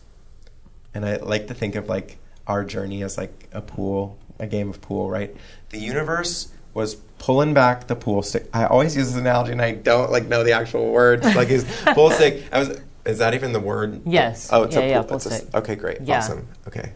and 0.94 1.06
I 1.06 1.18
like 1.18 1.48
to 1.48 1.53
think 1.53 1.76
of 1.76 1.88
like 1.88 2.18
our 2.48 2.64
journey 2.64 3.03
as 3.03 3.18
like 3.18 3.48
a 3.53 3.61
pool, 3.61 4.18
a 4.40 4.48
game 4.48 4.69
of 4.69 4.82
pool, 4.82 5.10
right? 5.10 5.36
The 5.69 5.80
universe 5.80 6.52
was 6.73 6.95
pulling 7.19 7.53
back 7.53 7.88
the 7.88 7.95
pool 7.95 8.22
stick. 8.22 8.48
I 8.53 8.65
always 8.65 8.95
use 8.98 9.07
this 9.14 9.19
analogy 9.19 9.53
and 9.53 9.61
I 9.61 9.72
don't 9.72 10.11
like 10.11 10.27
know 10.27 10.44
the 10.44 10.52
actual 10.52 10.91
words. 10.91 11.23
Like 11.36 11.49
is 11.49 11.64
pool 11.94 12.10
stick. 12.11 12.44
I 12.52 12.60
was 12.60 12.82
is 13.06 13.19
that 13.19 13.34
even 13.36 13.53
the 13.53 13.60
word? 13.60 14.02
Yes. 14.06 14.49
Oh, 14.52 14.64
it's 14.64 14.76
Yeah, 14.76 14.82
a 14.82 14.88
yeah, 14.90 14.95
pool. 15.02 15.07
pool 15.10 15.18
it's 15.18 15.26
a- 15.27 15.32
stick. 15.32 15.56
okay, 15.56 15.76
great. 15.76 16.02
Yeah. 16.02 16.18
Awesome. 16.18 16.48
Okay. 16.68 16.91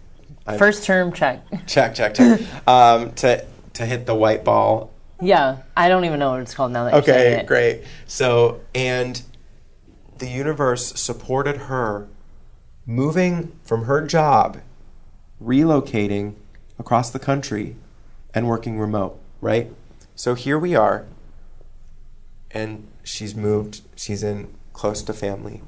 I- 0.47 0.57
First 0.57 0.83
term 0.83 1.13
check. 1.13 1.43
check, 1.67 1.93
check, 1.95 2.15
check. 2.15 2.41
um, 2.67 3.11
to 3.13 3.45
to 3.73 3.85
hit 3.85 4.05
the 4.05 4.15
white 4.15 4.43
ball 4.43 4.91
Yeah, 5.21 5.57
I 5.75 5.89
don't 5.89 6.05
even 6.05 6.19
know 6.19 6.31
what 6.31 6.41
it's 6.41 6.53
called 6.53 6.71
now 6.71 6.85
that 6.85 6.93
you're 6.93 7.03
saying 7.03 7.33
Okay, 7.33 7.41
it. 7.41 7.45
great. 7.47 7.83
So, 8.07 8.61
and 8.73 9.21
the 10.17 10.27
universe 10.29 10.99
supported 10.99 11.57
her 11.57 12.07
moving 12.85 13.51
from 13.63 13.83
her 13.85 14.05
job, 14.05 14.59
relocating 15.43 16.35
across 16.77 17.09
the 17.09 17.19
country, 17.19 17.75
and 18.33 18.47
working 18.47 18.79
remote, 18.79 19.19
right? 19.41 19.71
So 20.15 20.35
here 20.35 20.57
we 20.57 20.75
are, 20.75 21.05
and 22.51 22.87
she's 23.03 23.35
moved, 23.35 23.81
she's 23.95 24.23
in 24.23 24.53
close 24.73 25.01
to 25.03 25.13
family, 25.13 25.61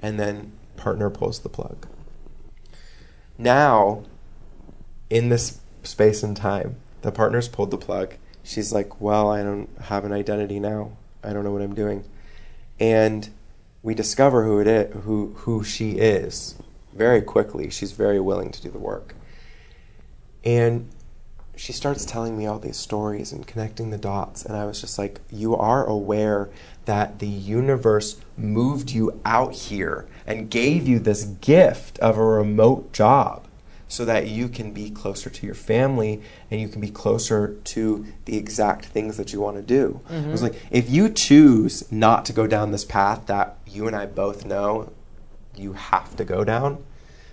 and 0.00 0.18
then 0.18 0.52
partner 0.76 1.10
pulls 1.10 1.40
the 1.40 1.48
plug. 1.48 1.86
Now, 3.38 4.04
in 5.10 5.28
this 5.28 5.60
space 5.82 6.22
and 6.22 6.36
time, 6.36 6.76
the 7.02 7.12
partner's 7.12 7.48
pulled 7.48 7.70
the 7.70 7.78
plug. 7.78 8.14
She's 8.42 8.72
like, 8.72 9.00
Well, 9.00 9.30
I 9.30 9.42
don't 9.42 9.68
have 9.82 10.04
an 10.04 10.12
identity 10.12 10.60
now. 10.60 10.92
I 11.22 11.32
don't 11.32 11.44
know 11.44 11.52
what 11.52 11.62
I'm 11.62 11.74
doing. 11.74 12.04
And 12.80 13.28
we 13.82 13.94
discover 13.94 14.44
who 14.44 14.60
it 14.60 14.66
is, 14.66 15.04
who, 15.04 15.34
who 15.38 15.64
she 15.64 15.92
is 15.92 16.56
very 16.92 17.22
quickly. 17.22 17.70
She's 17.70 17.92
very 17.92 18.20
willing 18.20 18.50
to 18.50 18.62
do 18.62 18.70
the 18.70 18.78
work. 18.78 19.14
And 20.44 20.88
she 21.54 21.72
starts 21.72 22.04
telling 22.04 22.36
me 22.36 22.46
all 22.46 22.58
these 22.58 22.76
stories 22.76 23.32
and 23.32 23.46
connecting 23.46 23.90
the 23.90 23.98
dots. 23.98 24.44
And 24.44 24.56
I 24.56 24.64
was 24.64 24.80
just 24.80 24.98
like, 24.98 25.20
You 25.30 25.54
are 25.56 25.86
aware 25.86 26.50
that 26.84 27.18
the 27.20 27.28
universe 27.28 28.20
moved 28.36 28.90
you 28.90 29.20
out 29.24 29.54
here 29.54 30.06
and 30.26 30.50
gave 30.50 30.88
you 30.88 30.98
this 30.98 31.24
gift 31.24 31.98
of 32.00 32.18
a 32.18 32.24
remote 32.24 32.92
job 32.92 33.46
so 33.92 34.06
that 34.06 34.26
you 34.26 34.48
can 34.48 34.72
be 34.72 34.88
closer 34.88 35.28
to 35.28 35.44
your 35.44 35.54
family 35.54 36.22
and 36.50 36.58
you 36.58 36.66
can 36.66 36.80
be 36.80 36.88
closer 36.88 37.58
to 37.62 38.06
the 38.24 38.38
exact 38.38 38.86
things 38.86 39.18
that 39.18 39.34
you 39.34 39.40
want 39.40 39.54
to 39.54 39.62
do. 39.62 40.00
I 40.08 40.30
was 40.30 40.42
like, 40.42 40.54
if 40.70 40.88
you 40.88 41.10
choose 41.10 41.92
not 41.92 42.24
to 42.24 42.32
go 42.32 42.46
down 42.46 42.72
this 42.72 42.86
path 42.86 43.26
that 43.26 43.58
you 43.66 43.86
and 43.86 43.94
I 43.94 44.06
both 44.06 44.46
know 44.46 44.90
you 45.54 45.74
have 45.74 46.16
to 46.16 46.24
go 46.24 46.42
down, 46.42 46.82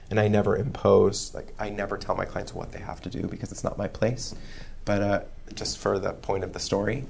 and 0.09 0.19
I 0.19 0.27
never 0.27 0.57
impose, 0.57 1.33
like, 1.33 1.53
I 1.57 1.69
never 1.69 1.97
tell 1.97 2.15
my 2.17 2.25
clients 2.25 2.53
what 2.53 2.73
they 2.73 2.79
have 2.79 2.99
to 3.03 3.09
do 3.09 3.21
because 3.21 3.53
it's 3.53 3.63
not 3.63 3.77
my 3.77 3.87
place. 3.87 4.35
But 4.83 5.01
uh, 5.01 5.21
just 5.53 5.77
for 5.77 5.97
the 5.97 6.11
point 6.11 6.43
of 6.43 6.51
the 6.51 6.59
story, 6.59 7.05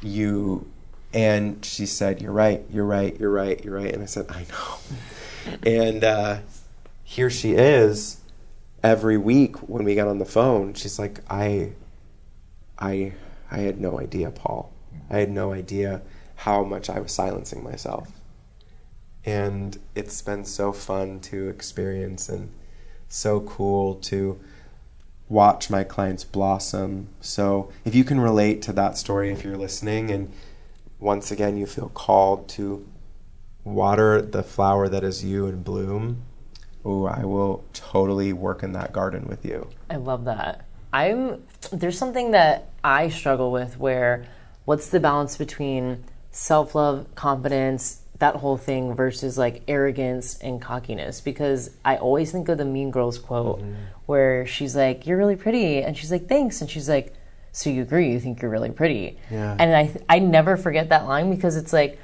you, 0.00 0.70
and 1.12 1.64
she 1.64 1.86
said, 1.86 2.22
You're 2.22 2.30
right, 2.30 2.62
you're 2.70 2.84
right, 2.84 3.18
you're 3.18 3.30
right, 3.30 3.64
you're 3.64 3.74
right. 3.74 3.92
And 3.92 4.00
I 4.00 4.06
said, 4.06 4.26
I 4.28 4.46
know. 4.48 5.56
and 5.66 6.04
uh, 6.04 6.38
here 7.02 7.30
she 7.30 7.54
is 7.54 8.21
every 8.82 9.18
week 9.18 9.56
when 9.68 9.84
we 9.84 9.94
got 9.94 10.08
on 10.08 10.18
the 10.18 10.24
phone. 10.24 10.74
She's 10.74 10.98
like, 10.98 11.20
I, 11.30 11.72
I, 12.78 13.12
I 13.50 13.58
had 13.58 13.80
no 13.80 14.00
idea, 14.00 14.30
Paul. 14.30 14.72
I 15.10 15.18
had 15.18 15.30
no 15.30 15.52
idea 15.52 16.02
how 16.36 16.64
much 16.64 16.90
I 16.90 17.00
was 17.00 17.12
silencing 17.12 17.62
myself 17.62 18.08
and 19.24 19.78
it's 19.94 20.20
been 20.22 20.44
so 20.44 20.72
fun 20.72 21.20
to 21.20 21.48
experience 21.48 22.28
and 22.28 22.50
so 23.08 23.40
cool 23.40 23.94
to 23.96 24.38
watch 25.28 25.70
my 25.70 25.84
clients 25.84 26.24
blossom. 26.24 27.08
So, 27.20 27.70
if 27.84 27.94
you 27.94 28.04
can 28.04 28.20
relate 28.20 28.62
to 28.62 28.72
that 28.72 28.98
story, 28.98 29.30
if 29.30 29.44
you're 29.44 29.56
listening, 29.56 30.10
and 30.10 30.32
once 30.98 31.30
again 31.30 31.56
you 31.56 31.66
feel 31.66 31.88
called 31.90 32.48
to 32.50 32.86
water 33.64 34.20
the 34.20 34.42
flower 34.42 34.88
that 34.88 35.04
is 35.04 35.24
you 35.24 35.46
and 35.46 35.62
bloom, 35.62 36.22
oh, 36.84 37.04
I 37.06 37.24
will 37.24 37.64
totally 37.72 38.32
work 38.32 38.62
in 38.62 38.72
that 38.72 38.92
garden 38.92 39.26
with 39.26 39.44
you. 39.44 39.68
I 39.90 39.96
love 39.96 40.24
that. 40.24 40.64
I'm 40.92 41.42
there's 41.72 41.96
something 41.98 42.32
that 42.32 42.70
I 42.84 43.08
struggle 43.08 43.50
with 43.52 43.78
where 43.78 44.26
what's 44.64 44.88
the 44.90 45.00
balance 45.00 45.36
between 45.36 46.04
self-love, 46.32 47.06
confidence, 47.14 48.00
that 48.18 48.36
whole 48.36 48.56
thing 48.56 48.94
versus 48.94 49.36
like 49.36 49.62
arrogance 49.68 50.38
and 50.40 50.60
cockiness 50.62 51.20
because 51.20 51.70
I 51.84 51.96
always 51.96 52.30
think 52.30 52.48
of 52.48 52.58
the 52.58 52.64
Mean 52.64 52.90
Girls 52.90 53.18
quote 53.18 53.60
Mm-hmm. 53.60 53.74
where 54.06 54.46
she's 54.46 54.76
like, 54.76 55.06
"You're 55.06 55.18
really 55.18 55.36
pretty," 55.36 55.82
and 55.82 55.96
she's 55.96 56.10
like, 56.12 56.28
"Thanks," 56.28 56.60
and 56.60 56.68
she's 56.70 56.88
like, 56.88 57.14
"So 57.52 57.70
you 57.70 57.82
agree? 57.82 58.12
You 58.12 58.20
think 58.20 58.40
you're 58.42 58.50
really 58.50 58.70
pretty?" 58.70 59.18
Yeah. 59.30 59.56
And 59.58 59.74
I 59.74 59.96
I 60.08 60.18
never 60.20 60.56
forget 60.56 60.90
that 60.90 61.06
line 61.06 61.34
because 61.34 61.56
it's 61.56 61.72
like 61.72 61.98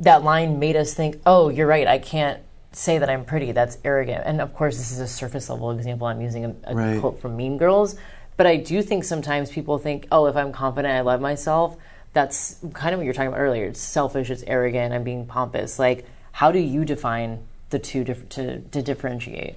that 0.00 0.22
line 0.24 0.58
made 0.58 0.76
us 0.76 0.94
think, 0.94 1.20
"Oh, 1.26 1.48
you're 1.48 1.66
right. 1.66 1.86
I 1.86 1.98
can't." 1.98 2.40
Say 2.76 2.98
that 2.98 3.08
I'm 3.08 3.24
pretty. 3.24 3.52
That's 3.52 3.78
arrogant. 3.84 4.24
And 4.26 4.38
of 4.38 4.52
course, 4.52 4.76
this 4.76 4.92
is 4.92 5.00
a 5.00 5.08
surface 5.08 5.48
level 5.48 5.70
example. 5.70 6.08
I'm 6.08 6.20
using 6.20 6.44
a, 6.44 6.54
a 6.64 6.74
Right. 6.74 7.00
quote 7.00 7.18
from 7.22 7.34
Mean 7.34 7.56
Girls. 7.56 7.96
But 8.36 8.46
I 8.46 8.56
do 8.56 8.82
think 8.82 9.04
sometimes 9.04 9.50
people 9.50 9.78
think, 9.78 10.06
oh, 10.12 10.26
if 10.26 10.36
I'm 10.36 10.52
confident, 10.52 10.92
I 10.92 11.00
love 11.00 11.22
myself. 11.22 11.74
That's 12.12 12.56
kind 12.74 12.92
of 12.92 12.98
what 12.98 13.06
you're 13.06 13.14
talking 13.14 13.28
about 13.28 13.40
earlier. 13.40 13.64
It's 13.64 13.80
selfish, 13.80 14.28
it's 14.28 14.42
arrogant, 14.46 14.92
I'm 14.92 15.04
being 15.04 15.24
pompous. 15.24 15.78
Like, 15.78 16.04
how 16.32 16.52
do 16.52 16.58
you 16.58 16.84
define 16.84 17.46
the 17.70 17.78
two 17.78 18.04
diff- 18.04 18.28
to, 18.30 18.60
to 18.60 18.82
differentiate? 18.82 19.56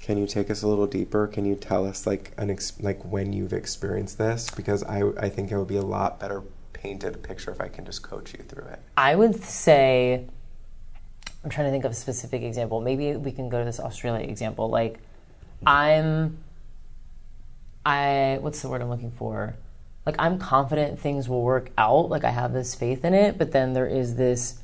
Can 0.00 0.16
you 0.16 0.28
take 0.28 0.48
us 0.48 0.62
a 0.62 0.68
little 0.68 0.86
deeper? 0.86 1.26
Can 1.26 1.44
you 1.44 1.56
tell 1.56 1.84
us 1.84 2.06
like 2.06 2.30
an 2.38 2.50
ex- 2.50 2.80
like 2.80 3.04
when 3.04 3.32
you've 3.32 3.52
experienced 3.52 4.18
this? 4.18 4.48
Because 4.50 4.84
I 4.84 5.02
I 5.20 5.28
think 5.28 5.50
it 5.50 5.58
would 5.58 5.66
be 5.68 5.76
a 5.76 5.82
lot 5.82 6.20
better 6.20 6.42
painted 6.72 7.20
picture 7.24 7.50
if 7.50 7.60
I 7.60 7.66
can 7.66 7.84
just 7.84 8.02
coach 8.02 8.32
you 8.32 8.44
through 8.44 8.66
it. 8.66 8.80
I 8.96 9.14
would 9.16 9.42
say, 9.42 10.26
I'm 11.44 11.50
trying 11.50 11.66
to 11.66 11.70
think 11.70 11.84
of 11.84 11.92
a 11.92 11.94
specific 11.94 12.42
example. 12.42 12.80
Maybe 12.80 13.16
we 13.16 13.32
can 13.32 13.48
go 13.48 13.58
to 13.58 13.64
this 13.64 13.80
Australia 13.80 14.26
example. 14.26 14.68
Like, 14.68 14.98
I'm, 15.66 16.38
I, 17.84 18.38
what's 18.40 18.62
the 18.62 18.68
word 18.68 18.80
I'm 18.80 18.88
looking 18.88 19.10
for? 19.12 19.54
Like, 20.06 20.16
I'm 20.18 20.38
confident 20.38 20.98
things 20.98 21.28
will 21.28 21.42
work 21.42 21.70
out. 21.78 22.08
Like, 22.08 22.24
I 22.24 22.30
have 22.30 22.52
this 22.52 22.74
faith 22.74 23.04
in 23.04 23.14
it, 23.14 23.38
but 23.38 23.52
then 23.52 23.72
there 23.72 23.86
is 23.86 24.16
this 24.16 24.58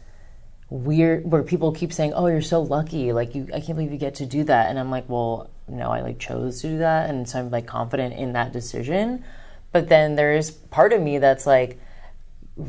weird 0.70 1.30
where 1.30 1.42
people 1.42 1.72
keep 1.72 1.92
saying, 1.92 2.12
"Oh, 2.12 2.26
you're 2.26 2.42
so 2.42 2.60
lucky! 2.60 3.12
Like, 3.12 3.34
you, 3.34 3.48
I 3.54 3.60
can't 3.60 3.76
believe 3.76 3.92
you 3.92 3.98
get 3.98 4.16
to 4.16 4.26
do 4.26 4.44
that." 4.44 4.68
And 4.68 4.78
I'm 4.78 4.90
like, 4.90 5.08
"Well, 5.08 5.48
no, 5.68 5.90
I 5.90 6.00
like 6.00 6.18
chose 6.18 6.60
to 6.62 6.68
do 6.68 6.78
that, 6.78 7.08
and 7.08 7.28
so 7.28 7.38
I'm 7.38 7.50
like 7.50 7.66
confident 7.66 8.14
in 8.14 8.32
that 8.32 8.52
decision." 8.52 9.24
But 9.72 9.88
then 9.88 10.16
there 10.16 10.34
is 10.34 10.50
part 10.50 10.92
of 10.92 11.00
me 11.00 11.18
that's 11.18 11.46
like, 11.46 11.78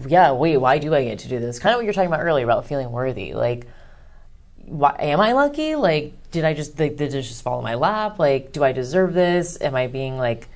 yeah, 0.07 0.31
wait, 0.31 0.57
why 0.57 0.77
do 0.77 0.93
I 0.93 1.03
get 1.03 1.19
to 1.19 1.27
do 1.27 1.39
this? 1.39 1.59
Kind 1.59 1.73
of 1.73 1.77
what 1.77 1.85
you're 1.85 1.93
talking 1.93 2.07
about 2.07 2.21
earlier 2.21 2.43
about 2.43 2.67
feeling 2.67 2.91
worthy. 2.91 3.33
Like, 3.33 3.65
why, 4.69 4.95
am 4.99 5.19
I 5.19 5.33
lucky? 5.33 5.75
Like, 5.75 6.13
did 6.31 6.45
I 6.45 6.53
just 6.53 6.79
like, 6.79 6.97
did 6.97 7.13
it 7.13 7.21
just 7.21 7.43
fall 7.43 7.57
in 7.59 7.63
my 7.63 7.75
lap? 7.75 8.19
Like, 8.19 8.51
do 8.51 8.63
I 8.63 8.71
deserve 8.71 9.13
this? 9.13 9.59
Am 9.61 9.75
I 9.75 9.87
being 9.87 10.17
like 10.17 10.47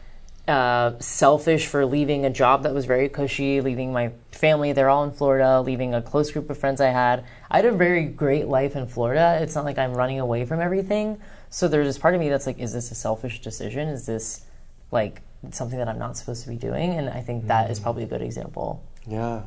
uh, 0.48 0.99
selfish 0.99 1.68
for 1.68 1.85
leaving 1.85 2.26
a 2.26 2.30
job 2.30 2.64
that 2.64 2.73
was 2.73 2.85
very 2.85 3.10
cushy, 3.10 3.61
leaving 3.61 3.91
my 3.91 4.11
family? 4.31 4.72
They're 4.72 4.90
all 4.90 5.03
in 5.03 5.11
Florida, 5.11 5.61
leaving 5.61 5.94
a 5.94 6.02
close 6.02 6.31
group 6.31 6.49
of 6.49 6.57
friends 6.57 6.80
I 6.80 6.90
had. 6.90 7.26
I 7.49 7.57
had 7.57 7.65
a 7.65 7.72
very 7.72 8.06
great 8.06 8.48
life 8.48 8.76
in 8.76 8.88
Florida. 8.88 9.40
It's 9.41 9.56
not 9.56 9.65
like 9.65 9.77
I'm 9.77 9.94
running 9.94 10.19
away 10.19 10.45
from 10.45 10.60
everything. 10.60 11.19
So 11.49 11.68
there's 11.68 11.88
this 11.88 11.98
part 11.98 12.14
of 12.14 12.19
me 12.19 12.30
that's 12.30 12.45
like, 12.45 12.60
is 12.60 12.73
this 12.73 12.91
a 12.91 12.95
selfish 12.95 13.41
decision? 13.41 13.88
Is 13.88 14.06
this 14.06 14.45
like 14.91 15.22
something 15.52 15.77
that 15.80 15.88
I'm 15.88 15.99
not 15.99 16.18
supposed 16.18 16.44
to 16.44 16.49
be 16.49 16.56
doing? 16.57 16.94
And 16.94 17.10
I 17.10 17.22
think 17.22 17.48
that 17.48 17.72
is 17.72 17.80
probably 17.80 18.03
a 18.03 18.07
good 18.07 18.22
example 18.22 18.84
Yeah. 19.07 19.44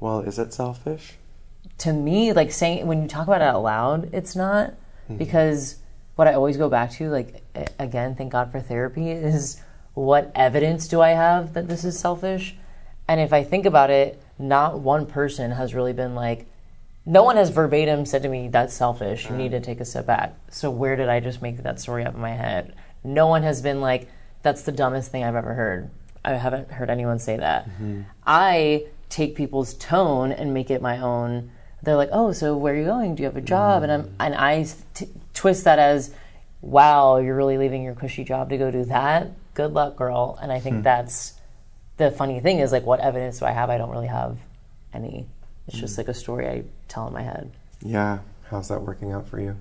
Well, 0.00 0.20
is 0.20 0.38
it 0.38 0.52
selfish? 0.52 1.14
To 1.78 1.92
me, 1.92 2.32
like 2.32 2.52
saying 2.52 2.86
when 2.86 3.02
you 3.02 3.08
talk 3.08 3.26
about 3.26 3.40
it 3.40 3.44
out 3.44 3.62
loud, 3.62 4.10
it's 4.12 4.36
not 4.36 4.70
mm-hmm. 4.70 5.16
because 5.16 5.76
what 6.16 6.28
I 6.28 6.34
always 6.34 6.56
go 6.56 6.68
back 6.68 6.90
to, 6.92 7.08
like 7.08 7.42
again, 7.78 8.14
thank 8.14 8.32
God 8.32 8.52
for 8.52 8.60
therapy, 8.60 9.10
is 9.10 9.60
what 9.94 10.30
evidence 10.34 10.88
do 10.88 11.00
I 11.00 11.10
have 11.10 11.54
that 11.54 11.68
this 11.68 11.84
is 11.84 11.98
selfish? 11.98 12.56
And 13.08 13.20
if 13.20 13.32
I 13.32 13.44
think 13.44 13.66
about 13.66 13.90
it, 13.90 14.22
not 14.38 14.80
one 14.80 15.06
person 15.06 15.50
has 15.50 15.74
really 15.74 15.92
been 15.92 16.14
like, 16.14 16.46
no 17.04 17.24
one 17.24 17.36
has 17.36 17.50
verbatim 17.50 18.06
said 18.06 18.22
to 18.22 18.28
me, 18.28 18.48
that's 18.48 18.74
selfish. 18.74 19.24
You 19.24 19.30
uh-huh. 19.30 19.38
need 19.38 19.50
to 19.50 19.60
take 19.60 19.80
a 19.80 19.84
step 19.84 20.06
back. 20.06 20.34
So 20.50 20.70
where 20.70 20.94
did 20.94 21.08
I 21.08 21.20
just 21.20 21.42
make 21.42 21.62
that 21.62 21.80
story 21.80 22.04
up 22.04 22.14
in 22.14 22.20
my 22.20 22.30
head? 22.30 22.74
No 23.02 23.26
one 23.26 23.42
has 23.42 23.60
been 23.60 23.80
like, 23.80 24.08
that's 24.42 24.62
the 24.62 24.72
dumbest 24.72 25.10
thing 25.10 25.24
I've 25.24 25.34
ever 25.34 25.54
heard. 25.54 25.90
I 26.24 26.34
haven't 26.34 26.70
heard 26.70 26.90
anyone 26.90 27.18
say 27.18 27.36
that. 27.36 27.68
Mm-hmm. 27.68 28.02
I 28.24 28.86
take 29.12 29.34
people's 29.34 29.74
tone 29.74 30.32
and 30.32 30.54
make 30.54 30.70
it 30.70 30.82
my 30.82 30.98
own. 30.98 31.50
They're 31.82 31.96
like, 31.96 32.10
"Oh, 32.12 32.32
so 32.32 32.56
where 32.56 32.74
are 32.74 32.76
you 32.76 32.84
going? 32.84 33.14
Do 33.14 33.22
you 33.22 33.28
have 33.28 33.36
a 33.36 33.40
job?" 33.40 33.82
And 33.82 33.92
I'm 33.92 34.14
and 34.18 34.34
I 34.34 34.66
t- 34.94 35.08
twist 35.34 35.64
that 35.64 35.78
as, 35.78 36.12
"Wow, 36.60 37.18
you're 37.18 37.36
really 37.36 37.58
leaving 37.58 37.82
your 37.82 37.94
cushy 37.94 38.24
job 38.24 38.50
to 38.50 38.58
go 38.58 38.70
do 38.70 38.84
that? 38.86 39.30
Good 39.54 39.72
luck, 39.72 39.96
girl." 39.96 40.38
And 40.40 40.50
I 40.50 40.60
think 40.60 40.76
hmm. 40.76 40.82
that's 40.82 41.34
the 41.96 42.10
funny 42.10 42.40
thing 42.40 42.58
is 42.58 42.72
like, 42.72 42.84
what 42.84 43.00
evidence 43.00 43.38
do 43.38 43.44
I 43.46 43.52
have? 43.52 43.70
I 43.70 43.78
don't 43.78 43.90
really 43.90 44.06
have 44.06 44.38
any. 44.92 45.26
It's 45.68 45.78
just 45.78 45.94
hmm. 45.94 46.00
like 46.00 46.08
a 46.08 46.14
story 46.14 46.48
I 46.48 46.64
tell 46.88 47.06
in 47.06 47.12
my 47.12 47.22
head. 47.22 47.50
Yeah. 47.80 48.18
How's 48.50 48.68
that 48.68 48.82
working 48.82 49.12
out 49.12 49.28
for 49.28 49.40
you? 49.40 49.56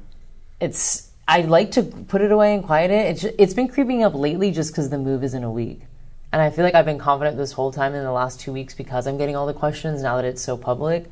It's 0.60 1.10
I 1.28 1.42
like 1.42 1.72
to 1.72 1.84
put 1.84 2.22
it 2.22 2.32
away 2.32 2.54
and 2.54 2.64
quiet 2.64 2.92
it. 2.92 3.06
It's 3.12 3.24
it's 3.40 3.54
been 3.54 3.70
creeping 3.70 4.04
up 4.04 4.14
lately 4.14 4.52
just 4.52 4.72
because 4.72 4.90
the 4.90 4.98
move 4.98 5.24
is 5.24 5.34
in 5.34 5.44
a 5.44 5.52
week, 5.52 5.82
and 6.32 6.42
I 6.42 6.50
feel 6.50 6.64
like 6.64 6.76
I've 6.76 6.86
been 6.86 6.98
confident 6.98 7.38
this 7.38 7.52
whole 7.52 7.72
time 7.72 7.94
in 7.94 8.04
the 8.04 8.12
last 8.12 8.40
two 8.40 8.54
weeks 8.54 8.74
because 8.74 9.06
I'm 9.08 9.18
getting 9.18 9.36
all 9.36 9.46
the 9.46 9.54
questions 9.54 10.02
now 10.02 10.16
that 10.16 10.26
it's 10.26 10.42
so 10.42 10.58
public. 10.58 11.10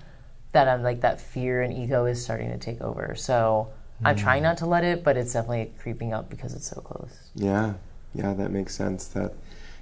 That 0.51 0.67
I'm 0.67 0.81
like 0.81 1.01
that 1.01 1.21
fear 1.21 1.61
and 1.61 1.71
ego 1.71 2.05
is 2.05 2.23
starting 2.23 2.49
to 2.49 2.57
take 2.57 2.81
over. 2.81 3.13
So 3.15 3.71
I'm 4.03 4.15
hmm. 4.15 4.23
trying 4.23 4.43
not 4.43 4.57
to 4.57 4.65
let 4.65 4.83
it, 4.83 5.03
but 5.03 5.17
it's 5.17 5.33
definitely 5.33 5.71
creeping 5.79 6.13
up 6.13 6.29
because 6.29 6.53
it's 6.53 6.67
so 6.67 6.81
close. 6.81 7.29
Yeah, 7.35 7.73
yeah, 8.15 8.33
that 8.33 8.49
makes 8.49 8.75
sense. 8.75 9.07
That 9.09 9.33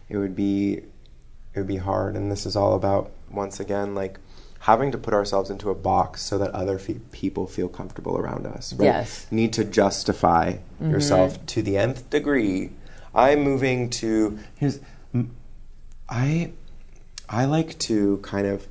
it 0.10 0.18
would 0.18 0.36
be 0.36 0.82
it 1.54 1.60
would 1.60 1.68
be 1.68 1.78
hard, 1.78 2.16
and 2.16 2.32
this 2.32 2.46
is 2.46 2.56
all 2.56 2.76
about 2.76 3.12
once 3.32 3.60
again 3.60 3.96
like 3.96 4.20
having 4.60 4.92
to 4.92 4.98
put 4.98 5.14
ourselves 5.14 5.50
into 5.50 5.70
a 5.70 5.76
box 5.76 6.22
so 6.22 6.38
that 6.38 6.52
other 6.52 6.80
fe- 6.80 7.00
people 7.12 7.48
feel 7.48 7.70
comfortable 7.70 8.18
around 8.18 8.46
us. 8.46 8.74
Right? 8.74 8.86
Yes. 8.86 9.28
Need 9.32 9.54
to 9.54 9.64
justify 9.64 10.54
mm-hmm. 10.54 10.90
yourself 10.92 11.46
to 11.48 11.62
the 11.62 11.78
nth 11.78 12.10
degree. 12.10 12.72
I'm 13.14 13.42
moving 13.42 13.90
to 13.92 14.38
here's 14.56 14.80
I 16.10 16.52
I 17.30 17.46
like 17.46 17.78
to 17.80 18.18
kind 18.18 18.48
of 18.48 18.68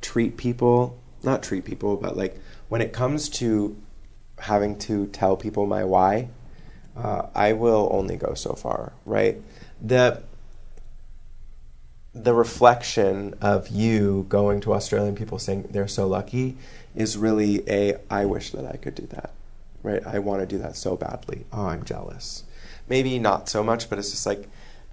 treat 0.00 0.36
people 0.36 0.98
not 1.22 1.42
treat 1.42 1.64
people 1.64 1.96
but 1.96 2.16
like 2.16 2.38
when 2.68 2.80
it 2.80 2.92
comes 2.92 3.28
to 3.28 3.76
having 4.38 4.78
to 4.78 5.06
tell 5.08 5.36
people 5.36 5.66
my 5.66 5.84
why 5.84 6.28
uh, 6.96 7.22
i 7.34 7.52
will 7.52 7.88
only 7.92 8.16
go 8.16 8.34
so 8.34 8.52
far 8.52 8.92
right? 9.04 9.40
The 9.82 10.22
the 12.14 12.34
reflection 12.34 13.34
of 13.40 13.68
you 13.68 14.26
going 14.28 14.60
to 14.60 14.72
australian 14.72 15.14
people 15.14 15.38
saying 15.38 15.68
they're 15.70 15.88
so 15.88 16.06
lucky 16.06 16.56
is 16.94 17.16
really 17.16 17.68
a 17.68 17.96
i 18.10 18.24
wish 18.24 18.50
that 18.52 18.66
i 18.66 18.76
could 18.76 18.94
do 18.94 19.06
that 19.06 19.32
right? 19.82 20.04
I 20.04 20.18
want 20.18 20.40
to 20.40 20.46
do 20.46 20.58
that 20.58 20.76
so 20.76 20.96
badly. 20.96 21.46
Oh 21.52 21.66
i'm 21.66 21.84
jealous. 21.84 22.42
Maybe 22.88 23.18
not 23.18 23.48
so 23.48 23.62
much 23.62 23.88
but 23.90 23.98
it's 23.98 24.10
just 24.10 24.26
like 24.26 24.48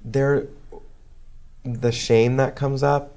there 0.05 0.47
the 1.63 1.91
shame 1.91 2.37
that 2.37 2.55
comes 2.55 2.83
up 2.83 3.15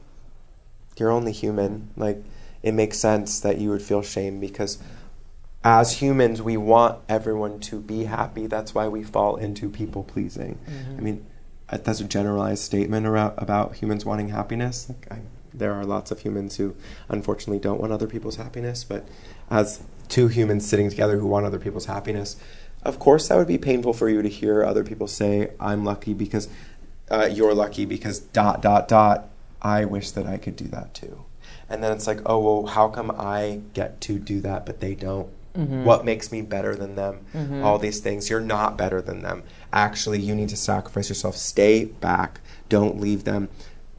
you're 0.98 1.10
only 1.10 1.32
human. 1.32 1.90
Like, 1.96 2.22
it 2.62 2.72
makes 2.72 2.98
sense 2.98 3.40
that 3.40 3.58
you 3.58 3.70
would 3.70 3.82
feel 3.82 4.02
shame 4.02 4.40
because 4.40 4.78
as 5.64 6.00
humans, 6.00 6.40
we 6.40 6.56
want 6.56 6.98
everyone 7.08 7.60
to 7.60 7.80
be 7.80 8.04
happy. 8.04 8.46
That's 8.46 8.74
why 8.74 8.88
we 8.88 9.02
fall 9.02 9.36
into 9.36 9.68
people 9.68 10.04
pleasing. 10.04 10.58
Mm-hmm. 10.68 10.96
I 10.96 11.00
mean, 11.00 11.26
that's 11.70 12.00
a 12.00 12.04
generalized 12.04 12.62
statement 12.62 13.06
about, 13.06 13.34
about 13.36 13.76
humans 13.76 14.04
wanting 14.04 14.28
happiness. 14.28 14.88
Like, 14.88 15.12
I, 15.12 15.20
there 15.52 15.72
are 15.72 15.84
lots 15.84 16.10
of 16.10 16.20
humans 16.20 16.56
who 16.56 16.74
unfortunately 17.08 17.58
don't 17.58 17.80
want 17.80 17.92
other 17.92 18.06
people's 18.06 18.36
happiness, 18.36 18.84
but 18.84 19.06
as 19.50 19.82
two 20.08 20.28
humans 20.28 20.66
sitting 20.66 20.88
together 20.88 21.18
who 21.18 21.26
want 21.26 21.46
other 21.46 21.58
people's 21.58 21.86
happiness, 21.86 22.36
of 22.82 22.98
course, 22.98 23.28
that 23.28 23.36
would 23.36 23.48
be 23.48 23.58
painful 23.58 23.92
for 23.92 24.08
you 24.08 24.22
to 24.22 24.28
hear 24.28 24.64
other 24.64 24.84
people 24.84 25.08
say, 25.08 25.50
I'm 25.58 25.84
lucky 25.84 26.14
because 26.14 26.48
uh, 27.10 27.28
you're 27.32 27.54
lucky 27.54 27.84
because 27.84 28.18
dot, 28.18 28.62
dot, 28.62 28.88
dot. 28.88 29.28
I 29.60 29.84
wish 29.84 30.10
that 30.12 30.26
I 30.26 30.36
could 30.36 30.56
do 30.56 30.66
that 30.68 30.94
too. 30.94 31.24
And 31.68 31.82
then 31.82 31.92
it's 31.92 32.06
like, 32.06 32.20
oh, 32.24 32.38
well, 32.38 32.66
how 32.66 32.88
come 32.88 33.10
I 33.10 33.60
get 33.74 34.00
to 34.02 34.18
do 34.18 34.40
that, 34.40 34.64
but 34.64 34.80
they 34.80 34.94
don't? 34.94 35.28
What 35.84 36.04
makes 36.04 36.30
me 36.30 36.40
better 36.42 36.76
than 36.76 36.94
them? 36.94 37.24
All 37.64 37.78
these 37.78 37.98
things. 37.98 38.30
You're 38.30 38.38
not 38.40 38.78
better 38.78 39.02
than 39.02 39.22
them. 39.22 39.42
Actually, 39.72 40.20
you 40.20 40.34
need 40.36 40.50
to 40.50 40.56
sacrifice 40.56 41.08
yourself. 41.08 41.36
Stay 41.36 41.84
back. 41.84 42.40
Don't 42.68 43.00
leave 43.00 43.24
them. 43.24 43.48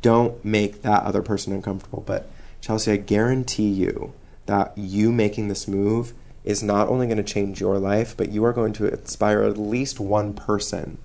Don't 0.01 0.43
make 0.45 0.83
that 0.83 1.03
other 1.03 1.21
person 1.21 1.51
uncomfortable. 1.51 2.01
But, 2.05 2.29
Chelsea, 2.61 2.93
I 2.93 2.97
guarantee 2.97 3.67
you 3.67 4.13
that 4.45 4.71
you 4.77 5.11
making 5.11 5.49
this 5.49 5.67
move 5.67 6.13
is 6.45 6.63
not 6.63 6.87
only 6.87 7.07
going 7.07 7.17
to 7.17 7.23
change 7.23 7.59
your 7.59 7.77
life, 7.77 8.15
but 8.15 8.31
you 8.31 8.45
are 8.45 8.53
going 8.53 8.71
to 8.73 8.87
inspire 8.87 9.43
at 9.43 9.57
least 9.57 9.99
one 9.99 10.33
person 10.33 10.97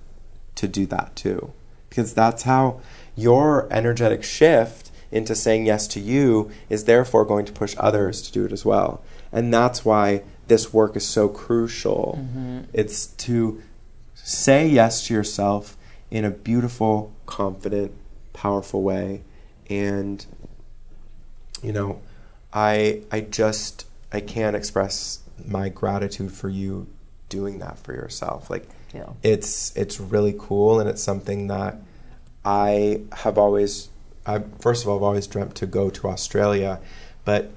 to 0.55 0.69
do 0.69 0.85
that 0.85 1.15
too. 1.17 1.51
Because 1.95 2.13
that's 2.13 2.43
how 2.43 2.81
your 3.15 3.69
energetic 3.71 4.21
shift 4.21 4.91
into 5.11 5.33
saying 5.33 5.65
yes 5.65 5.87
to 5.87 6.01
you 6.01 6.51
is 6.69 6.83
therefore 6.83 7.23
going 7.23 7.45
to 7.45 7.53
push 7.53 7.73
others 7.79 8.21
to 8.23 8.33
do 8.33 8.43
it 8.43 8.51
as 8.51 8.65
well. 8.65 9.01
And 9.31 9.53
that's 9.53 9.85
why 9.85 10.23
this 10.47 10.73
work 10.73 10.97
is 10.97 11.07
so 11.07 11.29
crucial. 11.29 12.19
Mm-hmm. 12.19 12.59
It's 12.73 13.07
to 13.07 13.61
say 14.13 14.67
yes 14.67 15.07
to 15.07 15.13
yourself 15.13 15.77
in 16.11 16.25
a 16.25 16.31
beautiful, 16.31 17.13
confident, 17.25 17.93
powerful 18.33 18.83
way. 18.83 19.21
And, 19.69 20.25
you 21.63 21.71
know, 21.71 22.01
I 22.51 23.03
I 23.09 23.21
just 23.21 23.87
I 24.11 24.19
can't 24.19 24.55
express 24.55 25.21
my 25.45 25.69
gratitude 25.69 26.33
for 26.33 26.49
you 26.49 26.87
doing 27.29 27.59
that 27.59 27.79
for 27.79 27.93
yourself. 27.93 28.49
Like 28.49 28.67
Yeah. 28.95 29.09
it's 29.23 29.75
it's 29.75 29.99
really 29.99 30.35
cool 30.37 30.79
and 30.79 30.89
it's 30.89 31.03
something 31.03 31.47
that 31.47 31.77
I 32.45 33.01
have 33.11 33.37
always 33.37 33.89
I 34.25 34.39
first 34.59 34.83
of 34.83 34.89
all 34.89 34.97
I've 34.97 35.03
always 35.03 35.27
dreamt 35.27 35.55
to 35.55 35.65
go 35.67 35.89
to 35.89 36.07
Australia, 36.07 36.79
but 37.25 37.51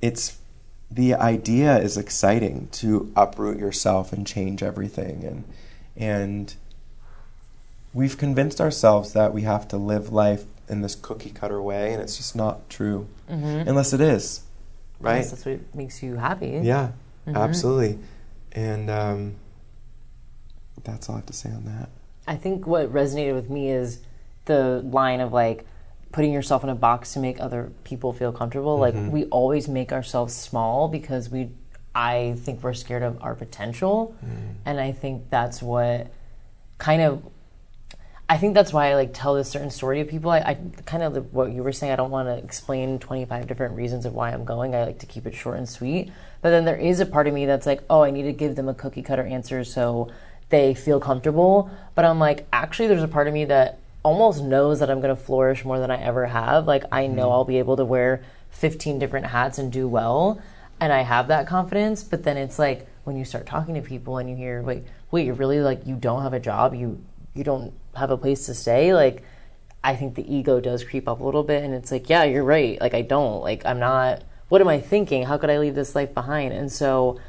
it's 0.00 0.38
the 0.90 1.14
idea 1.14 1.76
is 1.78 1.96
exciting 1.96 2.68
to 2.72 3.12
uproot 3.16 3.58
yourself 3.58 4.12
and 4.12 4.26
change 4.26 4.62
everything 4.62 5.24
and 5.24 5.44
and 5.96 6.54
we've 7.94 8.18
convinced 8.18 8.60
ourselves 8.60 9.12
that 9.14 9.32
we 9.32 9.42
have 9.42 9.66
to 9.68 9.76
live 9.76 10.12
life 10.12 10.44
in 10.68 10.82
this 10.82 10.94
cookie 10.94 11.30
cutter 11.30 11.60
way 11.60 11.92
and 11.92 12.00
it's 12.02 12.16
just 12.16 12.36
not 12.36 12.68
true 12.68 13.08
unless 13.28 13.92
it 13.92 14.00
is 14.00 14.42
right 15.00 15.12
Unless 15.16 15.30
that's 15.30 15.44
what 15.46 15.74
makes 15.74 16.02
you 16.02 16.16
happy. 16.16 16.60
yeah 16.62 16.92
absolutely 17.26 17.98
and 18.52 18.88
um, 18.90 19.34
that's 20.84 21.08
all 21.08 21.14
i 21.14 21.18
have 21.18 21.26
to 21.26 21.32
say 21.32 21.50
on 21.50 21.64
that 21.64 21.88
I 22.26 22.36
think 22.36 22.66
what 22.66 22.92
resonated 22.92 23.34
with 23.34 23.50
me 23.50 23.70
is 23.70 24.00
the 24.46 24.82
line 24.84 25.20
of 25.20 25.32
like 25.32 25.66
putting 26.12 26.32
yourself 26.32 26.64
in 26.64 26.70
a 26.70 26.74
box 26.74 27.12
to 27.12 27.20
make 27.20 27.40
other 27.40 27.72
people 27.84 28.12
feel 28.12 28.32
comfortable. 28.32 28.78
Like 28.78 28.94
mm-hmm. 28.94 29.10
we 29.10 29.24
always 29.26 29.68
make 29.68 29.92
ourselves 29.92 30.34
small 30.34 30.88
because 30.88 31.30
we 31.30 31.50
I 31.94 32.36
think 32.40 32.62
we're 32.62 32.74
scared 32.74 33.02
of 33.02 33.22
our 33.22 33.34
potential. 33.34 34.14
Mm. 34.24 34.54
And 34.66 34.80
I 34.80 34.92
think 34.92 35.30
that's 35.30 35.62
what 35.62 36.12
kind 36.78 37.02
of 37.02 37.22
I 38.28 38.38
think 38.38 38.54
that's 38.54 38.72
why 38.72 38.90
I 38.90 38.94
like 38.96 39.14
tell 39.14 39.34
this 39.34 39.48
certain 39.48 39.70
story 39.70 40.02
to 40.02 40.10
people. 40.10 40.30
I, 40.30 40.38
I 40.38 40.58
kind 40.84 41.04
of 41.04 41.32
what 41.32 41.52
you 41.52 41.62
were 41.62 41.72
saying. 41.72 41.92
I 41.92 41.96
don't 41.96 42.10
want 42.10 42.28
to 42.28 42.36
explain 42.36 42.98
twenty 42.98 43.24
five 43.24 43.46
different 43.46 43.76
reasons 43.76 44.04
of 44.04 44.14
why 44.14 44.30
I'm 44.30 44.44
going. 44.44 44.74
I 44.74 44.84
like 44.84 44.98
to 45.00 45.06
keep 45.06 45.26
it 45.26 45.34
short 45.34 45.58
and 45.58 45.68
sweet. 45.68 46.10
But 46.42 46.50
then 46.50 46.64
there 46.64 46.76
is 46.76 46.98
a 46.98 47.06
part 47.06 47.28
of 47.28 47.34
me 47.34 47.46
that's 47.46 47.66
like, 47.66 47.82
oh, 47.88 48.02
I 48.02 48.10
need 48.10 48.24
to 48.24 48.32
give 48.32 48.56
them 48.56 48.68
a 48.68 48.74
cookie 48.74 49.02
cutter 49.02 49.24
answer 49.24 49.62
so 49.62 50.10
they 50.48 50.74
feel 50.74 51.00
comfortable. 51.00 51.70
But 51.94 52.04
I'm 52.04 52.18
like, 52.18 52.46
actually, 52.52 52.88
there's 52.88 53.02
a 53.02 53.08
part 53.08 53.28
of 53.28 53.34
me 53.34 53.44
that 53.46 53.78
almost 54.02 54.42
knows 54.42 54.78
that 54.78 54.88
I'm 54.88 55.00
going 55.00 55.14
to 55.14 55.20
flourish 55.20 55.64
more 55.64 55.80
than 55.80 55.90
I 55.90 56.00
ever 56.00 56.26
have. 56.26 56.66
Like 56.66 56.84
I 56.92 57.04
mm-hmm. 57.04 57.16
know 57.16 57.30
I'll 57.32 57.44
be 57.44 57.58
able 57.58 57.76
to 57.76 57.84
wear 57.84 58.22
15 58.50 58.98
different 58.98 59.26
hats 59.26 59.58
and 59.58 59.72
do 59.72 59.88
well, 59.88 60.40
and 60.80 60.92
I 60.92 61.02
have 61.02 61.28
that 61.28 61.46
confidence. 61.46 62.04
But 62.04 62.22
then 62.22 62.36
it's 62.36 62.58
like 62.58 62.86
when 63.04 63.16
you 63.16 63.24
start 63.24 63.46
talking 63.46 63.74
to 63.74 63.82
people 63.82 64.18
and 64.18 64.30
you 64.30 64.36
hear, 64.36 64.62
wait, 64.62 64.84
wait, 65.10 65.26
you're 65.26 65.34
really 65.34 65.60
like 65.60 65.86
you 65.86 65.96
don't 65.96 66.22
have 66.22 66.32
a 66.32 66.40
job, 66.40 66.74
you 66.74 67.02
you 67.34 67.44
don't 67.44 67.74
have 67.94 68.10
a 68.10 68.16
place 68.16 68.46
to 68.46 68.54
stay, 68.54 68.94
like. 68.94 69.22
I 69.84 69.94
think 69.94 70.16
the 70.16 70.34
ego 70.34 70.58
does 70.58 70.82
creep 70.82 71.06
up 71.06 71.20
a 71.20 71.22
little 71.22 71.44
bit, 71.44 71.62
and 71.62 71.72
it's 71.72 71.92
like, 71.92 72.10
yeah, 72.10 72.24
you're 72.24 72.42
right. 72.42 72.80
Like, 72.80 72.92
I 72.92 73.02
don't. 73.02 73.40
Like, 73.40 73.64
I'm 73.64 73.78
not. 73.78 74.24
What 74.48 74.60
am 74.60 74.66
I 74.66 74.80
thinking? 74.80 75.22
How 75.22 75.38
could 75.38 75.48
I 75.48 75.58
leave 75.58 75.76
this 75.76 75.94
life 75.94 76.12
behind? 76.12 76.52
And 76.52 76.72
so, 76.72 77.20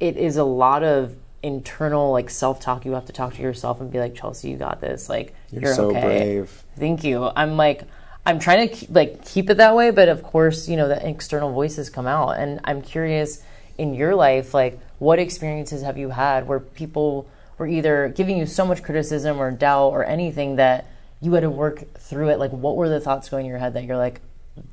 it 0.00 0.16
is 0.16 0.38
a 0.38 0.44
lot 0.44 0.82
of 0.82 1.14
internal 1.46 2.10
like 2.10 2.28
self 2.28 2.60
talk. 2.60 2.84
You 2.84 2.92
have 2.92 3.06
to 3.06 3.12
talk 3.12 3.34
to 3.34 3.42
yourself 3.42 3.80
and 3.80 3.90
be 3.90 4.00
like, 4.00 4.14
Chelsea, 4.14 4.50
you 4.50 4.56
got 4.56 4.80
this. 4.80 5.08
Like, 5.08 5.34
you're, 5.50 5.62
you're, 5.62 5.74
so 5.74 5.90
okay. 5.90 6.00
brave 6.00 6.64
Thank 6.76 7.04
you. 7.04 7.30
I'm 7.34 7.56
like, 7.56 7.84
I'm 8.26 8.38
trying 8.38 8.68
to 8.68 8.74
keep, 8.74 8.90
like 8.90 9.24
keep 9.24 9.48
it 9.48 9.56
that 9.58 9.74
way, 9.76 9.90
but 9.92 10.08
of 10.08 10.22
course, 10.22 10.68
you 10.68 10.76
know, 10.76 10.88
the 10.88 11.08
external 11.08 11.52
voices 11.52 11.88
come 11.88 12.06
out, 12.06 12.30
and 12.32 12.60
I'm 12.64 12.82
curious 12.82 13.42
in 13.78 13.94
your 13.94 14.14
life, 14.14 14.52
like, 14.52 14.80
what 14.98 15.18
experiences 15.18 15.82
have 15.82 15.96
you 15.96 16.10
had 16.10 16.48
where 16.48 16.58
people 16.58 17.28
were 17.58 17.66
either 17.66 18.12
giving 18.14 18.36
you 18.36 18.46
so 18.46 18.66
much 18.66 18.82
criticism 18.82 19.38
or 19.38 19.50
doubt 19.50 19.90
or 19.90 20.04
anything 20.04 20.56
that 20.56 20.86
you 21.20 21.32
had 21.34 21.40
to 21.40 21.50
work 21.50 21.84
through 21.94 22.30
it? 22.30 22.38
Like, 22.38 22.50
what 22.50 22.76
were 22.76 22.88
the 22.88 23.00
thoughts 23.00 23.28
going 23.28 23.46
in 23.46 23.50
your 23.50 23.58
head 23.58 23.74
that 23.74 23.84
you're 23.84 23.96
like, 23.96 24.20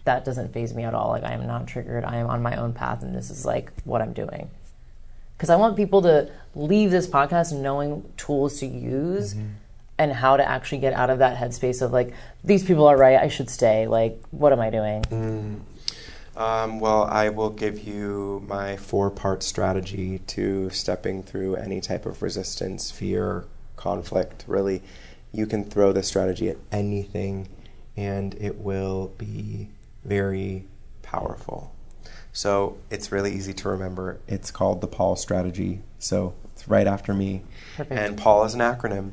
that 0.05 0.25
doesn't 0.25 0.53
phase 0.53 0.73
me 0.73 0.83
at 0.83 0.93
all? 0.93 1.09
Like, 1.09 1.23
I 1.23 1.33
am 1.33 1.45
not 1.45 1.67
triggered. 1.67 2.03
I 2.03 2.17
am 2.17 2.27
on 2.27 2.41
my 2.41 2.55
own 2.55 2.73
path, 2.73 3.03
and 3.03 3.15
this 3.15 3.29
is 3.29 3.45
like 3.45 3.71
what 3.83 4.01
I'm 4.01 4.13
doing. 4.13 4.49
Because 5.37 5.49
I 5.49 5.55
want 5.55 5.75
people 5.75 6.01
to 6.03 6.31
leave 6.55 6.91
this 6.91 7.07
podcast 7.07 7.53
knowing 7.53 8.03
tools 8.17 8.59
to 8.59 8.65
use 8.65 9.35
and 9.97 10.11
how 10.11 10.37
to 10.37 10.47
actually 10.47 10.79
get 10.79 10.93
out 10.93 11.09
of 11.09 11.19
that 11.19 11.37
headspace 11.37 11.81
of 11.81 11.91
like, 11.91 12.13
these 12.43 12.63
people 12.63 12.85
are 12.87 12.97
right, 12.97 13.17
I 13.17 13.27
should 13.27 13.49
stay. 13.49 13.87
Like, 13.87 14.21
what 14.31 14.51
am 14.53 14.59
I 14.59 14.69
doing? 14.69 15.65
Um, 16.35 16.79
well, 16.79 17.03
I 17.03 17.29
will 17.29 17.51
give 17.51 17.79
you 17.79 18.43
my 18.47 18.77
four 18.77 19.11
part 19.11 19.43
strategy 19.43 20.19
to 20.27 20.69
stepping 20.71 21.21
through 21.23 21.55
any 21.55 21.79
type 21.79 22.05
of 22.05 22.21
resistance, 22.21 22.89
fear, 22.89 23.45
conflict. 23.75 24.45
Really, 24.47 24.81
you 25.31 25.45
can 25.45 25.63
throw 25.63 25.91
this 25.91 26.07
strategy 26.07 26.49
at 26.49 26.57
anything 26.71 27.49
and 27.95 28.33
it 28.35 28.57
will 28.57 29.13
be 29.17 29.69
very 30.03 30.65
powerful. 31.01 31.72
So 32.33 32.77
it's 32.89 33.11
really 33.11 33.33
easy 33.33 33.53
to 33.53 33.69
remember. 33.69 34.19
It's 34.27 34.51
called 34.51 34.81
the 34.81 34.87
Paul 34.87 35.15
strategy. 35.15 35.81
So 35.99 36.33
it's 36.51 36.67
right 36.67 36.87
after 36.87 37.13
me. 37.13 37.43
Perfect. 37.77 37.97
And 37.97 38.17
Paul 38.17 38.43
is 38.43 38.55
an 38.55 38.59
acronym. 38.59 39.11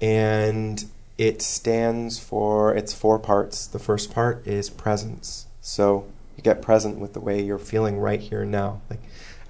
And 0.00 0.84
it 1.18 1.42
stands 1.42 2.18
for, 2.18 2.74
it's 2.74 2.94
four 2.94 3.18
parts. 3.18 3.66
The 3.66 3.78
first 3.78 4.12
part 4.12 4.46
is 4.46 4.70
presence. 4.70 5.46
So 5.60 6.06
you 6.36 6.42
get 6.42 6.62
present 6.62 6.98
with 6.98 7.12
the 7.12 7.20
way 7.20 7.42
you're 7.42 7.58
feeling 7.58 7.98
right 7.98 8.20
here 8.20 8.42
and 8.42 8.50
now. 8.50 8.80
Like, 8.88 9.00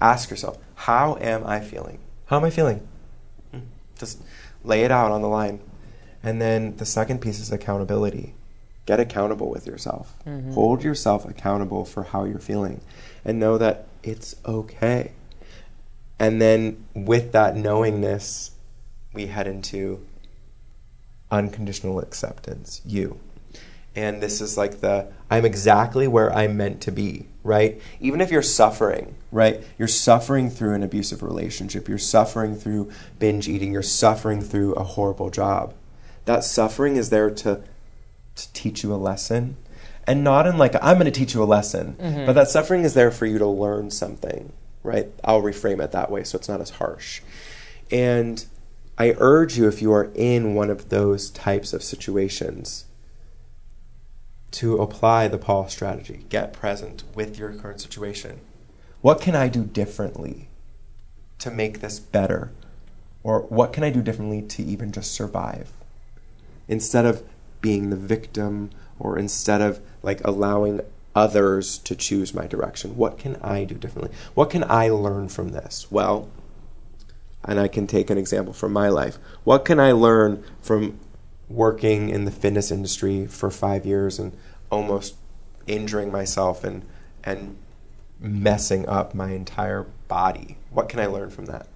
ask 0.01 0.29
yourself, 0.29 0.57
how 0.75 1.17
am 1.21 1.45
I 1.47 1.61
feeling? 1.61 1.99
How 2.25 2.37
am 2.37 2.43
I 2.43 2.49
feeling? 2.49 2.87
Hmm. 3.51 3.59
Just 3.97 4.21
lay 4.63 4.83
it 4.83 4.91
out 4.91 5.11
on 5.11 5.21
the 5.21 5.29
line. 5.29 5.61
And 6.21 6.41
then 6.41 6.75
the 6.75 6.85
second 6.85 7.21
piece 7.21 7.39
is 7.39 7.51
accountability. 7.51 8.33
Get 8.87 8.99
accountable 9.01 9.49
with 9.49 9.67
yourself. 9.67 10.15
Mm-hmm. 10.25 10.53
Hold 10.53 10.81
yourself 10.81 11.25
accountable 11.25 11.85
for 11.85 12.03
how 12.03 12.23
you're 12.23 12.39
feeling 12.39 12.81
and 13.23 13.37
know 13.37 13.57
that 13.57 13.85
it's 14.01 14.37
okay. 14.45 15.11
And 16.17 16.41
then 16.41 16.85
with 16.95 17.33
that 17.33 17.55
knowingness, 17.55 18.51
we 19.13 19.27
head 19.27 19.45
into 19.45 20.05
unconditional 21.29 21.99
acceptance, 21.99 22.81
you. 22.85 23.19
And 23.93 24.21
this 24.21 24.39
is 24.39 24.57
like 24.57 24.79
the 24.79 25.11
I'm 25.29 25.43
exactly 25.43 26.07
where 26.07 26.33
I'm 26.33 26.55
meant 26.55 26.79
to 26.83 26.91
be, 26.91 27.25
right? 27.43 27.81
Even 27.99 28.21
if 28.21 28.31
you're 28.31 28.41
suffering, 28.41 29.15
right? 29.33 29.61
You're 29.77 29.89
suffering 29.89 30.49
through 30.49 30.75
an 30.75 30.83
abusive 30.83 31.21
relationship, 31.21 31.89
you're 31.89 31.97
suffering 31.97 32.55
through 32.55 32.89
binge 33.19 33.49
eating, 33.49 33.73
you're 33.73 33.81
suffering 33.81 34.39
through 34.39 34.75
a 34.75 34.83
horrible 34.83 35.29
job. 35.29 35.73
That 36.23 36.45
suffering 36.45 36.95
is 36.95 37.09
there 37.09 37.29
to 37.31 37.63
to 38.37 38.53
teach 38.53 38.83
you 38.83 38.93
a 38.93 38.95
lesson. 38.95 39.57
And 40.05 40.23
not 40.23 40.47
in 40.47 40.57
like 40.57 40.73
I'm 40.81 40.97
going 40.97 41.05
to 41.05 41.11
teach 41.11 41.33
you 41.33 41.43
a 41.43 41.45
lesson, 41.45 41.97
mm-hmm. 41.99 42.25
but 42.25 42.33
that 42.33 42.47
suffering 42.47 42.83
is 42.83 42.93
there 42.93 43.11
for 43.11 43.25
you 43.25 43.37
to 43.39 43.45
learn 43.45 43.91
something, 43.91 44.53
right? 44.81 45.07
I'll 45.23 45.41
reframe 45.41 45.83
it 45.83 45.91
that 45.91 46.09
way 46.09 46.23
so 46.23 46.37
it's 46.37 46.47
not 46.47 46.61
as 46.61 46.69
harsh. 46.71 47.21
And 47.91 48.45
I 48.97 49.15
urge 49.17 49.57
you, 49.57 49.67
if 49.67 49.81
you 49.81 49.91
are 49.91 50.09
in 50.15 50.55
one 50.55 50.69
of 50.69 50.89
those 50.89 51.29
types 51.29 51.73
of 51.73 51.83
situations, 51.83 52.85
to 54.51 54.77
apply 54.77 55.27
the 55.27 55.37
Paul 55.37 55.67
strategy. 55.67 56.25
Get 56.29 56.53
present 56.53 57.03
with 57.13 57.37
your 57.37 57.53
current 57.53 57.81
situation. 57.81 58.39
What 59.01 59.21
can 59.21 59.35
I 59.35 59.49
do 59.49 59.63
differently 59.63 60.47
to 61.39 61.51
make 61.51 61.79
this 61.79 61.99
better? 61.99 62.51
Or 63.23 63.41
what 63.41 63.73
can 63.73 63.83
I 63.83 63.89
do 63.89 64.01
differently 64.01 64.41
to 64.41 64.63
even 64.63 64.91
just 64.91 65.13
survive? 65.13 65.71
Instead 66.67 67.05
of 67.05 67.23
being 67.61 67.89
the 67.89 67.95
victim 67.95 68.69
or 68.99 69.17
instead 69.17 69.61
of 69.61 69.79
like 70.03 70.21
allowing 70.23 70.81
others 71.15 71.77
to 71.79 71.95
choose 71.95 72.33
my 72.33 72.47
direction, 72.47 72.95
what 72.95 73.17
can 73.17 73.35
I 73.37 73.63
do 73.63 73.75
differently? 73.75 74.15
What 74.33 74.49
can 74.49 74.63
I 74.63 74.89
learn 74.89 75.29
from 75.29 75.49
this? 75.49 75.87
Well, 75.89 76.29
and 77.43 77.59
I 77.59 77.67
can 77.67 77.87
take 77.87 78.09
an 78.09 78.17
example 78.17 78.53
from 78.53 78.73
my 78.73 78.89
life. 78.89 79.17
What 79.43 79.65
can 79.65 79.79
I 79.79 79.93
learn 79.93 80.43
from 80.61 80.99
working 81.49 82.09
in 82.09 82.25
the 82.25 82.31
fitness 82.31 82.71
industry 82.71 83.25
for 83.25 83.49
five 83.49 83.85
years 83.85 84.19
and 84.19 84.35
almost 84.69 85.15
injuring 85.65 86.11
myself 86.11 86.63
and 86.63 86.85
and 87.23 87.57
messing 88.19 88.87
up 88.87 89.13
my 89.13 89.31
entire 89.31 89.83
body? 90.07 90.57
What 90.71 90.89
can 90.89 90.99
I 90.99 91.05
learn 91.07 91.29
from 91.29 91.45
that? 91.45 91.67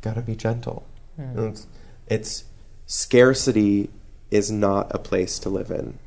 Gotta 0.00 0.22
be 0.22 0.36
gentle. 0.36 0.86
Hmm. 1.16 1.48
It's, 1.48 1.66
it's 2.06 2.44
scarcity 2.86 3.90
is 4.30 4.50
not 4.50 4.94
a 4.94 4.98
place 4.98 5.38
to 5.40 5.48
live 5.48 5.70
in. 5.70 5.98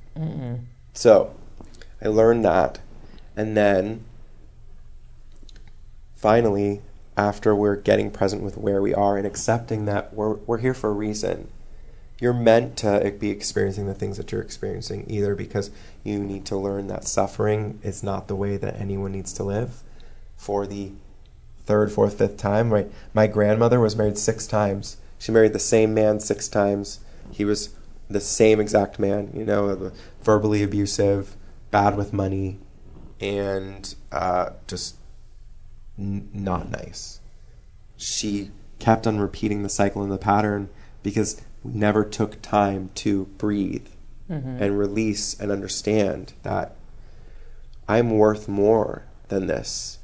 So 0.94 1.36
I 2.02 2.08
learned 2.08 2.46
that, 2.46 2.80
and 3.36 3.58
then 3.58 4.04
finally, 6.16 6.82
after 7.18 7.56
we're 7.56 7.76
getting 7.76 8.10
present 8.12 8.42
with 8.42 8.58
where 8.58 8.82
we 8.82 8.94
are 8.94 9.18
and 9.18 9.28
accepting 9.28 9.86
that 9.86 10.14
we're, 10.14 10.34
we're 10.34 10.58
here 10.60 10.74
for 10.74 10.90
a 10.90 10.94
reason, 10.94 11.48
you're 12.20 12.34
meant 12.34 12.78
to 12.78 13.14
be 13.20 13.30
experiencing 13.30 13.88
the 13.88 13.94
things 13.94 14.18
that 14.18 14.32
you're 14.32 14.42
experiencing, 14.42 15.06
either 15.10 15.36
because 15.36 15.70
you 16.04 16.20
need 16.20 16.46
to 16.46 16.56
learn 16.56 16.88
that 16.88 17.08
suffering 17.08 17.80
is 17.84 18.04
not 18.04 18.28
the 18.28 18.36
way 18.36 18.56
that 18.56 18.80
anyone 18.80 19.12
needs 19.12 19.34
to 19.34 19.44
live 19.44 19.84
for 20.38 20.66
the 20.66 20.92
third, 21.66 21.92
fourth, 21.92 22.18
fifth 22.18 22.38
time, 22.38 22.72
right? 22.74 22.90
My 23.14 23.28
grandmother 23.28 23.80
was 23.80 23.96
married 23.96 24.18
six 24.18 24.48
times. 24.48 24.98
She 25.20 25.32
married 25.32 25.54
the 25.54 25.60
same 25.60 25.94
man 25.94 26.20
six 26.20 26.48
times. 26.48 27.00
He 27.32 27.46
was 27.46 27.70
the 28.10 28.20
same 28.22 28.60
exact 28.60 29.00
man, 29.00 29.32
you 29.34 29.46
know, 29.46 29.92
verbally 30.22 30.64
abusive, 30.64 31.36
bad 31.72 31.98
with 31.98 32.14
money, 32.14 32.60
and 33.20 33.96
uh, 34.12 34.52
just 34.68 34.96
n- 35.98 36.30
not 36.34 36.70
nice. 36.70 37.20
She 37.98 38.52
kept 38.80 39.08
on 39.08 39.20
repeating 39.20 39.64
the 39.64 39.70
cycle 39.70 40.04
and 40.04 40.12
the 40.12 40.18
pattern 40.18 40.70
because 41.04 41.42
we 41.64 41.74
never 41.74 42.04
took 42.04 42.42
time 42.42 42.90
to 42.96 43.26
breathe 43.38 43.88
and 44.30 44.80
release 44.80 45.40
and 45.40 45.52
understand 45.52 46.34
that 46.44 46.76
I'm 47.88 48.10
worth 48.12 48.48
more 48.48 49.04
than 49.28 49.48
this 49.48 50.00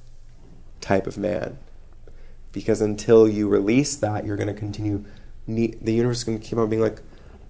type 0.82 1.08
of 1.08 1.18
man. 1.18 1.58
Because 2.52 2.80
until 2.82 3.28
you 3.28 3.48
release 3.48 3.96
that, 3.96 4.26
you're 4.26 4.36
going 4.38 4.48
to 4.48 4.54
continue. 4.54 5.04
Ne- 5.48 5.76
the 5.82 5.94
universe 5.94 6.20
is 6.20 6.24
going 6.26 6.40
to 6.40 6.46
keep 6.46 6.58
on 6.58 6.70
being 6.70 6.82
like, 6.82 7.02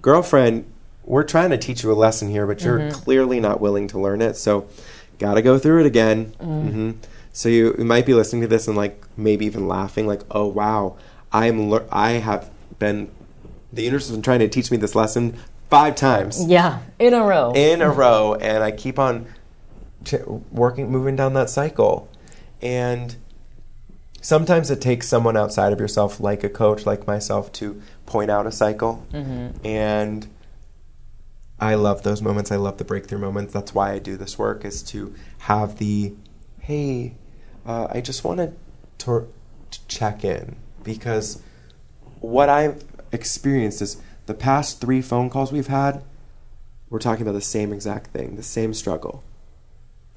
girlfriend, 0.01 0.65
we're 1.03 1.23
trying 1.23 1.49
to 1.49 1.57
teach 1.57 1.83
you 1.83 1.91
a 1.91 1.93
lesson 1.93 2.29
here, 2.29 2.45
but 2.45 2.61
you're 2.63 2.91
clearly 2.91 3.39
not 3.39 3.59
willing 3.59 3.87
to 3.89 3.99
learn 3.99 4.21
it. 4.21 4.35
So, 4.35 4.67
got 5.17 5.33
to 5.35 5.41
go 5.41 5.57
through 5.59 5.81
it 5.81 5.85
again. 5.85 6.33
hmm 6.39 6.91
So 7.33 7.49
you, 7.49 7.75
you 7.77 7.85
might 7.85 8.05
be 8.05 8.13
listening 8.13 8.41
to 8.43 8.47
this 8.47 8.67
and 8.67 8.77
like 8.77 9.03
maybe 9.17 9.45
even 9.45 9.67
laughing, 9.67 10.07
like, 10.07 10.21
oh 10.31 10.47
wow, 10.47 10.97
I'm 11.31 11.69
lear- 11.69 11.87
I 11.91 12.11
have 12.11 12.49
been. 12.79 13.09
The 13.71 13.83
universe 13.83 14.07
has 14.07 14.15
been 14.15 14.23
trying 14.23 14.39
to 14.39 14.47
teach 14.47 14.71
me 14.71 14.77
this 14.77 14.95
lesson 14.95 15.37
five 15.69 15.95
times 15.95 16.43
Yeah, 16.45 16.79
in 16.97 17.13
a 17.13 17.23
row. 17.23 17.53
in 17.55 17.81
a 17.81 17.89
row, 17.91 18.33
and 18.35 18.63
I 18.63 18.71
keep 18.71 18.97
on 18.97 19.27
ch- 20.03 20.15
working, 20.51 20.89
moving 20.89 21.15
down 21.15 21.33
that 21.33 21.49
cycle. 21.51 22.09
And 22.63 23.15
sometimes 24.21 24.71
it 24.71 24.81
takes 24.81 25.07
someone 25.07 25.37
outside 25.37 25.71
of 25.71 25.79
yourself, 25.79 26.19
like 26.19 26.43
a 26.43 26.49
coach, 26.49 26.85
like 26.87 27.05
myself, 27.07 27.51
to 27.53 27.79
point 28.09 28.29
out 28.29 28.45
a 28.47 28.51
cycle. 28.51 29.05
And 29.63 30.27
I 31.59 31.75
love 31.75 32.03
those 32.03 32.21
moments. 32.21 32.51
I 32.51 32.55
love 32.55 32.77
the 32.77 32.83
breakthrough 32.83 33.19
moments. 33.19 33.53
That's 33.53 33.73
why 33.73 33.91
I 33.91 33.99
do 33.99 34.17
this 34.17 34.37
work 34.37 34.65
is 34.65 34.81
to 34.83 35.13
have 35.39 35.77
the, 35.77 36.13
hey, 36.59 37.13
uh, 37.65 37.87
I 37.91 38.01
just 38.01 38.23
wanted 38.23 38.57
to, 38.99 39.27
to 39.71 39.87
check 39.87 40.23
in 40.23 40.55
because 40.83 41.41
what 42.19 42.49
I've 42.49 42.83
experienced 43.11 43.81
is 43.81 44.01
the 44.25 44.33
past 44.33 44.81
three 44.81 45.01
phone 45.01 45.29
calls 45.29 45.51
we've 45.51 45.67
had, 45.67 46.03
we're 46.89 46.99
talking 46.99 47.21
about 47.21 47.33
the 47.33 47.41
same 47.41 47.71
exact 47.71 48.07
thing, 48.11 48.35
the 48.35 48.43
same 48.43 48.73
struggle. 48.73 49.23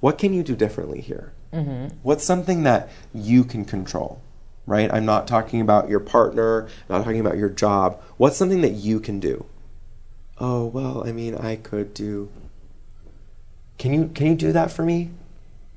What 0.01 0.19
can 0.19 0.33
you 0.33 0.43
do 0.43 0.57
differently 0.57 1.01
here? 1.01 1.33
Mm-hmm. 1.53 1.97
What's 2.03 2.25
something 2.25 2.63
that 2.63 2.89
you 3.13 3.45
can 3.45 3.65
control? 3.65 4.21
Right? 4.67 4.93
I'm 4.93 5.05
not 5.05 5.27
talking 5.27 5.61
about 5.61 5.89
your 5.89 6.01
partner, 6.01 6.69
I'm 6.89 6.99
not 6.99 7.05
talking 7.05 7.21
about 7.21 7.37
your 7.37 7.49
job. 7.49 8.01
What's 8.17 8.37
something 8.37 8.61
that 8.63 8.73
you 8.75 9.01
can 9.01 9.19
do? 9.21 9.45
Oh, 10.39 10.67
well, 10.67 11.07
I 11.07 11.13
mean, 11.13 11.35
I 11.35 11.57
could 11.57 11.95
do 11.95 12.31
Can 13.79 13.93
you 13.93 14.09
can 14.15 14.27
you 14.29 14.35
do 14.37 14.53
that 14.53 14.71
for 14.71 14.85
me? 14.85 15.11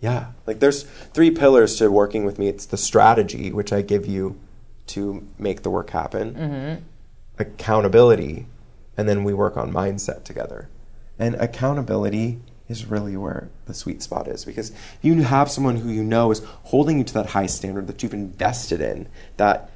Yeah. 0.02 0.28
Like 0.46 0.60
there's 0.60 0.84
three 0.84 1.32
pillars 1.32 1.76
to 1.78 1.90
working 1.90 2.26
with 2.26 2.38
me. 2.38 2.48
It's 2.48 2.66
the 2.66 2.78
strategy, 2.78 3.52
which 3.52 3.74
I 3.74 3.82
give 3.82 4.06
you 4.06 4.40
to 4.88 5.28
make 5.40 5.64
the 5.64 5.72
work 5.72 5.90
happen. 5.90 6.36
Mm-hmm. 6.36 6.84
Accountability, 7.40 8.46
and 8.96 9.10
then 9.10 9.24
we 9.24 9.34
work 9.34 9.58
on 9.58 9.74
mindset 9.74 10.24
together. 10.24 10.70
And 11.18 11.36
accountability 11.36 12.40
is 12.68 12.86
really 12.86 13.16
where 13.16 13.50
the 13.66 13.74
sweet 13.74 14.02
spot 14.02 14.28
is 14.28 14.44
because 14.44 14.72
if 14.72 15.00
you 15.02 15.22
have 15.22 15.52
someone 15.52 15.78
who 15.78 15.90
you 15.90 16.04
know 16.04 16.32
is 16.32 16.42
holding 16.64 16.98
you 16.98 17.04
to 17.04 17.14
that 17.14 17.28
high 17.28 17.46
standard 17.46 17.88
that 17.88 18.02
you've 18.02 18.14
invested 18.14 18.82
in, 18.82 19.08
that 19.38 19.70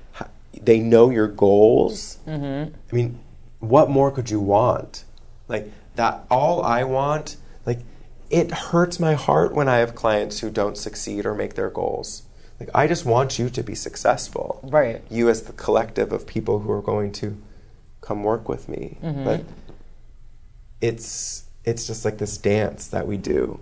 they 0.62 0.80
know 0.80 1.10
your 1.10 1.28
goals. 1.28 2.18
Mm-hmm. 2.28 2.74
I 2.92 2.96
mean, 2.96 3.20
what 3.60 3.90
more 3.90 4.12
could 4.12 4.30
you 4.30 4.40
want? 4.40 5.06
Like 5.48 5.72
that, 5.96 6.26
all 6.30 6.64
I 6.64 6.84
want, 6.84 7.38
like, 7.66 7.80
it 8.30 8.52
hurts 8.52 9.00
my 9.00 9.14
heart 9.16 9.54
when 9.54 9.68
I 9.68 9.78
have 9.78 9.96
clients 9.96 10.40
who 10.40 10.50
don't 10.50 10.78
succeed 10.78 11.26
or 11.26 11.34
make 11.34 11.56
their 11.56 11.70
goals. 11.70 12.24
Like, 12.60 12.70
I 12.76 12.88
just 12.88 13.06
want 13.06 13.40
you 13.40 13.50
to 13.50 13.64
be 13.64 13.74
successful. 13.74 14.60
Right. 14.64 15.02
You, 15.10 15.30
as 15.30 15.44
the 15.44 15.54
collective 15.54 16.12
of 16.12 16.28
people 16.28 16.60
who 16.60 16.72
are 16.72 16.82
going 16.82 17.12
to 17.14 17.42
come 18.02 18.24
work 18.24 18.48
with 18.50 18.70
me. 18.70 18.98
Mm-hmm. 19.02 19.24
But 19.24 19.44
it's 20.82 21.46
it's 21.66 21.88
just 21.88 22.06
like 22.06 22.18
this 22.18 22.38
dance 22.38 22.88
that 22.88 23.08
we 23.08 23.18
do 23.18 23.60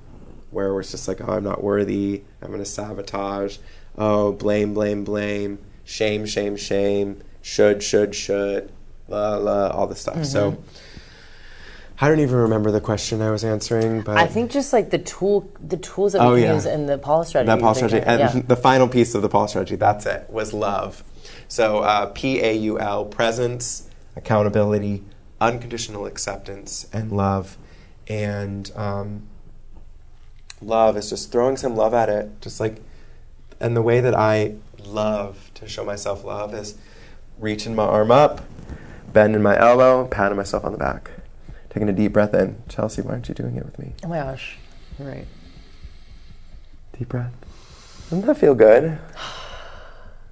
where 0.52 0.80
it's 0.80 0.91
just 0.91 1.07
like, 1.07 1.19
oh, 1.22 1.34
I'm 1.34 1.44
not 1.44 1.64
worthy. 1.64 2.24
I'm 2.41 2.48
going 2.48 2.60
to 2.60 2.65
sabotage. 2.65 3.57
Oh, 3.98 4.32
blame, 4.32 4.74
blame, 4.74 5.03
blame. 5.03 5.60
Shame, 5.84 6.26
shame, 6.26 6.56
shame. 6.56 7.22
Should, 7.41 7.84
should, 7.84 8.15
should. 8.15 8.72
La, 9.07 9.36
la, 9.38 9.69
all 9.69 9.88
this 9.88 10.02
stuff. 10.02 10.26
So 10.26 10.61
I 11.99 12.07
don't 12.07 12.19
even 12.19 12.36
remember 12.36 12.72
the 12.72 12.82
question 12.82 13.22
I 13.22 13.32
was 13.32 13.44
answering, 13.44 14.02
but 14.02 14.18
I 14.18 14.28
think 14.28 14.52
just 14.52 14.72
like 14.74 14.90
the 14.90 14.99
tool, 14.99 15.49
the 15.60 15.78
tools 15.78 16.14
that 16.14 16.22
we 16.22 16.28
Oh, 16.28 16.36
yeah. 16.36 16.53
use 16.53 16.65
in 16.65 16.86
the 16.86 16.98
Paula 16.98 17.26
strategy. 17.26 17.48
that 17.48 17.60
Paul 17.60 17.74
strategy. 17.74 18.02
And 18.06 18.19
yeah. 18.19 18.41
the 18.45 18.56
final 18.57 18.88
piece 18.88 19.15
of 19.15 19.22
the 19.22 19.30
Paul 19.30 19.48
strategy, 19.48 19.76
that's 19.78 20.06
it, 20.06 20.30
was 20.30 20.53
love. 20.53 21.03
So 21.48 21.80
uh, 21.80 22.07
P 22.07 22.41
A 22.41 22.53
U 22.53 22.80
L, 22.80 23.06
presence, 23.06 23.90
accountability, 24.15 25.03
unconditional 25.41 26.06
acceptance, 26.06 26.88
and 26.94 27.11
love. 27.11 27.57
And 28.10 28.72
um, 28.76 29.24
love 30.62 30.98
is 30.98 31.10
just 31.10 31.32
throwing 31.32 31.58
some 31.58 31.76
love 31.76 31.94
at 31.94 32.10
it, 32.10 32.42
just 32.42 32.60
like, 32.60 32.82
and 33.60 33.76
the 33.76 33.82
way 33.82 34.00
that 34.00 34.16
I 34.16 34.56
love 34.84 35.52
to 35.56 35.68
show 35.68 35.84
myself 35.84 36.24
love 36.24 36.54
is 36.54 36.78
reaching 37.40 37.76
my 37.76 37.84
arm 37.86 38.12
up, 38.12 38.42
bending 39.12 39.42
my 39.42 39.58
elbow, 39.60 40.08
patting 40.08 40.38
myself 40.38 40.64
on 40.64 40.72
the 40.72 40.78
back, 40.78 41.12
taking 41.70 41.90
a 41.90 41.94
deep 41.94 42.14
breath 42.14 42.34
in. 42.34 42.62
Chelsea, 42.70 43.02
why 43.02 43.12
aren't 43.12 43.30
you 43.30 43.36
doing 43.36 43.56
it 43.56 43.66
with 43.66 43.78
me? 43.80 43.94
Oh 44.04 44.08
my 44.08 44.18
gosh, 44.20 44.58
you're 44.98 45.08
right. 45.08 45.28
Deep 46.98 47.10
breath. 47.10 47.34
Doesn't 48.10 48.26
that 48.26 48.38
feel 48.38 48.56
good? 48.56 48.98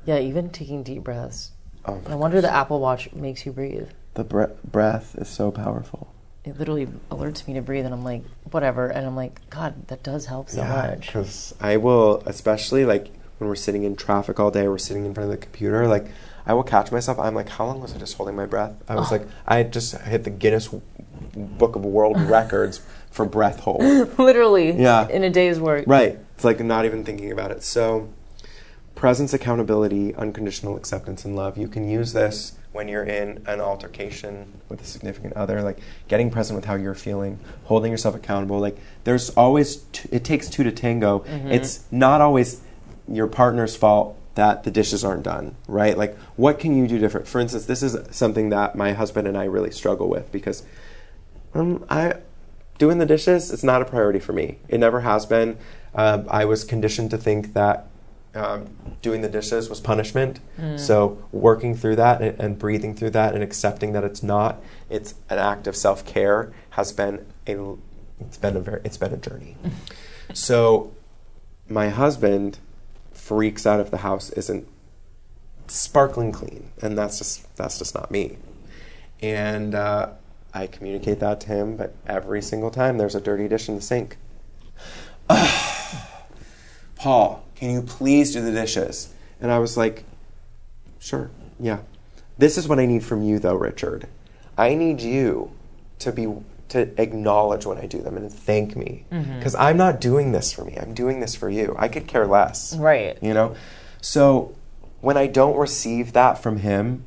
Yeah, 0.06 0.20
even 0.20 0.52
taking 0.52 0.84
deep 0.84 1.04
breaths. 1.04 1.50
Oh 1.84 2.00
I 2.06 2.14
wonder 2.14 2.40
the 2.40 2.54
Apple 2.54 2.80
Watch 2.80 3.12
makes 3.14 3.44
you 3.44 3.52
breathe. 3.52 3.90
The 4.14 4.24
bre- 4.24 4.54
breath 4.64 5.16
is 5.18 5.28
so 5.28 5.50
powerful. 5.50 6.14
It 6.46 6.60
literally 6.60 6.88
alerts 7.10 7.48
me 7.48 7.56
to 7.56 7.62
breathe, 7.62 7.86
and 7.86 7.94
I'm 7.94 8.04
like, 8.04 8.24
whatever. 8.52 8.88
And 8.88 9.06
I'm 9.06 9.16
like, 9.16 9.50
God, 9.50 9.88
that 9.88 10.04
does 10.04 10.28
help 10.28 10.50
so 10.50 10.64
much. 10.64 11.08
because 11.08 11.56
I 11.60 11.78
will, 11.78 12.22
especially 12.26 12.86
like 12.86 13.08
when 13.40 13.48
we're 13.50 13.56
sitting 13.56 13.84
in 13.84 13.96
traffic 13.96 14.40
all 14.40 14.52
day, 14.52 14.68
we're 14.68 14.78
sitting 14.78 15.06
in 15.06 15.14
front 15.14 15.32
of 15.32 15.32
the 15.40 15.44
computer. 15.44 15.88
Like, 15.88 16.06
I 16.46 16.54
will 16.54 16.64
catch 16.64 16.92
myself. 16.92 17.18
I'm 17.20 17.34
like, 17.34 17.50
how 17.50 17.66
long 17.66 17.82
was 17.82 17.96
I 17.96 17.98
just 17.98 18.16
holding 18.16 18.36
my 18.36 18.46
breath? 18.46 18.74
I 18.88 18.96
was 18.96 19.12
like, 19.12 19.28
I 19.48 19.64
just 19.64 19.98
hit 20.02 20.24
the 20.24 20.30
Guinness 20.30 20.70
Book 21.36 21.76
of 21.76 21.84
World 21.84 22.20
Records 22.30 22.82
for 23.10 23.26
breath 23.26 23.62
hold. 23.62 23.82
literally, 24.20 24.72
Yeah. 24.80 25.08
in 25.10 25.24
a 25.24 25.30
day's 25.32 25.60
work. 25.60 25.86
Right. 25.88 26.20
It's 26.36 26.44
like 26.44 26.60
not 26.60 26.86
even 26.86 27.04
thinking 27.04 27.32
about 27.32 27.50
it. 27.52 27.64
So, 27.64 28.10
presence, 28.94 29.34
accountability, 29.34 30.14
unconditional 30.16 30.78
acceptance, 30.78 31.26
and 31.26 31.36
love. 31.36 31.58
You 31.58 31.68
can 31.68 31.90
use 31.90 32.14
this 32.14 32.54
when 32.76 32.88
you're 32.88 33.06
in 33.06 33.42
an 33.48 33.62
altercation 33.62 34.52
with 34.70 34.82
a 34.82 34.86
significant 34.86 35.34
other, 35.34 35.62
like 35.62 35.80
getting 36.08 36.30
present 36.30 36.56
with 36.56 36.66
how 36.66 36.76
you're 36.76 36.94
feeling, 36.94 37.40
holding 37.64 37.92
yourself 37.92 38.14
accountable. 38.14 38.60
Like, 38.60 38.78
there's 39.06 39.30
always, 39.32 39.78
t- 39.94 40.10
it 40.12 40.24
takes 40.24 40.50
two 40.50 40.64
to 40.64 40.72
tango. 40.72 41.24
It's 41.50 41.86
not 41.92 42.22
always 42.22 42.62
your 43.08 43.28
partner's 43.28 43.76
fault 43.76 44.18
that 44.36 44.64
the 44.64 44.72
dishes 44.72 45.06
aren't 45.06 45.24
done, 45.24 45.56
right? 45.68 45.98
Like, 45.98 46.18
what 46.36 46.60
can 46.60 46.78
you 46.78 46.88
do 46.88 47.00
different? 47.00 47.28
For 47.28 47.40
instance, 47.40 47.66
this 47.66 47.82
is 47.82 47.98
something 48.16 48.50
that 48.50 48.76
my 48.76 48.92
husband 48.92 49.28
and 49.28 49.38
I 49.38 49.46
really 49.46 49.72
struggle 49.72 50.10
with 50.10 50.32
because 50.32 50.64
um, 51.54 51.86
I 51.90 52.16
doing 52.78 52.98
the 52.98 53.06
dishes 53.06 53.52
it's 53.52 53.64
not 53.64 53.82
a 53.82 53.86
priority 53.86 54.20
for 54.20 54.34
me. 54.34 54.58
It 54.68 54.80
never 54.80 55.00
has 55.00 55.26
been. 55.26 55.58
Uh, 55.94 56.24
I 56.28 56.44
was 56.44 56.66
conditioned 56.66 57.12
to 57.12 57.18
think 57.18 57.54
that 57.54 57.88
um, 58.36 58.68
doing 59.02 59.22
the 59.22 59.30
dishes 59.30 59.70
was 59.70 59.80
punishment. 59.80 60.40
So 60.78 61.24
working 61.32 61.76
through 61.76 61.96
that 61.98 62.22
and, 62.22 62.40
and 62.40 62.60
breathing 62.60 62.96
through 62.96 63.12
that 63.12 63.34
and 63.34 63.44
accepting 63.44 63.94
that 63.94 64.04
it's 64.04 64.22
not. 64.22 64.62
It's 64.90 65.16
an 65.30 65.40
act 65.40 65.68
of 65.68 65.76
self 65.76 66.06
care 66.06 66.54
has 66.72 66.92
been 66.92 67.26
a. 67.48 67.76
It's 68.20 68.38
been 68.38 68.56
a 68.56 68.60
very. 68.60 68.82
It's 68.84 68.98
been 68.98 69.14
a 69.14 69.18
journey. 69.18 69.58
so, 70.34 70.94
my 71.68 71.90
husband 71.90 72.60
freaks 73.14 73.66
out 73.66 73.80
if 73.80 73.90
the 73.92 73.98
house 73.98 74.30
isn't 74.32 74.68
sparkling 75.68 76.32
clean, 76.32 76.72
and 76.82 76.98
that's 76.98 77.18
just 77.18 77.56
that's 77.56 77.80
just 77.80 77.96
not 77.96 78.12
me. 78.12 78.38
And 79.22 79.74
uh, 79.74 80.10
I 80.54 80.68
communicate 80.68 81.20
that 81.20 81.42
to 81.42 81.48
him, 81.48 81.78
but 81.78 81.96
every 82.06 82.42
single 82.42 82.72
time 82.72 82.98
there's 82.98 83.16
a 83.16 83.22
dirty 83.22 83.48
dish 83.48 83.68
in 83.68 83.76
the 83.76 83.82
sink. 83.82 84.18
Paul, 86.96 87.45
can 87.56 87.72
you 87.72 87.82
please 87.82 88.34
do 88.34 88.42
the 88.42 88.52
dishes? 88.52 89.14
And 89.42 89.52
I 89.52 89.60
was 89.60 89.78
like, 89.78 90.04
sure, 91.00 91.32
yeah. 91.60 91.80
This 92.38 92.58
is 92.58 92.68
what 92.68 92.80
I 92.80 92.86
need 92.86 93.04
from 93.04 93.24
you, 93.24 93.40
though, 93.40 93.56
Richard. 93.56 94.08
I 94.58 94.76
need 94.76 95.02
you 95.02 95.52
to 96.00 96.12
be 96.12 96.28
to 96.70 97.00
acknowledge 97.02 97.66
when 97.66 97.78
I 97.78 97.86
do 97.86 98.02
them 98.02 98.18
and 98.18 98.32
thank 98.32 98.76
me 98.76 99.06
mm-hmm. 99.12 99.38
because 99.38 99.54
I'm 99.56 99.78
not 99.78 100.02
doing 100.02 100.32
this 100.32 100.52
for 100.52 100.66
me. 100.66 100.76
I'm 100.78 100.94
doing 100.94 101.20
this 101.20 101.36
for 101.36 101.50
you. 101.50 101.76
I 101.78 101.88
could 101.88 102.08
care 102.08 102.26
less 102.26 102.76
Right. 102.76 103.18
you 103.22 103.34
know 103.34 103.56
so 104.02 104.54
when 105.02 105.18
i 105.18 105.26
don't 105.28 105.58
receive 105.58 106.14
that 106.14 106.38
from 106.38 106.58
him 106.58 107.04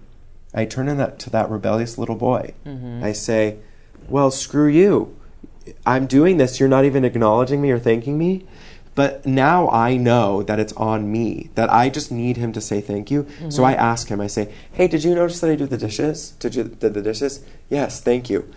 i 0.55 0.65
turn 0.65 0.89
in 0.89 0.97
that 0.97 1.19
to 1.21 1.31
that 1.31 1.49
rebellious 1.49 1.97
little 1.99 2.17
boy 2.17 2.53
mm-hmm. 2.67 3.03
i 3.05 3.13
say 3.13 3.57
well 4.09 4.31
screw 4.31 4.67
you 4.67 5.17
i'm 5.87 6.07
doing 6.07 6.39
this 6.39 6.59
you're 6.59 6.69
not 6.69 6.85
even 6.85 7.05
acknowledging 7.05 7.61
me 7.61 7.71
or 7.71 7.79
thanking 7.79 8.19
me 8.19 8.45
But 8.99 9.25
now 9.25 9.71
I 9.71 9.97
know 9.97 10.43
that 10.43 10.59
it's 10.59 10.73
on 10.73 11.13
me, 11.13 11.51
that 11.55 11.73
I 11.73 11.89
just 11.89 12.11
need 12.11 12.37
him 12.37 12.53
to 12.55 12.61
say 12.61 12.81
thank 12.81 13.13
you. 13.13 13.29
So 13.49 13.63
mm-hmm. 13.63 13.67
I 13.67 13.75
ask 13.75 14.09
him, 14.09 14.21
I 14.21 14.27
say, 14.27 14.53
Hey, 14.73 14.89
did 14.89 15.05
you 15.05 15.15
notice 15.15 15.39
that 15.39 15.51
I 15.51 15.55
do 15.55 15.67
the 15.67 15.77
dishes? 15.77 16.33
Did 16.41 16.57
you 16.57 16.65
did 16.65 16.95
the 16.95 17.01
dishes? 17.01 17.45
Yes, 17.71 18.01
thank 18.01 18.29
you. 18.29 18.53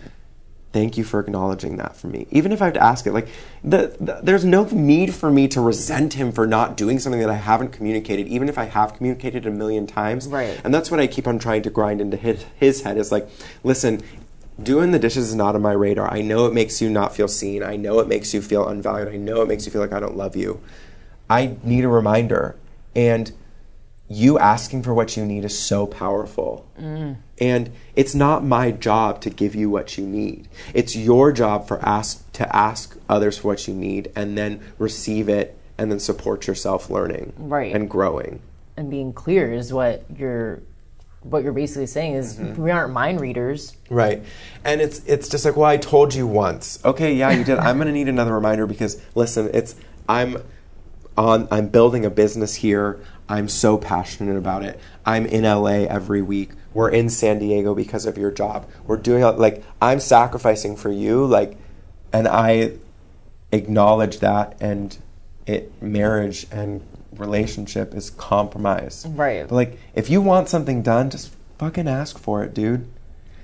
Thank 0.74 0.98
you 0.98 1.04
for 1.04 1.20
acknowledging 1.20 1.78
that 1.78 1.96
for 1.96 2.08
me. 2.08 2.26
Even 2.32 2.52
if 2.52 2.60
I 2.60 2.66
have 2.66 2.74
to 2.74 2.84
ask 2.84 3.06
it, 3.06 3.12
like, 3.12 3.28
the, 3.64 3.96
the, 4.00 4.22
there's 4.24 4.44
no 4.44 4.64
need 4.64 5.14
for 5.14 5.30
me 5.30 5.48
to 5.50 5.62
resent 5.62 6.14
him 6.14 6.32
for 6.32 6.48
not 6.48 6.76
doing 6.76 6.98
something 6.98 7.22
that 7.22 7.30
I 7.30 7.36
haven't 7.36 7.70
communicated, 7.70 8.28
even 8.28 8.50
if 8.50 8.58
I 8.58 8.64
have 8.64 8.96
communicated 8.96 9.46
a 9.46 9.52
million 9.52 9.86
times. 9.86 10.28
Right. 10.28 10.60
And 10.64 10.74
that's 10.74 10.90
what 10.90 11.00
I 11.00 11.06
keep 11.06 11.28
on 11.28 11.38
trying 11.38 11.62
to 11.64 11.70
grind 11.70 12.02
into 12.02 12.18
his, 12.18 12.46
his 12.56 12.82
head 12.82 12.98
is 12.98 13.12
like, 13.12 13.30
listen, 13.64 14.02
doing 14.64 14.92
the 14.92 15.00
dishes 15.00 15.30
is 15.30 15.36
not 15.36 15.56
on 15.56 15.62
my 15.62 15.72
radar. 15.74 16.12
I 16.12 16.22
know 16.22 16.46
it 16.46 16.54
makes 16.54 16.82
you 16.82 16.90
not 16.90 17.16
feel 17.16 17.28
seen. 17.28 17.64
I 17.64 17.76
know 17.76 18.00
it 18.00 18.08
makes 18.08 18.34
you 18.34 18.42
feel 18.42 18.68
unvalued. 18.68 19.08
I 19.10 19.18
know 19.18 19.42
it 19.42 19.48
makes 19.48 19.66
you 19.66 19.72
feel 19.72 19.82
like 19.82 19.94
I 19.94 20.00
don't 20.00 20.18
love 20.18 20.36
you. 20.36 20.62
I 21.30 21.58
need 21.64 21.84
a 21.84 21.88
reminder. 21.90 22.56
And 22.96 23.32
you 24.10 24.38
asking 24.38 24.84
for 24.84 24.94
what 24.94 25.16
you 25.16 25.26
need 25.26 25.46
is 25.46 25.58
so 25.58 25.86
powerful. 25.88 26.68
Mm. 26.78 27.16
And 27.40 27.72
it's 27.96 28.14
not 28.14 28.44
my 28.44 28.72
job 28.72 29.22
to 29.22 29.30
give 29.30 29.56
you 29.56 29.70
what 29.70 29.98
you 29.98 30.06
need. 30.06 30.50
It's 30.74 30.96
your 30.96 31.32
job 31.32 31.68
for 31.68 31.80
ask 31.84 32.30
to 32.34 32.54
ask 32.56 32.98
others 33.08 33.38
for 33.38 33.48
what 33.50 33.68
you 33.68 33.74
need 33.74 34.12
and 34.16 34.38
then 34.38 34.60
receive 34.78 35.30
it 35.30 35.58
and 35.78 35.90
then 35.90 36.00
support 36.00 36.46
yourself 36.48 36.90
learning 36.90 37.32
Right. 37.38 37.74
and 37.74 37.90
growing. 37.90 38.42
and 38.78 38.90
being 38.90 39.14
clear 39.14 39.52
is 39.54 39.72
what 39.74 40.04
you're 40.16 40.62
what 41.24 41.44
you're 41.44 41.54
basically 41.54 41.86
saying 41.88 42.16
is 42.16 42.38
Mm-hmm. 42.38 42.62
we 42.62 42.72
aren't 42.72 42.94
mind 42.94 43.22
readers. 43.22 43.76
Right. 43.90 44.24
And 44.64 44.82
it's 44.82 45.00
it's 45.06 45.30
just 45.30 45.46
like, 45.46 45.56
well, 45.56 45.70
I 45.70 45.78
told 45.78 46.14
you 46.14 46.26
once. 46.28 46.80
Okay, 46.84 47.14
yeah, 47.14 47.32
you 47.32 47.44
did. 47.44 47.58
I'm 47.60 47.78
going 47.78 47.88
to 47.88 47.94
need 47.94 48.08
another 48.08 48.34
reminder 48.34 48.66
because 48.66 49.02
listen, 49.16 49.50
it's 49.54 49.76
I'm 50.10 50.38
on 51.18 51.48
I'm 51.52 51.68
building 51.68 52.06
a 52.06 52.10
business 52.10 52.56
here. 52.56 53.00
I'm 53.30 53.48
so 53.48 53.78
passionate 53.78 54.36
about 54.38 54.64
it. 54.64 54.80
I'm 55.06 55.26
in 55.26 55.44
LA 55.44 55.86
every 55.88 56.22
week. 56.22 56.52
We're 56.74 56.90
in 56.90 57.10
San 57.10 57.40
Diego 57.40 57.76
because 57.76 58.06
of 58.06 58.18
your 58.18 58.32
job. 58.32 58.68
We're 58.86 58.98
doing 58.98 59.22
like 59.38 59.64
I'm 59.82 60.00
sacrificing 60.00 60.76
for 60.76 60.92
you 60.92 61.26
like 61.26 61.58
and 62.14 62.28
I 62.28 62.74
acknowledge 63.52 64.20
that 64.20 64.58
and 64.62 64.98
it 65.46 65.72
marriage 65.82 66.48
and 66.52 66.82
relationship 67.22 67.94
is 67.94 68.10
compromise. 68.10 69.06
Right. 69.10 69.48
But 69.48 69.56
like 69.56 69.80
if 69.96 70.10
you 70.10 70.20
want 70.22 70.50
something 70.50 70.82
done, 70.82 71.10
just 71.10 71.32
fucking 71.58 71.88
ask 71.88 72.18
for 72.20 72.44
it, 72.44 72.54
dude. 72.54 72.88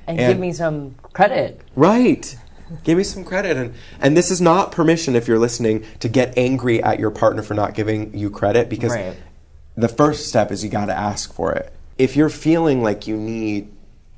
And, 0.08 0.20
And- 0.20 0.34
give 0.34 0.40
me 0.40 0.52
some 0.54 0.96
credit. 1.14 1.62
Right. 1.76 2.36
Give 2.84 2.98
me 2.98 3.06
some 3.06 3.24
credit 3.24 3.56
and 3.56 3.74
and 4.02 4.18
this 4.18 4.30
is 4.30 4.42
not 4.42 4.74
permission 4.74 5.16
if 5.16 5.26
you're 5.28 5.40
listening 5.40 5.86
to 6.02 6.10
get 6.10 6.38
angry 6.38 6.84
at 6.84 7.00
your 7.00 7.12
partner 7.12 7.42
for 7.42 7.54
not 7.54 7.74
giving 7.74 8.18
you 8.18 8.30
credit 8.30 8.68
because 8.68 8.92
Right. 8.94 9.16
the 9.78 9.88
first 9.88 10.28
step 10.28 10.52
is 10.52 10.64
you 10.66 10.70
got 10.70 10.88
to 10.88 10.94
ask 10.98 11.34
for 11.34 11.54
it. 11.54 11.72
If 11.98 12.18
you're 12.18 12.30
feeling 12.30 12.84
like 12.84 13.08
you 13.08 13.16
need 13.16 13.70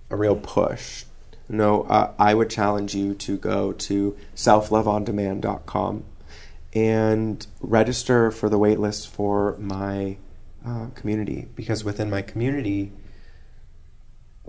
a 0.09 0.15
real 0.15 0.35
push, 0.35 1.05
no, 1.47 1.83
uh, 1.83 2.11
I 2.17 2.33
would 2.33 2.49
challenge 2.49 2.95
you 2.95 3.13
to 3.15 3.37
go 3.37 3.71
to 3.73 4.15
selfloveondemand.com 4.35 6.03
and 6.73 7.45
register 7.61 8.31
for 8.31 8.49
the 8.49 8.59
waitlist 8.59 9.07
for 9.07 9.57
my 9.57 10.17
uh, 10.65 10.87
community. 10.95 11.47
Because 11.55 11.83
within 11.83 12.09
my 12.09 12.21
community 12.21 12.91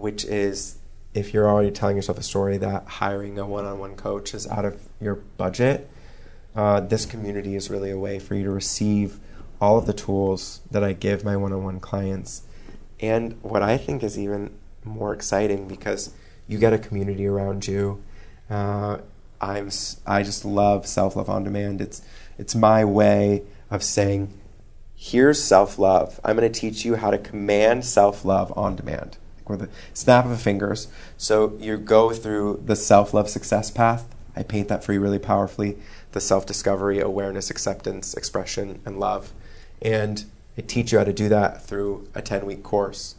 which 0.00 0.24
is 0.24 0.78
if 1.12 1.34
you're 1.34 1.48
already 1.48 1.70
telling 1.70 1.96
yourself 1.96 2.18
a 2.18 2.22
story 2.22 2.56
that 2.56 2.86
hiring 2.86 3.38
a 3.38 3.46
one-on-one 3.46 3.96
coach 3.96 4.32
is 4.34 4.46
out 4.48 4.64
of 4.64 4.80
your 5.00 5.16
budget 5.36 5.90
uh, 6.56 6.80
this 6.80 7.06
community 7.06 7.54
is 7.54 7.70
really 7.70 7.90
a 7.90 7.98
way 7.98 8.18
for 8.18 8.34
you 8.34 8.44
to 8.44 8.50
receive 8.50 9.18
all 9.60 9.78
of 9.78 9.86
the 9.86 9.92
tools 9.92 10.60
that 10.70 10.82
i 10.82 10.92
give 10.92 11.24
my 11.24 11.36
one-on-one 11.36 11.80
clients. 11.80 12.42
And 13.00 13.40
what 13.42 13.62
i 13.62 13.76
think 13.76 14.02
is 14.02 14.18
even 14.18 14.56
more 14.84 15.12
exciting 15.12 15.68
because 15.68 16.12
you 16.48 16.58
get 16.58 16.72
a 16.72 16.78
community 16.78 17.26
around 17.26 17.66
you 17.66 18.02
uh, 18.48 18.98
i'm 19.40 19.70
i 20.06 20.22
just 20.22 20.44
love 20.44 20.86
self-love 20.86 21.28
on 21.28 21.44
demand 21.44 21.80
it's 21.80 22.02
it's 22.38 22.54
my 22.54 22.84
way 22.84 23.42
of 23.70 23.82
saying 23.82 24.32
here's 25.00 25.42
self 25.42 25.78
love. 25.78 26.20
I'm 26.22 26.36
going 26.36 26.50
to 26.50 26.60
teach 26.60 26.84
you 26.84 26.96
how 26.96 27.10
to 27.10 27.18
command 27.18 27.84
self 27.84 28.24
love 28.24 28.52
on 28.56 28.76
demand 28.76 29.16
with 29.48 29.62
a 29.62 29.68
snap 29.94 30.26
of 30.26 30.30
the 30.30 30.36
fingers. 30.36 30.88
So 31.16 31.56
you 31.58 31.78
go 31.78 32.10
through 32.12 32.62
the 32.66 32.76
self 32.76 33.14
love 33.14 33.30
success 33.30 33.70
path. 33.70 34.14
I 34.36 34.42
paint 34.42 34.68
that 34.68 34.84
for 34.84 34.92
you 34.92 35.00
really 35.00 35.18
powerfully 35.18 35.78
the 36.12 36.20
self 36.20 36.44
discovery, 36.44 37.00
awareness, 37.00 37.50
acceptance, 37.50 38.14
expression, 38.14 38.80
and 38.84 39.00
love. 39.00 39.32
And 39.80 40.24
I 40.58 40.60
teach 40.60 40.92
you 40.92 40.98
how 40.98 41.04
to 41.04 41.12
do 41.12 41.30
that 41.30 41.64
through 41.64 42.06
a 42.14 42.20
10 42.20 42.44
week 42.44 42.62
course. 42.62 43.14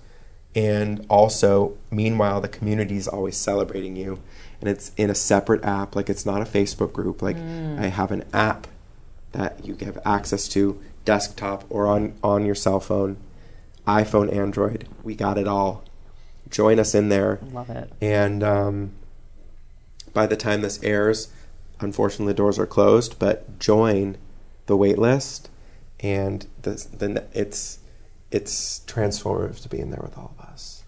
And 0.54 1.06
also, 1.10 1.78
meanwhile, 1.90 2.42
the 2.42 2.50
community 2.50 2.98
is 2.98 3.08
always 3.08 3.38
celebrating 3.38 3.96
you. 3.96 4.20
And 4.62 4.70
it's 4.70 4.92
in 4.96 5.10
a 5.10 5.16
separate 5.16 5.66
app, 5.66 5.96
like 5.96 6.10
it's 6.10 6.26
not 6.26 6.42
a 6.42 6.46
Facebook 6.46 6.94
group. 6.94 7.22
Like 7.22 7.36
I 7.36 7.88
have 7.88 8.12
an 8.12 8.24
app 8.32 8.68
that 9.32 9.66
you 9.66 9.76
have 9.82 9.98
access 10.06 10.48
to 10.50 10.80
desktop 11.04 11.66
or 11.70 11.88
on, 11.88 12.14
on 12.24 12.46
your 12.46 12.56
cell 12.56 12.80
phone, 12.80 13.18
iPhone, 13.88 14.34
Android. 14.34 14.88
We 15.04 15.16
got 15.16 15.38
it 15.38 15.48
all. 15.48 15.84
Join 16.50 16.80
us 16.80 16.94
in 16.94 17.10
there. 17.10 17.40
Love 17.52 17.70
it. 17.70 17.92
And 18.02 18.44
um, 18.44 18.92
by 20.14 20.28
the 20.28 20.36
time 20.36 20.62
this 20.62 20.82
airs, 20.84 21.32
unfortunately, 21.80 22.34
the 22.34 22.38
doors 22.38 22.60
are 22.60 22.68
closed, 22.68 23.18
but 23.18 23.58
join 23.58 24.18
the 24.68 24.78
wait 24.78 25.00
list. 25.00 25.50
And 26.02 26.46
the, 26.62 26.72
the, 26.98 27.24
it's, 27.34 27.80
it's 28.32 28.82
transformative 28.86 29.62
to 29.62 29.70
be 29.70 29.80
in 29.80 29.92
there 29.92 30.02
with 30.02 30.18
all 30.18 30.34
of 30.38 30.41
us. 30.41 30.41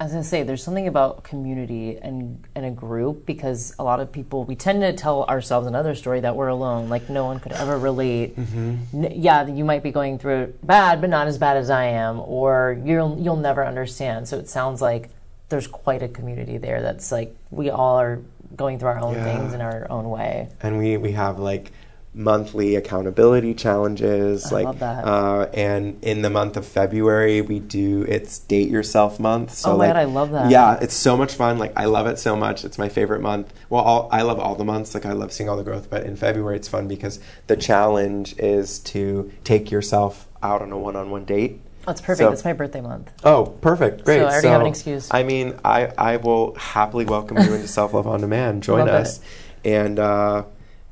I 0.03 0.05
was 0.05 0.11
gonna 0.11 0.23
say, 0.25 0.43
there's 0.43 0.61
something 0.61 0.89
about 0.89 1.23
community 1.23 1.97
and 1.97 2.43
and 2.55 2.65
a 2.65 2.71
group 2.71 3.25
because 3.25 3.73
a 3.79 3.85
lot 3.85 4.01
of 4.01 4.11
people 4.11 4.43
we 4.43 4.53
tend 4.53 4.81
to 4.81 4.91
tell 4.91 5.23
ourselves 5.23 5.65
another 5.65 5.95
story 5.95 6.19
that 6.19 6.35
we're 6.35 6.49
alone, 6.49 6.89
like 6.89 7.09
no 7.09 7.23
one 7.23 7.39
could 7.39 7.53
ever 7.53 7.79
relate. 7.79 8.35
Mm-hmm. 8.35 9.05
N- 9.05 9.13
yeah, 9.15 9.47
you 9.47 9.63
might 9.63 9.81
be 9.81 9.91
going 9.91 10.19
through 10.19 10.41
it 10.41 10.67
bad, 10.67 10.99
but 10.99 11.09
not 11.09 11.27
as 11.27 11.37
bad 11.37 11.55
as 11.55 11.69
I 11.69 11.85
am, 11.85 12.19
or 12.19 12.77
you'll 12.83 13.17
you'll 13.17 13.37
never 13.37 13.65
understand. 13.65 14.27
So 14.27 14.37
it 14.37 14.49
sounds 14.49 14.81
like 14.81 15.09
there's 15.47 15.67
quite 15.67 16.03
a 16.03 16.09
community 16.09 16.57
there. 16.57 16.81
That's 16.81 17.09
like 17.09 17.33
we 17.49 17.69
all 17.69 17.95
are 17.97 18.19
going 18.57 18.79
through 18.79 18.89
our 18.89 18.99
own 18.99 19.13
Yeah. 19.13 19.23
things 19.23 19.53
in 19.53 19.61
our 19.61 19.87
own 19.89 20.09
way. 20.09 20.49
and 20.61 20.79
we 20.79 20.97
we 20.97 21.13
have 21.13 21.39
like 21.39 21.71
monthly 22.15 22.75
accountability 22.75 23.55
challenges 23.55 24.45
I 24.51 24.55
like 24.57 24.65
love 24.65 24.79
that. 24.79 25.03
uh 25.05 25.49
and 25.53 25.97
in 26.03 26.21
the 26.21 26.29
month 26.29 26.57
of 26.57 26.65
february 26.65 27.41
we 27.41 27.59
do 27.59 28.03
it's 28.07 28.37
date 28.37 28.69
yourself 28.69 29.19
month 29.19 29.51
so 29.51 29.71
Oh 29.71 29.77
my 29.77 29.85
like 29.87 29.93
God, 29.95 29.99
I 29.99 30.03
love 30.03 30.31
that. 30.31 30.51
yeah 30.51 30.77
it's 30.79 30.93
so 30.93 31.17
much 31.17 31.33
fun 31.33 31.57
like 31.57 31.73
i 31.75 31.85
love 31.85 32.05
it 32.05 32.19
so 32.19 32.35
much 32.35 32.63
it's 32.65 32.77
my 32.77 32.87
favorite 32.87 33.21
month 33.21 33.51
well 33.69 33.81
all, 33.81 34.09
i 34.11 34.21
love 34.21 34.39
all 34.39 34.53
the 34.53 34.63
months 34.63 34.93
like 34.93 35.07
i 35.07 35.11
love 35.11 35.33
seeing 35.33 35.49
all 35.49 35.57
the 35.57 35.63
growth 35.63 35.89
but 35.89 36.03
in 36.03 36.15
february 36.15 36.55
it's 36.55 36.67
fun 36.67 36.87
because 36.87 37.19
the 37.47 37.57
challenge 37.57 38.35
is 38.37 38.77
to 38.79 39.31
take 39.43 39.71
yourself 39.71 40.27
out 40.43 40.61
on 40.61 40.71
a 40.71 40.77
one-on-one 40.77 41.25
date 41.25 41.61
That's 41.87 41.99
perfect. 41.99 42.19
So- 42.19 42.29
That's 42.29 42.45
my 42.45 42.53
birthday 42.53 42.81
month. 42.81 43.11
Oh, 43.25 43.45
perfect. 43.59 44.05
Great. 44.05 44.19
So 44.19 44.25
I 44.25 44.31
already 44.33 44.47
have 44.49 44.61
an 44.61 44.67
excuse. 44.67 45.09
I 45.11 45.23
mean, 45.23 45.55
I, 45.65 45.87
I 45.97 46.15
will 46.17 46.55
happily 46.55 47.03
welcome 47.05 47.35
you 47.37 47.53
into 47.53 47.67
Self 47.79 47.93
Love 47.93 48.07
on 48.07 48.21
Demand. 48.21 48.63
Join 48.63 48.79
Love 48.85 48.87
us. 48.89 49.19
And 49.65 49.99
uh, 49.99 50.43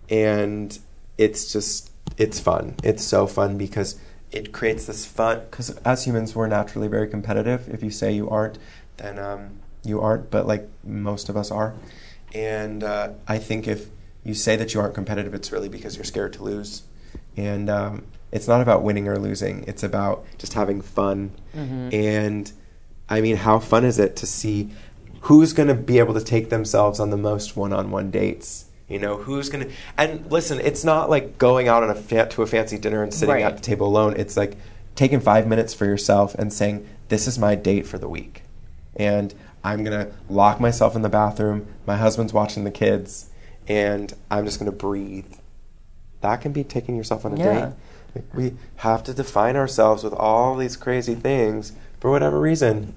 and 0.10 0.78
it's 1.18 1.52
just 1.52 1.92
it's 2.18 2.40
fun. 2.40 2.76
It's 2.84 3.04
so 3.04 3.28
fun 3.28 3.58
because 3.58 4.00
it 4.32 4.52
creates 4.52 4.86
this 4.86 5.06
fun 5.06 5.42
because 5.50 5.70
as 5.80 6.06
humans 6.06 6.36
we're 6.36 6.48
naturally 6.48 6.88
very 6.88 7.08
competitive. 7.08 7.68
If 7.70 7.84
you 7.84 7.92
say 7.92 8.12
you 8.12 8.30
aren't, 8.30 8.58
then 8.98 9.20
um, 9.20 9.60
you 9.84 10.02
aren't, 10.02 10.32
but 10.32 10.48
like 10.48 10.68
most 10.84 11.30
of 11.30 11.38
us 11.38 11.52
are. 11.52 11.74
And 12.34 12.84
uh, 12.84 13.10
I 13.28 13.38
think 13.38 13.68
if 13.68 13.88
you 14.24 14.34
say 14.34 14.56
that 14.56 14.74
you 14.74 14.80
aren't 14.80 14.94
competitive, 14.94 15.34
it's 15.34 15.52
really 15.52 15.70
because 15.70 15.96
you're 15.96 16.06
scared 16.06 16.34
to 16.34 16.44
lose. 16.44 16.84
And 17.36 17.70
um, 17.70 18.06
it's 18.32 18.48
not 18.48 18.62
about 18.62 18.84
winning 18.84 19.08
or 19.08 19.18
losing. 19.18 19.64
It's 19.68 19.84
about 19.84 20.26
just 20.38 20.54
having 20.54 20.82
fun. 20.82 21.32
And 21.94 22.52
I 23.10 23.22
mean, 23.22 23.36
how 23.38 23.60
fun 23.60 23.84
is 23.84 24.00
it 24.00 24.16
to 24.18 24.26
see 24.26 24.72
who's 25.22 25.54
going 25.54 25.68
to 25.68 25.76
be 25.76 26.00
able 26.00 26.14
to 26.14 26.24
take 26.24 26.50
themselves 26.50 27.00
on 27.00 27.10
the 27.10 27.18
most 27.18 27.58
one-on-one 27.58 28.12
dates? 28.12 28.66
You 28.92 29.00
know, 29.00 29.16
who's 29.18 29.50
going 29.50 29.68
to 29.70 29.74
And 29.98 30.30
listen, 30.30 30.60
it's 30.60 30.84
not 30.84 31.10
like 31.10 31.38
going 31.38 31.68
out 31.70 31.82
on 31.84 31.90
a 31.90 31.96
fa- 31.96 32.28
to 32.30 32.42
a 32.42 32.48
fancy 32.48 32.78
dinner 32.78 33.02
and 33.04 33.14
sitting 33.14 33.36
Right. 33.36 33.44
at 33.46 33.56
the 33.56 33.62
table 33.62 33.88
alone. 33.88 34.16
It's 34.18 34.36
like 34.36 34.58
taking 34.96 35.22
5 35.22 35.48
minutes 35.48 35.74
for 35.74 35.86
yourself 35.86 36.36
and 36.36 36.52
saying, 36.52 36.86
"This 37.08 37.26
is 37.28 37.40
my 37.40 37.56
date 37.56 37.88
for 37.88 37.98
the 37.98 38.10
week." 38.10 38.44
And 38.98 39.34
I'm 39.64 39.84
going 39.86 39.98
to 40.06 40.12
lock 40.30 40.60
myself 40.60 40.96
in 40.96 41.04
the 41.04 41.10
bathroom. 41.10 41.68
My 41.86 41.96
husband's 41.96 42.34
watching 42.34 42.66
the 42.66 42.72
kids, 42.72 43.30
and 43.68 44.14
I'm 44.30 44.44
just 44.46 44.60
going 44.60 44.70
to 44.70 44.78
breathe. 44.78 45.26
That 46.20 46.42
can 46.42 46.52
be 46.52 46.64
taking 46.66 46.96
yourself 46.98 47.26
on 47.26 47.34
a 47.34 47.38
Yeah. 47.38 47.72
date. 48.14 48.24
We 48.36 48.54
have 48.78 49.04
to 49.06 49.14
define 49.14 49.56
ourselves 49.56 50.04
with 50.04 50.14
all 50.14 50.58
these 50.58 50.76
crazy 50.76 51.16
things 51.16 51.72
for 52.00 52.12
whatever 52.12 52.40
reason. 52.40 52.94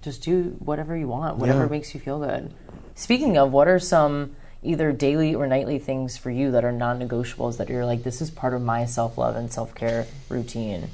just 0.00 0.22
do 0.22 0.54
whatever 0.60 0.96
you 0.96 1.08
want, 1.08 1.36
whatever 1.38 1.62
Yeah. 1.64 1.70
makes 1.70 1.92
you 1.92 2.00
feel 2.00 2.20
good. 2.20 2.54
Speaking 2.94 3.36
of, 3.36 3.50
what 3.52 3.66
are 3.66 3.80
some, 3.80 4.30
either 4.62 4.92
daily 4.92 5.34
or 5.34 5.46
nightly 5.46 5.78
things 5.78 6.16
for 6.16 6.30
you 6.30 6.50
that 6.50 6.64
are 6.64 6.72
non-negotiables 6.72 7.56
that 7.58 7.68
you're 7.68 7.84
like 7.86 8.02
this 8.02 8.20
is 8.20 8.30
part 8.30 8.54
of 8.54 8.60
my 8.62 8.84
self-love 8.84 9.36
and 9.36 9.52
self-care 9.52 10.06
routine. 10.28 10.90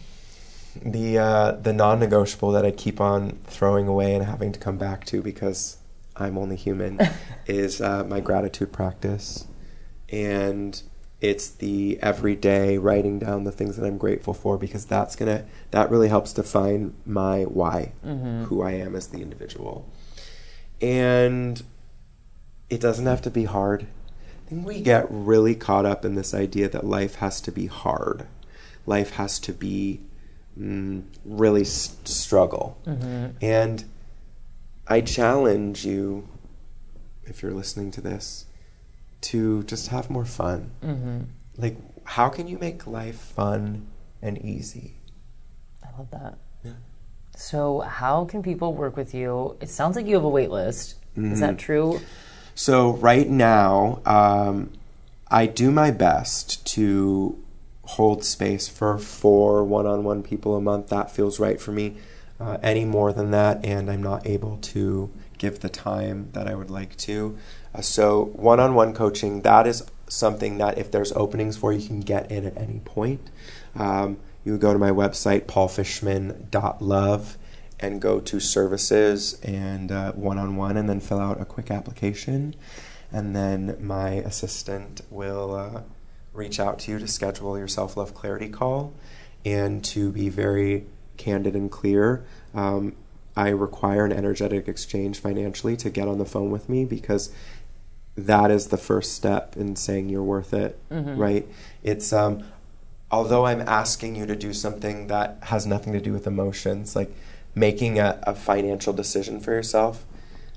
The 0.84 1.18
uh, 1.18 1.52
the 1.52 1.72
non-negotiable 1.72 2.50
that 2.52 2.64
I 2.64 2.72
keep 2.72 3.00
on 3.00 3.38
throwing 3.44 3.86
away 3.86 4.14
and 4.14 4.24
having 4.24 4.50
to 4.52 4.58
come 4.58 4.76
back 4.76 5.04
to 5.06 5.22
because 5.22 5.76
I'm 6.16 6.36
only 6.36 6.56
human 6.56 6.98
is 7.46 7.80
uh, 7.80 8.02
my 8.04 8.18
gratitude 8.20 8.72
practice, 8.72 9.46
and 10.10 10.82
it's 11.20 11.48
the 11.48 11.98
everyday 12.02 12.76
writing 12.76 13.20
down 13.20 13.44
the 13.44 13.52
things 13.52 13.76
that 13.76 13.86
I'm 13.86 13.98
grateful 13.98 14.34
for 14.34 14.58
because 14.58 14.84
that's 14.84 15.14
gonna 15.14 15.44
that 15.70 15.90
really 15.90 16.08
helps 16.08 16.32
define 16.32 16.92
my 17.06 17.44
why, 17.44 17.92
Mm-hmm. 18.04 18.44
who 18.44 18.60
I 18.62 18.72
am 18.72 18.96
as 18.96 19.06
the 19.06 19.22
individual, 19.22 19.88
and 20.80 21.62
it 22.74 22.80
doesn't 22.80 23.06
have 23.06 23.22
to 23.22 23.30
be 23.30 23.44
hard. 23.44 23.86
I 24.46 24.50
think 24.50 24.66
we 24.66 24.80
get 24.80 25.06
really 25.10 25.54
caught 25.54 25.86
up 25.86 26.04
in 26.04 26.14
this 26.16 26.34
idea 26.34 26.68
that 26.68 26.84
life 26.84 27.16
has 27.16 27.40
to 27.42 27.52
be 27.52 27.66
hard, 27.66 28.26
life 28.86 29.12
has 29.12 29.38
to 29.40 29.52
be 29.52 30.00
mm, 30.58 31.02
really 31.24 31.62
s- 31.62 31.96
struggle. 32.04 32.76
And 33.40 33.84
I 34.86 35.00
challenge 35.00 35.86
you, 35.86 36.28
if 37.24 37.42
you're 37.42 37.52
listening 37.54 37.90
to 37.92 38.00
this, 38.00 38.46
to 39.22 39.62
just 39.62 39.88
have 39.88 40.10
more 40.10 40.26
fun. 40.26 40.70
mm-hmm. 40.82 41.20
Like, 41.56 41.76
how 42.04 42.28
can 42.28 42.46
you 42.48 42.58
make 42.58 42.86
life 42.86 43.16
fun 43.16 43.86
and 44.20 44.36
easy? 44.44 44.96
i 45.82 45.98
love 45.98 46.10
that 46.10 46.36
Yeah. 46.64 46.72
so 47.36 47.80
how 47.80 48.24
can 48.24 48.42
people 48.42 48.74
work 48.74 48.96
with 48.96 49.14
you 49.14 49.56
it 49.60 49.68
sounds 49.68 49.96
like 49.96 50.06
you 50.06 50.14
have 50.16 50.24
a 50.24 50.28
wait 50.28 50.50
list 50.50 50.96
is 51.16 51.40
that 51.40 51.56
true 51.58 52.00
So 52.54 52.92
right 52.94 53.28
now, 53.28 54.00
um, 54.06 54.70
I 55.28 55.46
do 55.46 55.70
my 55.70 55.90
best 55.90 56.64
to 56.68 57.42
hold 57.84 58.24
space 58.24 58.68
for 58.68 58.98
four 58.98 59.64
one-on-one 59.64 60.22
people 60.22 60.56
a 60.56 60.60
month. 60.60 60.88
That 60.88 61.10
feels 61.10 61.38
right 61.38 61.60
for 61.60 61.72
me. 61.72 61.96
Uh, 62.40 62.58
any 62.62 62.84
more 62.84 63.12
than 63.12 63.30
that, 63.30 63.64
and 63.64 63.88
I'm 63.88 64.02
not 64.02 64.26
able 64.26 64.58
to 64.58 65.10
give 65.38 65.60
the 65.60 65.68
time 65.68 66.30
that 66.32 66.48
I 66.48 66.54
would 66.54 66.70
like 66.70 66.96
to. 66.98 67.38
Uh, 67.74 67.80
so 67.80 68.24
one-on-one 68.34 68.92
coaching 68.92 69.42
that 69.42 69.66
is 69.66 69.84
something 70.08 70.58
that 70.58 70.76
if 70.76 70.90
there's 70.90 71.12
openings 71.12 71.56
for, 71.56 71.72
you 71.72 71.86
can 71.86 72.00
get 72.00 72.30
in 72.30 72.44
at 72.44 72.56
any 72.56 72.80
point. 72.80 73.30
Um, 73.76 74.18
you 74.44 74.52
would 74.52 74.60
go 74.60 74.72
to 74.72 74.78
my 74.78 74.90
website 74.90 75.42
paulfishman.love 75.42 77.38
and 77.84 78.00
go 78.00 78.20
to 78.20 78.40
services 78.40 79.40
and 79.42 79.92
uh, 79.92 80.12
one-on-one 80.12 80.76
and 80.76 80.88
then 80.88 81.00
fill 81.00 81.20
out 81.20 81.40
a 81.40 81.44
quick 81.44 81.70
application. 81.70 82.54
And 83.12 83.34
then 83.34 83.76
my 83.80 84.10
assistant 84.10 85.02
will 85.10 85.54
uh, 85.54 85.82
reach 86.32 86.58
out 86.58 86.78
to 86.80 86.92
you 86.92 86.98
to 86.98 87.06
schedule 87.06 87.56
your 87.58 87.68
self-love 87.68 88.14
clarity 88.14 88.48
call. 88.48 88.92
And 89.44 89.84
to 89.84 90.10
be 90.10 90.30
very 90.30 90.86
candid 91.16 91.54
and 91.54 91.70
clear 91.70 92.24
um, 92.54 92.94
i 93.36 93.48
require 93.48 94.04
an 94.04 94.12
energetic 94.12 94.68
exchange 94.68 95.18
financially 95.18 95.76
to 95.76 95.90
get 95.90 96.08
on 96.08 96.18
the 96.18 96.24
phone 96.24 96.50
with 96.50 96.68
me 96.68 96.84
because 96.84 97.30
that 98.16 98.50
is 98.50 98.68
the 98.68 98.76
first 98.76 99.12
step 99.12 99.56
in 99.56 99.74
saying 99.76 100.08
you're 100.08 100.22
worth 100.22 100.52
it 100.54 100.78
right? 101.16 101.48
It's 101.82 102.12
um 102.12 102.44
although 103.10 103.46
i'm 103.46 103.60
asking 103.60 104.16
you 104.16 104.26
to 104.26 104.34
do 104.34 104.52
something 104.52 105.06
that 105.08 105.38
has 105.42 105.66
nothing 105.66 105.92
to 105.92 106.00
do 106.00 106.12
with 106.12 106.26
emotions 106.26 106.96
like 106.96 107.14
making 107.54 107.98
a, 107.98 108.18
a 108.24 108.34
financial 108.34 108.92
decision 108.92 109.40
for 109.40 109.52
yourself 109.52 110.04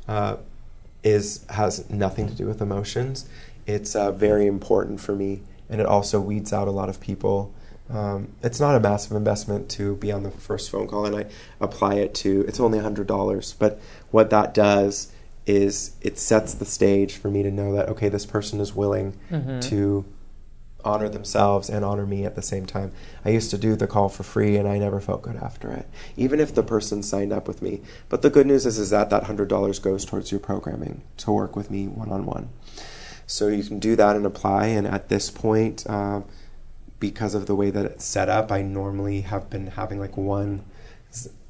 uh, 0.07 0.38
is 1.03 1.45
has 1.49 1.90
nothing 1.90 2.28
to 2.28 2.34
do 2.34 2.45
with 2.45 2.61
emotions. 2.61 3.28
It's 3.65 3.95
uh, 3.95 4.11
very 4.11 4.48
important 4.48 4.99
for 4.99 5.15
me 5.15 5.41
and 5.69 5.82
it 5.82 5.88
also 5.88 6.19
weeds 6.22 6.53
out 6.53 6.68
a 6.68 6.72
lot 6.72 6.90
of 6.90 6.99
people. 6.99 7.53
Um, 7.90 8.34
it's 8.44 8.60
not 8.60 8.76
a 8.76 8.80
massive 8.80 9.15
investment 9.15 9.69
to 9.72 9.95
be 9.95 10.11
on 10.11 10.24
the 10.24 10.32
first 10.32 10.69
phone 10.69 10.88
call 10.88 11.06
and 11.06 11.15
i 11.15 11.26
apply 11.61 11.94
it 11.94 12.14
to 12.15 12.44
it's 12.45 12.60
only 12.60 12.80
$100 12.80 13.56
but 13.57 13.80
what 14.11 14.30
that 14.30 14.53
does 14.53 15.14
is 15.45 15.95
it 16.02 16.18
sets 16.18 16.53
the 16.53 16.65
stage 16.65 17.15
for 17.15 17.30
me 17.30 17.44
to 17.44 17.49
know 17.49 17.74
that 17.76 17.88
okay 17.88 18.10
this 18.10 18.26
person 18.26 18.60
is 18.60 18.76
willing 18.76 19.18
to 19.61 20.03
honor 20.88 21.09
themselves 21.09 21.69
and 21.69 21.84
honor 21.84 22.05
me 22.05 22.26
at 22.26 22.35
the 22.35 22.41
same 22.41 22.65
time. 22.65 22.91
I 23.26 23.30
used 23.30 23.51
to 23.51 23.57
do 23.57 23.76
the 23.76 23.88
call 23.88 24.09
for 24.09 24.23
free 24.23 24.55
and 24.55 24.68
I 24.68 24.77
never 24.77 25.01
felt 25.01 25.22
good 25.22 25.35
after 25.35 25.69
it, 25.72 25.88
even 26.15 26.39
if 26.39 26.55
the 26.55 26.64
person 26.64 27.03
signed 27.03 27.34
up 27.34 27.47
with 27.47 27.61
me. 27.61 27.81
But 28.09 28.22
the 28.22 28.30
good 28.30 28.47
news 28.47 28.65
is, 28.65 28.80
is 28.80 28.89
that 28.91 29.09
that 29.09 29.26
$100 29.26 29.81
goes 29.81 30.05
towards 30.05 30.31
your 30.31 30.39
programming 30.39 31.03
to 31.18 31.31
work 31.31 31.55
with 31.55 31.69
me 31.69 31.88
one 31.88 32.11
on 32.11 32.26
one. 32.26 32.49
So 33.26 33.49
you 33.49 33.64
can 33.64 33.80
do 33.80 33.95
that 33.97 34.15
and 34.15 34.26
apply. 34.26 34.68
And 34.68 34.88
at 34.88 35.09
this 35.09 35.30
point, 35.30 35.85
uh, 35.88 36.22
because 36.99 37.35
of 37.35 37.45
the 37.45 37.55
way 37.55 37.69
that 37.69 37.85
it's 37.85 38.05
set 38.05 38.30
up, 38.30 38.51
I 38.51 38.61
normally 38.61 39.22
have 39.22 39.49
been 39.49 39.68
having 39.68 39.99
like 39.99 40.15
one. 40.15 40.64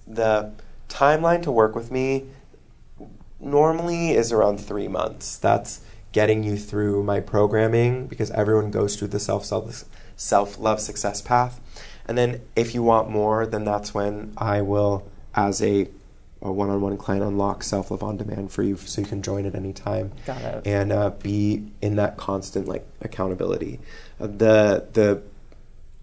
The 0.07 0.51
timeline 0.89 1.43
to 1.43 1.51
work 1.51 1.76
with 1.76 1.91
me 1.91 2.26
normally 3.39 4.11
is 4.11 4.31
around 4.31 4.59
three 4.59 4.88
months. 4.88 5.38
That's 5.38 5.81
getting 6.12 6.44
you 6.44 6.58
through 6.58 7.04
my 7.04 7.20
programming 7.20 8.08
because 8.08 8.32
everyone 8.32 8.72
goes 8.72 8.96
through 8.96 9.10
the 9.10 9.20
self 9.20 9.46
self 10.16 10.60
love 10.60 10.80
success 10.80 11.22
path. 11.22 11.60
And 12.08 12.18
then 12.18 12.42
if 12.56 12.74
you 12.74 12.84
want 12.84 13.10
more, 13.10 13.46
then 13.46 13.66
that's 13.66 13.94
when 13.94 14.34
I 14.38 14.62
will, 14.62 15.06
as 15.36 15.62
a, 15.62 15.90
a 16.42 16.52
one-on-one 16.52 16.98
client, 16.98 17.24
unlock 17.24 17.64
self 17.64 17.92
love 17.92 18.02
on 18.04 18.18
demand 18.18 18.52
for 18.52 18.64
you, 18.64 18.78
so 18.78 19.02
you 19.02 19.08
can 19.08 19.22
join 19.22 19.46
at 19.46 19.56
any 19.56 19.74
time 19.74 20.12
Got 20.26 20.42
it. 20.42 20.68
and 20.68 20.92
uh, 20.94 21.10
be 21.10 21.70
in 21.82 21.98
that 21.98 22.16
constant 22.18 22.68
like 22.68 22.86
accountability. 23.02 23.80
Uh, 24.20 24.28
the 24.28 24.88
the 24.94 25.22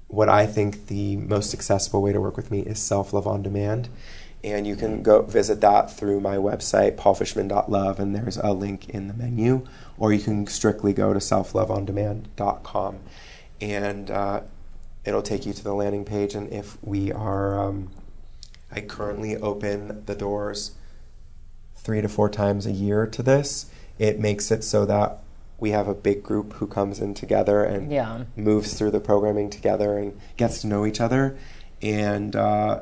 what 0.09 0.29
I 0.29 0.47
think 0.47 0.87
the 0.87 1.17
most 1.17 1.55
accessible 1.55 2.03
way 2.03 2.13
to 2.13 2.21
work 2.21 2.37
with 2.37 2.51
me 2.51 2.61
is 2.61 2.79
self 2.79 3.13
love 3.13 3.27
on 3.27 3.43
demand. 3.43 3.89
And 4.45 4.67
you 4.67 4.77
can 4.77 5.03
go 5.03 5.23
visit 5.23 5.63
that 5.63 5.91
through 5.91 6.21
my 6.21 6.37
website, 6.37 6.97
paulfishman.love, 6.97 7.99
and 7.99 8.15
there's 8.15 8.37
a 8.37 8.53
link 8.53 8.91
in 8.91 9.09
the 9.09 9.15
menu. 9.15 9.67
Or 9.99 10.13
you 10.13 10.21
can 10.23 10.47
strictly 10.47 10.93
go 10.93 11.13
to 11.13 11.21
selfloveondemand.com 11.21 12.99
and 13.61 14.11
uh, 14.11 14.41
it'll 15.05 15.23
take 15.23 15.47
you 15.47 15.53
to 15.53 15.63
the 15.65 15.75
landing 15.75 16.05
page. 16.05 16.35
And 16.35 16.53
if 16.53 16.77
we 16.83 17.13
are, 17.13 17.59
um, 17.59 17.91
I 18.73 18.81
currently 18.81 19.37
open 19.37 20.05
the 20.07 20.15
doors 20.15 20.73
three 21.77 22.01
to 22.01 22.09
four 22.09 22.29
times 22.29 22.67
a 22.67 22.73
year 22.73 23.07
to 23.07 23.23
this. 23.23 23.67
It 23.99 24.19
makes 24.19 24.51
it 24.51 24.65
so 24.65 24.85
that 24.87 25.19
we 25.61 25.71
have 25.71 25.87
a 25.87 25.95
big 25.95 26.23
group 26.23 26.55
who 26.55 26.67
comes 26.67 26.99
in 27.01 27.15
together 27.15 27.63
and 27.63 27.93
Yeah. 27.93 28.25
moves 28.37 28.75
through 28.75 28.91
the 28.91 29.01
programming 29.01 29.51
together 29.51 29.97
and 29.97 30.19
gets 30.37 30.61
to 30.63 30.67
know 30.67 30.85
each 30.85 31.01
other. 31.01 31.37
And 31.81 32.35
uh, 32.35 32.81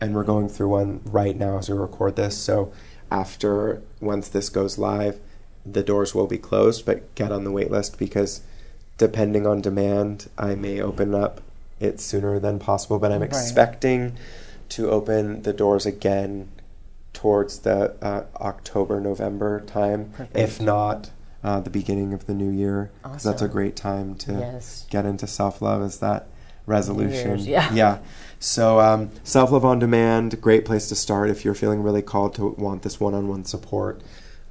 and 0.00 0.14
we're 0.14 0.24
going 0.24 0.48
through 0.48 0.68
one 0.68 1.00
right 1.04 1.36
now 1.36 1.58
as 1.58 1.68
we 1.68 1.76
record 1.76 2.16
this. 2.16 2.38
So 2.38 2.72
after 3.10 3.82
once 4.00 4.28
this 4.28 4.48
goes 4.48 4.78
live, 4.78 5.18
the 5.66 5.82
doors 5.82 6.14
will 6.14 6.26
be 6.26 6.38
closed, 6.38 6.86
but 6.86 7.14
get 7.14 7.30
on 7.32 7.44
the 7.44 7.50
wait 7.50 7.70
list 7.70 7.98
because 7.98 8.40
depending 8.98 9.46
on 9.46 9.60
demand, 9.60 10.28
I 10.38 10.54
may 10.54 10.80
open 10.80 11.14
up 11.14 11.40
it 11.78 12.00
sooner 12.00 12.38
than 12.38 12.58
possible. 12.58 12.98
But 12.98 13.12
I'm 13.12 13.20
Right. 13.20 13.28
expecting 13.30 14.12
to 14.70 14.90
open 14.90 15.42
the 15.42 15.52
doors 15.52 15.86
again 15.86 16.48
towards 17.12 17.60
the 17.60 17.94
uh, 18.02 18.24
October 18.36 19.00
November 19.00 19.60
time, 19.60 20.10
Perfect. 20.16 20.36
if 20.36 20.60
not 20.60 21.10
uh, 21.42 21.60
the 21.60 21.70
beginning 21.70 22.12
of 22.12 22.26
the 22.26 22.34
new 22.34 22.50
year, 22.50 22.90
because 23.02 23.22
that's 23.22 23.42
a 23.42 23.48
great 23.48 23.74
time 23.76 24.14
to 24.14 24.32
Yes. 24.32 24.86
get 24.90 25.06
into 25.06 25.26
self 25.26 25.60
love. 25.62 25.82
Is 25.82 25.98
that 25.98 26.26
resolution? 26.66 27.30
Year's, 27.30 27.46
yeah. 27.48 27.72
yeah. 27.72 27.98
So 28.38 28.78
um, 28.80 29.10
self 29.24 29.50
love 29.50 29.64
on 29.64 29.78
demand, 29.78 30.40
great 30.40 30.64
place 30.64 30.88
to 30.88 30.94
start 30.94 31.30
if 31.30 31.44
you're 31.44 31.54
feeling 31.54 31.82
really 31.82 32.02
called 32.02 32.34
to 32.34 32.48
want 32.58 32.82
this 32.82 33.00
one 33.00 33.14
on 33.14 33.26
one 33.28 33.44
support. 33.44 34.02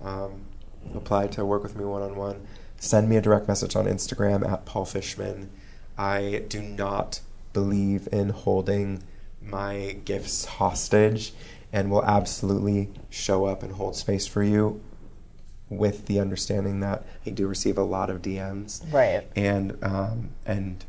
Um, 0.04 0.42
apply 0.96 1.28
to 1.28 1.46
work 1.46 1.64
with 1.64 1.76
me 1.76 1.86
one 1.86 2.02
on 2.02 2.16
one. 2.16 2.46
Send 2.78 3.10
me 3.10 3.18
a 3.18 3.22
direct 3.22 3.48
message 3.48 3.76
on 3.76 3.86
Instagram 3.86 4.50
at 4.50 4.66
Paul 4.66 4.86
Fishman. 4.86 5.50
I 5.98 6.44
do 6.48 6.62
not 6.62 7.20
believe 7.54 8.08
in 8.12 8.30
holding 8.30 9.04
my 9.42 9.98
gifts 10.06 10.46
hostage 10.46 11.34
and 11.74 11.92
will 11.92 12.06
absolutely 12.06 12.90
show 13.10 13.46
up 13.46 13.64
and 13.64 13.74
hold 13.74 13.96
space 13.96 14.26
for 14.28 14.44
you 14.44 14.82
with 15.70 16.08
the 16.08 16.20
understanding 16.20 16.80
that 16.80 17.06
I 17.26 17.30
do 17.32 17.48
receive 17.48 17.78
a 17.78 17.84
lot 17.84 18.10
of 18.10 18.22
DMs 18.22 18.82
Right. 18.92 19.28
and 19.36 19.78
um, 19.84 20.30
and 20.46 20.84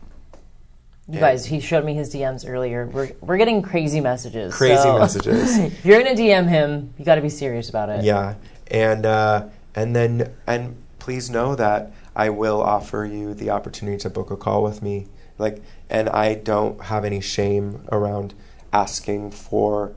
You 1.07 1.15
and 1.15 1.21
guys, 1.21 1.45
he 1.47 1.61
showed 1.61 1.85
me 1.85 1.93
his 1.95 2.15
DMs 2.15 2.49
earlier. 2.49 2.87
We're, 2.87 3.11
we're 3.21 3.37
getting 3.37 3.61
crazy 3.63 4.01
messages. 4.01 4.55
crazy 4.55 4.81
so 4.83 4.99
messages. 4.99 5.59
if 5.59 5.85
you're 5.85 6.03
gonna 6.03 6.15
DM 6.17 6.49
him, 6.49 6.95
you 6.99 7.05
got 7.05 7.17
to 7.17 7.21
be 7.21 7.29
serious 7.29 7.69
about 7.69 7.91
it. 7.91 8.05
Yeah, 8.05 8.35
and 8.71 9.05
uh, 9.05 9.49
and 9.75 9.95
then 9.95 10.33
and 10.47 10.77
please 10.99 11.31
know 11.31 11.55
that 11.55 11.93
I 12.15 12.31
will 12.31 12.61
offer 12.63 13.05
you 13.05 13.35
the 13.35 13.51
opportunity 13.51 13.97
to 13.99 14.11
book 14.11 14.31
a 14.31 14.37
call 14.37 14.63
with 14.63 14.83
me. 14.83 15.07
Like, 15.39 15.63
and 15.89 16.09
I 16.09 16.35
don't 16.35 16.83
have 16.85 17.05
any 17.05 17.21
shame 17.21 17.87
around 17.91 18.35
asking 18.73 19.31
for 19.31 19.95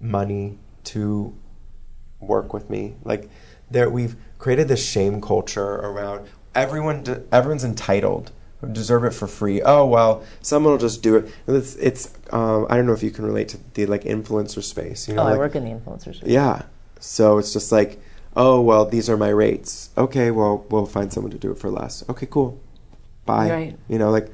money 0.00 0.58
to 0.84 1.34
work 2.20 2.52
with 2.52 2.70
me. 2.70 2.94
Like, 3.04 3.28
there 3.70 3.88
we've 3.90 4.16
created 4.38 4.68
this 4.68 4.84
shame 4.88 5.20
culture 5.20 5.76
around 5.76 6.28
everyone. 6.54 7.02
De- 7.02 7.22
everyone's 7.32 7.64
entitled, 7.64 8.30
deserve 8.72 9.04
it 9.04 9.10
for 9.14 9.26
free. 9.26 9.62
Oh 9.62 9.86
well, 9.86 10.22
someone 10.42 10.72
will 10.72 10.78
just 10.78 11.02
do 11.02 11.16
it. 11.16 11.34
It's, 11.46 11.74
it's 11.76 12.12
um, 12.32 12.66
I 12.70 12.76
don't 12.76 12.86
know 12.86 12.92
if 12.92 13.02
you 13.02 13.10
can 13.10 13.24
relate 13.24 13.48
to 13.48 13.58
the 13.74 13.86
like 13.86 14.04
influencer 14.04 14.62
space. 14.62 15.08
You 15.08 15.14
know, 15.14 15.22
oh, 15.22 15.26
I 15.26 15.30
like- 15.30 15.38
work 15.38 15.54
in 15.56 15.64
the 15.64 15.70
influencers. 15.70 16.20
yeah. 16.24 16.62
So 17.00 17.38
it's 17.38 17.52
just 17.52 17.72
like, 17.72 18.00
oh 18.36 18.60
well, 18.60 18.84
these 18.84 19.08
are 19.08 19.16
my 19.16 19.28
rates. 19.28 19.90
Okay, 19.96 20.30
well 20.30 20.66
we'll 20.70 20.86
find 20.86 21.12
someone 21.12 21.32
to 21.32 21.38
do 21.38 21.50
it 21.50 21.58
for 21.58 21.70
less. 21.70 22.04
Okay, 22.08 22.26
cool. 22.26 22.60
Bye. 23.24 23.50
Right. 23.50 23.78
You 23.88 23.98
know, 23.98 24.10
like, 24.10 24.28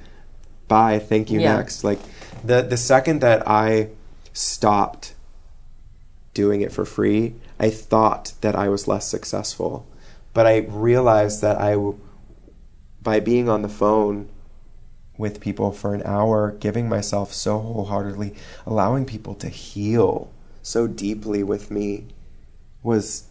bye. 0.66 0.98
Thank 0.98 1.30
you. 1.30 1.40
Yeah. 1.40 1.56
Next. 1.56 1.84
Like, 1.84 1.98
the 2.44 2.62
the 2.62 2.76
second 2.76 3.20
that 3.20 3.46
I 3.46 3.90
stopped 4.32 5.14
doing 6.34 6.60
it 6.60 6.72
for 6.72 6.84
free, 6.84 7.34
I 7.58 7.70
thought 7.70 8.32
that 8.40 8.54
I 8.54 8.68
was 8.68 8.86
less 8.86 9.06
successful, 9.08 9.86
but 10.32 10.46
I 10.46 10.58
realized 10.58 11.42
that 11.42 11.60
i 11.60 11.76
by 13.02 13.20
being 13.20 13.48
on 13.48 13.62
the 13.62 13.68
phone 13.68 14.28
with 15.16 15.40
people 15.40 15.72
for 15.72 15.94
an 15.94 16.02
hour, 16.04 16.52
giving 16.52 16.88
myself 16.88 17.32
so 17.32 17.58
wholeheartedly, 17.58 18.34
allowing 18.66 19.04
people 19.04 19.34
to 19.34 19.48
heal 19.48 20.30
so 20.62 20.86
deeply 20.86 21.42
with 21.42 21.70
me 21.70 22.06
was 22.82 23.27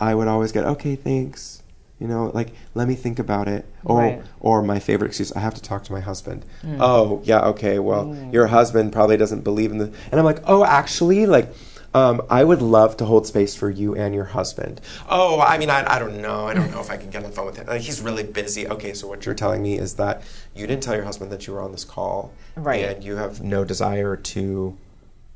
I 0.00 0.14
would 0.14 0.28
always 0.28 0.52
get, 0.52 0.64
okay, 0.64 0.96
thanks. 0.96 1.62
You 1.98 2.08
know, 2.08 2.32
like 2.34 2.52
let 2.74 2.88
me 2.88 2.96
think 2.96 3.20
about 3.20 3.46
it. 3.46 3.64
Or 3.84 4.00
Right. 4.00 4.22
or 4.40 4.60
my 4.62 4.80
favorite 4.80 5.06
excuse, 5.08 5.30
I 5.32 5.38
have 5.38 5.54
to 5.54 5.62
talk 5.62 5.84
to 5.84 5.92
my 5.92 6.00
husband. 6.00 6.44
Oh, 6.80 7.20
yeah, 7.24 7.42
okay, 7.50 7.78
well, 7.78 8.16
your 8.32 8.48
husband 8.48 8.92
probably 8.92 9.16
doesn't 9.16 9.42
believe 9.42 9.70
in 9.70 9.78
the 9.78 9.92
and 10.10 10.18
I'm 10.18 10.24
like, 10.24 10.40
oh 10.46 10.64
actually, 10.64 11.26
like 11.26 11.54
um, 11.94 12.22
I 12.30 12.42
would 12.42 12.62
love 12.62 12.96
to 12.96 13.04
hold 13.04 13.26
space 13.26 13.54
for 13.54 13.68
you 13.70 13.94
and 13.94 14.14
your 14.14 14.24
husband. 14.24 14.80
Oh, 15.10 15.40
I 15.40 15.58
mean, 15.58 15.68
I, 15.70 15.84
I 15.86 15.98
don't 15.98 16.22
know. 16.22 16.46
I 16.46 16.54
don't 16.54 16.70
know 16.70 16.80
if 16.80 16.90
I 16.90 16.96
can 16.96 17.10
get 17.10 17.22
on 17.22 17.28
the 17.30 17.36
phone 17.36 17.44
with 17.44 17.56
him. 17.58 17.66
Like, 17.66 17.82
he's 17.82 18.00
really 18.00 18.22
busy. 18.22 18.66
Okay, 18.66 18.94
so 18.94 19.06
what 19.06 19.26
you're 19.26 19.34
telling 19.34 19.62
me 19.62 19.78
is 19.78 19.94
that 19.96 20.22
you 20.56 20.66
didn't 20.66 20.82
tell 20.82 20.94
your 20.94 21.04
husband 21.04 21.30
that 21.32 21.46
you 21.46 21.52
were 21.52 21.60
on 21.60 21.70
this 21.70 21.84
call, 21.84 22.32
Right. 22.56 22.84
And 22.86 23.04
you 23.04 23.16
have 23.16 23.42
no 23.42 23.62
desire 23.62 24.16
to 24.16 24.76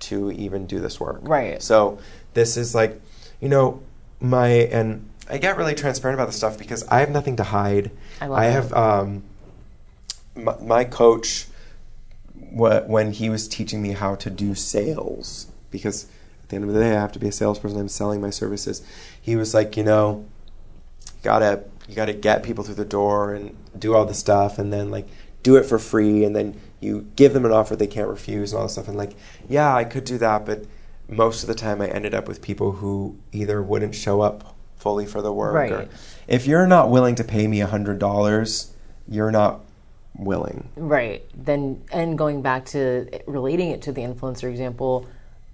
to 0.00 0.30
even 0.32 0.66
do 0.66 0.80
this 0.80 0.98
work, 0.98 1.20
Right. 1.22 1.62
So 1.62 1.98
this 2.34 2.56
is 2.56 2.74
like, 2.74 3.00
you 3.40 3.48
know, 3.50 3.80
my 4.28 4.48
and 4.48 5.09
I 5.28 5.39
get 5.39 5.57
really 5.57 5.74
transparent 5.74 6.19
about 6.19 6.27
this 6.27 6.36
stuff 6.36 6.59
because 6.59 6.86
I 6.89 7.01
have 7.01 7.11
nothing 7.11 7.36
to 7.36 7.44
hide. 7.44 7.90
I 8.20 8.27
love 8.27 8.39
I 8.39 8.44
have 8.44 8.73
um, 8.73 9.23
my, 10.35 10.57
my 10.61 10.85
coach 10.85 11.47
wh- 12.35 12.89
when 12.89 13.12
he 13.12 13.28
was 13.28 13.48
teaching 13.48 13.82
me 13.82 13.93
how 13.93 14.15
to 14.16 14.31
do 14.31 14.55
sales 14.55 15.48
because 15.70 16.05
at 16.43 16.51
the 16.51 16.57
end 16.57 16.65
of 16.65 16.74
the 16.74 16.81
day 16.81 16.90
I 16.90 17.01
have 17.01 17.12
to 17.12 17.19
be 17.19 17.28
a 17.28 17.32
salesperson. 17.32 17.81
I'm 17.81 17.89
selling 17.89 18.20
my 18.20 18.31
services. 18.31 18.82
He 19.20 19.35
was 19.35 19.53
like, 19.53 19.77
you 19.77 19.82
know, 19.82 20.24
you 21.05 21.12
gotta 21.23 21.65
you 21.89 21.94
gotta 21.94 22.12
get 22.12 22.43
people 22.43 22.62
through 22.65 22.74
the 22.77 22.85
door 22.85 23.35
and 23.35 23.57
do 23.78 23.94
all 23.94 24.05
the 24.05 24.15
stuff, 24.15 24.59
and 24.59 24.73
then 24.73 24.90
like 24.90 25.09
do 25.43 25.57
it 25.57 25.65
for 25.65 25.78
free, 25.78 26.24
and 26.24 26.36
then 26.36 26.61
you 26.81 27.07
give 27.16 27.32
them 27.32 27.44
an 27.44 27.53
offer 27.53 27.74
they 27.74 27.86
can't 27.86 28.09
refuse, 28.09 28.53
and 28.53 28.59
all 28.59 28.66
this 28.66 28.73
stuff. 28.73 28.89
And 28.89 28.97
like, 28.97 29.12
yeah, 29.48 29.74
I 29.74 29.85
could 29.85 30.05
do 30.05 30.19
that, 30.19 30.47
but 30.47 30.65
most 31.08 31.42
of 31.42 31.48
the 31.48 31.54
time 31.54 31.80
I 31.80 31.88
ended 31.88 32.14
up 32.14 32.26
with 32.28 32.42
people 32.42 32.72
who 32.72 33.16
either 33.32 33.62
wouldn't 33.62 33.94
show 33.94 34.20
up 34.20 34.54
fully 34.76 35.06
for 35.06 35.22
the 35.22 35.32
work, 35.32 35.54
or 35.70 35.76
Right. 35.78 35.88
if 36.28 36.46
you're 36.46 36.66
not 36.66 36.90
willing 36.90 37.14
to 37.16 37.24
pay 37.24 37.46
me 37.46 37.60
a 37.60 37.66
hundred 37.66 37.98
dollars, 37.98 38.72
you're 39.08 39.30
not 39.30 39.60
willing. 40.18 40.68
Right. 40.76 41.24
Then, 41.34 41.82
and 41.92 42.16
going 42.18 42.42
back 42.42 42.66
to 42.66 43.08
relating 43.26 43.70
it 43.70 43.82
to 43.82 43.92
the 43.92 44.02
influencer 44.02 44.50
example, 44.50 45.06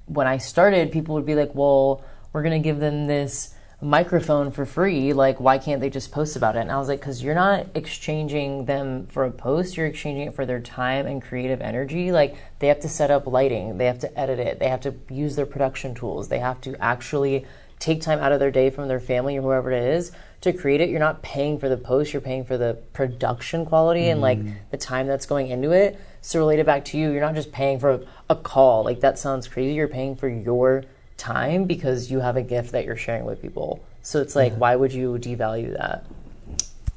when 0.07 0.27
I 0.27 0.39
started, 0.39 0.93
people 0.93 1.15
would 1.15 1.27
be 1.27 1.35
like, 1.35 1.55
well, 1.55 2.03
we're 2.33 2.43
going 2.43 2.61
to 2.61 2.65
give 2.65 2.79
them 2.79 3.07
this 3.07 3.52
microphone 3.83 4.53
for 4.53 4.65
free. 4.65 5.13
Like, 5.13 5.41
why 5.41 5.59
can't 5.59 5.81
they 5.81 5.91
just 5.91 6.13
post 6.13 6.37
about 6.37 6.57
it? 6.57 6.61
And 6.61 6.71
I 6.71 6.79
was 6.79 6.89
like, 6.89 7.01
because 7.01 7.23
you're 7.23 7.35
not 7.35 7.67
exchanging 7.75 8.65
them 8.65 9.07
for 9.09 9.25
a 9.25 9.31
post, 9.31 9.77
you're 9.77 9.87
exchanging 9.87 10.29
it 10.29 10.35
for 10.35 10.47
their 10.47 10.61
time 10.61 11.07
and 11.07 11.21
creative 11.21 11.61
energy. 11.61 12.13
Like, 12.13 12.37
they 12.61 12.69
have 12.69 12.81
to 12.81 12.89
set 12.89 13.11
up 13.11 13.27
lighting, 13.27 13.79
they 13.79 13.87
have 13.87 13.99
to 13.99 14.19
edit 14.19 14.39
it, 14.39 14.61
they 14.61 14.69
have 14.69 14.83
to 14.83 14.95
use 15.11 15.35
their 15.35 15.47
production 15.47 15.95
tools, 15.95 16.29
they 16.29 16.39
have 16.39 16.61
to 16.63 16.81
actually 16.83 17.45
take 17.81 18.01
time 18.01 18.21
out 18.21 18.31
of 18.31 18.39
their 18.39 18.53
day 18.53 18.71
from 18.71 18.87
their 18.87 19.01
family 19.01 19.37
or 19.37 19.43
whoever 19.43 19.73
it 19.73 19.83
is 19.83 20.13
to 20.41 20.53
create 20.53 20.81
it. 20.81 20.89
You're 20.89 21.01
not 21.01 21.21
paying 21.23 21.59
for 21.59 21.69
the 21.69 21.77
post, 21.77 22.13
you're 22.13 22.23
paying 22.23 22.45
for 22.45 22.57
the 22.57 22.75
production 22.93 23.67
quality 23.67 24.09
and 24.09 24.21
like 24.21 24.39
mm. 24.39 24.55
the 24.71 24.77
time 24.77 25.09
that's 25.09 25.27
going 25.27 25.49
into 25.49 25.73
it. 25.73 25.99
So 26.21 26.39
related 26.39 26.65
back 26.65 26.85
to 26.87 26.99
you. 26.99 27.11
You're 27.11 27.21
not 27.21 27.35
just 27.35 27.51
paying 27.51 27.81
for 27.81 27.91
a, 27.91 28.01
a 28.31 28.37
call. 28.37 28.85
Like 28.85 29.01
that 29.01 29.19
sounds 29.19 29.49
crazy. 29.49 29.75
You're 29.75 29.89
paying 29.89 30.15
for 30.15 30.29
your 30.29 30.85
time 31.23 31.65
because 31.65 32.11
you 32.11 32.21
have 32.21 32.37
a 32.37 32.43
gift 32.43 32.73
that 32.73 32.85
you're 32.85 32.97
sharing 32.97 33.25
with 33.25 33.41
people. 33.41 33.83
So 34.03 34.21
it's 34.21 34.35
like, 34.35 34.53
mm-hmm. 34.53 34.61
why 34.61 34.77
would 34.77 34.93
you 34.93 35.13
devalue 35.19 35.77
that? 35.77 36.05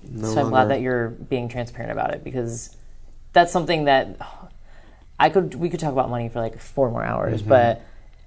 No 0.10 0.34
so 0.34 0.42
I'm 0.42 0.50
glad 0.50 0.70
that 0.70 0.82
you're 0.82 1.10
being 1.10 1.48
transparent 1.48 1.92
about 1.92 2.14
it 2.14 2.24
because 2.24 2.76
that's 3.34 3.52
something 3.52 3.86
that 3.86 4.18
I 5.20 5.30
could 5.30 5.56
we 5.56 5.70
could 5.70 5.80
talk 5.80 5.92
about 5.92 6.10
money 6.10 6.30
for 6.30 6.40
like 6.40 6.60
four 6.60 6.90
more 6.92 7.04
hours, 7.04 7.42
mm-hmm. 7.42 7.50
but 7.50 7.82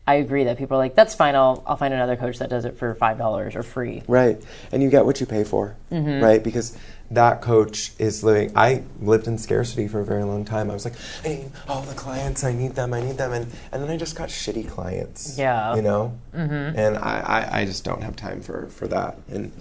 I 0.08 0.14
agree 0.14 0.44
that 0.44 0.56
people 0.58 0.76
are 0.76 0.80
like, 0.86 0.94
that's 0.94 1.14
fine. 1.14 1.34
I'll 1.34 1.62
I'll 1.66 1.76
find 1.76 1.92
another 1.92 2.16
coach 2.16 2.38
that 2.38 2.48
does 2.50 2.64
it 2.64 2.76
for 2.78 2.94
five 2.94 3.18
dollars 3.18 3.54
or 3.54 3.62
free. 3.62 4.02
Right. 4.08 4.42
And 4.72 4.82
you 4.82 4.88
get 4.90 5.04
what 5.04 5.20
you 5.20 5.26
pay 5.26 5.44
for, 5.44 5.76
Mm-hmm. 5.92 6.22
right? 6.24 6.42
Because 6.42 6.76
that 7.10 7.40
coach 7.40 7.92
is 7.98 8.22
living. 8.24 8.52
I 8.54 8.82
lived 9.00 9.26
in 9.26 9.38
scarcity 9.38 9.88
for 9.88 10.00
a 10.00 10.04
very 10.04 10.24
long 10.24 10.44
time. 10.44 10.70
I 10.70 10.74
was 10.74 10.84
like, 10.84 10.94
I 11.24 11.28
need 11.28 11.50
all 11.68 11.82
the 11.82 11.94
clients. 11.94 12.44
I 12.44 12.52
need 12.52 12.74
them. 12.74 12.92
I 12.92 13.00
need 13.00 13.16
them. 13.16 13.32
And, 13.32 13.46
and 13.72 13.82
then 13.82 13.88
I 13.90 13.96
just 13.96 14.14
got 14.16 14.28
shitty 14.28 14.68
clients. 14.68 15.38
Yeah. 15.38 15.74
You 15.76 15.82
know? 15.82 16.18
Mm-hmm. 16.34 16.78
And 16.78 16.98
I, 16.98 17.20
I, 17.52 17.60
I 17.60 17.64
just 17.64 17.82
don't 17.84 18.02
have 18.02 18.14
time 18.16 18.40
for, 18.42 18.66
for 18.66 18.86
that. 18.88 19.16
And, 19.30 19.52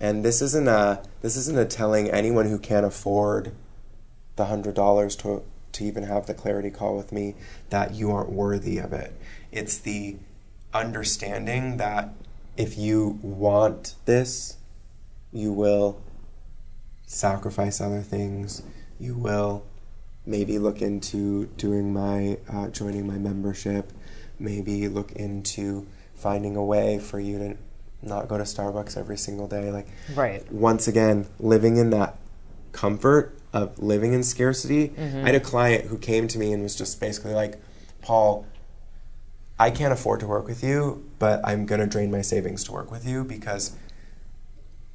and 0.00 0.24
this 0.24 0.42
isn't 0.42 0.66
a, 0.68 1.00
this 1.22 1.36
isn't 1.36 1.56
a 1.58 1.64
telling 1.64 2.10
anyone 2.10 2.48
who 2.48 2.58
can't 2.58 2.84
afford 2.86 3.52
the 4.36 4.46
hundred 4.46 4.74
dollars 4.74 5.16
to 5.16 5.42
to 5.70 5.84
even 5.84 6.02
have 6.04 6.26
the 6.26 6.34
clarity 6.34 6.70
call 6.70 6.96
with 6.96 7.12
me 7.12 7.34
that 7.70 7.94
you 7.94 8.10
aren't 8.10 8.30
worthy 8.32 8.78
of 8.78 8.92
it. 8.92 9.12
It's 9.52 9.78
the 9.78 10.16
understanding 10.74 11.76
that 11.78 12.10
if 12.56 12.76
you 12.76 13.18
want 13.22 13.94
this, 14.04 14.56
you 15.32 15.52
will 15.52 16.00
sacrifice 17.06 17.80
other 17.80 18.02
things. 18.02 18.62
You 18.98 19.14
will 19.14 19.64
maybe 20.26 20.58
look 20.58 20.82
into 20.82 21.46
doing 21.56 21.92
my 21.92 22.38
uh, 22.52 22.68
joining 22.68 23.06
my 23.06 23.16
membership. 23.16 23.92
Maybe 24.38 24.88
look 24.88 25.12
into 25.12 25.86
finding 26.14 26.56
a 26.56 26.64
way 26.64 26.98
for 26.98 27.18
you 27.18 27.38
to 27.38 27.56
not 28.02 28.28
go 28.28 28.38
to 28.38 28.44
Starbucks 28.44 28.96
every 28.96 29.16
single 29.16 29.48
day. 29.48 29.70
Like 29.70 29.88
Right. 30.14 30.50
once 30.52 30.86
again, 30.88 31.26
living 31.38 31.76
in 31.76 31.90
that 31.90 32.16
comfort 32.72 33.38
of 33.52 33.78
living 33.78 34.12
in 34.12 34.22
scarcity. 34.22 34.92
I 34.98 35.02
had 35.02 35.34
a 35.34 35.40
client 35.40 35.86
who 35.86 35.96
came 35.98 36.28
to 36.28 36.38
me 36.38 36.52
and 36.52 36.62
was 36.62 36.76
just 36.76 37.00
basically 37.00 37.32
like, 37.32 37.60
Paul, 38.02 38.46
I 39.58 39.70
can't 39.70 39.92
afford 39.92 40.20
to 40.20 40.26
work 40.26 40.46
with 40.46 40.62
you, 40.62 41.04
but 41.18 41.40
I'm 41.44 41.66
going 41.66 41.80
to 41.80 41.86
drain 41.86 42.10
my 42.10 42.22
savings 42.22 42.62
to 42.64 42.72
work 42.72 42.90
with 42.90 43.06
you 43.06 43.24
because 43.24 43.76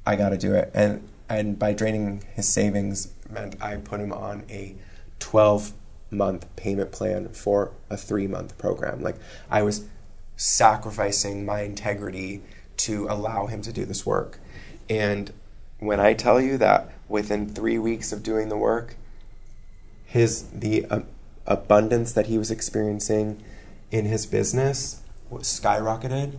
I 0.06 0.16
got 0.16 0.30
to 0.30 0.38
do 0.38 0.54
it. 0.54 0.70
And 0.74 1.08
and 1.28 1.58
by 1.58 1.72
draining 1.72 2.22
his 2.34 2.48
savings 2.48 3.12
meant 3.30 3.60
I 3.62 3.76
put 3.76 4.00
him 4.00 4.12
on 4.12 4.44
a 4.50 4.74
12 5.20 5.72
month 6.10 6.46
payment 6.56 6.92
plan 6.92 7.28
for 7.30 7.72
a 7.90 7.96
3 7.96 8.26
month 8.26 8.56
program. 8.58 9.02
Like 9.02 9.16
I 9.50 9.62
was 9.62 9.86
sacrificing 10.36 11.44
my 11.44 11.62
integrity 11.62 12.42
to 12.76 13.06
allow 13.08 13.46
him 13.46 13.62
to 13.62 13.72
do 13.72 13.84
this 13.84 14.04
work. 14.04 14.38
And 14.88 15.32
when 15.78 16.00
I 16.00 16.14
tell 16.14 16.40
you 16.40 16.58
that 16.58 16.90
within 17.08 17.48
3 17.48 17.78
weeks 17.78 18.12
of 18.12 18.22
doing 18.22 18.48
the 18.48 18.56
work, 18.56 18.96
his 20.04 20.44
the 20.50 20.84
uh, 20.86 21.00
abundance 21.46 22.12
that 22.12 22.26
he 22.26 22.38
was 22.38 22.50
experiencing 22.50 23.42
in 23.94 24.06
his 24.06 24.26
business 24.26 25.00
skyrocketed. 25.30 26.36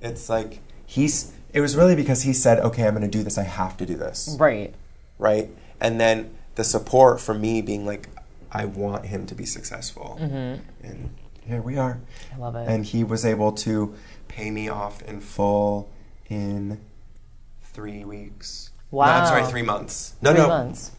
It's 0.00 0.28
like 0.30 0.60
he's 0.86 1.32
it 1.52 1.60
was 1.60 1.76
really 1.76 1.94
because 1.94 2.22
he 2.22 2.32
said, 2.32 2.58
"Okay, 2.60 2.86
I'm 2.86 2.94
going 2.94 3.02
to 3.10 3.18
do 3.18 3.22
this. 3.22 3.36
I 3.38 3.42
have 3.42 3.76
to 3.76 3.86
do 3.86 3.94
this." 3.94 4.36
Right. 4.40 4.74
Right? 5.18 5.50
And 5.80 6.00
then 6.00 6.34
the 6.54 6.64
support 6.64 7.20
from 7.20 7.40
me 7.42 7.60
being 7.60 7.84
like, 7.86 8.08
"I 8.50 8.64
want 8.64 9.06
him 9.06 9.26
to 9.26 9.34
be 9.34 9.44
successful." 9.44 10.18
Mm-hmm. 10.20 10.62
And 10.82 11.14
here 11.46 11.60
we 11.60 11.76
are. 11.76 12.00
I 12.34 12.38
love 12.38 12.56
it. 12.56 12.68
And 12.68 12.84
he 12.86 13.04
was 13.04 13.24
able 13.24 13.52
to 13.52 13.94
pay 14.28 14.50
me 14.50 14.68
off 14.68 15.02
in 15.02 15.20
full 15.20 15.90
in 16.28 16.80
3 17.72 18.04
weeks. 18.04 18.70
No, 18.90 19.00
I'm 19.00 19.26
sorry, 19.26 19.44
3 19.44 19.62
months. 19.62 20.14
No, 20.22 20.32
Three 20.32 20.40
no. 20.40 20.48
months. 20.48 20.90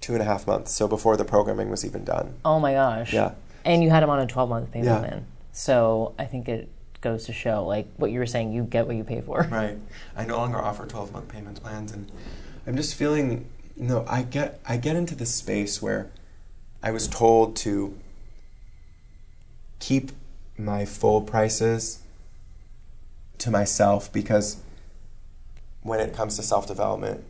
Two 0.00 0.12
and 0.12 0.22
a 0.22 0.24
half 0.24 0.46
months. 0.46 0.70
So 0.72 0.86
before 0.86 1.16
the 1.16 1.24
programming 1.24 1.70
was 1.70 1.84
even 1.84 2.04
done. 2.04 2.34
Oh 2.44 2.60
my 2.60 2.74
gosh. 2.74 3.12
Yeah. 3.12 3.32
And 3.64 3.82
you 3.82 3.90
had 3.90 4.02
him 4.02 4.10
on 4.10 4.20
a 4.20 4.26
12 4.26 4.48
month 4.48 4.70
payment 4.72 4.86
Yeah. 4.90 4.98
plan. 4.98 5.26
So 5.52 6.14
I 6.18 6.24
think 6.26 6.48
it 6.48 6.68
goes 7.00 7.26
to 7.26 7.32
show, 7.32 7.64
like 7.66 7.86
what 7.96 8.10
you 8.10 8.18
were 8.18 8.26
saying, 8.26 8.52
you 8.52 8.64
get 8.64 8.86
what 8.86 8.96
you 8.96 9.04
pay 9.04 9.20
for. 9.20 9.46
Right. 9.50 9.78
I 10.16 10.24
no 10.24 10.36
longer 10.38 10.58
offer 10.58 10.86
12 10.86 11.12
month 11.12 11.28
payment 11.28 11.62
plans 11.62 11.92
and 11.92 12.10
I'm 12.66 12.76
just 12.76 12.94
feeling 12.94 13.46
no, 13.76 14.04
I 14.08 14.22
get 14.22 14.60
I 14.66 14.76
get 14.76 14.96
into 14.96 15.14
this 15.14 15.34
space 15.34 15.82
where 15.82 16.10
I 16.82 16.90
was 16.92 17.08
told 17.08 17.56
to 17.56 17.96
keep 19.80 20.12
my 20.56 20.84
full 20.84 21.20
prices 21.22 22.00
to 23.38 23.50
myself 23.50 24.12
because 24.12 24.58
when 25.82 26.00
it 26.00 26.14
comes 26.14 26.36
to 26.36 26.42
self 26.42 26.66
development, 26.66 27.24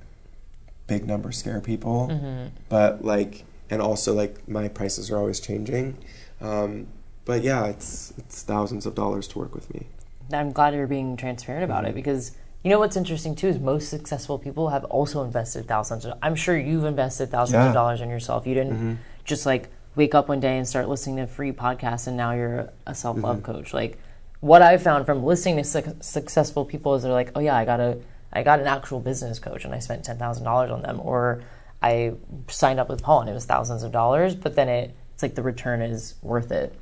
big 0.86 1.06
numbers 1.06 1.38
scare 1.38 1.60
people, 1.60 2.08
Mm-hmm. 2.10 2.48
but 2.68 3.04
like, 3.04 3.44
and 3.70 3.80
also 3.82 4.12
like 4.14 4.46
my 4.48 4.68
prices 4.68 5.10
are 5.10 5.16
always 5.16 5.40
changing. 5.40 5.96
Um, 6.40 6.86
but 7.24 7.42
yeah, 7.42 7.66
it's 7.66 8.12
it's 8.18 8.42
thousands 8.42 8.86
of 8.86 8.94
dollars 8.94 9.26
to 9.28 9.38
work 9.38 9.54
with 9.54 9.72
me. 9.72 9.86
I'm 10.32 10.52
glad 10.52 10.74
you're 10.74 10.86
being 10.86 11.16
transparent 11.16 11.64
about 11.64 11.82
Mm-hmm. 11.84 11.90
it 11.90 11.94
because 11.94 12.32
you 12.62 12.70
know 12.70 12.78
what's 12.78 12.96
interesting 12.96 13.34
too 13.34 13.48
is 13.48 13.58
most 13.58 13.88
successful 13.90 14.38
people 14.38 14.70
have 14.70 14.84
also 14.84 15.22
invested 15.22 15.66
thousands. 15.66 16.04
Of, 16.06 16.18
I'm 16.22 16.34
sure 16.34 16.56
you've 16.56 16.84
invested 16.84 17.30
thousands 17.30 17.54
Yeah. 17.54 17.60
Mm-hmm. 17.60 17.68
of 17.68 17.74
dollars 17.74 18.00
in 18.00 18.08
yourself. 18.10 18.46
You 18.46 18.54
didn't 18.54 18.98
just 19.24 19.46
like 19.46 19.68
wake 19.96 20.14
up 20.14 20.28
one 20.28 20.40
day 20.40 20.58
and 20.58 20.66
start 20.66 20.88
listening 20.88 21.16
to 21.18 21.26
free 21.26 21.52
podcasts 21.52 22.06
and 22.08 22.16
now 22.16 22.32
you're 22.32 22.70
a 22.86 22.94
self 22.94 23.16
love 23.18 23.38
Mm-hmm. 23.38 23.52
coach. 23.52 23.72
Like 23.74 23.98
what 24.40 24.60
I've 24.62 24.82
found 24.82 25.06
from 25.06 25.24
listening 25.24 25.56
to 25.56 25.64
suc 25.64 25.84
successful 26.00 26.64
people 26.64 26.94
is 26.94 27.02
they're 27.02 27.12
like, 27.12 27.30
oh 27.34 27.40
yeah, 27.40 27.56
I 27.56 27.64
got 27.64 27.80
a 27.80 27.98
I 28.32 28.42
got 28.42 28.60
an 28.60 28.66
actual 28.66 28.98
business 29.00 29.38
coach 29.38 29.64
and 29.64 29.74
I 29.74 29.78
spent 29.78 30.04
ten 30.04 30.18
thousand 30.18 30.44
dollars 30.44 30.70
on 30.70 30.82
them, 30.82 31.00
or 31.00 31.42
I 31.82 32.14
signed 32.48 32.80
up 32.80 32.88
with 32.88 33.02
Paul 33.02 33.20
and 33.20 33.30
it 33.30 33.34
was 33.34 33.44
thousands 33.46 33.82
of 33.82 33.92
dollars, 33.92 34.34
but 34.34 34.54
then 34.56 34.68
it 34.68 34.94
it's 35.14 35.22
like 35.22 35.34
the 35.34 35.42
return 35.42 35.80
is 35.80 36.14
worth 36.22 36.52
it. 36.52 36.74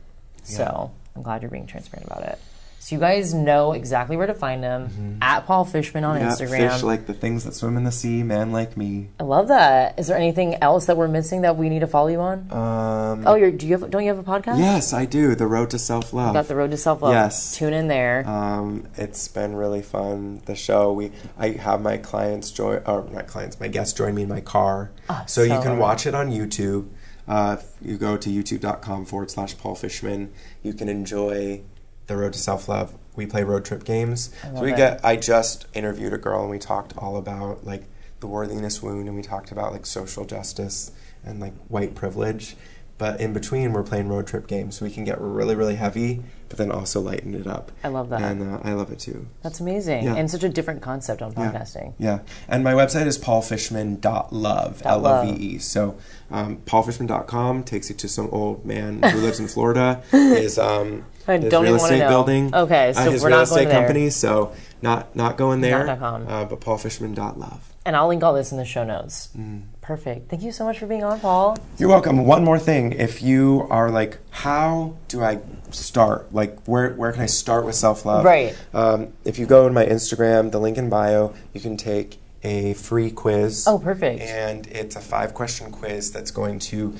So 0.43 0.91
I'm 1.15 1.23
glad 1.23 1.43
you're 1.43 1.51
being 1.51 1.67
transparent 1.67 2.07
about 2.07 2.25
it. 2.25 2.39
So 2.81 2.97
you 2.97 3.01
guys 3.01 3.33
know 3.33 3.75
exactly 3.75 4.17
where 4.17 4.27
to 4.27 4.35
find 4.35 4.61
them 4.61 5.19
at 5.23 5.47
Paul 5.47 5.65
Fishman 5.65 6.03
on 6.03 6.17
Mm-hmm. 6.17 6.25
Yeah, 6.27 6.33
Instagram. 6.33 6.73
fish 6.73 6.83
like 6.83 7.07
the 7.07 7.15
things 7.15 7.45
that 7.45 7.55
swim 7.55 7.77
in 7.77 7.85
the 7.85 7.93
sea, 7.93 8.25
man 8.25 8.51
like 8.51 8.77
me. 8.77 9.07
I 9.21 9.23
love 9.23 9.47
that. 9.49 10.01
Is 10.01 10.09
there 10.09 10.17
anything 10.17 10.57
else 10.57 10.87
that 10.87 10.97
we're 10.97 11.07
missing 11.07 11.43
that 11.43 11.57
we 11.57 11.69
need 11.69 11.79
to 11.81 11.87
follow 11.87 12.09
you 12.09 12.19
on? 12.21 12.51
Um, 12.51 13.25
oh, 13.25 13.37
you're 13.37 13.53
do 13.53 13.69
you 13.69 13.79
have 13.79 13.89
don't 13.89 14.03
you 14.03 14.09
have 14.13 14.19
a 14.19 14.25
podcast? 14.25 14.59
yes, 14.59 14.93
I 14.93 15.05
do. 15.05 15.37
The 15.37 15.47
road 15.47 15.71
to 15.71 15.79
self 15.79 16.13
love. 16.13 16.35
Got 16.35 16.49
the 16.49 16.57
road 16.57 16.73
to 16.73 16.77
self 16.77 17.03
love. 17.03 17.13
Yes. 17.13 17.57
Tune 17.57 17.73
in 17.73 17.87
there. 17.87 18.29
Um, 18.29 18.89
it's 18.97 19.29
been 19.29 19.55
really 19.55 19.83
fun. 19.83 20.43
The 20.47 20.57
show 20.57 20.93
we 20.93 21.13
I 21.39 21.51
have 21.51 21.83
my 21.83 21.99
clients 21.99 22.51
join 22.51 22.83
or 22.85 23.09
not 23.13 23.29
clients, 23.29 23.61
my 23.61 23.69
guests 23.69 23.97
join 23.97 24.17
me 24.17 24.23
in 24.23 24.29
my 24.29 24.41
car. 24.41 24.91
so, 25.09 25.15
so 25.27 25.43
you 25.45 25.61
can 25.63 25.79
watch 25.79 26.05
it 26.05 26.17
on 26.17 26.33
YouTube. 26.33 26.89
Uh, 27.27 27.57
if 27.59 27.67
you 27.81 27.97
go 27.97 28.17
to 28.17 28.29
youtube.com 28.29 29.05
forward 29.05 29.31
slash 29.31 29.57
Paul 29.57 29.75
Fishman. 29.75 30.33
You 30.63 30.75
can 30.75 30.89
enjoy 30.89 31.63
the 32.07 32.17
road 32.17 32.33
to 32.33 32.39
self 32.39 32.69
love. 32.69 32.95
We 33.15 33.27
play 33.27 33.45
road 33.45 33.65
trip 33.65 33.85
games. 33.85 34.31
So 34.43 34.63
we 34.63 34.73
it. 34.73 34.77
get 34.77 35.05
I 35.05 35.17
just 35.17 35.67
interviewed 35.75 36.13
a 36.13 36.19
girl 36.19 36.43
and 36.43 36.51
we 36.51 36.59
talked 36.59 36.97
all 36.97 37.17
about 37.17 37.65
like 37.65 37.85
the 38.21 38.27
worthiness 38.27 38.83
wound 38.83 39.07
and 39.09 39.17
we 39.17 39.23
talked 39.23 39.53
about 39.53 39.73
like 39.73 39.87
social 39.87 40.25
justice 40.25 40.93
and 41.25 41.41
like 41.41 41.55
white 41.69 41.95
privilege. 41.95 42.57
But 42.99 43.21
in 43.21 43.33
between, 43.33 43.73
we're 43.73 43.83
playing 43.83 44.09
road 44.09 44.27
trip 44.29 44.47
games, 44.47 44.77
so 44.79 44.85
we 44.85 44.91
can 44.93 45.03
get 45.03 45.21
really, 45.21 45.57
really 45.57 45.75
heavy, 45.75 46.23
but 46.49 46.57
then 46.59 46.71
also 46.71 47.01
lighten 47.01 47.35
it 47.35 47.49
up. 47.49 47.73
I 47.83 47.89
love 47.89 48.11
that. 48.11 48.21
and 48.23 48.55
uh, 48.55 48.61
I 48.63 48.75
love 48.75 48.93
it 48.93 49.01
too. 49.01 49.27
That's 49.43 49.59
amazing. 49.59 50.05
Yeah. 50.05 50.15
And 50.15 50.31
such 50.31 50.45
a 50.45 50.49
different 50.49 50.83
concept 50.83 51.21
on 51.21 51.33
podcasting. 51.33 51.95
Yeah, 51.99 52.21
and 52.49 52.63
my 52.63 52.75
website 52.75 53.07
is 53.07 53.19
paulfishman.love, 53.19 54.83
Dot 54.83 54.87
L 54.87 55.07
O 55.07 55.25
V 55.27 55.33
E. 55.33 55.59
So 55.59 55.97
um, 56.31 56.59
paulfishman.com 56.59 57.65
takes 57.65 57.89
you 57.91 57.97
to 57.97 58.09
some 58.09 58.29
old 58.31 58.65
man 58.65 59.03
who 59.03 59.19
lives 59.21 59.41
in 59.41 59.49
Florida. 59.55 60.03
His 60.11 60.59
um, 60.59 61.05
I 61.27 61.39
his 61.39 61.51
don't 61.51 61.65
real 61.65 61.77
estate 61.77 61.99
know. 62.01 62.09
building. 62.09 62.55
Okay, 62.55 62.91
uh, 62.91 62.93
so 62.93 63.11
his 63.11 63.23
we're 63.23 63.29
real 63.29 63.39
not 63.39 63.43
estate 63.45 63.57
going 63.57 63.69
there. 63.69 63.81
company. 63.81 64.11
So 64.11 64.53
not 64.81 65.17
not 65.17 65.37
going 65.37 65.61
there. 65.61 65.85
Not 65.87 65.99
com. 65.99 66.29
Uh, 66.29 66.45
but 66.45 66.61
paulfishman.love. 66.61 67.69
And 67.85 67.97
I'll 67.97 68.07
link 68.09 68.23
all 68.23 68.35
this 68.35 68.53
in 68.53 68.59
the 68.59 68.65
show 68.65 68.85
notes. 68.85 69.29
Mm. 69.37 69.63
Perfect. 69.83 70.31
Thank 70.31 70.43
you 70.43 70.53
so 70.53 70.65
much 70.65 70.79
for 70.79 70.87
being 70.87 71.03
on, 71.03 71.19
Paul. 71.19 71.59
You're 71.77 71.89
welcome. 71.89 72.25
One 72.25 72.45
more 72.45 72.59
thing. 72.59 72.93
If 72.93 73.21
you 73.21 73.67
are 73.69 73.91
like, 73.91 74.19
how 74.31 74.97
do 75.09 75.25
I 75.25 75.41
start? 75.73 76.33
Like, 76.33 76.57
where, 76.67 76.91
where 76.95 77.11
can 77.11 77.21
I 77.21 77.27
start 77.27 77.65
with 77.67 77.75
self 77.75 78.07
love? 78.07 78.25
Right. 78.25 78.57
Um, 78.73 79.13
if 79.25 79.41
you 79.41 79.47
go 79.47 79.67
in 79.67 79.75
my 79.75 79.85
Instagram, 79.85 80.53
the 80.53 80.61
link 80.61 80.79
in 80.79 80.89
bio, 80.89 81.35
you 81.53 81.61
can 81.61 81.77
take 81.77 82.19
a 82.45 82.75
free 82.75 83.11
quiz. 83.11 83.65
Oh, 83.67 83.81
perfect. 83.81 84.21
And 84.21 84.69
it's 84.69 84.95
a 84.95 85.01
five 85.01 85.35
question 85.35 85.73
quiz 85.73 86.13
that's 86.13 86.31
going 86.31 86.61
to 86.61 86.95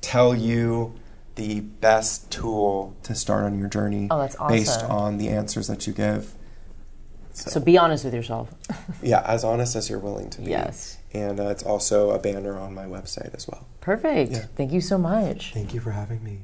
tell 0.00 0.34
you 0.34 0.94
the 1.36 1.60
best 1.60 2.30
tool 2.32 2.96
to 3.04 3.14
start 3.14 3.44
on 3.44 3.58
your 3.58 3.68
journey 3.68 4.08
Oh, 4.10 4.18
that's 4.18 4.34
awesome. 4.36 4.56
based 4.56 4.82
on 4.84 5.18
the 5.18 5.28
answers 5.28 5.68
that 5.68 5.86
you 5.86 5.92
give. 5.92 6.34
So 7.34 7.60
be 7.60 7.76
honest 7.76 8.02
with 8.04 8.14
yourself. 8.14 8.48
Yeah, 9.02 9.20
as 9.26 9.44
honest 9.44 9.76
as 9.76 9.90
you're 9.90 9.98
willing 9.98 10.30
to 10.30 10.40
be. 10.40 10.50
Yes. 10.50 10.96
And 11.16 11.40
uh, 11.40 11.48
it's 11.48 11.62
also 11.62 12.10
a 12.10 12.18
banner 12.18 12.58
on 12.58 12.74
my 12.74 12.84
website 12.84 13.34
as 13.34 13.48
well. 13.48 13.66
Perfect. 13.80 14.32
Yeah. 14.32 14.46
Thank 14.56 14.72
you 14.72 14.80
so 14.80 14.98
much. 14.98 15.52
Thank 15.54 15.72
you 15.72 15.80
for 15.80 15.92
having 15.92 16.22
me. 16.22 16.42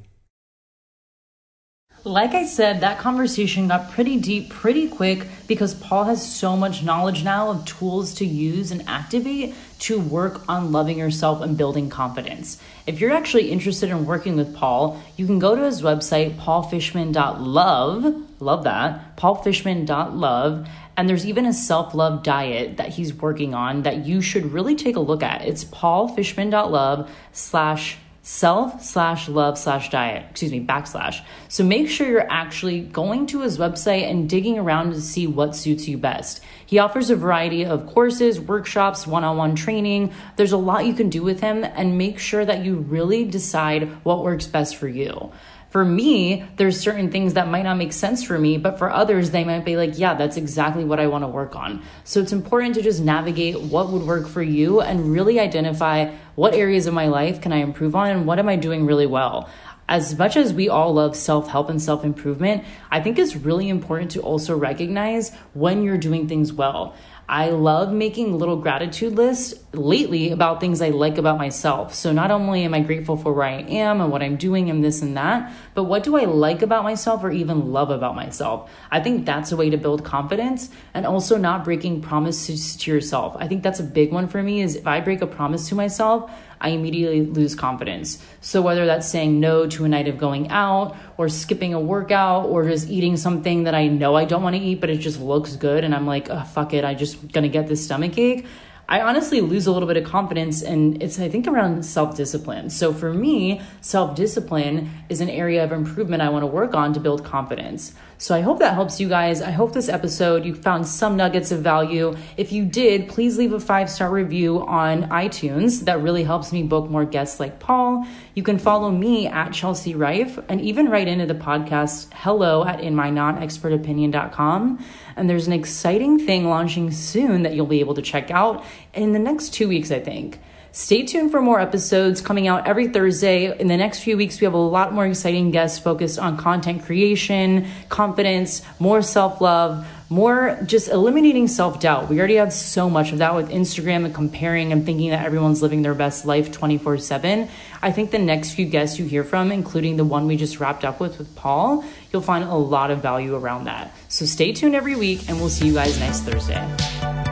Like 2.05 2.33
I 2.33 2.45
said, 2.45 2.81
that 2.81 2.99
conversation 2.99 3.69
got 3.69 3.91
pretty 3.91 4.19
deep 4.19 4.49
pretty 4.49 4.89
quick 4.89 5.25
because 5.47 5.73
Paul 5.73 6.03
has 6.03 6.35
so 6.35 6.57
much 6.57 6.83
knowledge 6.83 7.23
now 7.23 7.49
of 7.49 7.63
tools 7.63 8.13
to 8.15 8.25
use 8.25 8.71
and 8.71 8.83
activate 8.89 9.55
to 9.79 10.01
work 10.01 10.41
on 10.49 10.73
loving 10.73 10.97
yourself 10.97 11.41
and 11.41 11.57
building 11.57 11.89
confidence. 11.89 12.61
If 12.85 12.99
you're 12.99 13.13
actually 13.13 13.51
interested 13.51 13.89
in 13.89 14.05
working 14.05 14.35
with 14.35 14.53
Paul, 14.53 15.01
you 15.15 15.25
can 15.25 15.39
go 15.39 15.55
to 15.55 15.63
his 15.63 15.81
website, 15.81 16.37
paulfishman.love. 16.37 18.41
Love 18.41 18.63
that. 18.65 19.15
paulfishman.love. 19.15 20.67
And 20.95 21.09
there's 21.09 21.25
even 21.25 21.45
a 21.45 21.53
self 21.53 21.93
love 21.93 22.23
diet 22.23 22.77
that 22.77 22.89
he's 22.89 23.13
working 23.13 23.53
on 23.53 23.83
that 23.83 24.05
you 24.05 24.21
should 24.21 24.51
really 24.51 24.75
take 24.75 24.95
a 24.95 24.99
look 24.99 25.23
at. 25.23 25.45
It's 25.45 25.65
paulfishman.love 25.65 27.09
slash 27.31 27.97
self 28.23 28.81
slash 28.81 29.27
love 29.27 29.57
slash 29.57 29.89
diet. 29.89 30.25
Excuse 30.31 30.51
me 30.51 30.65
backslash. 30.65 31.21
So 31.49 31.63
make 31.63 31.89
sure 31.89 32.07
you're 32.07 32.31
actually 32.31 32.79
going 32.79 33.27
to 33.27 33.41
his 33.41 33.57
website 33.57 34.09
and 34.09 34.29
digging 34.29 34.57
around 34.57 34.93
to 34.93 35.01
see 35.01 35.27
what 35.27 35.55
suits 35.55 35.87
you 35.87 35.97
best. 35.97 36.41
He 36.65 36.79
offers 36.79 37.09
a 37.09 37.17
variety 37.17 37.65
of 37.65 37.85
courses 37.85 38.39
workshops 38.39 39.05
one-on-one 39.05 39.55
training. 39.55 40.13
There's 40.37 40.53
a 40.53 40.57
lot 40.57 40.85
you 40.85 40.93
can 40.93 41.09
do 41.09 41.21
with 41.21 41.41
him 41.41 41.65
and 41.65 41.97
make 41.97 42.17
sure 42.17 42.45
that 42.45 42.63
you 42.63 42.77
really 42.77 43.25
decide 43.25 43.89
what 44.03 44.23
works 44.23 44.47
best 44.47 44.77
for 44.77 44.87
you 44.87 45.31
for 45.73 45.83
me, 45.83 46.45
there's 46.57 46.79
certain 46.79 47.09
things 47.09 47.33
that 47.33 47.47
might 47.47 47.63
not 47.63 47.77
make 47.77 47.93
sense 47.93 48.23
for 48.23 48.37
me, 48.37 48.59
but 48.59 48.77
for 48.77 48.91
others, 48.91 49.31
they 49.31 49.43
might 49.43 49.65
be 49.65 49.75
like, 49.75 49.97
yeah, 49.97 50.13
that's 50.13 50.37
exactly 50.37 50.83
what 50.83 50.99
I 50.99 51.07
want 51.07 51.23
to 51.23 51.27
work 51.27 51.55
on. 51.55 51.81
So 52.03 52.19
it's 52.19 52.31
important 52.31 52.75
to 52.75 52.83
just 52.83 53.01
navigate 53.01 53.59
what 53.59 53.89
would 53.89 54.03
work 54.03 54.27
for 54.27 54.43
you 54.43 54.81
and 54.81 55.11
really 55.11 55.39
identify 55.39 56.13
what 56.35 56.53
areas 56.53 56.85
of 56.85 56.93
my 56.93 57.07
life 57.07 57.41
can 57.41 57.51
I 57.51 57.57
improve 57.57 57.95
on 57.95 58.11
and 58.11 58.27
what 58.27 58.37
am 58.37 58.49
I 58.49 58.55
doing 58.55 58.85
really 58.85 59.07
well. 59.07 59.49
As 59.89 60.15
much 60.15 60.37
as 60.37 60.53
we 60.53 60.69
all 60.69 60.93
love 60.93 61.15
self 61.15 61.47
help 61.47 61.71
and 61.71 61.81
self 61.81 62.05
improvement, 62.05 62.63
I 62.91 63.01
think 63.01 63.17
it's 63.17 63.35
really 63.35 63.67
important 63.67 64.11
to 64.11 64.21
also 64.21 64.55
recognize 64.55 65.33
when 65.55 65.81
you're 65.81 65.97
doing 65.97 66.27
things 66.27 66.53
well. 66.53 66.95
I 67.27 67.51
love 67.51 67.93
making 67.93 68.37
little 68.37 68.57
gratitude 68.57 69.13
lists 69.13 69.53
lately 69.71 70.31
about 70.31 70.59
things 70.59 70.81
I 70.81 70.89
like 70.89 71.17
about 71.17 71.37
myself. 71.37 71.93
So 71.93 72.11
not 72.11 72.31
only 72.31 72.63
am 72.63 72.73
I 72.73 72.81
grateful 72.81 73.15
for 73.15 73.31
where 73.31 73.45
I 73.45 73.61
am 73.61 74.01
and 74.01 74.11
what 74.11 74.21
I'm 74.21 74.35
doing 74.35 74.69
and 74.69 74.83
this 74.83 75.01
and 75.01 75.15
that, 75.15 75.51
but 75.73 75.85
what 75.85 76.03
do 76.03 76.17
I 76.17 76.25
like 76.25 76.61
about 76.61 76.83
myself 76.83 77.23
or 77.23 77.31
even 77.31 77.71
love 77.71 77.89
about 77.89 78.15
myself? 78.15 78.69
I 78.91 78.99
think 78.99 79.25
that's 79.25 79.51
a 79.51 79.57
way 79.57 79.69
to 79.69 79.77
build 79.77 80.03
confidence 80.03 80.69
and 80.93 81.05
also 81.05 81.37
not 81.37 81.63
breaking 81.63 82.01
promises 82.01 82.75
to 82.77 82.91
yourself. 82.91 83.37
I 83.39 83.47
think 83.47 83.63
that's 83.63 83.79
a 83.79 83.83
big 83.83 84.11
one 84.11 84.27
for 84.27 84.43
me 84.43 84.61
is 84.61 84.75
if 84.75 84.85
I 84.85 84.99
break 84.99 85.21
a 85.21 85.27
promise 85.27 85.69
to 85.69 85.75
myself, 85.75 86.29
I 86.63 86.69
immediately 86.69 87.25
lose 87.25 87.53
confidence. 87.53 88.23
So 88.41 88.61
whether 88.61 88.85
that's 88.85 89.07
saying 89.07 89.39
no 89.39 89.67
to 89.67 89.85
a 89.85 89.89
night 89.89 90.07
of 90.07 90.17
going 90.17 90.49
out 90.49 90.95
or 91.17 91.29
skipping 91.29 91.73
a 91.73 91.79
workout 91.79 92.45
or 92.45 92.67
just 92.67 92.89
eating 92.89 93.17
something 93.17 93.63
that 93.63 93.75
I 93.75 93.87
know 93.87 94.15
I 94.15 94.25
don't 94.25 94.41
want 94.41 94.55
to 94.55 94.61
eat, 94.61 94.79
but 94.81 94.89
it 94.89 94.97
just 94.97 95.19
looks 95.19 95.57
good 95.57 95.83
and 95.83 95.93
I'm 95.93 96.07
like, 96.07 96.29
oh, 96.29 96.43
fuck 96.43 96.73
it, 96.73 96.85
I 96.85 96.95
just 96.95 97.31
gonna 97.31 97.49
get 97.49 97.67
this 97.67 97.83
stomach 97.83 98.17
ache. 98.17 98.45
I 98.87 99.01
honestly 99.01 99.39
lose 99.39 99.65
a 99.65 99.71
little 99.71 99.87
bit 99.87 99.97
of 99.97 100.03
confidence 100.03 100.61
and 100.61 101.01
it's 101.01 101.19
I 101.19 101.29
think 101.29 101.47
around 101.47 101.83
self-discipline. 101.85 102.69
So 102.69 102.93
for 102.93 103.13
me, 103.13 103.61
self-discipline 103.81 104.89
is 105.09 105.21
an 105.21 105.29
area 105.29 105.63
of 105.63 105.71
improvement 105.71 106.21
I 106.21 106.29
want 106.29 106.43
to 106.43 106.47
work 106.47 106.73
on 106.73 106.93
to 106.93 106.99
build 106.99 107.23
confidence. 107.23 107.93
So 108.23 108.33
I 108.33 108.39
hope 108.39 108.59
that 108.59 108.73
helps 108.73 109.01
you 109.01 109.09
guys. 109.09 109.41
I 109.41 109.51
hope 109.51 109.73
this 109.73 109.89
episode 109.89 110.45
you 110.45 110.55
found 110.55 110.87
some 110.87 111.17
nuggets 111.17 111.51
of 111.51 111.59
value. 111.59 112.15
If 112.37 112.53
you 112.53 112.63
did, 112.63 113.09
please 113.09 113.37
leave 113.37 113.51
a 113.51 113.59
five-star 113.59 114.09
review 114.09 114.65
on 114.65 115.09
iTunes. 115.09 115.81
That 115.81 116.01
really 116.01 116.23
helps 116.23 116.53
me 116.53 116.63
book 116.63 116.89
more 116.89 117.03
guests 117.03 117.41
like 117.41 117.59
Paul. 117.59 118.07
You 118.33 118.41
can 118.41 118.59
follow 118.59 118.91
me 118.91 119.27
at 119.27 119.51
Chelsea 119.51 119.93
Rife 119.93 120.39
and 120.47 120.61
even 120.61 120.87
write 120.87 121.09
into 121.09 121.25
the 121.25 121.35
podcast 121.35 122.13
hello 122.13 122.63
at 122.63 122.79
inmynonexpertopinion.com. 122.79 124.85
And 125.17 125.29
there's 125.29 125.47
an 125.47 125.53
exciting 125.53 126.25
thing 126.25 126.47
launching 126.47 126.91
soon 126.91 127.43
that 127.43 127.55
you'll 127.55 127.65
be 127.65 127.81
able 127.81 127.95
to 127.95 128.01
check 128.01 128.31
out 128.31 128.63
in 128.93 129.11
the 129.11 129.19
next 129.19 129.49
two 129.49 129.67
weeks, 129.67 129.91
I 129.91 129.99
think. 129.99 130.39
Stay 130.75 131.05
tuned 131.05 131.29
for 131.29 131.39
more 131.39 131.59
episodes 131.59 132.19
coming 132.19 132.47
out 132.47 132.65
every 132.65 132.87
Thursday. 132.87 133.55
In 133.59 133.67
the 133.67 133.77
next 133.77 133.99
few 133.99 134.17
weeks, 134.17 134.41
we 134.41 134.45
have 134.45 134.55
a 134.55 134.57
lot 134.57 134.91
more 134.91 135.05
exciting 135.05 135.51
guests 135.51 135.77
focused 135.77 136.17
on 136.17 136.35
content 136.35 136.83
creation, 136.83 137.67
confidence, 137.89 138.63
more 138.79 139.03
self 139.03 139.39
love, 139.39 139.85
more 140.09 140.57
just 140.65 140.89
eliminating 140.89 141.47
self 141.47 141.79
doubt. 141.79 142.09
We 142.09 142.17
already 142.17 142.37
have 142.37 142.51
so 142.51 142.89
much 142.89 143.11
of 143.11 143.19
that 143.19 143.35
with 143.35 143.51
Instagram 143.51 144.03
and 144.05 144.15
comparing 144.15 144.71
and 144.71 144.83
thinking 144.83 145.11
that 145.11 145.23
everyone's 145.23 145.61
living 145.61 145.83
their 145.83 145.93
best 145.93 146.25
life 146.25 146.51
24 146.51 146.97
7. 146.97 147.47
I 147.83 147.91
think 147.91 148.09
the 148.09 148.17
next 148.17 148.53
few 148.53 148.65
guests 148.65 148.97
you 148.97 149.05
hear 149.05 149.23
from, 149.23 149.51
including 149.51 149.97
the 149.97 150.05
one 150.05 150.25
we 150.25 150.37
just 150.37 150.59
wrapped 150.59 150.83
up 150.83 150.99
with 150.99 151.19
with 151.19 151.35
Paul, 151.35 151.85
you'll 152.11 152.23
find 152.23 152.45
a 152.45 152.55
lot 152.55 152.89
of 152.89 152.99
value 152.99 153.35
around 153.35 153.65
that. 153.65 153.93
So 154.07 154.25
stay 154.25 154.53
tuned 154.53 154.73
every 154.73 154.95
week, 154.95 155.29
and 155.29 155.37
we'll 155.37 155.49
see 155.49 155.67
you 155.67 155.73
guys 155.75 155.99
next 155.99 156.21
Thursday. 156.21 157.22